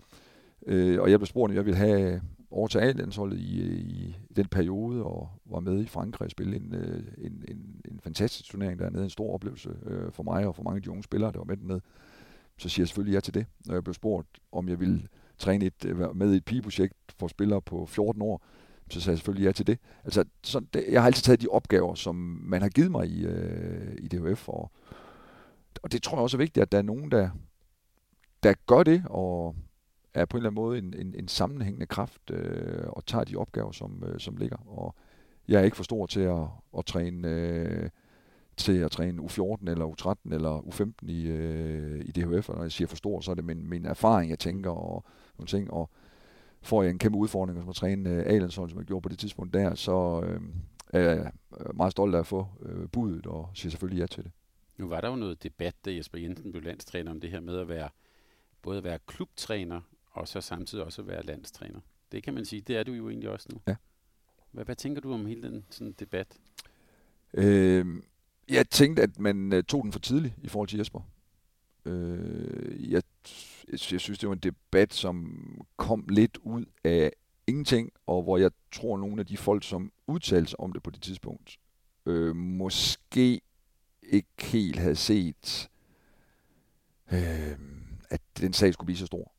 Øh, 0.67 1.01
og 1.01 1.11
jeg 1.11 1.19
blev 1.19 1.27
spurgt, 1.27 1.51
om 1.51 1.57
jeg 1.57 1.65
ville 1.65 1.79
have 1.79 2.23
overtage 2.51 2.85
A-landsholdet 2.85 3.39
i, 3.39 3.63
i, 3.63 4.17
i 4.31 4.35
den 4.37 4.47
periode, 4.47 5.05
og 5.05 5.29
var 5.45 5.61
med 5.61 5.81
i 5.81 5.87
Frankrig 5.87 6.27
og 6.27 6.31
spille 6.31 6.57
en, 6.57 6.75
øh, 6.75 7.03
en, 7.19 7.45
en, 7.49 7.81
en 7.91 8.01
fantastisk 8.01 8.51
turnering 8.51 8.79
dernede, 8.79 9.05
en 9.05 9.11
stor 9.11 9.35
oplevelse 9.35 9.77
øh, 9.87 10.13
for 10.13 10.23
mig 10.23 10.47
og 10.47 10.57
for 10.57 10.63
mange 10.63 10.77
af 10.77 10.83
de 10.83 10.91
unge 10.91 11.03
spillere, 11.03 11.33
der 11.33 11.39
var 11.39 11.45
med 11.45 11.57
dernede. 11.57 11.81
Så 12.59 12.69
siger 12.69 12.83
jeg 12.83 12.89
selvfølgelig 12.89 13.15
ja 13.15 13.21
til 13.21 13.35
det. 13.35 13.47
Når 13.67 13.75
jeg 13.75 13.85
blev 13.85 13.95
spurgt, 13.95 14.27
om 14.53 14.69
jeg 14.69 14.81
ville 14.81 15.09
træne 15.39 15.67
et, 15.67 15.85
øh, 15.85 16.17
med 16.17 16.33
i 16.33 16.37
et 16.37 16.45
pigeprojekt 16.45 16.95
for 17.19 17.29
spillere 17.29 17.63
på 17.63 17.87
14 17.87 18.23
år, 18.23 18.43
så 18.91 19.01
sagde 19.01 19.13
jeg 19.13 19.19
selvfølgelig 19.19 19.47
ja 19.47 19.53
til 19.53 19.67
det. 19.67 19.79
Altså, 20.05 20.25
så 20.43 20.61
det, 20.75 20.85
jeg 20.89 21.03
har 21.03 21.07
altid 21.07 21.23
taget 21.23 21.41
de 21.41 21.49
opgaver, 21.49 21.95
som 21.95 22.15
man 22.43 22.63
har 22.63 22.69
givet 22.69 22.91
mig 22.91 23.09
i, 23.09 23.27
øh, 23.27 23.97
i 23.99 24.09
DHF, 24.09 24.49
og, 24.49 24.71
og 25.83 25.93
det 25.93 26.03
tror 26.03 26.17
jeg 26.17 26.23
også 26.23 26.37
er 26.37 26.39
vigtigt, 26.39 26.63
at 26.63 26.73
der 26.73 26.79
er 26.79 26.83
nogen, 26.83 27.11
der, 27.11 27.31
der 28.43 28.55
gør 28.67 28.83
det, 28.83 29.03
og 29.11 29.57
er 30.17 30.25
på 30.25 30.37
en 30.37 30.39
eller 30.39 30.51
anden 30.51 30.63
måde 30.63 30.79
en, 30.79 30.95
en, 30.99 31.15
en 31.19 31.29
sammenhængende 31.29 31.87
kraft 31.87 32.31
øh, 32.31 32.85
og 32.89 33.07
tager 33.07 33.25
de 33.25 33.37
opgaver, 33.37 33.73
som, 33.73 34.05
øh, 34.07 34.21
som 34.21 34.37
ligger. 34.37 34.57
Og 34.67 34.95
jeg 35.49 35.61
er 35.61 35.65
ikke 35.65 35.77
for 35.77 35.85
stor 35.85 36.07
til 36.07 36.21
at, 36.21 36.45
at 36.79 36.87
træne 36.87 37.29
øh, 37.29 37.91
til 38.57 38.79
at 38.79 38.91
træne 38.91 39.23
U14 39.23 39.71
eller 39.71 39.87
U13 39.87 40.35
eller 40.35 40.61
U15 40.61 41.11
i, 41.11 41.27
øh, 41.27 42.01
i 42.05 42.11
DHF. 42.11 42.49
Og 42.49 42.57
når 42.57 42.63
jeg 42.63 42.73
siger 42.73 42.89
for 42.89 42.97
stor, 42.97 43.21
så 43.21 43.31
er 43.31 43.35
det 43.35 43.45
min, 43.45 43.69
min 43.69 43.87
erfaring, 43.87 44.31
jeg 44.31 44.39
tænker 44.39 44.71
og 44.71 45.05
nogle 45.39 45.47
ting. 45.47 45.71
Og 45.71 45.91
får 46.63 46.83
jeg 46.83 46.91
en 46.91 46.99
kæmpe 46.99 47.19
udfordring 47.19 47.61
som 47.61 47.69
at 47.69 47.75
træne 47.75 48.11
øh, 48.11 48.27
A-landsholdet, 48.27 48.71
som 48.71 48.81
jeg 48.81 48.87
gjorde 48.87 49.03
på 49.03 49.09
det 49.09 49.19
tidspunkt 49.19 49.55
der, 49.55 49.75
så 49.75 50.23
øh, 50.27 50.41
er 50.93 51.01
jeg 51.01 51.33
meget 51.75 51.93
stolt 51.93 52.15
af 52.15 52.19
at 52.19 52.27
få 52.27 52.47
øh, 52.63 52.89
budet 52.89 53.27
og 53.27 53.49
siger 53.55 53.71
selvfølgelig 53.71 54.01
ja 54.01 54.07
til 54.07 54.25
det. 54.25 54.33
Nu 54.79 54.89
var 54.89 55.01
der 55.01 55.09
jo 55.09 55.17
noget 55.17 55.43
debat, 55.43 55.75
da 55.85 55.95
Jesper 55.95 56.19
Jensen 56.19 56.53
blev 56.53 56.63
landstræner, 56.63 57.11
om 57.11 57.21
det 57.21 57.31
her 57.31 57.41
med 57.41 57.59
at 57.59 57.69
være 57.69 57.89
både 58.63 58.79
at 58.79 58.85
være 58.85 58.99
klubtræner 59.07 59.81
og 60.17 60.29
så 60.29 60.41
samtidig 60.41 60.85
også 60.85 61.03
være 61.03 61.23
landstræner. 61.23 61.81
Det 62.13 62.23
kan 62.23 62.35
man 62.35 62.45
sige, 62.45 62.63
det 62.63 62.77
er 62.77 62.83
du 62.83 62.93
jo 62.93 63.09
egentlig 63.09 63.31
også 63.31 63.49
nu. 63.53 63.61
Ja. 63.69 63.77
Hvad, 64.53 64.65
hvad 64.65 64.77
tænker 64.77 65.01
du 65.01 65.13
om 65.13 65.27
hele 65.27 65.43
den 65.43 65.65
sådan, 65.71 65.93
debat? 65.93 66.39
Øh, 67.35 67.87
jeg 68.49 68.69
tænkte, 68.71 69.03
at 69.03 69.19
man 69.19 69.53
uh, 69.53 69.61
tog 69.61 69.83
den 69.83 69.93
for 69.93 69.99
tidligt 69.99 70.35
i 70.43 70.49
forhold 70.49 70.69
til 70.69 70.79
Jesper. 70.79 71.01
Øh, 71.85 72.93
jeg, 72.93 73.03
jeg 73.69 74.01
synes, 74.01 74.19
det 74.19 74.29
var 74.29 74.35
en 74.35 74.39
debat, 74.39 74.95
som 74.95 75.37
kom 75.77 76.07
lidt 76.09 76.39
ud 76.43 76.65
af 76.85 77.13
ingenting, 77.47 77.91
og 78.07 78.23
hvor 78.23 78.39
jeg 78.39 78.51
tror, 78.73 78.97
nogle 78.97 79.21
af 79.21 79.27
de 79.27 79.37
folk, 79.37 79.65
som 79.65 79.93
udtalte 80.07 80.51
sig 80.51 80.61
om 80.61 80.73
det 80.73 80.83
på 80.83 80.91
det 80.91 81.03
tidspunkt, 81.03 81.59
øh, 82.07 82.37
måske 82.37 83.41
ikke 84.03 84.29
helt 84.43 84.79
havde 84.79 84.97
set, 84.97 85.71
øh, 87.13 87.59
at 88.11 88.21
den 88.39 88.53
sag 88.53 88.73
skulle 88.73 88.87
blive 88.87 88.99
så 88.99 89.07
stor. 89.07 89.36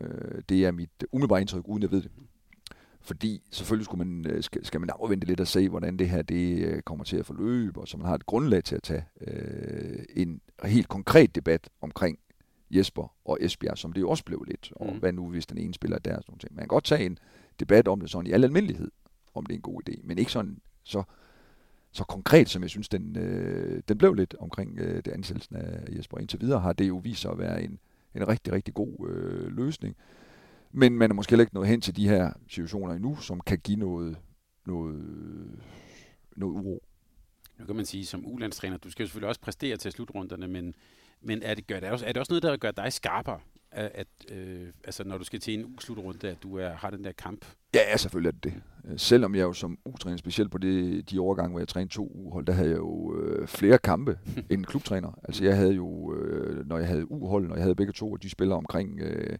Øh, 0.00 0.42
det 0.48 0.64
er 0.64 0.70
mit 0.70 0.90
umiddelbare 1.12 1.40
indtryk, 1.40 1.68
uden 1.68 1.82
jeg 1.82 1.90
ved 1.90 2.02
det. 2.02 2.10
Fordi 3.00 3.42
selvfølgelig 3.50 3.84
skulle 3.84 4.04
man, 4.04 4.26
øh, 4.30 4.42
skal, 4.42 4.64
skal 4.64 4.80
man 4.80 4.90
afvente 5.00 5.26
lidt 5.26 5.40
og 5.40 5.46
se, 5.46 5.68
hvordan 5.68 5.96
det 5.96 6.08
her 6.08 6.22
det 6.22 6.58
øh, 6.58 6.82
kommer 6.82 7.04
til 7.04 7.16
at 7.16 7.26
forløbe, 7.26 7.80
og 7.80 7.88
så 7.88 7.96
man 7.96 8.06
har 8.06 8.14
et 8.14 8.26
grundlag 8.26 8.64
til 8.64 8.76
at 8.76 8.82
tage 8.82 9.04
øh, 9.20 10.04
en 10.16 10.40
helt 10.64 10.88
konkret 10.88 11.34
debat 11.34 11.68
omkring 11.80 12.18
Jesper 12.70 13.14
og 13.24 13.38
Esbjerg, 13.40 13.78
som 13.78 13.92
det 13.92 14.00
jo 14.00 14.10
også 14.10 14.24
blev 14.24 14.44
lidt. 14.48 14.72
Og 14.76 14.92
mm. 14.92 14.98
hvad 14.98 15.12
nu, 15.12 15.30
hvis 15.30 15.46
den 15.46 15.58
ene 15.58 15.74
spiller 15.74 15.98
der? 15.98 16.20
Sådan 16.20 16.38
ting. 16.38 16.54
Man 16.54 16.62
kan 16.62 16.68
godt 16.68 16.84
tage 16.84 17.06
en 17.06 17.18
debat 17.60 17.88
om 17.88 18.00
det 18.00 18.10
sådan 18.10 18.26
i 18.26 18.32
al 18.32 18.44
almindelighed, 18.44 18.90
om 19.34 19.46
det 19.46 19.54
er 19.54 19.58
en 19.58 19.62
god 19.62 19.80
idé, 19.88 20.00
men 20.04 20.18
ikke 20.18 20.32
sådan 20.32 20.60
så, 20.84 21.02
så 21.92 22.04
konkret, 22.04 22.48
som 22.48 22.62
jeg 22.62 22.70
synes, 22.70 22.88
den, 22.88 23.16
øh, 23.16 23.82
den 23.88 23.98
blev 23.98 24.14
lidt 24.14 24.34
omkring 24.38 24.78
øh, 24.78 24.96
det 24.96 25.08
ansættelsen 25.08 25.56
af 25.56 25.96
Jesper. 25.96 26.18
Indtil 26.18 26.40
videre 26.40 26.60
har 26.60 26.72
det 26.72 26.88
jo 26.88 26.96
vist 26.96 27.20
sig 27.20 27.30
at 27.30 27.38
være 27.38 27.62
en, 27.62 27.78
en 28.14 28.28
rigtig, 28.28 28.52
rigtig 28.52 28.74
god 28.74 29.08
øh, 29.08 29.56
løsning. 29.56 29.96
Men 30.72 30.92
man 30.98 31.10
er 31.10 31.14
måske 31.14 31.30
heller 31.30 31.42
ikke 31.42 31.54
nået 31.54 31.68
hen 31.68 31.80
til 31.80 31.96
de 31.96 32.08
her 32.08 32.32
situationer 32.48 32.94
endnu, 32.94 33.16
som 33.16 33.40
kan 33.40 33.58
give 33.58 33.78
noget, 33.78 34.16
noget, 34.66 35.04
noget 36.36 36.54
uro. 36.54 36.82
Nu 37.58 37.66
kan 37.66 37.76
man 37.76 37.86
sige, 37.86 38.06
som 38.06 38.26
ulandstræner, 38.26 38.76
du 38.76 38.90
skal 38.90 39.02
jo 39.02 39.06
selvfølgelig 39.06 39.28
også 39.28 39.40
præstere 39.40 39.76
til 39.76 39.92
slutrunderne, 39.92 40.48
men, 40.48 40.74
men 41.20 41.42
er, 41.42 41.54
det, 41.54 41.66
gør 41.66 41.80
det 41.80 41.90
også, 41.90 42.06
er 42.06 42.12
det 42.12 42.20
også 42.20 42.32
noget, 42.32 42.42
der 42.42 42.56
gør 42.56 42.70
dig 42.70 42.92
skarpere? 42.92 43.40
At, 43.72 43.90
at 43.94 44.36
øh, 44.36 44.68
altså, 44.84 45.04
når 45.04 45.18
du 45.18 45.24
skal 45.24 45.40
til 45.40 45.54
en 45.54 45.64
U-slutrunde, 45.64 46.28
at 46.28 46.42
du 46.42 46.56
er, 46.56 46.68
har 46.68 46.90
den 46.90 47.04
der 47.04 47.12
kamp? 47.12 47.44
Ja, 47.74 47.96
selvfølgelig 47.96 48.28
er 48.28 48.32
det 48.32 48.44
det. 48.44 48.62
Øh, 48.84 48.98
selvom 48.98 49.34
jeg 49.34 49.42
jo 49.42 49.52
som 49.52 49.78
U-træner, 49.84 50.16
specielt 50.16 50.50
på 50.50 50.58
det, 50.58 51.10
de 51.10 51.18
overgange, 51.18 51.50
hvor 51.50 51.58
jeg 51.58 51.68
trænede 51.68 51.92
to 51.92 52.10
uhold, 52.14 52.46
der 52.46 52.52
havde 52.52 52.68
jeg 52.68 52.78
jo 52.78 53.20
øh, 53.20 53.48
flere 53.48 53.78
kampe 53.78 54.18
end 54.50 54.64
klubtræner. 54.64 55.18
Altså 55.24 55.44
jeg 55.44 55.56
havde 55.56 55.72
jo, 55.72 56.14
øh, 56.14 56.68
når 56.68 56.78
jeg 56.78 56.86
havde 56.86 57.12
U-hold, 57.12 57.48
når 57.48 57.54
jeg 57.54 57.62
havde 57.62 57.74
begge 57.74 57.92
to, 57.92 58.12
og 58.12 58.22
de 58.22 58.30
spiller 58.30 58.56
omkring... 58.56 59.00
Øh, 59.00 59.38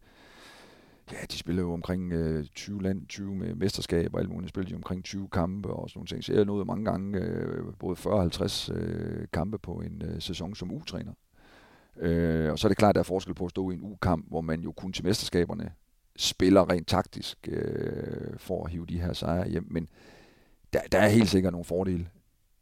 ja, 1.13 1.17
de 1.31 1.37
spiller 1.37 1.63
jo 1.63 1.73
omkring 1.73 2.13
øh, 2.13 2.47
20 2.55 2.83
land, 2.83 3.07
20 3.07 3.35
med 3.35 3.55
mesterskab 3.55 4.15
og 4.15 4.21
alt 4.21 4.31
muligt. 4.31 4.49
spiller 4.49 4.69
de 4.69 4.75
omkring 4.75 5.05
20 5.05 5.29
kampe 5.29 5.69
og 5.69 5.91
sådan 5.91 5.99
nogle 5.99 6.07
ting. 6.07 6.25
Så 6.25 6.33
jeg 6.33 6.45
nåede 6.45 6.65
mange 6.65 6.85
gange 6.85 7.19
øh, 7.19 7.65
både 7.79 7.97
40 7.97 8.15
og 8.15 8.21
50 8.21 8.71
øh, 8.75 9.27
kampe 9.33 9.59
på 9.59 9.73
en 9.73 10.03
øh, 10.05 10.21
sæson 10.21 10.55
som 10.55 10.71
U-træner. 10.73 11.13
Øh, 11.97 12.53
og 12.53 12.59
så 12.59 12.67
er 12.67 12.69
det 12.69 12.79
klart, 12.79 12.91
at 12.91 12.95
der 12.95 13.01
er 13.01 13.05
forskel 13.05 13.35
på 13.35 13.45
at 13.45 13.51
stå 13.51 13.71
i 13.71 13.75
en 13.75 13.83
U-kamp, 13.83 14.29
hvor 14.29 14.41
man 14.41 14.61
jo 14.61 14.73
kun 14.73 14.93
til 14.93 15.05
mesterskaberne 15.05 15.73
spiller 16.17 16.71
rent 16.71 16.89
taktisk 16.89 17.49
øh, 17.49 18.39
for 18.39 18.65
at 18.65 18.71
hive 18.71 18.87
de 18.87 19.01
her 19.01 19.13
sejre 19.13 19.49
hjem. 19.49 19.67
Men 19.71 19.89
der, 20.73 20.81
der 20.93 20.99
er 20.99 21.09
helt 21.09 21.29
sikkert 21.29 21.53
nogle 21.53 21.65
fordele, 21.65 22.09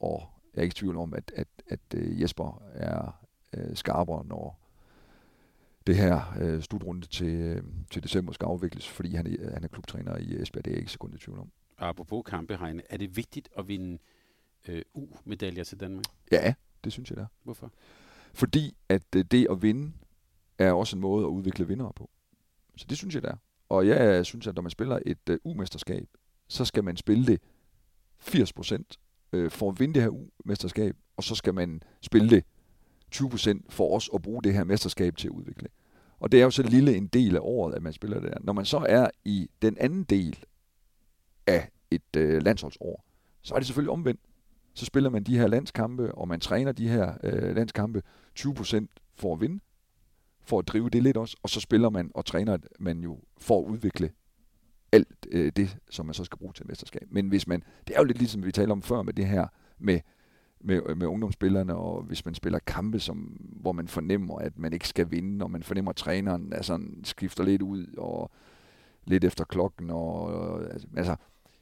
og 0.01 0.23
jeg 0.55 0.61
er 0.61 0.63
ikke 0.63 0.73
i 0.73 0.81
tvivl 0.81 0.97
om, 0.97 1.15
at, 1.15 1.33
at, 1.37 1.49
at 1.69 1.81
øh, 1.95 2.21
Jesper 2.21 2.63
er 2.75 3.25
øh, 3.53 3.77
skarpere, 3.77 4.27
når 4.27 4.61
det 5.87 5.97
her 5.97 6.37
øh, 6.41 6.63
slutrunde 6.63 7.07
til, 7.07 7.35
øh, 7.35 7.63
til 7.91 8.03
december 8.03 8.33
skal 8.33 8.45
afvikles, 8.45 8.89
fordi 8.89 9.15
han, 9.15 9.27
er, 9.27 9.55
han 9.55 9.65
er 9.65 9.69
klubtræner 9.69 10.17
i 10.17 10.43
Esbjerg. 10.43 10.65
Det 10.65 10.71
er 10.71 10.75
jeg 10.75 10.81
ikke 10.81 10.93
sekund 10.93 11.15
i 11.15 11.19
tvivl 11.19 11.39
om. 11.39 11.51
Apropos 11.79 12.23
kampe, 12.27 12.57
Heine, 12.57 12.83
er 12.91 12.97
det 12.97 13.17
vigtigt 13.17 13.49
at 13.59 13.69
vinde 13.69 13.99
øh, 14.69 14.83
U-medaljer 14.95 15.65
til 15.65 15.81
Danmark? 15.81 16.05
Ja, 16.33 16.55
det 16.85 16.93
synes 16.93 17.11
jeg 17.11 17.17
det 17.17 17.23
er. 17.23 17.27
Hvorfor? 17.43 17.73
Fordi 18.35 18.77
at 18.89 19.03
øh, 19.17 19.25
det 19.25 19.47
at 19.51 19.63
vinde 19.63 19.93
er 20.59 20.73
også 20.73 20.97
en 20.97 21.01
måde 21.01 21.25
at 21.25 21.29
udvikle 21.29 21.69
vinder 21.69 21.93
på. 21.97 22.11
Så 22.77 22.87
det 22.89 22.99
synes 22.99 23.15
jeg, 23.15 23.23
det 23.23 23.31
er. 23.31 23.37
Og 23.69 23.89
jeg 23.89 24.01
øh, 24.01 24.25
synes, 24.25 24.47
at 24.47 24.55
når 24.55 24.63
man 24.63 24.71
spiller 24.71 24.99
et 25.07 25.29
uh, 25.31 25.37
U-mesterskab, 25.45 26.09
så 26.49 26.65
skal 26.65 26.85
man 26.85 26.97
spille 26.97 27.27
det 27.27 27.41
80% 28.21 28.83
øh, 29.33 29.51
for 29.51 29.71
at 29.71 29.81
vinde 29.81 29.95
det 29.95 30.03
her 30.03 30.11
U-mesterskab, 30.11 30.97
og 31.17 31.25
så 31.25 31.35
skal 31.35 31.55
man 31.55 31.83
spille 32.01 32.31
det 32.31 32.45
20% 33.15 33.61
for 33.69 33.97
os 33.97 34.11
at 34.15 34.23
bruge 34.23 34.43
det 34.43 34.55
her 34.55 34.65
mesterskab 34.65 35.17
til 35.17 35.29
at 35.29 35.33
udvikle. 35.33 35.69
Og 36.21 36.33
det 36.33 36.41
er 36.41 36.45
jo 36.45 36.51
så 36.51 36.63
lille 36.63 36.97
en 36.97 37.07
del 37.07 37.37
af 37.37 37.41
året, 37.43 37.75
at 37.75 37.83
man 37.83 37.93
spiller 37.93 38.21
det 38.21 38.33
der. 38.33 38.39
Når 38.41 38.53
man 38.53 38.65
så 38.65 38.87
er 38.89 39.11
i 39.25 39.51
den 39.63 39.77
anden 39.81 40.05
del 40.05 40.45
af 41.47 41.69
et 41.91 42.17
øh, 42.17 42.43
landsholdsår, 42.43 43.05
så 43.43 43.55
er 43.55 43.59
det 43.59 43.67
selvfølgelig 43.67 43.93
omvendt. 43.93 44.21
Så 44.79 44.85
spiller 44.85 45.11
man 45.11 45.23
de 45.23 45.39
her 45.39 45.47
landskampe, 45.47 46.15
og 46.15 46.29
man 46.29 46.41
træner 46.41 46.73
de 46.73 46.89
her 46.89 47.15
øh, 47.23 47.57
landskampe 47.57 48.03
20% 48.39 48.87
for 49.15 49.35
at 49.35 49.41
vinde, 49.41 49.61
for 50.43 50.59
at 50.59 50.69
drive 50.69 50.91
det 50.91 51.03
lidt 51.03 51.17
også, 51.17 51.37
og 51.43 51.51
så 51.51 51.61
spiller 51.61 51.91
man 51.91 52.11
og 52.15 52.27
træner 52.27 52.59
man 52.79 53.01
jo 53.01 53.19
for 53.39 53.61
at 53.61 53.65
udvikle 53.65 54.11
alt 54.93 55.27
øh, 55.31 55.53
det, 55.57 55.79
som 55.91 56.07
man 56.07 56.15
så 56.15 56.25
skal 56.25 56.39
bruge 56.39 56.53
til 56.53 56.67
mesterskab. 56.67 57.09
Men 57.11 57.29
hvis 57.29 57.47
man, 57.47 57.63
det 57.89 57.97
er 57.97 58.01
jo 58.01 58.05
lidt 58.05 58.19
ligesom 58.19 58.45
vi 58.45 58.53
talte 58.53 58.73
om 58.73 58.83
før 58.83 59.03
med 59.03 59.13
det 59.13 59.27
her 59.27 59.47
med, 59.79 60.01
med, 60.61 60.95
med 60.95 61.07
ungdomsspillerne, 61.07 61.75
og 61.75 62.03
hvis 62.03 62.25
man 62.25 62.35
spiller 62.35 62.59
kampe, 62.59 63.01
som, 63.01 63.17
hvor 63.61 63.73
man 63.73 63.89
fornemmer, 63.89 64.39
at 64.39 64.59
man 64.59 64.73
ikke 64.73 64.89
skal 64.89 65.11
vinde, 65.11 65.45
og 65.45 65.51
man 65.51 65.63
fornemmer, 65.63 65.91
at 65.91 65.97
træneren 65.97 66.53
altså, 66.53 66.81
skifter 67.05 67.45
lidt 67.45 67.63
ud, 67.63 67.87
og 67.97 68.31
lidt 69.05 69.25
efter 69.25 69.45
klokken, 69.45 69.91
og, 69.91 70.23
og 70.23 70.63
altså, 70.97 71.17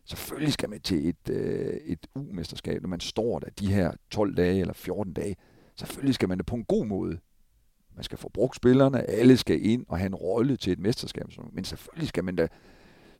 selvfølgelig 0.06 0.52
skal 0.52 0.70
man 0.70 0.80
til 0.80 1.08
et, 1.08 1.28
øh, 1.30 1.76
et 1.84 2.06
U-mesterskab, 2.14 2.82
når 2.82 2.88
man 2.88 3.00
står 3.00 3.38
der 3.38 3.48
de 3.58 3.72
her 3.72 3.92
12 4.10 4.36
dage 4.36 4.60
eller 4.60 4.74
14 4.74 5.12
dage, 5.12 5.36
selvfølgelig 5.76 6.14
skal 6.14 6.28
man 6.28 6.38
det 6.38 6.46
på 6.46 6.56
en 6.56 6.64
god 6.64 6.86
måde 6.86 7.18
man 7.96 8.04
skal 8.04 8.18
få 8.18 8.28
brugt 8.28 8.56
spillerne, 8.56 9.10
alle 9.10 9.36
skal 9.36 9.66
ind 9.66 9.86
og 9.88 9.98
have 9.98 10.06
en 10.06 10.14
rolle 10.14 10.56
til 10.56 10.72
et 10.72 10.78
mesterskab. 10.78 11.24
Men 11.52 11.64
selvfølgelig 11.64 12.08
skal 12.08 12.24
man 12.24 12.36
da 12.36 12.48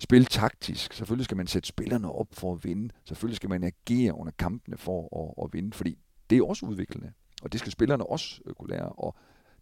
spille 0.01 0.25
taktisk. 0.25 0.93
Selvfølgelig 0.93 1.25
skal 1.25 1.37
man 1.37 1.47
sætte 1.47 1.69
spillerne 1.69 2.13
op 2.13 2.27
for 2.33 2.53
at 2.53 2.65
vinde. 2.65 2.95
Selvfølgelig 3.05 3.37
skal 3.37 3.51
man 3.51 3.65
agere 3.65 4.15
under 4.15 4.33
kampene 4.39 4.77
for 4.77 5.25
at, 5.25 5.45
at 5.45 5.53
vinde, 5.53 5.73
fordi 5.73 5.99
det 6.31 6.39
er 6.39 6.45
også 6.45 6.67
udviklende. 6.67 7.13
Og 7.43 7.53
det 7.53 7.61
skal 7.61 7.73
spillerne 7.73 8.07
også 8.07 8.41
øh, 8.47 8.55
kunne 8.55 8.71
lære. 8.71 8.89
Og 8.89 9.17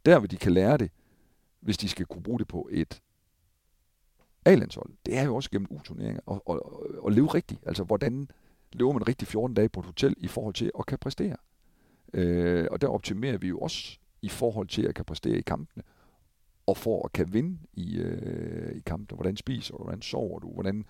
der, 0.06 0.18
hvor 0.18 0.26
de 0.26 0.36
kan 0.36 0.52
lære 0.52 0.78
det, 0.78 0.90
hvis 1.60 1.78
de 1.78 1.88
skal 1.88 2.06
kunne 2.06 2.22
bruge 2.22 2.38
det 2.38 2.48
på 2.48 2.68
et 2.72 3.02
A-landshold, 4.44 4.90
det 5.06 5.16
er 5.16 5.22
jo 5.22 5.36
også 5.36 5.50
gennem 5.50 5.68
U-turneringer. 5.70 6.20
Og, 6.26 6.42
og, 6.46 6.72
og, 6.72 6.86
og 6.98 7.12
leve 7.12 7.26
rigtigt. 7.26 7.60
Altså, 7.66 7.84
hvordan 7.84 8.28
lever 8.72 8.92
man 8.92 9.08
rigtig 9.08 9.28
14 9.28 9.54
dage 9.54 9.68
på 9.68 9.80
et 9.80 9.86
hotel 9.86 10.14
i 10.18 10.28
forhold 10.28 10.54
til 10.54 10.70
at 10.78 10.86
kan 10.86 10.98
præstere? 10.98 11.36
Øh, 12.14 12.66
og 12.70 12.80
der 12.80 12.88
optimerer 12.88 13.38
vi 13.38 13.48
jo 13.48 13.58
også 13.58 13.98
i 14.22 14.28
forhold 14.28 14.68
til 14.68 14.82
at 14.82 14.94
kan 14.94 15.04
præstere 15.04 15.38
i 15.38 15.42
kampene, 15.42 15.82
og 16.66 16.76
for 16.76 17.04
at 17.04 17.12
kan 17.12 17.32
vinde 17.32 17.58
i, 17.72 17.98
øh, 17.98 18.76
i 18.76 18.80
kampene. 18.80 19.16
Hvordan 19.16 19.36
spiser 19.36 19.76
du? 19.76 19.82
Hvordan 19.82 20.02
sover 20.02 20.38
du? 20.38 20.52
Hvordan 20.52 20.84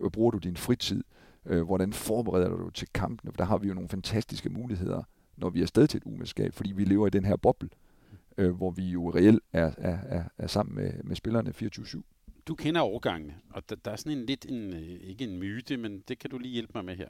øh, 0.00 0.10
bruger 0.10 0.30
du 0.30 0.38
din 0.38 0.56
fritid? 0.56 1.04
Øh, 1.46 1.62
hvordan 1.62 1.92
forbereder 1.92 2.48
du 2.48 2.70
til 2.70 2.88
kampene? 2.94 3.32
For 3.32 3.36
der 3.36 3.44
har 3.44 3.58
vi 3.58 3.68
jo 3.68 3.74
nogle 3.74 3.88
fantastiske 3.88 4.50
muligheder, 4.50 5.02
når 5.36 5.50
vi 5.50 5.62
er 5.62 5.66
sted 5.66 5.86
til 5.86 5.98
et 5.98 6.04
umiddelskab, 6.04 6.54
fordi 6.54 6.72
vi 6.72 6.84
lever 6.84 7.06
i 7.06 7.10
den 7.10 7.24
her 7.24 7.36
boble, 7.36 7.68
øh, 8.38 8.50
hvor 8.50 8.70
vi 8.70 8.82
jo 8.82 9.10
reelt 9.10 9.42
er, 9.52 9.70
er, 9.78 9.98
er, 10.08 10.24
er 10.38 10.46
sammen 10.46 10.74
med, 10.74 10.92
med 11.04 11.16
spillerne 11.16 11.50
24-7. 11.50 12.00
Du 12.50 12.54
kender 12.54 12.80
overgangene, 12.80 13.34
og 13.50 13.68
der, 13.68 13.76
der 13.76 13.90
er 13.90 13.96
sådan 13.96 14.18
en 14.18 14.26
lidt, 14.26 14.46
en, 14.46 14.72
øh, 14.72 15.00
ikke 15.10 15.24
en 15.24 15.38
myte, 15.38 15.76
men 15.76 16.00
det 16.08 16.18
kan 16.18 16.30
du 16.30 16.38
lige 16.38 16.52
hjælpe 16.52 16.72
mig 16.74 16.84
med 16.84 16.96
her. 16.96 17.08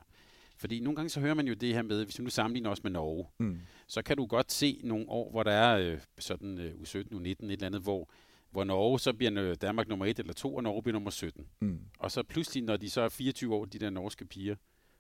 Fordi 0.57 0.80
nogle 0.80 0.97
gange 0.97 1.09
så 1.09 1.20
hører 1.20 1.34
man 1.34 1.49
jo 1.49 1.55
det 1.55 1.74
her 1.74 1.82
med, 1.82 2.05
hvis 2.05 2.14
du 2.14 2.22
nu 2.22 2.30
sammenligner 2.30 2.70
os 2.70 2.82
med 2.82 2.91
Norge, 2.91 3.26
mm. 3.38 3.59
så 3.86 4.03
kan 4.03 4.16
du 4.16 4.26
godt 4.26 4.53
se 4.53 4.80
nogle 4.84 5.05
år, 5.09 5.30
hvor 5.30 5.43
der 5.43 5.53
er 5.53 5.93
øh, 5.93 5.99
sådan 6.18 6.59
øh, 6.59 6.72
U17, 6.72 7.14
U19, 7.14 7.24
et 7.24 7.38
eller 7.41 7.66
andet, 7.66 7.82
hvor, 7.82 8.11
hvor 8.51 8.64
Norge 8.64 9.01
så 9.01 9.12
bliver 9.12 9.55
Danmark 9.55 9.88
nummer 9.88 10.07
1 10.07 10.18
eller 10.18 10.32
2, 10.32 10.55
og 10.55 10.62
Norge 10.62 10.82
bliver 10.82 10.93
nummer 10.93 11.11
17. 11.11 11.47
Mm. 11.61 11.80
Og 11.99 12.11
så 12.11 12.22
pludselig, 12.22 12.64
når 12.64 12.76
de 12.76 12.91
så 12.91 13.01
er 13.01 13.09
24 13.09 13.55
år, 13.55 13.64
de 13.64 13.78
der 13.78 13.91
norske 13.91 14.24
piger, 14.24 14.57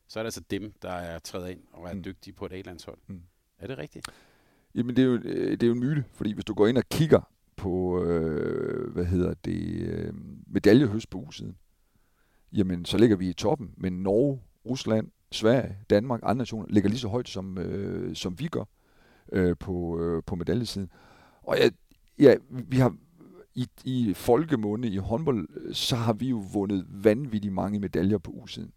så 0.08 0.18
er 0.18 0.22
det 0.22 0.26
altså 0.26 0.42
dem, 0.50 0.72
der 0.82 0.92
er 0.92 1.18
trædet 1.18 1.50
ind 1.50 1.60
og 1.72 1.88
er 1.88 1.94
mm. 1.94 2.04
dygtige 2.04 2.34
på 2.34 2.46
et 2.46 2.52
A-landshold. 2.52 2.98
Mm. 3.06 3.22
Er 3.58 3.66
det 3.66 3.78
rigtigt? 3.78 4.08
Jamen, 4.74 4.96
det 4.96 5.02
er, 5.02 5.06
jo, 5.06 5.14
øh, 5.14 5.50
det 5.50 5.62
er 5.62 5.66
jo 5.66 5.72
en 5.72 5.80
myte, 5.80 6.04
fordi 6.12 6.32
hvis 6.32 6.44
du 6.44 6.54
går 6.54 6.66
ind 6.66 6.78
og 6.78 6.88
kigger 6.88 7.30
på, 7.60 8.04
øh, 8.04 8.92
hvad 8.92 9.04
hedder 9.04 9.34
det, 9.44 9.80
øh, 9.80 10.12
medaljehøst 10.46 11.10
på 11.10 11.18
ugesiden, 11.18 11.56
jamen, 12.52 12.84
så 12.84 12.98
ligger 12.98 13.16
vi 13.16 13.28
i 13.28 13.32
toppen, 13.32 13.70
men 13.76 13.92
Norge, 13.92 14.40
Rusland, 14.66 15.08
Sverige, 15.32 15.76
Danmark, 15.90 16.20
andre 16.22 16.34
nationer, 16.34 16.66
ligger 16.68 16.90
lige 16.90 16.98
så 16.98 17.08
højt, 17.08 17.28
som, 17.28 17.58
øh, 17.58 18.16
som 18.16 18.38
vi 18.38 18.46
gør 18.46 18.64
øh, 19.32 19.56
på, 19.60 20.00
øh, 20.00 20.22
på 20.26 20.34
medaljesiden. 20.34 20.90
Og 21.42 21.56
ja, 21.58 21.70
ja, 22.18 22.34
vi 22.50 22.76
har 22.76 22.96
i, 23.54 23.68
i 23.84 24.14
folkemunde, 24.14 24.88
i 24.88 24.96
håndbold, 24.96 25.72
så 25.74 25.96
har 25.96 26.12
vi 26.12 26.28
jo 26.28 26.44
vundet 26.52 26.86
vanvittigt 26.90 27.54
mange 27.54 27.80
medaljer 27.80 28.18
på 28.18 28.30
U-siden. 28.30 28.72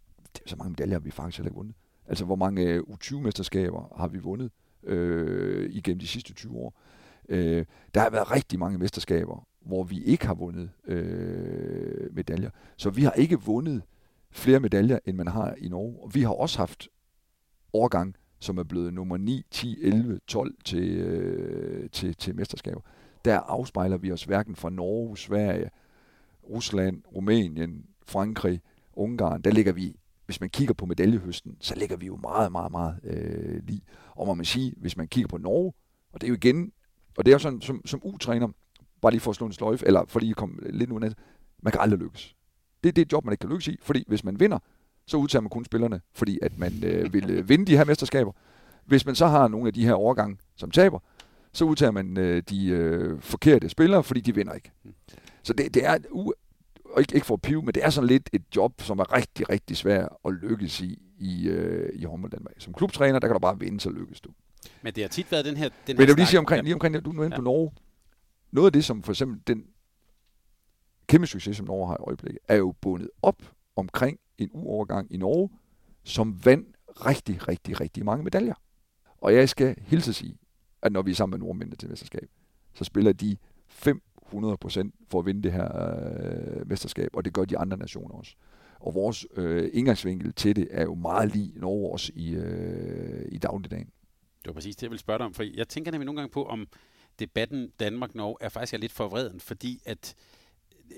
Så 0.46 0.56
mange 0.56 0.70
medaljer, 0.70 0.96
har 0.96 1.04
vi 1.04 1.12
faktisk 1.12 1.38
heller 1.38 1.50
ikke 1.50 1.58
vundet. 1.58 1.76
Altså, 2.08 2.26
hvor 2.26 2.36
mange 2.36 2.64
øh, 2.64 2.80
U20-mesterskaber 2.80 3.98
har 3.98 4.08
vi 4.08 4.20
vundet 4.20 4.52
øh, 4.84 5.70
igennem 5.72 6.00
de 6.00 6.08
sidste 6.08 6.34
20 6.34 6.58
år. 6.58 6.80
Øh, 7.30 7.66
der 7.94 8.02
har 8.02 8.10
været 8.10 8.32
rigtig 8.32 8.60
mange 8.60 8.78
mesterskaber, 8.78 9.48
hvor 9.66 9.84
vi 9.84 10.04
ikke 10.04 10.28
har 10.28 10.34
vundet 10.34 10.70
øh, 10.88 12.16
medaljer. 12.16 12.50
Så 12.78 12.90
vi 12.90 13.04
har 13.04 13.12
ikke 13.12 13.42
vundet 13.42 13.82
flere 14.32 14.60
medaljer, 14.60 15.00
end 15.06 15.18
man 15.18 15.28
har 15.28 15.56
i 15.58 15.68
Norge. 15.68 15.96
Og 16.04 16.16
vi 16.16 16.22
har 16.22 16.34
også 16.34 16.58
haft 16.58 16.90
årgang, 17.74 18.16
som 18.40 18.58
er 18.58 18.64
blevet 18.64 18.94
nummer 18.94 19.18
9, 19.18 19.44
10, 19.52 19.78
11, 19.82 20.20
12 20.28 20.56
til, 20.66 20.90
øh, 20.98 21.90
til, 21.90 22.16
til 22.16 22.36
mesterskaber. 22.36 22.82
Der 23.26 23.40
afspejler 23.40 23.98
vi 23.98 24.12
os 24.12 24.24
hverken 24.24 24.56
fra 24.56 24.70
Norge, 24.70 25.18
Sverige, 25.18 25.70
Rusland, 26.50 27.02
Rumænien, 27.16 27.86
Frankrig, 28.06 28.62
Ungarn. 28.94 29.42
Der 29.42 29.52
ligger 29.52 29.74
vi, 29.74 29.96
hvis 30.26 30.42
man 30.42 30.50
kigger 30.50 30.74
på 30.74 30.86
medaljehøsten, 30.86 31.58
så 31.60 31.76
ligger 31.76 31.98
vi 31.98 32.06
jo 32.06 32.16
meget, 32.16 32.52
meget, 32.52 32.72
meget 32.72 33.00
øh, 33.04 33.62
lige. 33.64 33.82
Og 34.12 34.28
må 34.28 34.34
man 34.34 34.46
sige, 34.46 34.74
hvis 34.78 34.98
man 34.98 35.08
kigger 35.08 35.28
på 35.28 35.38
Norge, 35.38 35.74
og 36.14 36.22
det 36.22 36.28
er 36.28 36.30
jo 36.30 36.36
igen, 36.36 36.72
og 37.18 37.26
det 37.26 37.32
er 37.32 37.36
jo 37.36 37.40
sådan, 37.40 37.62
som, 37.62 37.82
som 37.86 38.02
U-træner, 38.04 38.48
bare 39.02 39.12
lige 39.12 39.22
for 39.22 39.32
at 39.32 39.36
slå 39.36 39.48
en 39.48 39.54
sløjf, 39.54 39.84
eller 39.86 40.06
fordi 40.08 40.30
at 40.30 40.36
kom 40.36 40.60
lidt 40.70 40.90
nu 40.90 41.00
man 41.62 41.72
kan 41.72 41.82
aldrig 41.82 42.00
lykkes. 42.00 42.36
Det 42.84 42.90
er 42.90 42.94
det 42.94 43.12
job, 43.12 43.26
man 43.26 43.34
ikke 43.34 43.42
kan 43.42 43.50
lykkes 43.50 43.68
i, 43.68 43.78
fordi 43.82 44.04
hvis 44.08 44.24
man 44.24 44.40
vinder, 44.40 44.60
så 45.08 45.18
udtager 45.18 45.42
man 45.42 45.50
kun 45.50 45.66
spillerne, 45.66 46.02
fordi 46.14 46.40
at 46.42 46.58
man 46.58 46.74
øh, 46.84 47.14
vil 47.14 47.30
øh, 47.30 47.50
vinde 47.50 47.66
de 47.66 47.78
her 47.78 47.86
mesterskaber. 47.86 48.32
Hvis 48.86 49.06
man 49.06 49.16
så 49.16 49.28
har 49.28 49.48
nogle 49.48 49.68
af 49.68 49.74
de 49.74 49.86
her 49.86 49.94
overgange, 49.94 50.38
som 50.56 50.72
taber, 50.72 51.00
så 51.54 51.66
udtager 51.66 51.92
man 51.92 52.18
øh, 52.18 52.44
de 52.50 52.68
øh, 52.68 53.22
forkerte 53.22 53.70
spillere, 53.70 54.04
fordi 54.04 54.22
de 54.22 54.36
vinder 54.36 54.54
ikke. 54.54 54.72
Så 55.44 55.54
det, 55.54 55.74
det 55.74 55.86
er, 55.86 55.98
u- 55.98 56.32
og 56.86 57.00
ikke, 57.02 57.16
ikke 57.16 57.28
for 57.28 57.34
at 57.34 57.42
pive, 57.42 57.62
men 57.62 57.74
det 57.74 57.86
er 57.86 57.90
sådan 57.90 58.08
lidt 58.08 58.30
et 58.34 58.44
job, 58.56 58.82
som 58.82 59.00
er 59.00 59.16
rigtig, 59.16 59.50
rigtig 59.50 59.78
svært 59.78 60.10
at 60.26 60.34
lykkes 60.34 60.82
i 60.82 61.00
i, 61.24 61.48
øh, 61.48 61.90
i 61.94 62.04
håndbold 62.04 62.32
Danmark. 62.32 62.54
Som 62.58 62.74
klubtræner, 62.74 63.20
der 63.20 63.28
kan 63.28 63.34
du 63.34 63.40
bare 63.40 63.60
vinde, 63.60 63.80
så 63.80 63.90
lykkes 63.90 64.22
du. 64.22 64.30
Men 64.82 64.94
det 64.94 65.04
har 65.04 65.10
tit 65.10 65.32
været 65.32 65.46
den 65.46 65.58
her... 65.58 65.70
Den 65.88 65.98
men 65.98 66.00
jeg 66.00 66.08
vil 66.08 66.16
lige 66.16 66.28
sige 66.28 66.40
omkring, 66.40 66.64
lige 66.64 66.74
omkring, 66.74 67.06
du 67.06 67.10
er 67.10 67.14
inde 67.14 67.24
ja. 67.24 67.36
på 67.36 67.42
Norge. 67.42 67.72
Noget 68.52 68.66
af 68.66 68.74
det, 68.74 68.86
som 68.86 69.04
for 69.04 69.12
eksempel 69.12 69.40
den 69.48 69.66
kæmpe 71.08 71.28
succes, 71.28 71.58
som 71.58 71.66
Norge 71.66 71.88
har 71.88 71.96
i 71.96 72.04
øjeblikket, 72.08 72.40
er 72.48 72.56
jo 72.56 72.74
bundet 72.82 73.10
op 73.22 73.42
omkring 73.76 74.20
en 74.38 74.50
uovergang 74.54 75.14
i 75.14 75.18
Norge, 75.18 75.50
som 76.04 76.46
vandt 76.46 76.76
rigtig, 76.88 77.48
rigtig, 77.48 77.82
rigtig 77.82 78.06
mange 78.06 78.24
medaljer. 78.24 78.54
Og 79.18 79.34
jeg 79.36 79.50
skal 79.50 79.76
hilse 79.80 80.10
at 80.10 80.16
sige, 80.16 80.38
at 80.82 80.92
når 80.92 81.02
vi 81.02 81.12
er 81.12 81.16
sammen 81.16 81.40
med 81.40 81.46
nordmændene 81.48 81.76
til 81.76 81.90
mesterskab, 81.90 82.30
så 82.74 82.84
spiller 82.84 83.14
de 83.14 83.38
100% 83.70 85.08
for 85.10 85.20
at 85.20 85.26
vinde 85.26 85.44
det 85.44 85.52
her 85.52 85.70
øh, 86.60 86.70
mesterskab, 86.70 87.10
og 87.14 87.26
det 87.26 87.34
gør 87.34 87.46
de 87.46 87.58
andre 87.58 87.78
nationer 87.78 88.16
også. 88.16 88.36
Og 88.80 88.96
vores 88.96 89.26
øh, 89.36 89.70
indgangsvinkel 89.74 90.34
til 90.34 90.56
det 90.56 90.68
er 90.72 90.84
jo 90.84 90.96
meget 90.96 91.34
lige 91.34 91.60
Norge 91.60 91.92
også 91.92 92.12
i, 92.16 92.36
øh, 92.36 93.26
i 93.32 93.38
dagligdagen. 93.38 93.90
Det 94.44 94.48
var 94.48 94.54
præcis 94.54 94.76
det, 94.76 94.84
jeg 94.84 94.92
ville 94.92 95.00
spørge 95.00 95.18
dig 95.18 95.26
om, 95.26 95.34
for 95.34 95.44
jeg 95.44 95.68
tænker 95.68 95.92
nemlig 95.92 96.06
nogle 96.06 96.22
gange 96.22 96.32
på, 96.32 96.46
om 96.46 96.68
debatten 97.20 97.72
Danmark-Norge 97.80 98.38
er 98.42 98.50
faktisk 98.50 98.74
er 98.74 98.78
lidt 98.78 98.92
forvreden, 98.92 99.40
fordi 99.40 99.82
at 99.86 100.16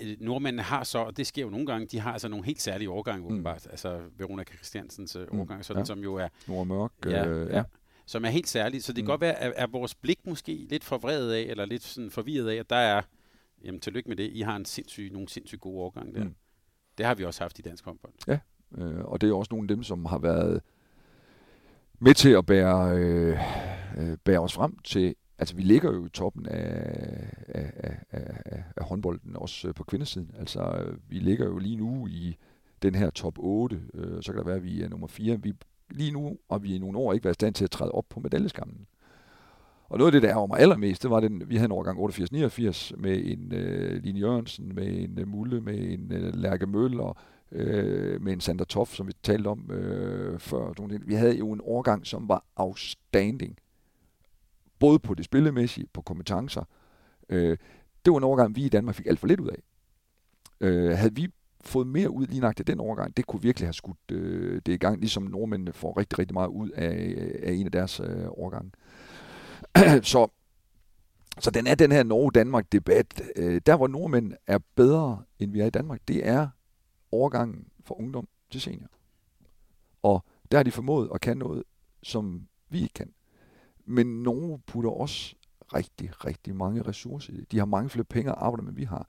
øh, 0.00 0.16
nordmændene 0.20 0.62
har 0.62 0.84
så, 0.84 0.98
og 0.98 1.16
det 1.16 1.26
sker 1.26 1.42
jo 1.42 1.50
nogle 1.50 1.66
gange, 1.66 1.86
de 1.86 2.00
har 2.00 2.12
altså 2.12 2.28
nogle 2.28 2.44
helt 2.44 2.62
særlige 2.62 2.90
årgange, 2.90 3.20
mm. 3.20 3.26
åbenbart. 3.26 3.66
Altså 3.70 4.00
Veronica 4.16 4.54
Christiansens 4.54 5.16
øh, 5.16 5.26
mm. 5.32 5.40
årgang, 5.40 5.64
sådan, 5.64 5.80
ja. 5.80 5.84
som 5.84 5.98
jo 5.98 6.14
er... 6.14 6.28
Nordmørk. 6.48 6.92
Ja, 7.04 7.26
øh, 7.28 7.52
ja. 7.52 7.62
Som 8.06 8.24
er 8.24 8.28
helt 8.28 8.48
særlig. 8.48 8.84
Så 8.84 8.92
det 8.92 8.96
kan 8.96 9.04
mm. 9.04 9.06
godt 9.06 9.20
være, 9.20 9.34
at 9.34 9.52
er 9.56 9.66
vores 9.66 9.94
blik 9.94 10.26
måske 10.26 10.66
lidt 10.70 10.84
forvredet 10.84 11.32
af, 11.32 11.40
eller 11.40 11.64
lidt 11.64 11.82
sådan 11.82 12.10
forvirret 12.10 12.48
af, 12.48 12.54
at 12.54 12.70
der 12.70 12.76
er, 12.76 13.02
jamen 13.64 13.80
tillykke 13.80 14.08
med 14.08 14.16
det, 14.16 14.30
I 14.32 14.40
har 14.40 14.56
en 14.56 14.64
sindssyg, 14.64 15.10
nogle 15.12 15.28
sindssygt 15.28 15.60
gode 15.60 15.78
årgange 15.78 16.14
der. 16.14 16.24
Mm. 16.24 16.34
Det 16.98 17.06
har 17.06 17.14
vi 17.14 17.24
også 17.24 17.44
haft 17.44 17.58
i 17.58 17.62
dansk 17.62 17.84
håndbold. 17.84 18.12
Ja, 18.26 18.38
øh, 18.78 19.04
og 19.04 19.20
det 19.20 19.28
er 19.28 19.34
også 19.34 19.48
nogle 19.54 19.64
af 19.64 19.68
dem, 19.68 19.82
som 19.82 20.04
har 20.04 20.18
været 20.18 20.62
med 21.98 22.14
til 22.14 22.30
at 22.30 22.46
bære, 22.46 22.98
øh, 22.98 23.38
øh, 23.98 24.16
bære 24.24 24.40
os 24.40 24.54
frem 24.54 24.78
til, 24.84 25.14
altså 25.38 25.56
vi 25.56 25.62
ligger 25.62 25.92
jo 25.92 26.06
i 26.06 26.08
toppen 26.08 26.46
af, 26.46 26.92
af, 27.48 27.72
af, 27.76 27.96
af, 28.10 28.62
af 28.76 28.84
håndbolden, 28.84 29.36
også 29.36 29.68
øh, 29.68 29.74
på 29.74 29.84
kvindesiden. 29.84 30.30
Altså 30.38 30.60
øh, 30.60 30.98
vi 31.08 31.18
ligger 31.18 31.46
jo 31.46 31.58
lige 31.58 31.76
nu 31.76 32.06
i 32.06 32.36
den 32.82 32.94
her 32.94 33.10
top 33.10 33.34
8, 33.38 33.80
øh, 33.94 34.22
så 34.22 34.32
kan 34.32 34.38
det 34.38 34.46
være, 34.46 34.56
at 34.56 34.64
vi 34.64 34.82
er 34.82 34.88
nummer 34.88 35.06
4. 35.06 35.42
Vi, 35.42 35.52
lige 35.90 36.12
nu 36.12 36.36
og 36.48 36.62
vi 36.62 36.74
i 36.74 36.78
nogle 36.78 36.98
år 36.98 37.12
ikke 37.12 37.24
været 37.24 37.34
i 37.34 37.40
stand 37.40 37.54
til 37.54 37.64
at 37.64 37.70
træde 37.70 37.92
op 37.92 38.04
på 38.10 38.20
medaljeskammen. 38.20 38.86
Og 39.88 39.98
noget 39.98 40.08
af 40.08 40.12
det, 40.12 40.22
der 40.22 40.36
ærger 40.36 40.46
mig 40.46 40.58
allermest, 40.58 41.02
det 41.02 41.10
var, 41.10 41.20
den, 41.20 41.42
vi 41.48 41.56
havde 41.56 41.64
en 41.64 41.72
årgang 41.72 41.98
88-89 41.98 42.96
med 42.96 43.22
en 43.24 43.52
øh, 43.52 44.02
Line 44.02 44.18
Jørgensen, 44.18 44.74
med 44.74 44.86
en 44.86 45.18
øh, 45.18 45.28
Mulle, 45.28 45.60
med 45.60 45.78
en 45.78 46.12
øh, 46.12 46.34
Lærke 46.34 46.66
Møller, 46.66 47.18
øh, 47.52 48.22
med 48.22 48.32
en 48.32 48.40
Sander 48.40 48.64
Toff, 48.64 48.94
som 48.94 49.06
vi 49.06 49.12
talte 49.22 49.48
om 49.48 49.70
øh, 49.70 50.38
før. 50.38 50.98
Vi 50.98 51.14
havde 51.14 51.38
jo 51.38 51.52
en 51.52 51.60
årgang, 51.64 52.06
som 52.06 52.28
var 52.28 52.44
outstanding. 52.56 53.58
Både 54.78 54.98
på 54.98 55.14
det 55.14 55.24
spillemæssige, 55.24 55.86
på 55.92 56.02
kompetencer. 56.02 56.62
Øh, 57.28 57.56
det 58.04 58.12
var 58.12 58.18
en 58.18 58.24
årgang, 58.24 58.56
vi 58.56 58.64
i 58.64 58.68
Danmark 58.68 58.94
fik 58.94 59.06
alt 59.06 59.18
for 59.18 59.26
lidt 59.26 59.40
ud 59.40 59.48
af. 59.48 59.62
Øh, 60.60 60.98
havde 60.98 61.14
vi 61.14 61.28
fået 61.60 61.86
mere 61.86 62.10
ud 62.10 62.26
lige 62.26 62.40
nok 62.40 62.54
den 62.66 62.80
overgang, 62.80 63.16
det 63.16 63.26
kunne 63.26 63.42
virkelig 63.42 63.66
have 63.66 63.72
skudt 63.72 64.10
øh, 64.12 64.60
det 64.66 64.72
i 64.72 64.76
gang, 64.76 65.00
ligesom 65.00 65.22
nordmændene 65.22 65.72
får 65.72 65.98
rigtig, 65.98 66.18
rigtig 66.18 66.34
meget 66.34 66.48
ud 66.48 66.70
af, 66.70 67.14
af 67.42 67.52
en 67.52 67.66
af 67.66 67.72
deres 67.72 68.00
øh, 68.00 68.26
overgange. 68.28 68.70
så, 70.12 70.28
så 71.40 71.50
den 71.50 71.66
er 71.66 71.74
den 71.74 71.92
her 71.92 72.02
Norge-Danmark-debat. 72.02 73.22
Øh, 73.36 73.60
der, 73.66 73.76
hvor 73.76 73.86
nordmænd 73.86 74.32
er 74.46 74.58
bedre, 74.74 75.22
end 75.38 75.52
vi 75.52 75.60
er 75.60 75.66
i 75.66 75.70
Danmark, 75.70 76.00
det 76.08 76.28
er 76.28 76.48
overgangen 77.16 77.68
fra 77.84 77.94
ungdom 77.98 78.28
til 78.50 78.60
senior. 78.60 78.88
Og 80.02 80.24
der 80.50 80.58
har 80.58 80.62
de 80.62 80.70
formået 80.70 81.10
at 81.14 81.20
kan 81.20 81.36
noget, 81.36 81.62
som 82.02 82.48
vi 82.68 82.82
ikke 82.82 82.94
kan. 82.94 83.12
Men 83.84 84.22
nogen 84.22 84.62
putter 84.66 84.90
også 84.90 85.36
rigtig, 85.74 86.24
rigtig 86.24 86.56
mange 86.56 86.82
ressourcer 86.82 87.32
i 87.32 87.36
det. 87.36 87.52
De 87.52 87.58
har 87.58 87.66
mange 87.66 87.90
flere 87.90 88.04
penge 88.04 88.30
at 88.30 88.36
arbejde 88.38 88.62
med, 88.62 88.70
end 88.70 88.78
vi 88.78 88.84
har. 88.84 89.08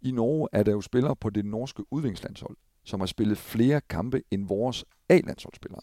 I 0.00 0.10
Norge 0.10 0.48
er 0.52 0.62
der 0.62 0.72
jo 0.72 0.80
spillere 0.80 1.16
på 1.16 1.30
det 1.30 1.44
norske 1.44 1.84
udviklingslandshold, 1.90 2.56
som 2.84 3.00
har 3.00 3.06
spillet 3.06 3.38
flere 3.38 3.80
kampe 3.80 4.22
end 4.30 4.46
vores 4.46 4.84
A-landsholdsspillere. 5.08 5.80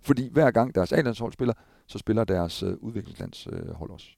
Fordi 0.00 0.28
hver 0.32 0.50
gang 0.50 0.74
deres 0.74 0.92
A-landshold 0.92 1.32
spiller, 1.32 1.54
så 1.86 1.98
spiller 1.98 2.24
deres 2.24 2.62
øh, 2.62 2.76
udviklingslandshold 2.80 3.90
også. 3.90 4.08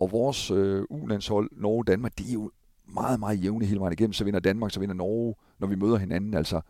Og 0.00 0.12
vores 0.12 0.50
øh, 0.50 0.84
U-landshold, 0.90 1.50
Norge 1.52 1.78
og 1.78 1.86
Danmark, 1.86 2.18
de 2.18 2.28
er 2.28 2.32
jo 2.32 2.50
meget, 2.84 3.20
meget 3.20 3.44
jævne 3.44 3.64
hele 3.64 3.80
vejen 3.80 3.92
igennem. 3.92 4.12
Så 4.12 4.24
vinder 4.24 4.40
Danmark, 4.40 4.70
så 4.70 4.80
vinder 4.80 4.94
Norge, 4.94 5.34
når 5.64 5.70
vi 5.70 5.76
møder 5.76 5.96
hinanden. 5.96 6.34
Altså. 6.34 6.60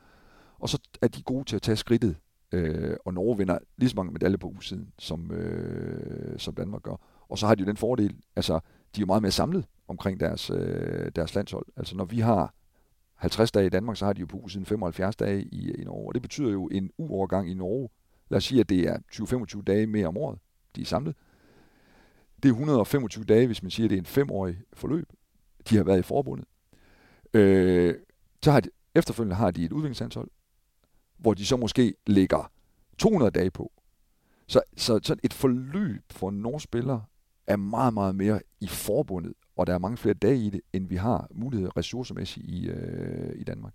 Og 0.59 0.69
så 0.69 0.79
er 1.03 1.09
de 1.09 1.23
gode 1.23 1.45
til 1.45 1.57
at 1.57 1.63
tage 1.63 1.77
skridtet. 1.77 2.17
Øh, 2.53 2.97
og 3.05 3.15
Norge 3.15 3.39
vinder 3.39 3.59
lige 3.77 3.89
så 3.91 3.97
mange 3.97 4.13
medaljer 4.13 4.37
på 4.37 4.47
U-siden, 4.47 4.93
som, 4.99 5.31
øh, 5.31 6.39
som 6.39 6.55
Danmark 6.55 6.83
gør. 6.83 6.97
Og 7.29 7.39
så 7.39 7.47
har 7.47 7.55
de 7.55 7.61
jo 7.61 7.67
den 7.67 7.77
fordel, 7.77 8.17
altså 8.37 8.55
de 8.95 8.99
er 8.99 9.01
jo 9.01 9.07
meget 9.07 9.23
mere 9.23 9.33
samlet 9.33 9.65
omkring 9.89 10.21
deres, 10.21 10.51
øh, 10.51 11.11
deres 11.17 11.35
landshold. 11.35 11.67
Altså 11.77 11.97
når 11.97 12.05
vi 12.05 12.21
har 12.21 12.55
50 13.15 13.53
dage 13.53 13.67
i 13.67 13.69
Danmark, 13.69 13.97
så 13.97 14.05
har 14.05 14.13
de 14.13 14.21
jo 14.21 14.27
på 14.27 14.37
U-siden 14.37 14.67
75 14.67 15.17
dage 15.17 15.43
i, 15.43 15.71
i 15.71 15.85
Norge. 15.85 16.09
Og 16.09 16.15
det 16.15 16.23
betyder 16.23 16.51
jo 16.51 16.67
en 16.67 16.91
uovergang 16.99 17.51
i 17.51 17.55
Norge 17.55 17.89
Lad 18.29 18.37
os 18.37 18.45
sige, 18.45 18.61
at 18.61 18.69
det 18.69 18.81
er 18.81 18.99
20-25 19.13 19.63
dage 19.63 19.87
mere 19.87 20.07
om 20.07 20.17
året, 20.17 20.39
de 20.77 20.81
er 20.81 20.85
samlet. 20.85 21.15
Det 22.43 22.49
er 22.49 22.53
125 22.53 23.25
dage, 23.25 23.47
hvis 23.47 23.63
man 23.63 23.71
siger, 23.71 23.87
at 23.87 23.91
det 23.91 23.97
er 23.97 24.01
en 24.01 24.07
femårig 24.07 24.57
forløb. 24.73 25.13
De 25.71 25.77
har 25.77 25.85
været 25.85 25.99
i 25.99 26.03
forbundet. 26.03 26.47
Øh, 27.35 27.95
så 28.43 28.51
har 28.53 28.61
de, 28.61 28.71
efterfølgende 28.95 29.37
har 29.37 29.51
de 29.51 29.65
et 29.65 29.73
udviklingsanhold, 29.73 30.31
hvor 31.19 31.35
de 31.35 31.47
så 31.47 31.57
måske 31.57 31.95
lægger 32.07 32.53
200 32.99 33.31
dage 33.31 33.51
på. 33.51 33.73
Så, 34.47 34.61
så, 34.77 35.01
så 35.03 35.17
et 35.23 35.33
forløb 35.33 36.03
for 36.11 36.29
en 36.29 36.37
norsk 36.37 36.65
spiller 36.65 37.01
er 37.47 37.57
meget, 37.57 37.95
meget 37.95 38.15
mere 38.15 38.41
i 38.61 38.67
forbundet, 38.67 39.33
og 39.57 39.67
der 39.67 39.75
er 39.75 39.79
mange 39.79 39.97
flere 39.97 40.15
dage 40.15 40.37
i 40.37 40.51
det, 40.51 40.61
end 40.73 40.89
vi 40.89 40.97
har 40.97 41.29
mulighed 41.31 41.77
ressourcemæssigt 41.77 42.47
i, 42.47 42.67
øh, 42.69 43.41
i 43.41 43.45
Danmark. 43.45 43.75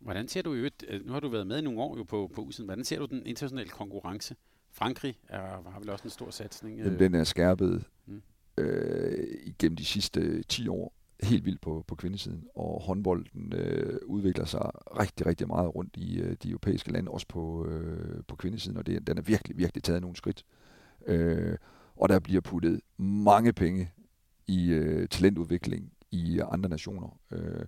Hvordan 0.00 0.28
ser 0.28 0.42
du 0.42 0.54
øh, 0.54 1.06
nu 1.06 1.12
har 1.12 1.20
du 1.20 1.28
været 1.28 1.46
med 1.46 1.58
i 1.58 1.62
nogle 1.62 1.80
år 1.80 1.96
jo 1.96 2.02
på, 2.02 2.30
på 2.34 2.40
usen, 2.40 2.64
hvordan 2.64 2.84
ser 2.84 2.98
du 2.98 3.04
den 3.04 3.26
internationale 3.26 3.68
konkurrence? 3.68 4.36
Frankrig 4.72 5.18
er, 5.28 5.70
har 5.70 5.78
vel 5.78 5.90
også 5.90 6.04
en 6.04 6.10
stor 6.10 6.30
satsning? 6.30 6.78
Jamen, 6.78 6.98
den 6.98 7.14
er 7.14 7.24
skærpet 7.24 7.84
mm. 8.06 8.22
øh, 8.58 9.28
igennem 9.44 9.76
de 9.76 9.84
sidste 9.84 10.42
10 10.42 10.68
år 10.68 10.94
helt 11.24 11.44
vildt 11.44 11.60
på, 11.60 11.84
på 11.86 11.94
kvindesiden, 11.94 12.44
og 12.54 12.82
håndbolden 12.82 13.52
øh, 13.52 13.98
udvikler 14.06 14.44
sig 14.44 14.70
rigtig, 15.00 15.26
rigtig 15.26 15.48
meget 15.48 15.74
rundt 15.74 15.96
i 15.96 16.20
øh, 16.20 16.36
de 16.42 16.50
europæiske 16.50 16.92
lande, 16.92 17.10
også 17.10 17.26
på, 17.28 17.66
øh, 17.66 18.22
på 18.28 18.36
kvindesiden, 18.36 18.76
og 18.78 18.86
det, 18.86 19.06
den 19.06 19.18
er 19.18 19.22
virkelig, 19.22 19.58
virkelig 19.58 19.82
taget 19.82 20.00
nogle 20.00 20.16
skridt. 20.16 20.44
Øh, 21.06 21.56
og 21.96 22.08
der 22.08 22.18
bliver 22.18 22.40
puttet 22.40 22.80
mange 22.96 23.52
penge 23.52 23.90
i 24.46 24.70
øh, 24.70 25.08
talentudvikling 25.08 25.92
i 26.10 26.40
andre 26.50 26.68
nationer. 26.68 27.18
Øh, 27.30 27.64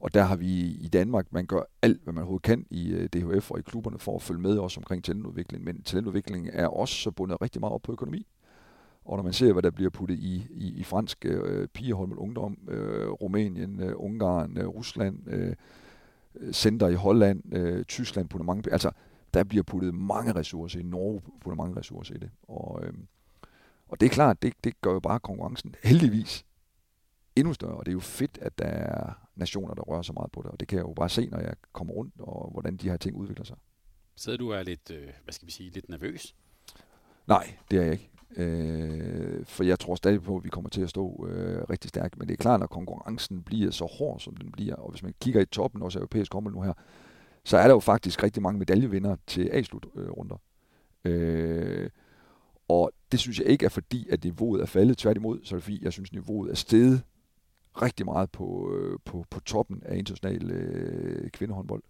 og 0.00 0.14
der 0.14 0.22
har 0.22 0.36
vi 0.36 0.60
i 0.60 0.88
Danmark, 0.88 1.32
man 1.32 1.46
gør 1.46 1.62
alt, 1.82 2.02
hvad 2.02 2.12
man 2.12 2.22
overhovedet 2.22 2.42
kan 2.42 2.66
i 2.70 2.92
øh, 2.92 3.08
DHF 3.08 3.50
og 3.50 3.58
i 3.58 3.62
klubberne 3.62 3.98
for 3.98 4.16
at 4.16 4.22
følge 4.22 4.40
med 4.40 4.58
også 4.58 4.80
omkring 4.80 5.04
talentudvikling. 5.04 5.64
Men 5.64 5.82
talentudvikling 5.82 6.48
er 6.52 6.66
også 6.66 7.10
bundet 7.10 7.42
rigtig 7.42 7.60
meget 7.60 7.72
op 7.72 7.82
på 7.82 7.92
økonomi. 7.92 8.26
Og 9.04 9.16
når 9.16 9.22
man 9.22 9.32
ser, 9.32 9.52
hvad 9.52 9.62
der 9.62 9.70
bliver 9.70 9.90
puttet 9.90 10.18
i, 10.18 10.46
i, 10.50 10.68
i 10.68 10.82
fransk 10.82 11.24
øh, 11.24 11.68
pigehold 11.68 12.08
med 12.08 12.16
ungdom, 12.16 12.58
øh, 12.68 13.10
Rumænien, 13.10 13.80
øh, 13.80 13.92
Ungarn, 13.96 14.58
øh, 14.58 14.66
Rusland, 14.66 15.28
øh, 15.30 15.54
center 16.52 16.88
i 16.88 16.94
Holland, 16.94 17.54
øh, 17.54 17.84
Tyskland 17.84 18.28
putter 18.28 18.44
mange 18.44 18.72
Altså, 18.72 18.90
der 19.34 19.44
bliver 19.44 19.62
puttet 19.62 19.94
mange 19.94 20.34
ressourcer 20.34 20.80
i. 20.80 20.82
Norge 20.82 21.22
putter 21.40 21.56
mange 21.56 21.76
ressourcer 21.76 22.14
i 22.14 22.18
det. 22.18 22.30
Og, 22.42 22.84
øh, 22.84 22.92
og 23.88 24.00
det 24.00 24.06
er 24.06 24.10
klart, 24.10 24.42
det, 24.42 24.54
det 24.64 24.80
gør 24.80 24.92
jo 24.92 25.00
bare 25.00 25.20
konkurrencen 25.20 25.74
heldigvis 25.84 26.44
endnu 27.36 27.52
større. 27.52 27.74
Og 27.74 27.86
det 27.86 27.90
er 27.90 27.94
jo 27.94 28.00
fedt, 28.00 28.38
at 28.42 28.58
der 28.58 28.64
er 28.64 29.12
nationer, 29.36 29.74
der 29.74 29.82
rører 29.82 30.02
så 30.02 30.12
meget 30.12 30.32
på 30.32 30.42
det, 30.42 30.50
og 30.50 30.60
det 30.60 30.68
kan 30.68 30.78
jeg 30.78 30.84
jo 30.84 30.92
bare 30.92 31.08
se, 31.08 31.26
når 31.26 31.38
jeg 31.38 31.54
kommer 31.72 31.94
rundt, 31.94 32.14
og 32.18 32.50
hvordan 32.52 32.76
de 32.76 32.90
her 32.90 32.96
ting 32.96 33.16
udvikler 33.16 33.44
sig. 33.44 33.56
Sidder 34.16 34.38
du 34.38 34.48
er 34.48 34.62
lidt, 34.62 34.90
øh, 34.90 35.08
hvad 35.24 35.32
skal 35.32 35.46
vi 35.46 35.52
sige, 35.52 35.70
lidt 35.70 35.88
nervøs? 35.88 36.34
Nej, 37.26 37.56
det 37.70 37.78
er 37.78 37.82
jeg 37.82 37.92
ikke. 37.92 38.10
Øh, 38.36 39.44
for 39.44 39.64
jeg 39.64 39.78
tror 39.78 39.94
stadig 39.94 40.22
på, 40.22 40.36
at 40.36 40.44
vi 40.44 40.48
kommer 40.48 40.70
til 40.70 40.82
at 40.82 40.90
stå 40.90 41.26
øh, 41.28 41.62
rigtig 41.70 41.88
stærkt. 41.88 42.18
Men 42.18 42.28
det 42.28 42.32
er 42.32 42.42
klart, 42.42 42.60
når 42.60 42.66
konkurrencen 42.66 43.42
bliver 43.42 43.70
så 43.70 43.84
hård, 43.98 44.20
som 44.20 44.36
den 44.36 44.52
bliver, 44.52 44.74
og 44.74 44.90
hvis 44.90 45.02
man 45.02 45.14
kigger 45.20 45.40
i 45.40 45.46
toppen, 45.46 45.82
også 45.82 45.98
europæisk 45.98 46.32
håndbold 46.32 46.54
nu 46.54 46.62
her, 46.62 46.72
så 47.44 47.56
er 47.56 47.66
der 47.66 47.74
jo 47.74 47.80
faktisk 47.80 48.22
rigtig 48.22 48.42
mange 48.42 48.58
medaljevinder 48.58 49.16
til 49.26 49.50
A-slutrunder. 49.52 50.36
Øh, 51.04 51.90
og 52.68 52.92
det 53.12 53.20
synes 53.20 53.38
jeg 53.38 53.46
ikke 53.46 53.64
er 53.64 53.68
fordi, 53.68 54.08
at 54.10 54.24
niveauet 54.24 54.62
er 54.62 54.66
faldet. 54.66 54.98
Tværtimod, 54.98 55.40
så 55.42 55.54
er 55.54 55.56
det 55.56 55.64
fordi, 55.64 55.84
jeg 55.84 55.92
synes, 55.92 56.12
niveauet 56.12 56.50
er 56.50 56.54
steget 56.54 57.02
rigtig 57.82 58.06
meget 58.06 58.30
på, 58.30 58.74
øh, 58.74 58.98
på, 59.04 59.24
på 59.30 59.40
toppen 59.40 59.82
af 59.84 59.96
international 59.98 60.50
øh, 60.50 61.30
kvindehåndbold. 61.30 61.82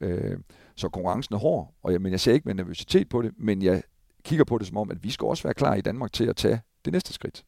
Øh, 0.00 0.38
så 0.76 0.88
konkurrencen 0.88 1.34
er 1.34 1.38
hård, 1.38 1.74
og 1.82 1.92
jeg, 1.92 2.00
men 2.00 2.12
jeg 2.12 2.20
ser 2.20 2.32
ikke 2.32 2.48
med 2.48 2.54
nervøsitet 2.54 3.08
på 3.08 3.22
det, 3.22 3.32
men 3.36 3.62
jeg 3.62 3.82
kigger 4.24 4.44
på 4.44 4.58
det 4.58 4.66
som 4.66 4.76
om, 4.76 4.90
at 4.90 5.04
vi 5.04 5.10
skal 5.10 5.26
også 5.26 5.42
være 5.42 5.54
klar 5.54 5.74
i 5.74 5.80
Danmark 5.80 6.12
til 6.12 6.24
at 6.24 6.36
tage 6.36 6.60
det 6.84 6.92
næste 6.92 7.12
skridt. 7.12 7.44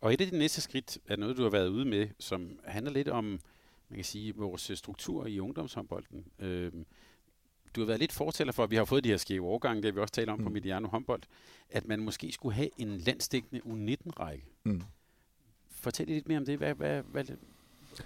Og 0.00 0.12
et 0.12 0.20
af 0.20 0.26
de 0.26 0.38
næste 0.38 0.60
skridt 0.60 0.98
er 1.06 1.16
noget, 1.16 1.36
du 1.36 1.42
har 1.42 1.50
været 1.50 1.68
ude 1.68 1.84
med, 1.84 2.08
som 2.18 2.58
handler 2.64 2.92
lidt 2.92 3.08
om, 3.08 3.24
man 3.88 3.96
kan 3.96 4.04
sige, 4.04 4.36
vores 4.36 4.70
struktur 4.74 5.26
i 5.26 5.40
ungdomshåndbolden. 5.40 6.24
Øh, 6.38 6.72
du 7.76 7.80
har 7.80 7.86
været 7.86 8.00
lidt 8.00 8.12
fortæller 8.12 8.52
for, 8.52 8.62
at 8.62 8.70
vi 8.70 8.76
har 8.76 8.84
fået 8.84 9.04
de 9.04 9.08
her 9.08 9.16
skæve 9.16 9.46
overgange, 9.46 9.82
det 9.82 9.94
vi 9.94 10.00
også 10.00 10.14
taler 10.14 10.32
om 10.32 10.38
mm. 10.38 10.44
på 10.44 10.50
Mediano 10.50 10.88
håndbold, 10.88 11.22
at 11.70 11.88
man 11.88 12.00
måske 12.00 12.32
skulle 12.32 12.54
have 12.54 12.68
en 12.78 12.88
landstækkende 12.88 13.62
U19-række. 13.62 14.44
Mm. 14.64 14.82
Fortæl 15.70 16.06
lidt 16.06 16.28
mere 16.28 16.38
om 16.38 16.44
det. 16.44 16.58
Hvad, 16.58 16.74
hvad, 16.74 17.02
hvad, 17.02 17.24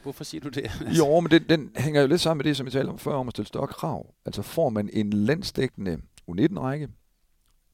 hvorfor 0.02 0.24
siger 0.24 0.40
du 0.40 0.48
det? 0.48 0.70
jo, 0.98 1.20
men 1.20 1.30
den, 1.30 1.48
den 1.48 1.70
hænger 1.76 2.00
jo 2.00 2.06
lidt 2.06 2.20
sammen 2.20 2.38
med 2.38 2.44
det, 2.44 2.56
som 2.56 2.66
jeg 2.66 2.72
talte 2.72 2.90
om 2.90 2.98
før, 2.98 3.12
om 3.12 3.28
at 3.28 3.34
stille 3.34 3.48
større 3.48 3.66
krav. 3.66 4.14
Altså 4.24 4.42
får 4.42 4.68
man 4.68 4.90
en 4.92 5.12
landsdækkende 5.12 6.02
U19-række, 6.30 6.88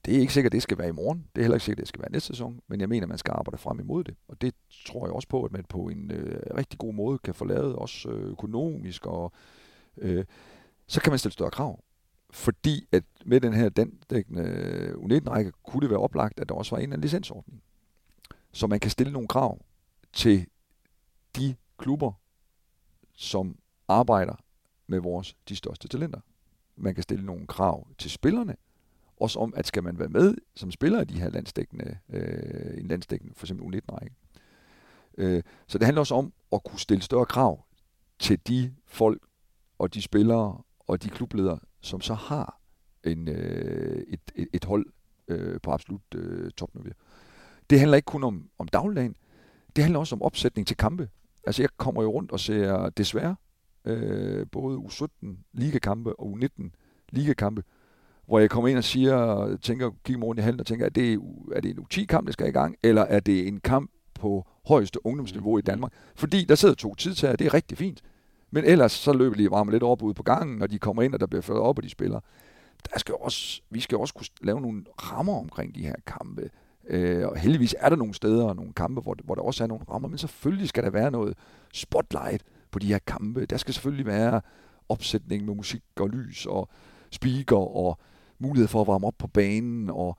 det 0.07 0.17
er 0.17 0.21
ikke 0.21 0.33
sikkert, 0.33 0.51
at 0.51 0.55
det 0.55 0.63
skal 0.63 0.79
være 0.79 0.89
i 0.89 0.93
morgen. 0.93 1.27
Det 1.35 1.41
er 1.41 1.45
heller 1.45 1.57
ikke 1.57 1.65
sikkert, 1.65 1.79
at 1.79 1.83
det 1.83 1.89
skal 1.89 2.03
være 2.03 2.13
næste 2.13 2.27
sæson. 2.27 2.61
Men 2.69 2.81
jeg 2.81 2.89
mener, 2.89 3.05
at 3.05 3.09
man 3.09 3.19
skal 3.19 3.33
arbejde 3.33 3.59
frem 3.59 3.81
imod 3.81 4.05
det. 4.05 4.15
Og 4.29 4.41
det 4.41 4.55
tror 4.87 5.07
jeg 5.07 5.13
også 5.13 5.29
på, 5.29 5.45
at 5.45 5.53
man 5.53 5.65
på 5.65 5.79
en 5.79 6.11
øh, 6.11 6.41
rigtig 6.57 6.79
god 6.79 6.95
måde 6.95 7.19
kan 7.19 7.35
få 7.35 7.45
lavet, 7.45 7.77
også 7.77 8.09
øh, 8.09 8.31
økonomisk. 8.31 9.07
Og 9.07 9.33
øh, 9.97 10.25
så 10.87 11.01
kan 11.01 11.13
man 11.13 11.19
stille 11.19 11.33
større 11.33 11.51
krav. 11.51 11.85
Fordi 12.31 12.87
at 12.93 13.05
med 13.25 13.41
den 13.41 13.53
her 13.53 13.69
dækkende 14.11 14.43
øh, 14.43 14.95
U19-række, 14.95 15.53
kunne 15.69 15.81
det 15.81 15.91
være 15.91 16.01
oplagt, 16.01 16.41
at 16.41 16.49
der 16.49 16.55
også 16.55 16.71
var 16.71 16.79
en 16.79 16.83
eller 16.83 16.93
anden 16.93 17.03
licensordning. 17.05 17.63
Så 18.53 18.67
man 18.67 18.81
kan 18.81 18.91
stille 18.91 19.13
nogle 19.13 19.29
krav 19.29 19.59
til 20.13 20.47
de 21.37 21.55
klubber, 21.79 22.13
som 23.13 23.59
arbejder 23.89 24.35
med 24.87 24.99
vores 24.99 25.37
de 25.49 25.57
største 25.57 25.89
talenter. 25.89 26.21
Man 26.77 26.95
kan 26.95 27.03
stille 27.03 27.27
nogle 27.27 27.47
krav 27.47 27.89
til 27.99 28.11
spillerne, 28.11 28.57
også 29.21 29.39
om, 29.39 29.55
at 29.57 29.67
skal 29.67 29.83
man 29.83 29.99
være 29.99 30.09
med 30.09 30.35
som 30.55 30.71
spiller 30.71 31.01
i 31.01 31.05
de 31.05 31.21
her 31.21 31.31
landstækkende, 31.31 31.99
øh, 32.13 32.79
en 32.79 32.87
landstækkende, 32.87 33.35
for 33.37 33.47
eksempel 33.47 33.67
U19-række. 33.67 34.15
Øh, 35.19 35.43
så 35.67 35.79
det 35.79 35.85
handler 35.85 36.01
også 36.01 36.15
om 36.15 36.33
at 36.53 36.65
kunne 36.65 36.81
stille 36.81 37.03
større 37.03 37.27
krav 37.27 37.65
til 38.19 38.39
de 38.49 38.75
folk 38.87 39.23
og 39.79 39.95
de 39.95 40.03
spillere 40.03 40.63
og 40.87 41.03
de 41.03 41.09
klubledere, 41.09 41.59
som 41.81 42.01
så 42.01 42.15
har 42.15 42.61
en, 43.05 43.29
øh, 43.29 44.05
et, 44.09 44.21
et, 44.35 44.49
et 44.53 44.65
hold 44.65 44.87
øh, 45.29 45.61
på 45.63 45.71
absolut 45.71 46.15
øh, 46.15 46.51
topniveau. 46.51 46.93
Det 47.71 47.79
handler 47.79 47.97
ikke 47.97 48.07
kun 48.07 48.25
om, 48.25 48.49
om 48.59 48.69
dagligdagen, 48.69 49.17
det 49.77 49.85
handler 49.85 50.01
også 50.01 50.15
om 50.15 50.23
opsætning 50.23 50.67
til 50.67 50.77
kampe. 50.77 51.09
Altså 51.47 51.63
jeg 51.63 51.69
kommer 51.77 52.03
jo 52.03 52.11
rundt 52.11 52.33
og 52.33 52.41
ser 52.41 52.89
desværre 52.89 53.37
øh, 53.85 54.47
både 54.53 54.79
U17 54.79 55.27
ligakampe 55.53 56.21
og 56.21 56.39
U19 56.39 56.71
ligakampe, 57.11 57.63
hvor 58.27 58.39
jeg 58.39 58.51
kommer 58.51 58.69
ind 58.69 58.79
og 58.79 58.85
siger, 58.85 59.57
tænker, 59.63 59.91
kigger 60.05 60.21
morgen 60.21 60.39
i 60.39 60.41
halen 60.41 60.61
og 60.61 60.67
tænker, 60.67 60.87
er 60.87 60.91
det, 60.91 61.21
er 61.55 61.61
det 61.61 61.71
en 61.71 61.79
U10-kamp, 61.79 62.27
der 62.27 62.33
skal 62.33 62.49
i 62.49 62.51
gang, 62.51 62.77
eller 62.83 63.03
er 63.03 63.21
det 63.21 63.49
en 63.49 63.61
kamp 63.61 63.91
på 64.15 64.47
højeste 64.67 65.07
ungdomsniveau 65.07 65.59
i 65.59 65.63
Danmark? 65.63 65.93
Fordi 66.15 66.45
der 66.45 66.55
sidder 66.55 66.75
to 66.75 66.95
tidtager, 66.95 67.37
det 67.37 67.47
er 67.47 67.55
rigtig 67.55 67.79
fint. 67.79 68.03
Men 68.51 68.65
ellers 68.65 68.93
så 68.93 69.13
løber 69.13 69.37
de 69.37 69.51
varme 69.51 69.73
lidt 69.73 69.83
op 69.83 70.03
ude 70.03 70.15
på 70.15 70.23
gangen, 70.23 70.63
og 70.63 70.71
de 70.71 70.79
kommer 70.79 71.03
ind, 71.03 71.15
og 71.15 71.21
der 71.21 71.27
bliver 71.27 71.43
ført 71.43 71.59
op, 71.59 71.79
og 71.79 71.83
de 71.83 71.91
spiller. 71.91 72.21
Der 72.93 72.99
skal 72.99 73.15
også, 73.21 73.63
vi 73.71 73.81
skal 73.81 73.99
også 73.99 74.15
kunne 74.15 74.27
lave 74.41 74.61
nogle 74.61 74.85
rammer 74.99 75.39
omkring 75.39 75.75
de 75.75 75.83
her 75.83 75.95
kampe. 76.07 76.51
Øh, 76.89 77.27
og 77.27 77.37
heldigvis 77.37 77.75
er 77.79 77.89
der 77.89 77.97
nogle 77.97 78.15
steder 78.15 78.45
og 78.45 78.57
nogle 78.57 78.73
kampe, 78.73 79.01
hvor, 79.01 79.17
hvor 79.25 79.35
der 79.35 79.43
også 79.43 79.65
er 79.65 79.69
nogle 79.69 79.85
rammer, 79.91 80.09
men 80.09 80.19
selvfølgelig 80.19 80.69
skal 80.69 80.85
der 80.85 80.91
være 80.91 81.11
noget 81.11 81.35
spotlight 81.73 82.43
på 82.71 82.79
de 82.79 82.87
her 82.87 82.99
kampe. 83.07 83.47
Der 83.47 83.57
skal 83.57 83.75
selvfølgelig 83.75 84.07
være 84.07 84.41
opsætning 84.89 85.45
med 85.45 85.55
musik 85.55 85.83
og 85.97 86.09
lys 86.09 86.47
og 86.47 86.69
speaker 87.11 87.57
og 87.57 87.99
mulighed 88.39 88.69
for 88.69 88.81
at 88.81 88.87
varme 88.87 89.07
op 89.07 89.19
på 89.19 89.27
banen 89.27 89.91
og 89.91 90.19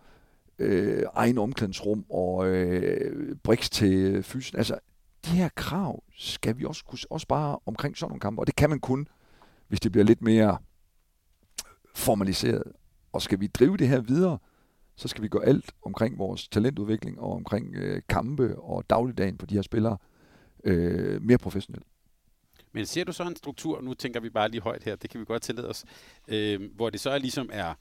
øh, 0.59 1.03
egen 1.13 1.37
omklædningsrum 1.37 2.05
og 2.09 2.47
øh, 2.47 3.35
briks 3.43 3.69
til 3.69 4.23
fysen. 4.23 4.57
Altså, 4.57 4.79
de 5.25 5.29
her 5.29 5.49
krav 5.55 6.03
skal 6.17 6.57
vi 6.57 6.65
også 6.65 6.85
kunne 6.85 6.99
også 7.09 7.27
bare 7.27 7.59
omkring 7.65 7.97
sådan 7.97 8.11
nogle 8.11 8.19
kampe, 8.19 8.41
og 8.41 8.47
det 8.47 8.55
kan 8.55 8.69
man 8.69 8.79
kun, 8.79 9.07
hvis 9.67 9.79
det 9.79 9.91
bliver 9.91 10.05
lidt 10.05 10.21
mere 10.21 10.57
formaliseret. 11.95 12.63
Og 13.13 13.21
skal 13.21 13.39
vi 13.39 13.47
drive 13.47 13.77
det 13.77 13.87
her 13.87 13.99
videre, 13.99 14.37
så 14.95 15.07
skal 15.07 15.23
vi 15.23 15.27
gå 15.27 15.39
alt 15.39 15.71
omkring 15.81 16.17
vores 16.17 16.47
talentudvikling 16.47 17.19
og 17.19 17.31
omkring 17.31 17.75
øh, 17.75 18.01
kampe 18.09 18.59
og 18.59 18.89
dagligdagen 18.89 19.37
på 19.37 19.45
de 19.45 19.55
her 19.55 19.61
spillere 19.61 19.97
øh, 20.63 21.21
mere 21.21 21.37
professionelt. 21.37 21.85
Men 22.71 22.85
ser 22.85 23.03
du 23.03 23.11
så 23.11 23.23
en 23.23 23.35
struktur, 23.35 23.81
nu 23.81 23.93
tænker 23.93 24.19
vi 24.19 24.29
bare 24.29 24.49
lige 24.49 24.61
højt 24.61 24.83
her, 24.83 24.95
det 24.95 25.09
kan 25.09 25.19
vi 25.19 25.25
godt 25.25 25.41
tillade 25.41 25.69
os, 25.69 25.85
øh, 26.27 26.61
hvor 26.75 26.89
det 26.89 26.99
så 26.99 27.09
er 27.09 27.17
ligesom 27.17 27.49
er, 27.53 27.73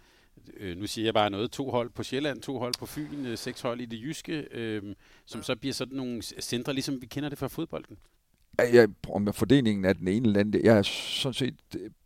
øh, 0.56 0.76
nu 0.76 0.86
siger 0.86 1.04
jeg 1.04 1.14
bare 1.14 1.30
noget, 1.30 1.50
to 1.50 1.70
hold 1.70 1.90
på 1.90 2.02
Sjælland, 2.02 2.40
to 2.40 2.58
hold 2.58 2.74
på 2.78 2.86
Fyn, 2.86 3.26
øh, 3.26 3.38
seks 3.38 3.60
hold 3.60 3.80
i 3.80 3.86
det 3.86 4.02
jyske, 4.02 4.48
øh, 4.52 4.82
som 5.26 5.42
så 5.42 5.56
bliver 5.56 5.72
sådan 5.72 5.96
nogle 5.96 6.22
centre, 6.22 6.72
ligesom 6.72 7.00
vi 7.00 7.06
kender 7.06 7.28
det 7.28 7.38
fra 7.38 7.48
fodbolden? 7.48 7.96
Ja, 8.58 8.86
om 9.08 9.32
fordelingen 9.32 9.84
af 9.84 9.96
den 9.96 10.08
ene 10.08 10.26
eller 10.26 10.40
anden, 10.40 10.64
jeg 10.64 10.78
er 10.78 10.82
sådan 10.82 11.34
set 11.34 11.54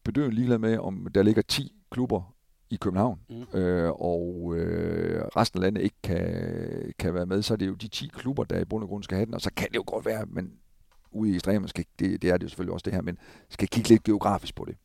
bedøvende 0.04 0.34
ligeglad 0.34 0.58
med, 0.58 0.78
om 0.78 1.06
der 1.14 1.22
ligger 1.22 1.42
10 1.42 1.72
klubber 1.90 2.34
i 2.70 2.76
København, 2.76 3.20
mm. 3.28 3.58
øh, 3.58 3.90
og 3.90 4.54
øh, 4.56 5.22
resten 5.36 5.58
af 5.58 5.62
landet 5.62 5.82
ikke 5.82 5.96
kan, 6.02 6.94
kan 6.98 7.14
være 7.14 7.26
med, 7.26 7.42
så 7.42 7.54
er 7.54 7.56
det 7.56 7.66
jo 7.66 7.74
de 7.74 7.88
10 7.88 8.08
klubber, 8.08 8.44
der 8.44 8.60
i 8.60 8.64
bund 8.64 8.82
og 8.82 8.88
grund 8.88 9.02
skal 9.02 9.16
have 9.16 9.26
den, 9.26 9.34
og 9.34 9.40
så 9.40 9.50
kan 9.56 9.68
det 9.68 9.76
jo 9.76 9.84
godt 9.86 10.06
være, 10.06 10.26
men 10.26 10.52
ude 11.12 11.30
i 11.30 11.34
ekstremer, 11.34 11.66
skal, 11.66 11.84
det, 11.98 12.22
det 12.22 12.30
er 12.30 12.36
det 12.36 12.44
jo 12.44 12.48
selvfølgelig 12.48 12.72
også 12.72 12.84
det 12.84 12.92
her, 12.92 13.02
men 13.02 13.18
skal 13.48 13.68
kigge 13.68 13.88
lidt 13.88 14.02
geografisk 14.02 14.54
på 14.54 14.64
det. 14.64 14.76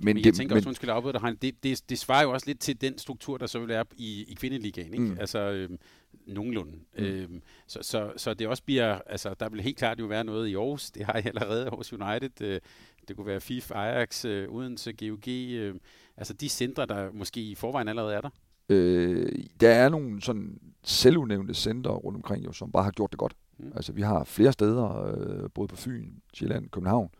Men, 0.00 0.04
men 0.04 0.16
jeg 0.16 0.24
det, 0.24 0.34
tænker 0.34 0.54
men, 0.54 0.58
også, 0.58 0.68
undskyld 0.68 0.90
afbryde 0.90 1.12
dig, 1.12 1.42
det, 1.42 1.64
det, 1.64 1.90
det 1.90 1.98
svarer 1.98 2.22
jo 2.22 2.32
også 2.32 2.46
lidt 2.46 2.60
til 2.60 2.80
den 2.80 2.98
struktur, 2.98 3.36
der 3.36 3.46
så 3.46 3.58
vil 3.58 3.68
være 3.68 3.84
i, 3.96 4.24
i 4.28 4.34
kvindeligaen, 4.34 4.94
ikke? 4.94 5.06
Mm. 5.06 5.16
Altså, 5.20 5.38
øhm, 5.38 5.78
nogenlunde. 6.26 6.72
Mm. 6.98 7.04
Øhm, 7.04 7.42
så, 7.66 7.78
så, 7.82 8.12
så 8.16 8.34
det 8.34 8.48
også 8.48 8.62
bliver, 8.62 8.98
altså, 9.06 9.34
der 9.40 9.48
vil 9.48 9.60
helt 9.60 9.76
klart 9.76 10.00
jo 10.00 10.06
være 10.06 10.24
noget 10.24 10.48
i 10.48 10.54
Aarhus, 10.54 10.90
det 10.90 11.06
har 11.06 11.12
jeg 11.14 11.26
allerede 11.26 11.70
hos 11.70 11.92
United, 11.92 12.40
øh, 12.40 12.60
det 13.08 13.16
kunne 13.16 13.26
være 13.26 13.40
FIF, 13.40 13.70
Ajax, 13.70 14.24
øh, 14.24 14.48
Odense, 14.54 14.92
GOG, 14.92 15.28
øh, 15.28 15.74
altså 16.16 16.32
de 16.32 16.48
centre, 16.48 16.86
der 16.86 17.12
måske 17.12 17.40
i 17.40 17.54
forvejen 17.54 17.88
allerede 17.88 18.14
er 18.14 18.20
der. 18.20 18.30
Øh, 18.68 19.32
der 19.60 19.70
er 19.70 19.88
nogle 19.88 20.22
sådan 20.22 20.58
selvudnævnte 20.84 21.54
centre 21.54 21.90
rundt 21.90 22.16
omkring, 22.16 22.44
jo, 22.44 22.52
som 22.52 22.72
bare 22.72 22.84
har 22.84 22.90
gjort 22.90 23.10
det 23.10 23.18
godt. 23.18 23.36
Mm. 23.58 23.72
Altså 23.76 23.92
vi 23.92 24.02
har 24.02 24.24
flere 24.24 24.52
steder, 24.52 25.14
øh, 25.14 25.50
både 25.54 25.68
på 25.68 25.76
Fyn, 25.76 26.10
Sjælland, 26.34 26.68
København, 26.68 27.10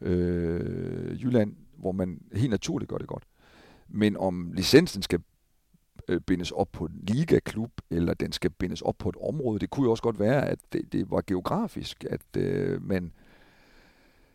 øh, 0.00 1.22
Jylland, 1.22 1.56
hvor 1.82 1.92
man 1.92 2.20
helt 2.32 2.50
naturligt 2.50 2.88
gør 2.88 2.98
det 2.98 3.06
godt. 3.06 3.24
Men 3.88 4.16
om 4.16 4.52
licensen 4.52 5.02
skal 5.02 5.20
øh, 6.08 6.20
bindes 6.20 6.50
op 6.50 6.68
på 6.72 6.84
en 6.84 7.00
ligaklub, 7.02 7.70
eller 7.90 8.14
den 8.14 8.32
skal 8.32 8.50
bindes 8.50 8.82
op 8.82 8.94
på 8.98 9.08
et 9.08 9.16
område, 9.28 9.58
det 9.58 9.70
kunne 9.70 9.84
jo 9.84 9.90
også 9.90 10.02
godt 10.02 10.18
være, 10.18 10.48
at 10.48 10.58
det, 10.72 10.92
det 10.92 11.10
var 11.10 11.22
geografisk, 11.26 12.04
at 12.10 12.36
øh, 12.36 12.82
man 12.82 13.12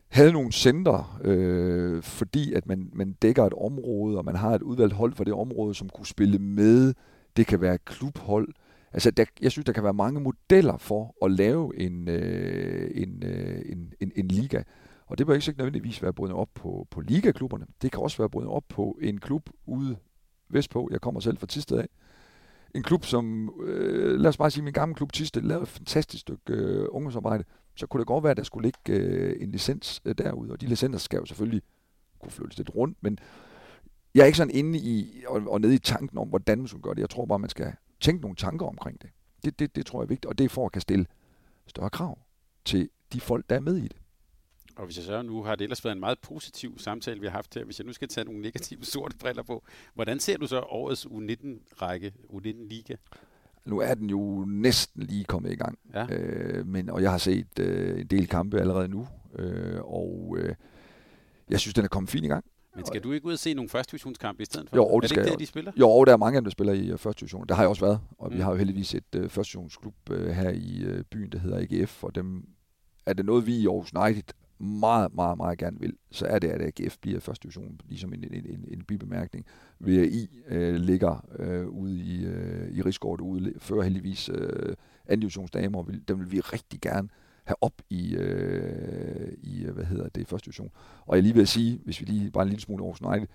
havde 0.07 0.33
nogle 0.33 0.51
center, 0.51 1.19
øh, 1.23 2.03
fordi 2.03 2.53
at 2.53 2.67
man, 2.67 2.89
man 2.93 3.11
dækker 3.11 3.45
et 3.45 3.53
område, 3.53 4.17
og 4.17 4.25
man 4.25 4.35
har 4.35 4.55
et 4.55 4.61
udvalgt 4.61 4.93
hold 4.93 5.13
for 5.13 5.23
det 5.23 5.33
område, 5.33 5.75
som 5.75 5.89
kunne 5.89 6.07
spille 6.07 6.39
med. 6.39 6.93
Det 7.37 7.47
kan 7.47 7.61
være 7.61 7.77
klubhold, 7.77 8.53
Altså, 8.93 9.11
der, 9.11 9.25
jeg 9.41 9.51
synes, 9.51 9.65
der 9.65 9.73
kan 9.73 9.83
være 9.83 9.93
mange 9.93 10.19
modeller 10.19 10.77
for 10.77 11.15
at 11.25 11.31
lave 11.31 11.79
en, 11.79 12.09
øh, 12.09 12.91
en, 12.95 13.23
øh, 13.25 13.61
en, 13.65 13.93
en, 13.99 14.11
en 14.15 14.27
liga. 14.27 14.61
Og 15.07 15.17
det 15.17 15.25
bør 15.25 15.33
ikke 15.33 15.53
nødvendigvis 15.57 16.03
være 16.03 16.13
bundet 16.13 16.37
op 16.37 16.49
på, 16.53 16.87
på 16.91 17.01
ligaklubberne. 17.01 17.65
Det 17.81 17.91
kan 17.91 18.01
også 18.01 18.17
være 18.17 18.29
bundet 18.29 18.51
op 18.51 18.63
på 18.69 18.97
en 19.01 19.19
klub 19.19 19.49
ude 19.65 19.97
vestpå. 20.49 20.89
Jeg 20.91 21.01
kommer 21.01 21.19
selv 21.19 21.37
fra 21.37 21.47
Tisted 21.47 21.77
af. 21.77 21.87
En 22.75 22.83
klub, 22.83 23.05
som, 23.05 23.53
øh, 23.63 24.19
lad 24.19 24.29
os 24.29 24.37
bare 24.37 24.51
sige, 24.51 24.63
min 24.63 24.73
gamle 24.73 24.95
klub 24.95 25.11
Tisted 25.11 25.41
lavede 25.41 25.63
et 25.63 25.69
fantastisk 25.69 26.21
stykke 26.21 26.41
øh, 26.53 26.87
ungdomsarbejde. 26.89 27.43
Så 27.75 27.87
kunne 27.87 27.99
det 27.99 28.07
godt 28.07 28.23
være, 28.23 28.31
at 28.31 28.37
der 28.37 28.43
skulle 28.43 28.67
ligge 28.67 29.03
øh, 29.03 29.43
en 29.43 29.51
licens 29.51 30.01
øh, 30.05 30.15
derude. 30.17 30.51
Og 30.51 30.61
de 30.61 30.65
licenser 30.65 30.99
skal 30.99 31.17
jo 31.17 31.25
selvfølgelig 31.25 31.61
kunne 32.19 32.31
flyttes 32.31 32.57
lidt 32.57 32.75
rundt. 32.75 32.97
Men 33.01 33.19
jeg 34.15 34.21
er 34.21 34.25
ikke 34.25 34.37
sådan 34.37 34.55
inde 34.55 34.79
i 34.79 35.23
og, 35.27 35.41
og 35.47 35.61
nede 35.61 35.75
i 35.75 35.79
tanken 35.79 36.17
om, 36.17 36.27
hvordan 36.27 36.57
man 36.57 36.67
skal 36.67 36.81
gøre 36.81 36.95
det. 36.95 37.01
Jeg 37.01 37.09
tror 37.09 37.25
bare, 37.25 37.39
man 37.39 37.49
skal 37.49 37.73
tænke 37.99 38.21
nogle 38.21 38.35
tanker 38.35 38.65
omkring 38.65 39.01
det. 39.01 39.09
Det, 39.45 39.59
det. 39.59 39.75
det 39.75 39.85
tror 39.85 39.99
jeg 39.99 40.03
er 40.03 40.07
vigtigt, 40.07 40.25
og 40.25 40.37
det 40.37 40.45
er 40.45 40.49
for 40.49 40.65
at 40.65 40.71
kan 40.71 40.81
stille 40.81 41.05
større 41.67 41.89
krav 41.89 42.19
til 42.65 42.89
de 43.13 43.21
folk, 43.21 43.49
der 43.49 43.55
er 43.55 43.59
med 43.59 43.77
i 43.77 43.87
det. 43.87 43.97
Og 44.77 44.85
hvis 44.85 44.97
jeg 44.97 45.05
så 45.05 45.21
nu 45.21 45.43
har 45.43 45.55
det 45.55 45.63
ellers 45.63 45.85
været 45.85 45.95
en 45.95 45.99
meget 45.99 46.19
positiv 46.19 46.79
samtale, 46.79 47.19
vi 47.19 47.25
har 47.25 47.31
haft 47.31 47.55
her. 47.55 47.63
Hvis 47.63 47.79
jeg 47.79 47.85
nu 47.85 47.93
skal 47.93 48.07
tage 48.07 48.25
nogle 48.25 48.41
negative 48.41 48.85
sorte 48.93 49.17
briller 49.17 49.43
på, 49.43 49.63
hvordan 49.93 50.19
ser 50.19 50.37
du 50.37 50.47
så 50.47 50.59
årets 50.59 51.05
U19-række, 51.05 52.13
U19-liga? 52.29 52.95
Nu 53.65 53.79
er 53.79 53.93
den 53.93 54.09
jo 54.09 54.45
næsten 54.47 55.03
lige 55.03 55.23
kommet 55.23 55.51
i 55.51 55.55
gang. 55.55 55.79
Ja. 55.93 56.07
Øh, 56.09 56.67
men, 56.67 56.89
og 56.89 57.01
jeg 57.01 57.11
har 57.11 57.17
set 57.17 57.59
øh, 57.59 57.99
en 57.99 58.07
del 58.07 58.27
kampe 58.27 58.59
allerede 58.59 58.87
nu. 58.87 59.07
Øh, 59.39 59.81
og 59.81 60.35
øh, 60.39 60.55
jeg 61.49 61.59
synes, 61.59 61.73
den 61.73 61.83
er 61.83 61.87
kommet 61.87 62.09
fint 62.09 62.25
i 62.25 62.27
gang. 62.27 62.45
Men 62.75 62.85
skal 62.85 63.03
du 63.03 63.11
ikke 63.11 63.25
ud 63.25 63.33
og 63.33 63.39
se 63.39 63.53
nogle 63.53 63.69
første 63.69 63.91
divisionskampe 63.91 64.41
i 64.41 64.45
stedet 64.45 64.69
for? 64.69 64.77
Jo, 64.77 64.85
det 64.85 64.95
er 64.95 64.99
det 64.99 65.09
skal 65.09 65.21
ikke 65.21 65.31
det, 65.31 65.39
de 65.39 65.45
spiller? 65.45 65.71
Jo, 65.79 66.05
der 66.05 66.13
er 66.13 66.17
mange 66.17 66.35
af 66.35 66.41
dem, 66.41 66.45
der 66.45 66.51
spiller 66.51 66.73
i 66.73 66.91
uh, 66.91 66.99
første 66.99 67.19
division. 67.19 67.47
Der 67.47 67.55
har 67.55 67.63
jeg 67.63 67.69
også 67.69 67.85
været, 67.85 67.99
og 68.17 68.29
mm. 68.29 68.37
vi 68.37 68.41
har 68.41 68.51
jo 68.51 68.57
heldigvis 68.57 68.95
et 68.95 69.03
uh, 69.15 69.21
første 69.21 69.33
divisionsklub 69.33 69.95
uh, 70.11 70.27
her 70.27 70.49
i 70.49 70.85
uh, 70.87 71.01
byen, 71.11 71.31
der 71.31 71.39
hedder 71.39 71.57
AGF, 71.57 72.03
og 72.03 72.15
dem 72.15 72.45
er 73.05 73.13
det 73.13 73.25
noget, 73.25 73.47
vi 73.47 73.55
i 73.55 73.67
Aarhus 73.67 73.93
United 73.93 74.33
meget, 74.59 75.15
meget, 75.15 75.37
meget 75.37 75.57
gerne 75.57 75.79
vil, 75.79 75.93
så 76.11 76.25
er 76.25 76.39
det, 76.39 76.47
at 76.47 76.61
AGF 76.61 76.97
bliver 76.97 77.19
første 77.19 77.43
division, 77.43 77.81
ligesom 77.87 78.13
en, 78.13 78.23
en, 78.23 78.33
en, 78.33 78.65
en 78.71 78.83
bibemærkning. 78.83 79.45
VRI 79.79 80.29
øh, 80.47 80.75
ligger 80.75 81.25
øh, 81.39 81.67
ude 81.67 81.99
i, 81.99 82.25
øh, 82.25 82.77
i 82.77 82.81
Rigsgård 82.81 83.21
ude, 83.21 83.53
før 83.59 83.81
heldigvis 83.81 84.29
øh, 84.29 84.75
anden 85.07 85.19
divisionsdamer, 85.19 85.83
vil, 85.83 86.01
dem 86.07 86.19
vil 86.19 86.31
vi 86.31 86.39
rigtig 86.39 86.81
gerne 86.81 87.09
have 87.43 87.55
op 87.61 87.81
i, 87.89 88.15
øh, 88.15 89.33
i 89.43 89.63
øh, 89.63 89.73
hvad 89.73 89.85
hedder 89.85 90.09
det, 90.09 90.27
første 90.27 90.45
division. 90.45 90.71
Og 91.05 91.15
jeg 91.15 91.23
lige 91.23 91.35
vil 91.35 91.47
sige, 91.47 91.81
hvis 91.83 92.01
vi 92.01 92.05
lige 92.05 92.31
bare 92.31 92.43
en 92.43 92.49
lille 92.49 92.61
smule 92.61 92.83
Aarhus 92.83 93.01
United, 93.01 93.27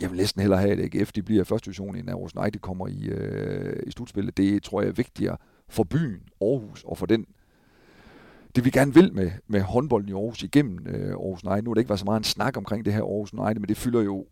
jeg 0.00 0.10
vil 0.10 0.16
næsten 0.16 0.40
hellere 0.40 0.60
have, 0.60 0.72
at 0.72 0.94
AGF 0.94 1.12
de 1.12 1.22
bliver 1.22 1.44
første 1.44 1.66
division, 1.66 1.96
end 1.96 2.08
at 2.08 2.14
Aarhus 2.14 2.36
United 2.36 2.60
kommer 2.60 2.88
i, 2.88 3.06
øh, 3.06 3.82
i 3.86 3.90
slutspillet. 3.90 4.36
Det 4.36 4.62
tror 4.62 4.80
jeg 4.80 4.88
er 4.88 4.92
vigtigere 4.92 5.36
for 5.68 5.84
byen 5.84 6.22
Aarhus 6.40 6.84
og 6.84 6.98
for 6.98 7.06
den 7.06 7.26
det 8.56 8.64
vi 8.64 8.70
gerne 8.70 8.94
vil 8.94 9.14
med, 9.14 9.30
med 9.46 9.60
håndbolden 9.60 10.08
i 10.08 10.12
Aarhus 10.12 10.42
igennem 10.42 10.86
øh, 10.86 11.10
Aarhus 11.10 11.44
United. 11.44 11.62
Nu 11.62 11.70
har 11.70 11.74
det 11.74 11.80
ikke 11.80 11.88
været 11.88 12.00
så 12.00 12.04
meget 12.04 12.20
en 12.20 12.24
snak 12.24 12.56
omkring 12.56 12.84
det 12.84 12.92
her 12.92 13.02
Aarhus 13.02 13.32
United, 13.32 13.60
men 13.60 13.68
det 13.68 13.76
fylder 13.76 14.02
jo 14.02 14.26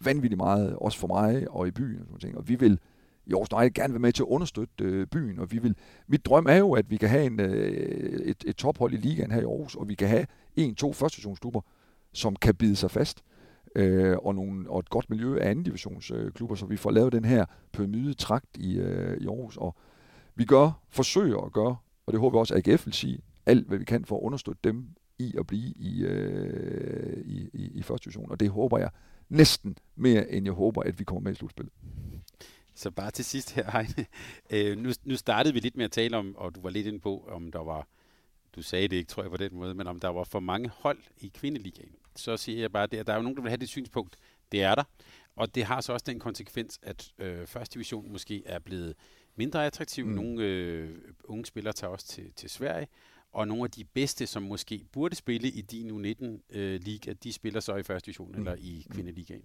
vanvittigt 0.00 0.36
meget, 0.36 0.76
også 0.76 0.98
for 0.98 1.06
mig 1.06 1.50
og 1.50 1.68
i 1.68 1.70
byen. 1.70 2.00
Og, 2.00 2.06
sådan 2.06 2.20
ting. 2.20 2.36
og 2.38 2.48
vi 2.48 2.54
vil 2.54 2.78
i 3.26 3.32
Aarhus 3.32 3.52
United 3.52 3.74
gerne 3.74 3.92
være 3.94 4.00
med 4.00 4.12
til 4.12 4.22
at 4.22 4.26
understøtte 4.26 4.84
øh, 4.84 5.06
byen, 5.06 5.38
og 5.38 5.52
vi 5.52 5.58
vil, 5.58 5.76
mit 6.06 6.26
drøm 6.26 6.46
er 6.48 6.56
jo, 6.56 6.72
at 6.72 6.90
vi 6.90 6.96
kan 6.96 7.08
have 7.08 7.24
en, 7.24 7.40
øh, 7.40 8.20
et, 8.24 8.44
et 8.46 8.56
tophold 8.56 8.92
i 8.92 8.96
ligaen 8.96 9.30
her 9.30 9.40
i 9.40 9.44
Aarhus, 9.44 9.74
og 9.74 9.88
vi 9.88 9.94
kan 9.94 10.08
have 10.08 10.26
en, 10.56 10.74
to 10.74 10.92
førstationsklubber, 10.92 11.60
som 12.12 12.36
kan 12.36 12.54
bide 12.54 12.76
sig 12.76 12.90
fast, 12.90 13.22
øh, 13.74 14.16
og, 14.16 14.34
nogle, 14.34 14.70
og 14.70 14.78
et 14.78 14.90
godt 14.90 15.10
miljø 15.10 15.38
af 15.38 15.50
anden 15.50 15.64
divisionsklubber, 15.64 16.54
så 16.54 16.66
vi 16.66 16.76
får 16.76 16.90
lavet 16.90 17.12
den 17.12 17.24
her 17.24 17.44
pyramide-trakt 17.72 18.56
i, 18.56 18.78
øh, 18.78 19.16
i 19.20 19.26
Aarhus, 19.26 19.56
og 19.56 19.74
vi 20.34 20.44
gør, 20.44 20.80
forsøger 20.90 21.38
at 21.38 21.52
gøre, 21.52 21.76
og 22.06 22.12
det 22.12 22.20
håber 22.20 22.38
jeg 22.38 22.40
også, 22.40 22.54
at 22.54 22.68
AGF 22.68 22.86
vil 22.86 22.94
sige, 22.94 23.18
alt 23.46 23.66
hvad 23.66 23.78
vi 23.78 23.84
kan 23.84 24.04
for 24.04 24.16
at 24.16 24.22
understøtte 24.22 24.60
dem 24.64 24.88
i 25.18 25.34
at 25.38 25.46
blive 25.46 25.74
i, 25.76 26.04
øh, 26.04 27.26
i, 27.26 27.48
i, 27.52 27.70
i 27.74 27.82
første 27.82 28.04
division, 28.04 28.30
og 28.30 28.40
det 28.40 28.50
håber 28.50 28.78
jeg 28.78 28.90
næsten 29.28 29.78
mere, 29.96 30.30
end 30.30 30.46
jeg 30.46 30.52
håber, 30.52 30.82
at 30.82 30.98
vi 30.98 31.04
kommer 31.04 31.20
med 31.20 31.32
i 31.32 31.34
slutspillet. 31.34 31.72
Så 32.74 32.90
bare 32.90 33.10
til 33.10 33.24
sidst 33.24 33.54
her, 33.54 33.70
Heine. 33.70 34.06
Øh, 34.50 34.78
nu, 34.78 34.90
nu 35.04 35.16
startede 35.16 35.54
vi 35.54 35.60
lidt 35.60 35.76
med 35.76 35.84
at 35.84 35.90
tale 35.90 36.16
om, 36.16 36.36
og 36.36 36.54
du 36.54 36.60
var 36.60 36.70
lidt 36.70 36.86
inde 36.86 37.00
på, 37.00 37.28
om 37.28 37.52
der 37.52 37.58
var, 37.58 37.88
du 38.56 38.62
sagde 38.62 38.88
det 38.88 38.96
ikke, 38.96 39.08
tror 39.08 39.22
jeg 39.22 39.30
på 39.30 39.36
den 39.36 39.54
måde, 39.54 39.74
men 39.74 39.86
om 39.86 40.00
der 40.00 40.08
var 40.08 40.24
for 40.24 40.40
mange 40.40 40.68
hold 40.68 40.98
i 41.18 41.32
kvindeligaen. 41.34 41.92
Så 42.16 42.36
siger 42.36 42.60
jeg 42.60 42.72
bare, 42.72 42.82
at 42.82 43.06
der 43.06 43.12
er 43.12 43.16
jo 43.16 43.22
nogen, 43.22 43.36
der 43.36 43.42
vil 43.42 43.50
have 43.50 43.60
det 43.60 43.68
synspunkt. 43.68 44.16
Det 44.52 44.62
er 44.62 44.74
der. 44.74 44.84
Og 45.36 45.54
det 45.54 45.64
har 45.64 45.80
så 45.80 45.92
også 45.92 46.04
den 46.06 46.18
konsekvens, 46.18 46.78
at 46.82 47.12
øh, 47.18 47.46
første 47.46 47.74
division 47.74 48.12
måske 48.12 48.42
er 48.46 48.58
blevet 48.58 48.94
mindre 49.36 49.66
attraktiv. 49.66 50.06
Mm. 50.06 50.12
Nogle 50.12 50.44
øh, 50.44 50.90
unge 51.24 51.46
spillere 51.46 51.72
tager 51.72 51.90
også 51.90 52.06
til, 52.06 52.32
til 52.36 52.50
Sverige, 52.50 52.86
og 53.36 53.48
nogle 53.48 53.64
af 53.64 53.70
de 53.70 53.84
bedste, 53.84 54.26
som 54.26 54.42
måske 54.42 54.84
burde 54.92 55.16
spille 55.16 55.48
i 55.48 55.60
din 55.60 55.90
U19-liga, 55.90 57.10
øh, 57.10 57.16
de 57.22 57.32
spiller 57.32 57.60
så 57.60 57.76
i 57.76 57.82
første 57.82 58.06
division 58.06 58.32
mm. 58.32 58.38
eller 58.38 58.54
i 58.58 58.86
kvindeligaen. 58.90 59.44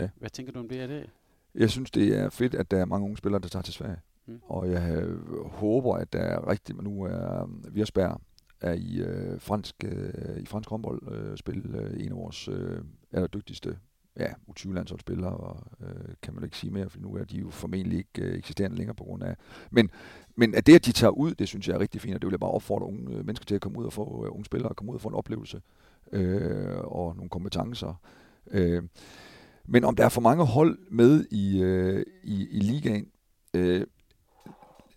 Ja. 0.00 0.08
Hvad 0.16 0.30
tænker 0.30 0.52
du 0.52 0.58
om 0.58 0.68
det? 0.68 0.80
Er 0.80 0.86
det? 0.86 1.10
Jeg 1.54 1.70
synes, 1.70 1.90
det 1.90 2.16
er 2.16 2.30
fedt, 2.30 2.54
at 2.54 2.70
der 2.70 2.78
er 2.78 2.84
mange 2.84 3.04
unge 3.04 3.16
spillere, 3.16 3.42
der 3.42 3.48
tager 3.48 3.62
til 3.62 3.74
Sverige. 3.74 4.00
Mm. 4.26 4.40
Og 4.42 4.70
jeg 4.70 5.02
øh, 5.02 5.44
håber, 5.44 5.96
at 5.96 6.12
der 6.12 6.18
er 6.18 6.50
rigtigt, 6.50 6.82
nu 6.82 7.02
er 7.02 7.42
um, 7.42 7.64
Virsberg 7.70 8.20
er 8.60 8.72
i 8.72 8.98
øh, 8.98 9.40
fransk, 9.40 9.84
øh, 9.84 10.42
i 10.42 10.46
fransk 10.46 10.70
håndboldspil 10.70 11.66
øh, 11.66 11.84
øh, 11.84 12.04
en 12.04 12.12
af 12.12 12.16
vores 12.16 12.48
øh, 12.48 12.82
allerdygtigste 13.12 13.78
ja, 14.18 14.32
U20-landsholdsspillere, 14.50 15.36
og, 15.36 15.64
øh, 15.80 16.14
kan 16.22 16.34
man 16.34 16.44
ikke 16.44 16.56
sige 16.56 16.70
mere, 16.70 16.90
for 16.90 17.00
nu 17.00 17.14
er 17.16 17.24
de 17.24 17.38
jo 17.38 17.50
formentlig 17.50 17.98
ikke 17.98 18.22
øh, 18.22 18.38
eksisterende 18.38 18.76
længere 18.76 18.94
på 18.94 19.04
grund 19.04 19.22
af... 19.22 19.36
Men, 19.70 19.90
men 20.36 20.54
at 20.54 20.66
det, 20.66 20.74
at 20.74 20.86
de 20.86 20.92
tager 20.92 21.10
ud, 21.10 21.34
det 21.34 21.48
synes 21.48 21.68
jeg 21.68 21.74
er 21.74 21.80
rigtig 21.80 22.00
fint, 22.00 22.14
og 22.14 22.20
det 22.20 22.26
vil 22.26 22.32
jeg 22.32 22.40
bare 22.40 22.50
opfordre 22.50 22.86
unge 22.86 23.16
øh, 23.16 23.26
mennesker 23.26 23.44
til 23.44 23.54
at 23.54 23.60
komme 23.60 23.78
ud 23.78 23.84
og 23.84 23.92
få 23.92 24.24
øh, 24.26 24.32
unge 24.32 24.44
spillere, 24.44 24.74
komme 24.74 24.90
ud 24.90 24.94
og 24.94 25.00
få 25.00 25.08
en 25.08 25.14
oplevelse 25.14 25.62
øh, 26.12 26.78
og 26.78 27.16
nogle 27.16 27.30
kompetencer. 27.30 27.94
Øh, 28.50 28.82
men 29.64 29.84
om 29.84 29.96
der 29.96 30.04
er 30.04 30.08
for 30.08 30.20
mange 30.20 30.46
hold 30.46 30.78
med 30.90 31.26
i, 31.30 31.62
øh, 31.62 32.04
i, 32.24 32.48
i 32.50 32.60
ligaen, 32.60 33.06
øh, 33.54 33.86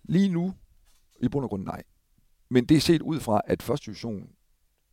lige 0.03 0.29
nu, 0.29 0.53
i 1.19 1.29
bund 1.29 1.43
og 1.43 1.49
grund 1.49 1.63
nej. 1.63 1.83
Men 2.49 2.65
det 2.65 2.77
er 2.77 2.81
set 2.81 3.01
ud 3.01 3.19
fra, 3.19 3.41
at 3.47 3.63
første 3.63 3.85
division 3.85 4.29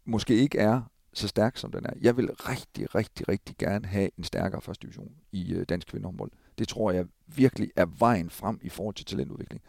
måske 0.05 0.35
ikke 0.35 0.59
er 0.59 0.83
så 1.19 1.29
stærk, 1.29 1.57
som 1.57 1.73
den 1.73 1.87
er. 1.87 1.93
Jeg 2.01 2.17
vil 2.17 2.31
rigtig, 2.31 2.95
rigtig, 2.95 3.29
rigtig 3.29 3.57
gerne 3.59 3.87
have 3.87 4.11
en 4.19 4.25
stærkere 4.25 4.61
første 4.61 4.83
division 4.83 5.13
i 5.33 5.53
øh, 5.53 5.67
dansk 5.69 5.89
kvindehåndbold. 5.89 6.31
Det 6.59 6.69
tror 6.69 6.91
jeg 6.91 7.07
virkelig 7.27 7.71
er 7.77 7.87
vejen 7.99 8.31
frem 8.31 8.59
i 8.63 8.69
forhold 8.69 8.95
til 8.95 9.07
talentudvikling. 9.07 9.63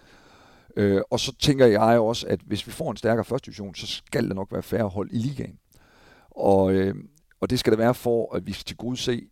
Øh, 0.76 1.02
og 1.10 1.20
så 1.20 1.36
tænker 1.40 1.66
jeg 1.66 2.00
også, 2.00 2.28
at 2.28 2.40
hvis 2.40 2.68
vi 2.68 2.72
får 2.72 2.92
en 2.92 2.98
stærkere 2.98 3.26
første 3.26 3.46
division, 3.46 3.76
så 3.76 3.88
skal 3.88 4.28
der 4.30 4.34
nok 4.34 4.52
være 4.52 4.64
færre 4.64 4.90
hold 4.90 5.10
i 5.12 5.18
ligaen. 5.18 5.60
Og, 6.30 6.74
øh, 6.74 6.96
og 7.40 7.50
det 7.50 7.60
skal 7.60 7.72
der 7.72 7.78
være 7.78 7.96
for, 7.96 8.36
at 8.36 8.48
vi 8.48 8.54
skal 8.54 8.66
til 8.66 8.78
gode 8.78 8.98
se 8.98 9.30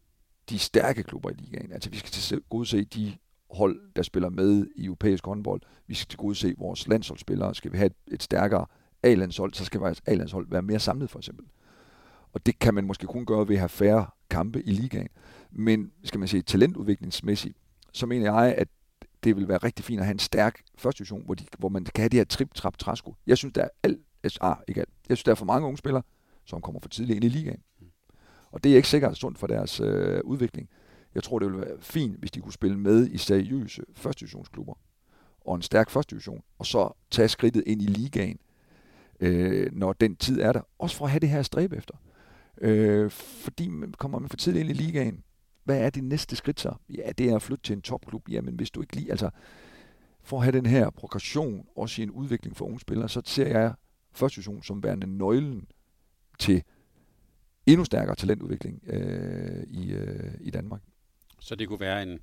de 0.49 0.59
stærke 0.59 1.03
klubber 1.03 1.29
i 1.29 1.33
ligaen. 1.33 1.71
Altså 1.71 1.89
vi 1.89 1.97
skal 1.97 2.09
til 2.09 2.41
gode 2.49 2.65
se 2.65 2.85
de 2.85 3.13
hold, 3.51 3.79
der 3.95 4.01
spiller 4.01 4.29
med 4.29 4.67
i 4.75 4.85
europæisk 4.85 5.25
håndbold. 5.25 5.61
Vi 5.87 5.95
skal 5.95 6.09
til 6.09 6.17
gode 6.17 6.35
se 6.35 6.55
vores 6.57 6.87
landsholdsspillere. 6.87 7.55
Skal 7.55 7.71
vi 7.71 7.77
have 7.77 7.85
et, 7.85 8.13
et 8.13 8.23
stærkere 8.23 8.65
A-landshold, 9.03 9.53
så 9.53 9.65
skal 9.65 9.79
vores 9.79 10.01
A-landshold 10.05 10.47
være 10.49 10.61
mere 10.61 10.79
samlet 10.79 11.09
for 11.09 11.19
eksempel. 11.19 11.45
Og 12.33 12.45
det 12.45 12.59
kan 12.59 12.73
man 12.73 12.83
måske 12.83 13.07
kun 13.07 13.25
gøre 13.25 13.47
ved 13.47 13.55
at 13.55 13.59
have 13.59 13.69
færre 13.69 14.05
kampe 14.29 14.63
i 14.63 14.71
ligaen. 14.71 15.07
Men 15.51 15.91
skal 16.03 16.19
man 16.19 16.27
sige 16.27 16.41
talentudviklingsmæssigt, 16.41 17.57
så 17.93 18.05
mener 18.05 18.33
jeg, 18.33 18.55
at 18.57 18.67
det 19.23 19.35
vil 19.35 19.47
være 19.47 19.57
rigtig 19.57 19.85
fint 19.85 19.99
at 19.99 20.05
have 20.05 20.13
en 20.13 20.19
stærk 20.19 20.61
første 20.77 20.99
division, 20.99 21.25
hvor, 21.25 21.33
de, 21.33 21.45
hvor 21.57 21.69
man 21.69 21.83
kan 21.83 22.01
have 22.01 22.09
det 22.09 22.19
her 22.19 22.25
trip-trap 22.25 22.77
træsko. 22.77 23.15
Jeg 23.27 23.37
synes, 23.37 23.53
der 23.53 23.63
er 23.63 23.69
alt, 23.83 23.99
ah, 24.41 24.55
ikke 24.67 24.81
alt. 24.81 24.89
Jeg 25.09 25.17
synes, 25.17 25.23
der 25.23 25.31
er 25.31 25.35
for 25.35 25.45
mange 25.45 25.67
unge 25.67 25.77
spillere, 25.77 26.03
som 26.45 26.61
kommer 26.61 26.79
for 26.79 26.89
tidligt 26.89 27.15
ind 27.15 27.25
i 27.25 27.29
ligaen. 27.29 27.61
Og 28.51 28.63
det 28.63 28.71
er 28.71 28.75
ikke 28.75 28.87
sikkert 28.87 29.17
sundt 29.17 29.39
for 29.39 29.47
deres 29.47 29.79
øh, 29.79 30.21
udvikling. 30.23 30.69
Jeg 31.15 31.23
tror, 31.23 31.39
det 31.39 31.47
ville 31.47 31.61
være 31.61 31.77
fint, 31.79 32.19
hvis 32.19 32.31
de 32.31 32.41
kunne 32.41 32.53
spille 32.53 32.79
med 32.79 33.07
i 33.07 33.17
seriøse 33.17 33.81
første 33.93 34.19
divisionsklubber 34.19 34.73
og 35.41 35.55
en 35.55 35.61
stærk 35.61 35.89
første 35.89 36.11
division, 36.11 36.43
og 36.59 36.65
så 36.65 36.91
tage 37.11 37.27
skridtet 37.27 37.63
ind 37.65 37.81
i 37.81 37.85
ligaen, 37.85 38.39
øh, 39.19 39.69
når 39.73 39.93
den 39.93 40.15
tid 40.15 40.41
er 40.41 40.51
der. 40.51 40.61
Også 40.79 40.97
for 40.97 41.05
at 41.05 41.11
have 41.11 41.19
det 41.19 41.29
her 41.29 41.41
stræbe 41.41 41.77
efter. 41.77 41.95
Øh, 42.61 43.11
fordi 43.11 43.67
man 43.67 43.93
kommer 43.93 44.19
man 44.19 44.29
for 44.29 44.37
tidligt 44.37 44.69
ind 44.69 44.79
i 44.79 44.83
ligaen, 44.83 45.23
hvad 45.63 45.79
er 45.81 45.89
det 45.89 46.03
næste 46.03 46.35
skridt 46.35 46.59
så? 46.59 46.73
Ja, 46.89 47.11
det 47.17 47.29
er 47.29 47.35
at 47.35 47.41
flytte 47.41 47.63
til 47.63 47.73
en 47.73 47.81
topklub. 47.81 48.29
Jamen, 48.29 48.55
hvis 48.55 48.71
du 48.71 48.81
ikke 48.81 48.95
lige, 48.95 49.11
altså, 49.11 49.29
for 50.23 50.37
at 50.37 50.43
have 50.43 50.57
den 50.57 50.65
her 50.65 50.89
progression, 50.89 51.67
også 51.75 52.01
i 52.01 52.03
en 52.03 52.11
udvikling 52.11 52.57
for 52.57 52.65
unge 52.65 52.79
spillere, 52.79 53.09
så 53.09 53.21
ser 53.25 53.47
jeg 53.47 53.73
første 54.11 54.35
division 54.35 54.63
som 54.63 54.83
værende 54.83 55.07
nøglen 55.17 55.67
til 56.39 56.63
endnu 57.65 57.85
stærkere 57.85 58.15
talentudvikling 58.15 58.83
øh, 58.87 59.63
i, 59.67 59.91
øh, 59.91 60.33
i 60.41 60.51
Danmark. 60.51 60.81
Så 61.39 61.55
det 61.55 61.67
kunne 61.67 61.79
være 61.79 62.03
en 62.03 62.19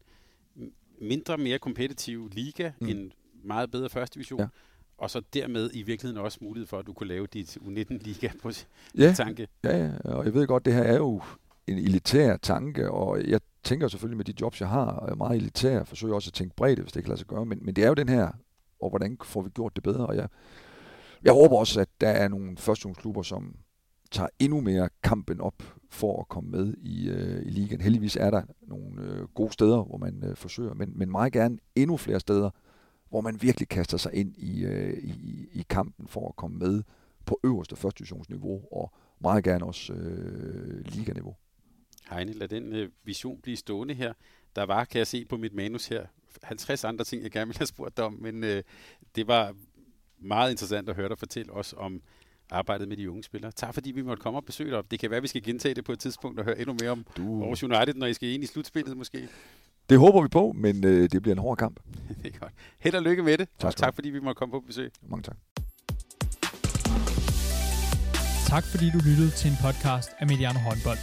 mindre, 1.00 1.38
mere 1.38 1.58
kompetitiv 1.58 2.28
liga, 2.32 2.72
mm. 2.80 2.88
en 2.88 3.12
meget 3.44 3.70
bedre 3.70 3.88
første 3.88 4.14
division, 4.14 4.40
ja. 4.40 4.48
Og 4.98 5.10
så 5.10 5.22
dermed 5.34 5.70
i 5.72 5.82
virkeligheden 5.82 6.24
også 6.24 6.38
mulighed 6.40 6.66
for, 6.66 6.78
at 6.78 6.86
du 6.86 6.92
kunne 6.92 7.08
lave 7.08 7.26
dit 7.26 7.56
U19-liga 7.56 8.28
på 8.42 8.50
ja, 8.98 9.12
tanke. 9.12 9.48
Ja, 9.64 9.76
ja, 9.76 9.90
og 10.04 10.24
jeg 10.24 10.34
ved 10.34 10.46
godt, 10.46 10.64
det 10.64 10.74
her 10.74 10.82
er 10.82 10.96
jo 10.96 11.22
en 11.66 11.78
elitær 11.78 12.36
tanke, 12.36 12.90
og 12.90 13.24
jeg 13.24 13.40
tænker 13.62 13.88
selvfølgelig 13.88 14.16
med 14.16 14.24
de 14.24 14.34
jobs, 14.40 14.60
jeg 14.60 14.68
har, 14.68 15.06
er 15.08 15.14
meget 15.14 15.36
elitær, 15.36 15.80
og 15.80 15.88
forsøger 15.88 16.14
også 16.14 16.28
at 16.28 16.34
tænke 16.34 16.56
bredt, 16.56 16.78
hvis 16.78 16.92
det 16.92 17.02
kan 17.02 17.08
lade 17.08 17.18
sig 17.18 17.26
gøre, 17.26 17.46
men, 17.46 17.58
men 17.62 17.76
det 17.76 17.84
er 17.84 17.88
jo 17.88 17.94
den 17.94 18.08
her, 18.08 18.30
og 18.80 18.90
hvordan 18.90 19.18
får 19.24 19.42
vi 19.42 19.50
gjort 19.50 19.76
det 19.76 19.82
bedre, 19.82 20.06
og 20.06 20.16
jeg, 20.16 20.28
jeg 21.22 21.32
håber 21.32 21.56
også, 21.56 21.80
at 21.80 21.88
der 22.00 22.08
er 22.08 22.28
nogle 22.28 22.56
førstehjulsklubber, 22.56 23.22
som 23.22 23.56
tager 24.10 24.28
endnu 24.38 24.60
mere 24.60 24.88
kampen 25.02 25.40
op 25.40 25.62
for 25.90 26.20
at 26.20 26.28
komme 26.28 26.50
med 26.50 26.74
i, 26.82 27.08
øh, 27.08 27.46
i 27.46 27.50
ligaen. 27.50 27.80
Heldigvis 27.80 28.16
er 28.16 28.30
der 28.30 28.42
nogle 28.62 29.02
øh, 29.02 29.28
gode 29.34 29.52
steder, 29.52 29.82
hvor 29.82 29.96
man 29.96 30.24
øh, 30.24 30.36
forsøger, 30.36 30.74
men, 30.74 30.92
men 30.94 31.10
meget 31.10 31.32
gerne 31.32 31.58
endnu 31.76 31.96
flere 31.96 32.20
steder, 32.20 32.50
hvor 33.14 33.20
man 33.20 33.42
virkelig 33.42 33.68
kaster 33.68 33.96
sig 33.96 34.14
ind 34.14 34.36
i, 34.36 34.64
øh, 34.64 34.98
i, 34.98 35.48
i 35.52 35.64
kampen 35.68 36.08
for 36.08 36.28
at 36.28 36.36
komme 36.36 36.58
med 36.58 36.82
på 37.26 37.40
øverste 37.44 37.76
første 37.76 37.98
divisionsniveau, 37.98 38.62
og 38.72 38.92
meget 39.20 39.44
gerne 39.44 39.64
også 39.64 39.92
øh, 39.92 40.84
liganiveau. 40.84 41.36
Heine, 42.10 42.32
lad 42.32 42.48
den 42.48 42.72
øh, 42.72 42.90
vision 43.04 43.40
blive 43.40 43.56
stående 43.56 43.94
her. 43.94 44.12
Der 44.56 44.62
var, 44.62 44.84
kan 44.84 44.98
jeg 44.98 45.06
se 45.06 45.24
på 45.24 45.36
mit 45.36 45.54
manus 45.54 45.86
her, 45.86 46.06
50 46.42 46.84
andre 46.84 47.04
ting, 47.04 47.22
jeg 47.22 47.30
gerne 47.30 47.46
ville 47.46 47.58
have 47.58 47.66
spurgt 47.66 47.96
dig 47.96 48.04
om, 48.04 48.12
men 48.12 48.44
øh, 48.44 48.62
det 49.14 49.26
var 49.26 49.54
meget 50.18 50.50
interessant 50.50 50.88
at 50.88 50.96
høre 50.96 51.08
dig 51.08 51.18
fortælle 51.18 51.52
os 51.52 51.74
om 51.76 52.02
arbejdet 52.50 52.88
med 52.88 52.96
de 52.96 53.10
unge 53.10 53.22
spillere. 53.22 53.52
Tak 53.52 53.74
fordi 53.74 53.90
vi 53.90 54.02
måtte 54.02 54.22
komme 54.22 54.38
og 54.38 54.44
besøge 54.44 54.70
dig. 54.70 54.90
Det 54.90 54.98
kan 54.98 55.10
være, 55.10 55.16
at 55.16 55.22
vi 55.22 55.28
skal 55.28 55.42
gentage 55.42 55.74
det 55.74 55.84
på 55.84 55.92
et 55.92 55.98
tidspunkt 55.98 56.38
og 56.38 56.44
høre 56.44 56.58
endnu 56.58 56.76
mere 56.80 56.90
om 56.90 57.06
du... 57.16 57.40
Aarhus 57.40 57.62
United, 57.62 57.94
når 57.94 58.06
I 58.06 58.14
skal 58.14 58.28
ind 58.28 58.44
i 58.44 58.46
slutspillet 58.46 58.96
måske. 58.96 59.28
Det 59.88 59.98
håber 59.98 60.22
vi 60.22 60.28
på, 60.28 60.52
men 60.56 60.84
øh, 60.84 61.08
det 61.12 61.22
bliver 61.22 61.34
en 61.34 61.38
hård 61.38 61.56
kamp. 61.56 61.80
det 62.22 62.34
er 62.34 62.38
godt. 62.38 62.52
Held 62.78 62.94
og 62.94 63.02
lykke 63.02 63.22
med 63.22 63.38
det. 63.38 63.48
Tak, 63.58 63.68
og 63.68 63.76
tak 63.76 63.94
fordi 63.94 64.10
vi 64.10 64.20
måtte 64.20 64.38
komme 64.38 64.52
på 64.52 64.60
besøg. 64.66 64.90
Mange 65.10 65.22
tak. 65.22 65.36
Tak 68.46 68.64
fordi 68.64 68.90
du 68.90 68.98
lyttede 68.98 69.30
til 69.30 69.50
en 69.50 69.56
podcast 69.62 70.10
af 70.18 70.26
Mediano 70.26 70.58
Håndbold. 70.58 70.98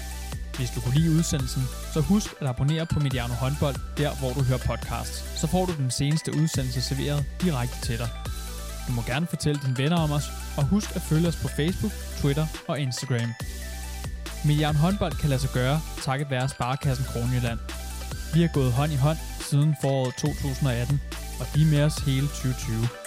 Hvis 0.57 0.69
du 0.75 0.81
kunne 0.81 0.95
lide 0.95 1.11
udsendelsen, 1.17 1.61
så 1.93 2.01
husk 2.01 2.33
at 2.41 2.47
abonnere 2.47 2.85
på 2.93 2.99
Mediano 2.99 3.33
Håndbold, 3.33 3.75
der 3.97 4.11
hvor 4.19 4.31
du 4.37 4.41
hører 4.49 4.63
podcasts. 4.71 5.39
Så 5.41 5.47
får 5.47 5.65
du 5.65 5.73
den 5.83 5.91
seneste 5.91 6.31
udsendelse 6.41 6.81
serveret 6.81 7.25
direkte 7.41 7.77
til 7.87 7.97
dig. 7.97 8.09
Du 8.87 8.91
må 8.93 9.01
gerne 9.01 9.27
fortælle 9.27 9.61
dine 9.65 9.77
venner 9.77 9.97
om 9.97 10.11
os, 10.11 10.27
og 10.57 10.63
husk 10.73 10.95
at 10.95 11.01
følge 11.01 11.27
os 11.27 11.35
på 11.43 11.47
Facebook, 11.47 11.91
Twitter 12.21 12.45
og 12.67 12.79
Instagram. 12.79 13.29
Milliard 14.45 14.75
håndbold 14.75 15.13
kan 15.21 15.29
lade 15.29 15.41
sig 15.41 15.49
gøre, 15.53 15.81
takket 16.01 16.29
være 16.29 16.49
Sparkassen 16.49 17.05
Kronjylland. 17.05 17.59
Vi 18.33 18.41
har 18.41 18.51
gået 18.53 18.71
hånd 18.71 18.91
i 18.91 18.95
hånd 18.95 19.17
siden 19.49 19.75
foråret 19.81 20.15
2018, 20.15 21.01
og 21.39 21.45
de 21.55 21.61
er 21.61 21.65
med 21.65 21.83
os 21.83 21.97
hele 21.97 22.27
2020. 22.27 23.00